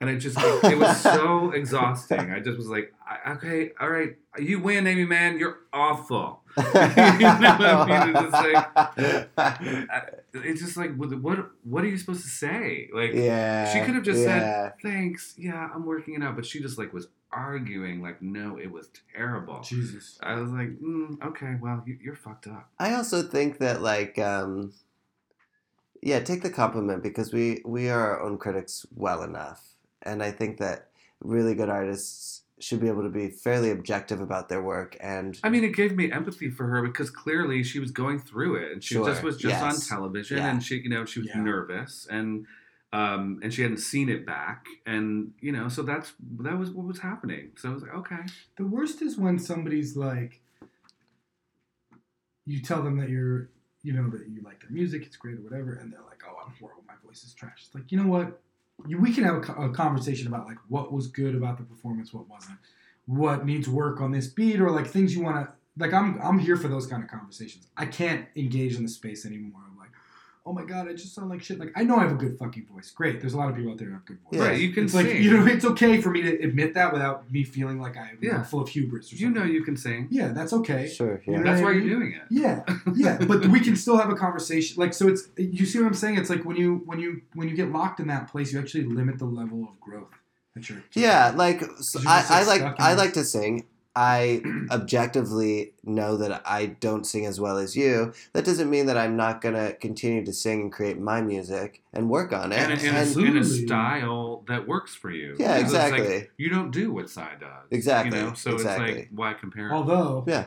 And 0.00 0.10
I 0.10 0.16
just, 0.16 0.36
it 0.38 0.78
was 0.78 1.00
so 1.00 1.52
exhausting. 1.52 2.32
I 2.32 2.40
just 2.40 2.58
was 2.58 2.68
like, 2.68 2.92
okay, 3.28 3.70
all 3.80 3.88
right, 3.88 4.16
you 4.38 4.60
win, 4.60 4.86
Amy 4.86 5.04
Mann. 5.04 5.38
You're 5.38 5.58
awful. 5.72 6.42
know 6.56 6.64
what 6.64 6.76
I 6.76 8.06
mean? 8.06 8.16
It's 8.16 9.28
I- 9.38 10.02
it's 10.34 10.60
just 10.60 10.76
like 10.76 10.94
what 10.96 11.12
what 11.20 11.50
what 11.62 11.84
are 11.84 11.88
you 11.88 11.96
supposed 11.96 12.22
to 12.22 12.28
say 12.28 12.88
like 12.92 13.12
yeah. 13.12 13.72
she 13.72 13.80
could 13.80 13.94
have 13.94 14.02
just 14.02 14.20
yeah. 14.20 14.26
said 14.26 14.72
thanks 14.82 15.34
yeah 15.38 15.68
i'm 15.72 15.86
working 15.86 16.14
it 16.14 16.22
out 16.24 16.34
but 16.34 16.44
she 16.44 16.60
just 16.60 16.76
like 16.76 16.92
was 16.92 17.06
arguing 17.32 18.02
like 18.02 18.20
no 18.20 18.56
it 18.56 18.70
was 18.70 18.90
terrible 19.14 19.60
Jesus. 19.62 20.18
i 20.24 20.34
was 20.34 20.50
like 20.50 20.70
mm, 20.80 21.20
okay 21.24 21.54
well 21.60 21.84
you, 21.86 21.98
you're 22.02 22.16
fucked 22.16 22.48
up 22.48 22.68
I 22.78 22.94
also 22.94 23.22
think 23.22 23.58
that 23.58 23.80
like 23.80 24.18
um 24.18 24.72
yeah, 26.04 26.20
take 26.20 26.42
the 26.42 26.50
compliment 26.50 27.02
because 27.02 27.32
we 27.32 27.62
we 27.64 27.88
are 27.88 27.98
our 27.98 28.20
own 28.20 28.36
critics 28.36 28.84
well 28.94 29.22
enough. 29.22 29.73
And 30.04 30.22
I 30.22 30.30
think 30.30 30.58
that 30.58 30.90
really 31.20 31.54
good 31.54 31.68
artists 31.70 32.42
should 32.60 32.80
be 32.80 32.88
able 32.88 33.02
to 33.02 33.08
be 33.08 33.28
fairly 33.28 33.70
objective 33.70 34.20
about 34.20 34.48
their 34.48 34.62
work 34.62 34.96
and 35.00 35.40
i 35.42 35.48
mean 35.48 35.64
it 35.64 35.74
gave 35.74 35.96
me 35.96 36.12
empathy 36.12 36.48
for 36.48 36.68
her 36.68 36.82
because 36.82 37.10
clearly 37.10 37.64
she 37.64 37.80
was 37.80 37.90
going 37.90 38.18
through 38.18 38.54
it 38.54 38.70
and 38.70 38.82
she 38.84 38.94
Sure, 38.94 39.04
just 39.06 39.24
was 39.24 39.36
just 39.36 39.60
on 39.60 39.74
television 39.80 40.36
Yeah. 40.38 40.50
and 40.50 40.62
she 40.62 40.76
you 40.76 40.88
know 40.88 41.04
she 41.04 41.18
was 41.20 41.28
Yeah. 41.28 41.40
nervous 41.42 42.06
and 42.08 42.46
um, 42.92 43.40
and 43.42 43.52
she 43.52 43.62
hadn't 43.62 43.78
seen 43.78 44.08
it 44.08 44.24
back, 44.24 44.66
and 44.86 45.32
you 45.40 45.50
know, 45.50 45.68
so 45.68 45.82
that's 45.82 46.12
that 46.42 46.56
was 46.56 46.70
what 46.70 46.86
was 46.86 47.00
happening. 47.00 47.50
So 47.56 47.70
I 47.70 47.74
was 47.74 47.82
like, 47.82 47.92
okay, 47.92 48.20
The 48.56 48.66
worst 48.66 49.02
is 49.02 49.18
when 49.18 49.40
somebody's 49.40 49.96
like, 49.96 50.40
you 52.46 52.60
tell 52.60 52.82
them 52.84 52.96
that 52.98 53.08
you're, 53.08 53.50
you 53.82 53.94
know, 53.94 54.08
that 54.10 54.28
you 54.28 54.42
like 54.42 54.60
their 54.60 54.70
music, 54.70 55.02
it's 55.06 55.16
great 55.16 55.38
or 55.38 55.42
whatever, 55.42 55.72
and 55.74 55.92
they're 55.92 56.02
like, 56.08 56.22
oh, 56.28 56.36
I'm 56.46 56.52
horrible, 56.60 56.84
my 56.86 56.94
voice 57.04 57.24
is 57.24 57.34
trash. 57.34 57.64
It's 57.66 57.74
like, 57.74 57.90
you 57.90 57.98
know 57.98 58.06
what? 58.06 58.40
We 58.86 59.12
can 59.12 59.24
have 59.24 59.36
a, 59.36 59.66
a 59.66 59.70
conversation 59.70 60.26
about 60.26 60.46
like 60.46 60.58
what 60.68 60.92
was 60.92 61.06
good 61.06 61.34
about 61.34 61.58
the 61.58 61.64
performance, 61.64 62.12
what 62.12 62.28
wasn't, 62.28 62.58
what 63.06 63.46
needs 63.46 63.68
work 63.68 64.00
on 64.00 64.12
this 64.12 64.26
beat, 64.26 64.60
or 64.60 64.70
like 64.70 64.86
things 64.86 65.14
you 65.14 65.22
want 65.22 65.46
to. 65.46 65.52
Like 65.76 65.92
I'm, 65.92 66.20
I'm 66.22 66.38
here 66.38 66.56
for 66.56 66.68
those 66.68 66.86
kind 66.86 67.02
of 67.02 67.10
conversations. 67.10 67.66
I 67.76 67.86
can't 67.86 68.26
engage 68.36 68.76
in 68.76 68.82
the 68.82 68.88
space 68.88 69.26
anymore. 69.26 69.62
I'm 70.46 70.54
like, 70.54 70.64
oh 70.64 70.66
my 70.66 70.70
god, 70.82 70.88
I 70.88 70.92
just 70.92 71.14
sound 71.14 71.30
like 71.30 71.42
shit. 71.42 71.58
Like 71.58 71.72
I 71.74 71.84
know 71.84 71.96
I 71.96 72.02
have 72.02 72.12
a 72.12 72.16
good 72.16 72.38
fucking 72.38 72.66
voice. 72.66 72.90
Great. 72.90 73.20
There's 73.20 73.34
a 73.34 73.38
lot 73.38 73.48
of 73.50 73.56
people 73.56 73.72
out 73.72 73.78
there 73.78 73.88
who 73.88 73.94
have 73.94 74.04
good 74.04 74.18
voice. 74.20 74.32
Yeah. 74.40 74.48
right, 74.48 74.60
you 74.60 74.72
can 74.72 74.84
It's 74.84 74.92
sing. 74.92 75.06
like 75.06 75.16
you 75.18 75.36
know, 75.36 75.46
it's 75.46 75.64
okay 75.64 76.00
for 76.00 76.10
me 76.10 76.22
to 76.22 76.38
admit 76.42 76.74
that 76.74 76.92
without 76.92 77.30
me 77.32 77.44
feeling 77.44 77.80
like 77.80 77.96
I'm 77.96 78.18
Yeah. 78.20 78.42
full 78.42 78.60
of 78.60 78.68
hubris. 78.68 79.12
Or 79.12 79.16
you 79.16 79.30
know, 79.30 79.44
you 79.44 79.62
can 79.64 79.76
sing. 79.76 80.08
Yeah, 80.10 80.28
that's 80.28 80.52
okay. 80.52 80.88
Sure. 80.88 81.22
You 81.26 81.38
know 81.38 81.42
That's 81.44 81.62
why 81.62 81.70
I 81.70 81.72
you're 81.72 81.88
doing 81.88 82.12
it. 82.12 82.22
Yeah, 82.30 82.62
yeah, 82.94 83.18
but 83.26 83.46
we 83.46 83.60
can 83.60 83.76
still 83.76 83.96
have 83.96 84.10
a 84.10 84.14
conversation. 84.16 84.80
Like, 84.80 84.92
so 84.92 85.08
it's 85.08 85.28
you 85.36 85.64
see 85.66 85.78
what 85.78 85.86
I'm 85.86 85.94
saying? 85.94 86.18
It's 86.18 86.30
like 86.30 86.44
when 86.44 86.56
you 86.56 86.82
when 86.86 86.98
you 87.00 87.22
when 87.34 87.48
you 87.48 87.56
get 87.56 87.70
locked 87.72 88.00
in 88.00 88.06
that 88.08 88.28
place, 88.30 88.52
you 88.52 88.58
actually 88.58 88.84
limit 88.84 89.18
the 89.18 89.24
level 89.26 89.66
of 89.70 89.80
growth 89.80 90.10
that 90.54 90.68
you're. 90.68 90.82
Yeah, 90.92 91.32
like 91.34 91.62
so 91.80 92.00
I, 92.06 92.24
I 92.28 92.38
like, 92.40 92.46
like 92.46 92.58
stuck 92.60 92.78
in 92.78 92.84
I 92.84 92.94
like 92.94 93.12
to 93.14 93.24
sing. 93.24 93.64
I 93.96 94.42
objectively 94.70 95.72
know 95.84 96.16
that 96.16 96.42
I 96.44 96.66
don't 96.66 97.04
sing 97.04 97.26
as 97.26 97.40
well 97.40 97.58
as 97.58 97.76
you. 97.76 98.12
That 98.32 98.44
doesn't 98.44 98.68
mean 98.70 98.86
that 98.86 98.96
I'm 98.96 99.16
not 99.16 99.40
gonna 99.40 99.72
continue 99.74 100.24
to 100.24 100.32
sing 100.32 100.62
and 100.62 100.72
create 100.72 100.98
my 100.98 101.20
music 101.22 101.82
and 101.92 102.08
work 102.10 102.32
on 102.32 102.52
it. 102.52 102.58
And, 102.58 102.72
in- 102.72 102.78
in, 102.80 102.94
a, 102.94 103.28
in 103.30 103.36
a 103.38 103.44
style 103.44 104.44
that 104.48 104.66
works 104.66 104.94
for 104.94 105.10
you. 105.10 105.36
Yeah, 105.38 105.58
Because 105.58 105.72
it's 105.74 105.82
like, 105.90 106.00
exactly. 106.00 106.28
you 106.38 106.48
don't 106.50 106.70
do 106.70 106.92
what 106.92 107.08
Sai 107.10 107.32
does. 107.38 107.48
Exactly, 107.70 108.18
You 108.18 108.24
know? 108.26 108.34
So 108.34 108.54
it's 108.54 108.64
like, 108.64 109.08
why 109.12 109.34
compare? 109.34 109.72
Although, 109.72 110.24
Yeah. 110.26 110.46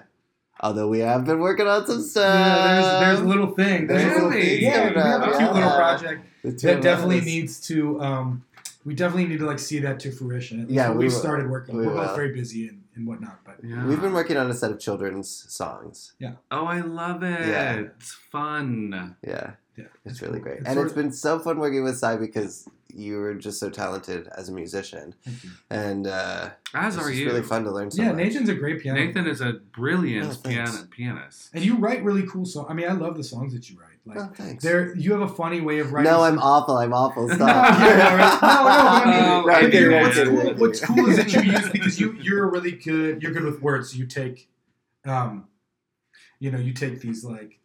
Although 0.60 0.88
we 0.88 1.00
have 1.00 1.24
been 1.24 1.39
working 1.39 1.68
on 1.68 1.86
some 1.86 2.02
stuff. 2.02 2.24
yeah, 2.34 2.82
there's 2.82 3.00
there's 3.00 3.20
a 3.20 3.24
little 3.26 3.54
thing. 3.54 3.86
There's 3.86 4.02
a 4.04 4.08
little 4.08 4.30
Really? 4.32 4.41
thing. 4.41 4.64
Yeah, 4.64 4.89
we 4.89 4.95
have 5.00 5.22
a 5.22 5.38
cute 5.38 5.54
little 5.54 5.70
project 5.70 6.26
that 6.43 6.78
of 6.78 6.82
definitely 6.82 7.22
needs 7.22 7.62
to. 7.68 8.02
um 8.02 8.43
We 8.84 8.95
definitely 8.95 9.28
need 9.28 9.38
to 9.38 9.45
like 9.45 9.60
see 9.60 9.78
that 9.82 10.00
to 10.00 10.12
fruition. 10.12 10.64
At 10.64 10.72
Yeah, 10.72 10.89
when 10.89 10.98
we 10.98 11.06
we 11.06 11.14
will. 11.14 11.20
started 11.20 11.48
working. 11.52 11.78
We 11.78 11.86
We're 11.86 11.93
both 11.93 12.16
very 12.16 12.34
busy 12.34 12.70
and, 12.70 12.82
and 12.98 13.08
whatnot, 13.08 13.39
but 13.45 13.58
yeah. 13.64 13.86
We've 13.86 14.02
been 14.02 14.14
working 14.14 14.38
on 14.38 14.50
a 14.50 14.54
set 14.54 14.72
of 14.72 14.80
children's 14.80 15.30
songs. 15.48 16.14
Yeah. 16.20 16.34
Oh, 16.52 16.66
I 16.66 16.82
love 16.82 17.24
it. 17.24 17.48
Yeah. 17.48 17.74
It's 17.76 18.12
fun. 18.12 19.16
Yeah. 19.26 19.52
yeah, 19.78 19.86
It's 20.06 20.22
really 20.22 20.36
cool. 20.39 20.43
great. 20.43 20.60
It's 20.60 20.68
and 20.68 20.80
it's 20.80 20.93
been 20.93 21.12
so 21.12 21.39
fun 21.39 21.60
working 21.60 21.84
with 21.84 21.98
Sai 21.98 22.18
because 22.18 22.68
you 22.93 23.18
were 23.20 23.36
just 23.36 23.60
so 23.60 23.70
talented 23.70 24.28
as 24.36 24.50
a 24.50 24.52
musician. 24.52 25.14
Thank 25.24 25.43
you. 25.43 25.50
And 25.70 26.08
uh, 26.08 26.50
As 26.74 26.95
it's 26.95 27.06
are 27.06 27.10
just 27.10 27.22
you. 27.22 27.28
really 27.28 27.43
fun 27.43 27.64
to 27.66 27.72
learn 27.72 27.91
so 27.91 28.02
Yeah, 28.02 28.10
much. 28.10 28.18
Nathan's 28.18 28.50
a 28.50 28.56
great 28.56 28.82
piano. 28.82 29.00
Nathan 29.00 29.28
is 29.28 29.39
a 29.41 29.54
brilliant 29.54 30.39
Oh, 30.43 30.50
piano, 30.50 30.72
pianist. 30.89 31.50
and 31.54 31.64
you 31.64 31.78
write 31.78 32.04
really 32.04 32.26
cool 32.26 32.45
songs. 32.45 32.68
I 32.70 32.74
mean, 32.74 32.89
I 32.89 32.93
love 32.93 33.16
the 33.18 33.24
songs 33.24 33.54
that 33.54 33.70
you 33.70 33.78
write. 33.80 33.97
Like, 34.08 34.18
Oh, 34.20 34.30
thanks. 34.36 34.64
there, 34.64 34.95
you 34.95 35.12
have 35.12 35.22
a 35.22 35.28
funny 35.28 35.62
way 35.62 35.80
of 35.80 35.91
writing. 35.91 36.12
No, 36.12 36.22
I'm 36.24 36.39
awful. 36.39 36.78
I'm 36.78 36.93
awful. 36.93 37.28
Stop. 37.34 37.80
Yeah, 37.80 38.16
right. 38.16 38.41
No, 38.41 39.12
no, 39.12 39.43
but 39.45 39.53
I 39.53 39.62
Oh, 39.62 39.68
No, 39.68 39.68
I'm 39.68 39.70
mean, 39.72 39.93
I'm 39.93 40.01
what's 40.03 40.16
kidding, 40.16 40.36
cool, 40.38 40.49
I'm 40.49 40.58
what's 40.58 40.80
cool 40.86 41.10
is 41.10 41.18
that 41.18 41.34
you 41.34 41.41
use 41.51 41.70
because 41.70 41.99
you 41.99 42.14
you're 42.22 42.49
really 42.49 42.72
good. 42.72 43.22
You're 43.22 43.32
good 43.32 43.43
with 43.43 43.62
words. 43.62 43.91
So 43.91 43.97
you 43.97 44.05
take, 44.08 44.49
um, 45.05 45.47
you 46.39 46.51
know, 46.51 46.58
you 46.60 46.74
take 46.74 47.01
these 47.01 47.24
like, 47.24 47.60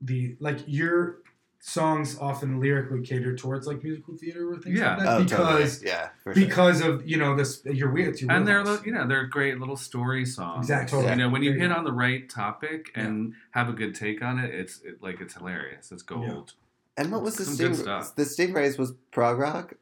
the 0.00 0.36
like 0.40 0.58
your 0.66 1.18
songs 1.66 2.18
often 2.18 2.60
lyrically 2.60 3.00
cater 3.00 3.34
towards 3.34 3.66
like 3.66 3.82
musical 3.82 4.14
theater 4.14 4.52
or 4.52 4.58
things 4.58 4.78
Yeah. 4.78 4.96
like 4.96 4.98
that 4.98 5.08
Oh, 5.08 5.24
totally. 5.24 5.52
because 5.62 5.82
Yeah, 5.82 6.08
for 6.22 6.34
sure. 6.34 6.44
because 6.44 6.82
of 6.82 7.08
you 7.08 7.16
know 7.16 7.34
this 7.34 7.64
your 7.64 7.90
weird 7.90 8.08
it's 8.10 8.20
your 8.20 8.30
And 8.32 8.46
they're, 8.46 8.62
you 8.84 8.92
know, 8.92 9.06
they're 9.08 9.24
great 9.24 9.58
little 9.58 9.76
story 9.76 10.26
songs. 10.26 10.66
Exactly. 10.66 11.06
You 11.08 11.16
know, 11.16 11.30
when 11.30 11.42
you 11.42 11.52
There 11.52 11.60
hit 11.60 11.68
go. 11.70 11.76
on 11.76 11.84
the 11.84 11.92
right 11.92 12.28
topic 12.28 12.90
and 12.94 13.32
have 13.52 13.70
a 13.70 13.72
good 13.72 13.94
take 13.94 14.20
on 14.22 14.38
it, 14.38 14.54
it's 14.54 14.80
it, 14.82 15.02
like 15.02 15.22
it's 15.22 15.32
hilarious. 15.34 15.90
It's 15.90 16.02
gold. 16.02 16.52
And 16.98 17.10
what 17.10 17.22
was 17.22 17.36
the 17.36 17.44
Some 17.46 17.56
good 17.56 17.74
sting? 17.76 17.86
The 18.14 18.24
Stingrays 18.24 18.76
was 18.78 18.92
prog 19.10 19.38
rock. 19.38 19.72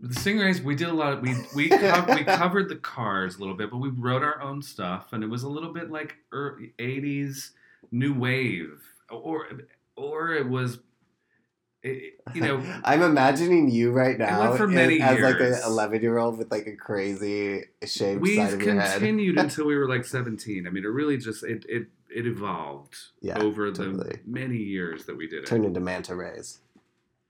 The 0.00 0.14
Stingrays, 0.14 0.64
we 0.64 0.74
did 0.74 0.88
a 0.88 0.92
lot. 0.92 1.12
Of, 1.12 1.22
we 1.22 1.36
we 1.54 1.68
co- 1.78 2.06
we 2.12 2.24
covered 2.24 2.68
the 2.68 2.76
Cars 2.76 3.36
a 3.36 3.38
little 3.38 3.54
bit, 3.54 3.70
but 3.70 3.76
we 3.78 3.90
wrote 3.90 4.22
our 4.24 4.40
own 4.42 4.62
stuff, 4.62 5.12
and 5.12 5.22
it 5.22 5.28
was 5.28 5.44
a 5.44 5.48
little 5.48 5.72
bit 5.72 5.92
like 5.92 6.16
early 6.32 6.72
'80s 6.80 7.50
new 7.92 8.14
wave, 8.14 8.82
or 9.10 9.46
or 9.96 10.32
it 10.32 10.48
was, 10.48 10.80
it, 11.82 12.14
you 12.34 12.40
know, 12.42 12.62
I'm 12.84 13.02
imagining 13.02 13.70
you 13.70 13.92
right 13.92 14.18
now 14.18 14.40
went 14.40 14.56
for 14.58 14.66
many 14.66 15.00
as 15.00 15.18
like 15.20 15.40
an 15.40 15.54
11 15.64 16.02
year 16.02 16.18
old 16.18 16.38
with 16.38 16.50
like 16.50 16.66
a 16.66 16.76
crazy 16.76 17.64
shaped 17.84 18.20
we 18.20 18.36
side 18.36 18.52
of 18.54 18.62
your 18.62 18.80
head. 18.80 18.92
continued 18.98 19.38
until 19.44 19.66
we 19.66 19.76
were 19.76 19.88
like 19.88 20.04
17. 20.04 20.66
I 20.66 20.70
mean, 20.70 20.84
it 20.84 20.88
really 20.88 21.16
just 21.16 21.42
it 21.44 21.64
it 21.68 21.88
it 22.14 22.26
evolved 22.26 22.96
Yeah, 23.22 23.38
over 23.38 23.70
totally. 23.72 24.10
the 24.10 24.18
many 24.26 24.56
years 24.58 25.06
that 25.06 25.16
we 25.16 25.26
did 25.28 25.44
it. 25.44 25.46
Turned 25.46 25.64
into 25.64 25.80
manta 25.80 26.14
rays. 26.14 26.58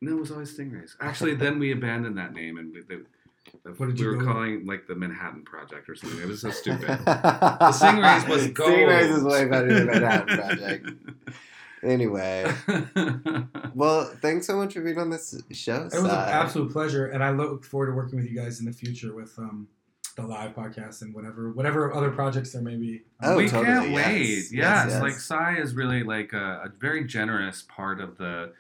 No, 0.01 0.12
it 0.12 0.20
was 0.20 0.30
always 0.30 0.57
Stingrays. 0.57 0.92
Actually, 1.01 1.34
then 1.34 1.59
we 1.59 1.72
abandoned 1.72 2.16
that 2.16 2.32
name 2.32 2.57
and 2.57 2.72
we, 2.72 2.80
they, 2.80 2.96
What 3.76 3.88
did 3.88 3.98
we 3.98 4.01
you 4.03 4.07
were 4.07 4.12
go 4.14 4.18
with? 4.20 4.26
calling 4.28 4.66
like 4.66 4.86
the 4.86 4.94
Manhattan 4.94 5.42
Project 5.44 5.90
or 5.90 5.94
something. 5.94 6.18
It 6.22 6.26
was 6.26 6.40
so 6.40 6.51
stupid. 6.51 6.88
the 6.88 7.70
Stingrays 7.78 8.26
was 8.26 8.46
gold. 8.48 8.70
Stingrays 8.70 9.14
is 9.18 9.22
way 9.22 9.44
better 9.44 9.72
than 9.74 9.86
Manhattan 9.86 10.36
Project. 10.38 10.90
Anyway, 11.83 12.51
well, 13.74 14.05
thanks 14.20 14.47
so 14.47 14.57
much 14.57 14.74
for 14.74 14.81
being 14.83 14.99
on 14.99 15.11
this 15.11 15.41
show. 15.53 15.76
It 15.87 15.95
was 15.95 16.05
an 16.05 16.11
absolute 16.11 16.72
pleasure, 16.72 17.07
and 17.07 17.22
I 17.24 17.31
look 17.31 17.64
forward 17.64 17.87
to 17.87 17.93
working 17.93 18.18
with 18.18 18.28
you 18.31 18.37
guys 18.37 18.61
in 18.61 18.66
the 18.66 18.72
future 18.72 19.14
with 19.14 19.39
um, 19.39 19.68
the 20.16 20.22
live 20.22 20.55
podcast 20.55 21.03
and 21.03 21.14
whatever 21.14 21.53
whatever 21.53 21.93
other 21.95 22.11
projects 22.11 22.53
there 22.53 22.62
may 22.62 22.76
be. 22.76 23.03
Oh, 23.22 23.37
we 23.37 23.49
totally, 23.49 23.66
can't 23.66 23.91
yes. 23.91 24.07
wait. 24.07 24.28
Yes, 24.28 24.53
Yes, 24.53 24.87
yes. 24.91 25.03
like 25.03 25.14
Sai 25.14 25.57
is 25.57 25.74
really 25.74 26.03
like 26.03 26.33
a, 26.33 26.62
a 26.64 26.68
very 26.78 27.05
generous 27.05 27.62
part 27.62 28.01
of 28.01 28.18
the 28.18 28.53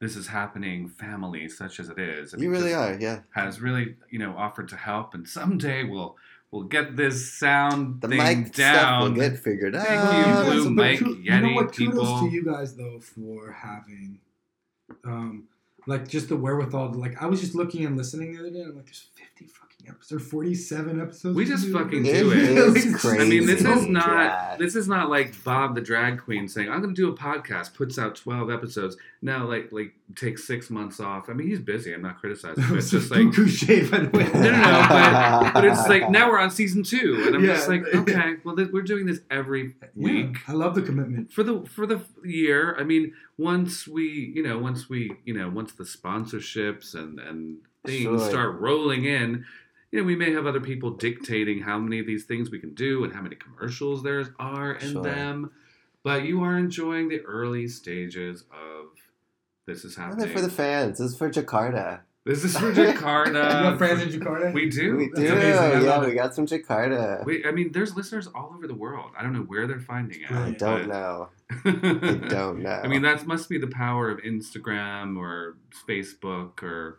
this 0.00 0.16
is 0.16 0.26
happening 0.26 0.88
family, 0.88 1.48
such 1.48 1.80
as 1.80 1.88
it 1.88 1.98
is. 1.98 2.32
and 2.34 2.42
You 2.42 2.50
he 2.50 2.56
really 2.56 2.74
are, 2.74 2.94
yeah. 3.00 3.20
Has 3.34 3.60
really 3.60 3.96
you 4.10 4.18
know 4.18 4.34
offered 4.36 4.68
to 4.68 4.76
help, 4.76 5.14
and 5.14 5.26
someday 5.28 5.84
we'll 5.84 6.16
we'll 6.54 6.62
get 6.62 6.96
this 6.96 7.32
sound 7.32 8.00
The 8.00 8.08
thing 8.08 8.18
mic 8.18 8.54
stuff 8.54 9.02
will 9.02 9.10
get 9.10 9.38
figured 9.38 9.74
out. 9.74 9.86
Thank 9.86 10.46
you, 10.46 10.52
Blue 10.52 10.64
but 10.76 10.82
Mike 10.84 10.98
ku- 11.00 11.18
you 11.20 11.40
know 11.40 11.52
what? 11.54 11.72
Kudos 11.74 11.94
people. 11.94 12.20
to 12.20 12.28
you 12.30 12.44
guys 12.44 12.76
though 12.76 13.00
for 13.00 13.50
having, 13.52 14.20
um, 15.04 15.48
like 15.86 16.06
just 16.08 16.28
the 16.28 16.36
wherewithal. 16.36 16.92
To, 16.92 16.98
like 16.98 17.20
I 17.20 17.26
was 17.26 17.40
just 17.40 17.54
looking 17.56 17.84
and 17.84 17.96
listening 17.96 18.34
the 18.34 18.38
other 18.40 18.50
day, 18.50 18.60
and 18.60 18.70
I'm 18.70 18.76
like, 18.76 18.86
there's 18.86 19.06
50 19.84 19.90
fucking 19.92 19.94
episodes, 19.96 20.12
or 20.12 20.18
47 20.30 21.00
episodes. 21.00 21.36
We 21.36 21.44
can 21.44 21.52
just 21.52 21.64
do. 21.66 21.72
fucking 21.72 22.06
It 22.06 22.12
do 22.14 22.32
it. 22.32 22.38
is 22.38 22.86
Like, 22.92 22.94
crazy. 23.00 23.20
I 23.20 23.24
mean, 23.28 23.46
this 23.46 23.60
is 23.60 23.66
Oh, 23.66 23.80
not 23.86 24.06
God. 24.06 24.58
this 24.58 24.76
is 24.76 24.88
not 24.88 25.10
like 25.10 25.42
Bob 25.44 25.74
the 25.74 25.80
drag 25.80 26.20
queen 26.20 26.48
saying 26.48 26.68
I'm 26.70 26.80
going 26.82 26.94
to 26.94 27.00
do 27.00 27.08
a 27.10 27.16
podcast, 27.16 27.74
puts 27.74 27.98
out 27.98 28.16
twelve 28.16 28.50
episodes. 28.50 28.96
Now, 29.22 29.46
like 29.46 29.72
like 29.72 29.94
takes 30.16 30.46
six 30.46 30.68
months 30.70 31.00
off. 31.00 31.28
I 31.30 31.32
mean, 31.32 31.48
he's 31.48 31.60
busy. 31.60 31.92
I'm 31.94 32.02
not 32.02 32.18
criticizing. 32.20 32.62
That 32.62 32.68
But 32.68 32.76
was 32.76 32.84
it's 32.94 33.08
just 33.08 33.08
just 33.08 33.10
like 33.12 33.34
buku 33.34 33.48
shade, 33.48 33.90
by 33.90 33.98
the 34.00 34.16
way. 34.18 34.24
no, 34.24 34.40
no, 34.42 34.50
no. 34.50 35.40
But, 35.42 35.52
but 35.54 35.64
it's 35.64 35.88
like 35.88 36.10
now 36.10 36.28
we're 36.30 36.38
on 36.40 36.50
season 36.50 36.82
two, 36.82 37.22
and 37.26 37.34
I'm 37.36 37.44
just 37.44 37.68
like, 37.68 37.82
okay, 37.94 38.34
well, 38.44 38.54
th- 38.56 38.68
we're 38.72 38.82
doing 38.82 39.06
this 39.06 39.20
every 39.30 39.74
Yeah, 39.94 40.12
week 40.26 40.36
I 40.48 40.52
love 40.52 40.74
the 40.74 40.82
commitment. 40.82 41.32
for 41.32 41.42
the 41.42 41.64
for 41.66 41.86
the 41.86 42.00
year. 42.22 42.76
I 42.78 42.84
mean, 42.84 43.14
once 43.38 43.88
we, 43.88 44.32
you 44.34 44.42
know, 44.42 44.58
once 44.58 44.88
we, 44.88 45.12
you 45.24 45.34
know, 45.34 45.48
once 45.48 45.72
the 45.72 45.84
sponsorships 45.84 46.94
and 46.94 47.18
and 47.18 47.56
things 47.86 48.02
Sure. 48.02 48.18
start 48.30 48.60
rolling 48.60 49.04
in, 49.04 49.44
you 49.94 50.00
know, 50.00 50.06
we 50.06 50.16
may 50.16 50.32
have 50.32 50.44
other 50.44 50.60
people 50.60 50.90
dictating 50.90 51.60
how 51.62 51.78
many 51.78 52.00
of 52.00 52.06
these 52.06 52.24
things 52.24 52.50
we 52.50 52.58
can 52.58 52.74
do 52.74 53.04
and 53.04 53.12
how 53.12 53.22
many 53.22 53.36
commercials 53.36 54.02
there 54.02 54.24
are 54.40 54.72
in 54.72 54.92
Sure. 54.92 55.02
them. 55.04 55.52
But 56.02 56.24
you 56.24 56.42
are 56.42 56.58
enjoying 56.58 57.08
the 57.08 57.20
early 57.20 57.68
stages 57.68 58.42
of 58.52 58.86
this 59.66 59.84
is 59.84 59.94
happening. 59.96 60.26
they're 60.26 60.34
for 60.36 60.42
the 60.42 60.50
fans. 60.50 60.98
This 60.98 61.12
is 61.12 61.16
for 61.16 61.30
Jakarta. 61.30 62.00
this 62.26 62.42
is 62.42 62.58
for 62.58 62.72
Jakarta. 62.80 63.28
you 63.28 63.34
have 63.36 63.74
Jakarta. 63.74 63.78
friends 63.78 64.02
in 64.02 64.20
Jakarta? 64.20 64.52
we 64.52 64.68
do. 64.68 64.96
we 64.96 65.10
do. 65.10 65.32
I 65.32 65.48
Yeah, 65.74 65.78
love 65.78 66.04
we 66.06 66.14
got 66.14 66.34
some 66.34 66.44
Jakarta. 66.46 67.24
We, 67.24 67.44
I 67.46 67.52
mean, 67.52 67.70
there's 67.70 67.94
listeners 67.96 68.26
all 68.34 68.52
over 68.54 68.66
the 68.66 68.74
world. 68.74 69.12
I 69.16 69.22
don't 69.22 69.32
know 69.32 69.42
where 69.42 69.66
they're 69.68 69.78
finding 69.80 70.22
it. 70.22 70.30
I 70.32 70.50
don't 70.50 70.88
know. 70.88 71.28
I 71.64 71.70
don't 72.28 72.58
know. 72.62 72.80
I 72.82 72.88
mean, 72.88 73.02
that 73.02 73.26
must 73.28 73.48
be 73.48 73.58
the 73.58 73.68
power 73.68 74.10
of 74.10 74.18
Instagram 74.22 75.16
or 75.16 75.56
Facebook 75.88 76.62
or 76.64 76.98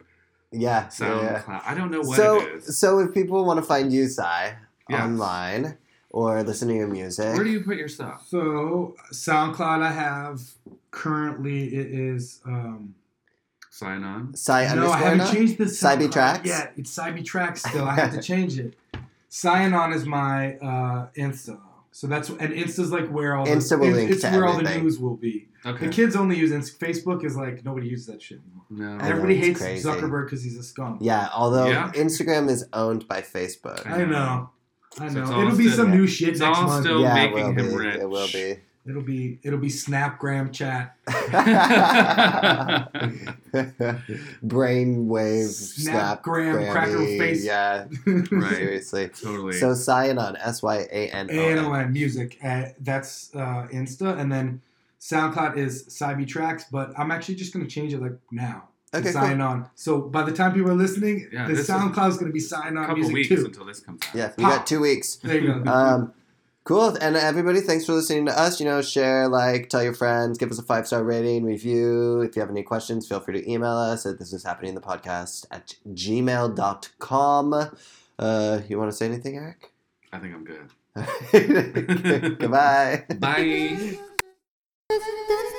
yeah, 0.52 0.90
yeah, 1.00 1.22
yeah. 1.22 1.42
SoundCloud. 1.44 1.62
I 1.66 1.74
don't 1.76 1.92
know 1.92 2.02
what 2.02 2.16
so, 2.18 2.42
it 2.42 2.54
is. 2.56 2.78
so 2.80 3.00
if 3.00 3.14
people 3.14 3.44
want 3.46 3.58
to 3.60 3.66
find 3.66 3.92
you, 3.92 4.08
Sai, 4.08 4.58
Yes. 4.90 5.02
online 5.02 5.78
or 6.12 6.44
listen 6.44 6.68
to 6.70 6.74
your 6.76 6.88
music, 6.88 7.34
Where 7.36 7.44
do 7.44 7.50
you 7.50 7.62
put 7.64 7.78
your 7.78 7.88
stuff? 7.90 8.26
So 8.28 8.96
SoundCloud, 9.12 9.82
I 9.82 9.92
have 9.92 10.42
currently 10.92 11.74
it 11.76 11.88
is. 11.88 12.42
Um, 12.46 12.96
Sign 13.72 14.04
on. 14.06 14.34
Sai 14.36 14.74
no, 14.74 14.90
I 14.90 14.98
haven't 15.00 15.18
now? 15.18 15.32
changed 15.32 15.58
the 15.58 15.66
Cybe 15.66 15.98
SoundCloud 16.08 16.12
Tracks? 16.14 16.48
yet. 16.48 16.74
It's 16.78 16.98
Cybe 16.98 17.26
Tracks 17.26 17.62
still. 17.64 17.84
I 17.84 17.96
have 17.96 18.14
to 18.14 18.22
change 18.22 18.58
it. 18.58 18.74
Syanon 19.30 19.94
is 19.94 20.06
my 20.06 20.56
uh, 20.60 21.08
Insta. 21.18 21.60
So 21.98 22.08
that's 22.08 22.28
and 22.28 22.52
Insta's 22.54 22.92
like 22.92 23.08
where 23.10 23.38
all 23.38 23.46
Insta 23.48 23.70
the, 23.70 23.78
will 23.78 23.88
it's, 23.88 23.96
link 23.96 24.12
it's 24.12 24.22
to 24.24 24.32
where 24.32 24.46
all 24.46 24.56
the 24.58 24.64
everything. 24.64 24.84
news 24.84 25.00
will 25.00 25.16
be. 25.16 25.48
Okay. 25.66 25.86
The 25.86 25.92
kids 25.94 26.14
only 26.18 26.36
use 26.38 26.52
Insta. 26.52 26.78
Facebook 26.78 27.24
is 27.24 27.38
like 27.38 27.64
nobody 27.64 27.88
uses 27.88 28.08
that 28.08 28.22
shit 28.22 28.40
anymore. 28.42 28.66
No. 28.70 29.02
I 29.02 29.08
know, 29.08 29.12
Everybody 29.16 29.38
it's 29.38 29.48
hates 29.48 29.60
crazy. 29.62 29.88
Zuckerberg 29.88 30.26
because 30.26 30.44
he's 30.44 30.58
a 30.58 30.64
skunk. 30.64 30.98
Yeah, 31.02 31.30
although 31.34 31.68
Yeah. 31.70 31.94
Instagram 31.94 32.50
is 32.50 32.66
owned 32.74 33.08
by 33.08 33.22
Facebook. 33.22 33.88
I 33.90 34.04
know. 34.04 34.50
I 34.98 34.98
So 34.98 35.06
it's 35.06 35.14
know. 35.16 35.24
all 35.36 35.42
It'll 35.44 35.58
be 35.58 35.70
still- 35.70 35.86
some 35.86 35.92
new 35.92 36.06
shit 36.06 36.30
it's 36.32 36.42
next 36.42 36.58
all 36.58 36.66
month. 36.66 36.84
still- 36.86 37.02
yeah, 37.02 37.14
making 37.14 37.38
it 37.38 37.44
will 37.44 37.52
him 37.54 37.70
be. 37.70 37.76
rich. 37.86 37.96
It 37.96 38.10
will 38.10 38.28
be. 38.28 38.60
It'll 38.88 39.02
be 39.02 39.40
it'll 39.44 39.58
be 39.60 39.70
Snapgram 39.70 40.52
chat. 40.54 40.96
Brainwave, 44.46 45.50
snap, 45.50 46.24
Snapgram, 46.24 46.72
cracker 46.72 46.98
face. 47.06 47.44
Yeah, 47.44 47.86
Right. 48.06 48.56
seriously. 48.56 49.10
totally. 49.10 49.54
So 49.54 49.70
Syanon, 49.72 50.36
S 50.40 50.62
Y 50.62 50.88
A 50.92 51.08
N 51.10 51.30
O 51.30 51.34
N. 51.34 51.58
A-N-O-N 51.58 51.94
music. 51.94 52.38
Uh, 52.44 52.66
that's 52.80 53.34
uh, 53.36 53.68
Insta, 53.72 54.18
and 54.20 54.32
then 54.32 54.62
SoundCloud 55.00 55.58
is 55.58 55.84
Cybe 55.86 56.28
Tracks. 56.28 56.66
But 56.72 56.94
I'm 56.98 57.12
actually 57.12 57.36
just 57.36 57.54
gonna 57.54 57.68
change 57.68 57.94
it 57.94 58.02
like 58.02 58.14
now. 58.32 58.70
to 58.92 59.00
Okay, 59.00 59.12
sign 59.12 59.42
on. 59.42 59.70
So 59.76 60.00
by 60.02 60.24
the 60.24 60.32
time 60.32 60.54
people 60.54 60.72
are 60.72 60.76
listening, 60.76 61.28
Yeah, 61.32 61.48
the 61.48 61.54
SoundCloud 61.54 62.10
is 62.10 62.18
gonna 62.18 62.32
be 62.32 62.40
sign 62.40 62.78
a 62.78 62.82
on 62.82 62.86
couple 62.88 62.96
music 63.10 63.14
weeks 63.16 63.30
too. 63.30 63.46
until 63.46 63.66
this 63.66 63.80
comes 63.80 64.02
out. 64.08 64.16
Yeah, 64.16 64.32
we 64.38 64.44
got 64.44 64.68
two 64.68 64.80
weeks. 64.82 65.16
There 65.18 65.40
you 65.40 65.54
go. 65.64 65.72
Um, 65.72 66.14
cool. 66.66 66.98
And 67.00 67.16
everybody, 67.16 67.62
thanks 67.62 67.86
for 67.86 67.94
listening 67.94 68.26
to 68.26 68.38
us. 68.38 68.60
You 68.60 68.66
know, 68.66 68.82
share, 68.82 69.30
like, 69.30 69.70
tell 69.70 69.82
your 69.82 69.94
friends, 69.94 70.38
give 70.38 70.52
us 70.52 70.60
a 70.60 70.64
five 70.64 70.86
star 70.86 71.04
rating, 71.04 71.46
review. 71.46 72.20
If 72.22 72.36
you 72.36 72.42
have 72.42 72.50
any 72.50 72.64
questions, 72.64 73.08
feel 73.08 73.22
free 73.22 73.42
to 73.42 73.50
email 73.50 73.72
us 73.72 74.06
at 74.06 74.20
this 74.20 74.34
is 74.34 74.44
happening 74.44 74.70
in 74.70 74.76
the 74.76 74.82
podcast 74.82 75.46
at 75.52 75.76
gmail.com. 75.88 77.54
Uh, 78.20 78.62
you 78.68 78.78
want 78.78 78.92
to 78.92 78.98
say 78.98 79.06
anything, 79.06 79.38
Eric? 79.38 79.72
I 80.12 80.20
think 80.20 80.34
I'm 80.34 80.44
good. 80.44 80.70
Goodbye. 82.40 83.06
Bye. 83.20 83.98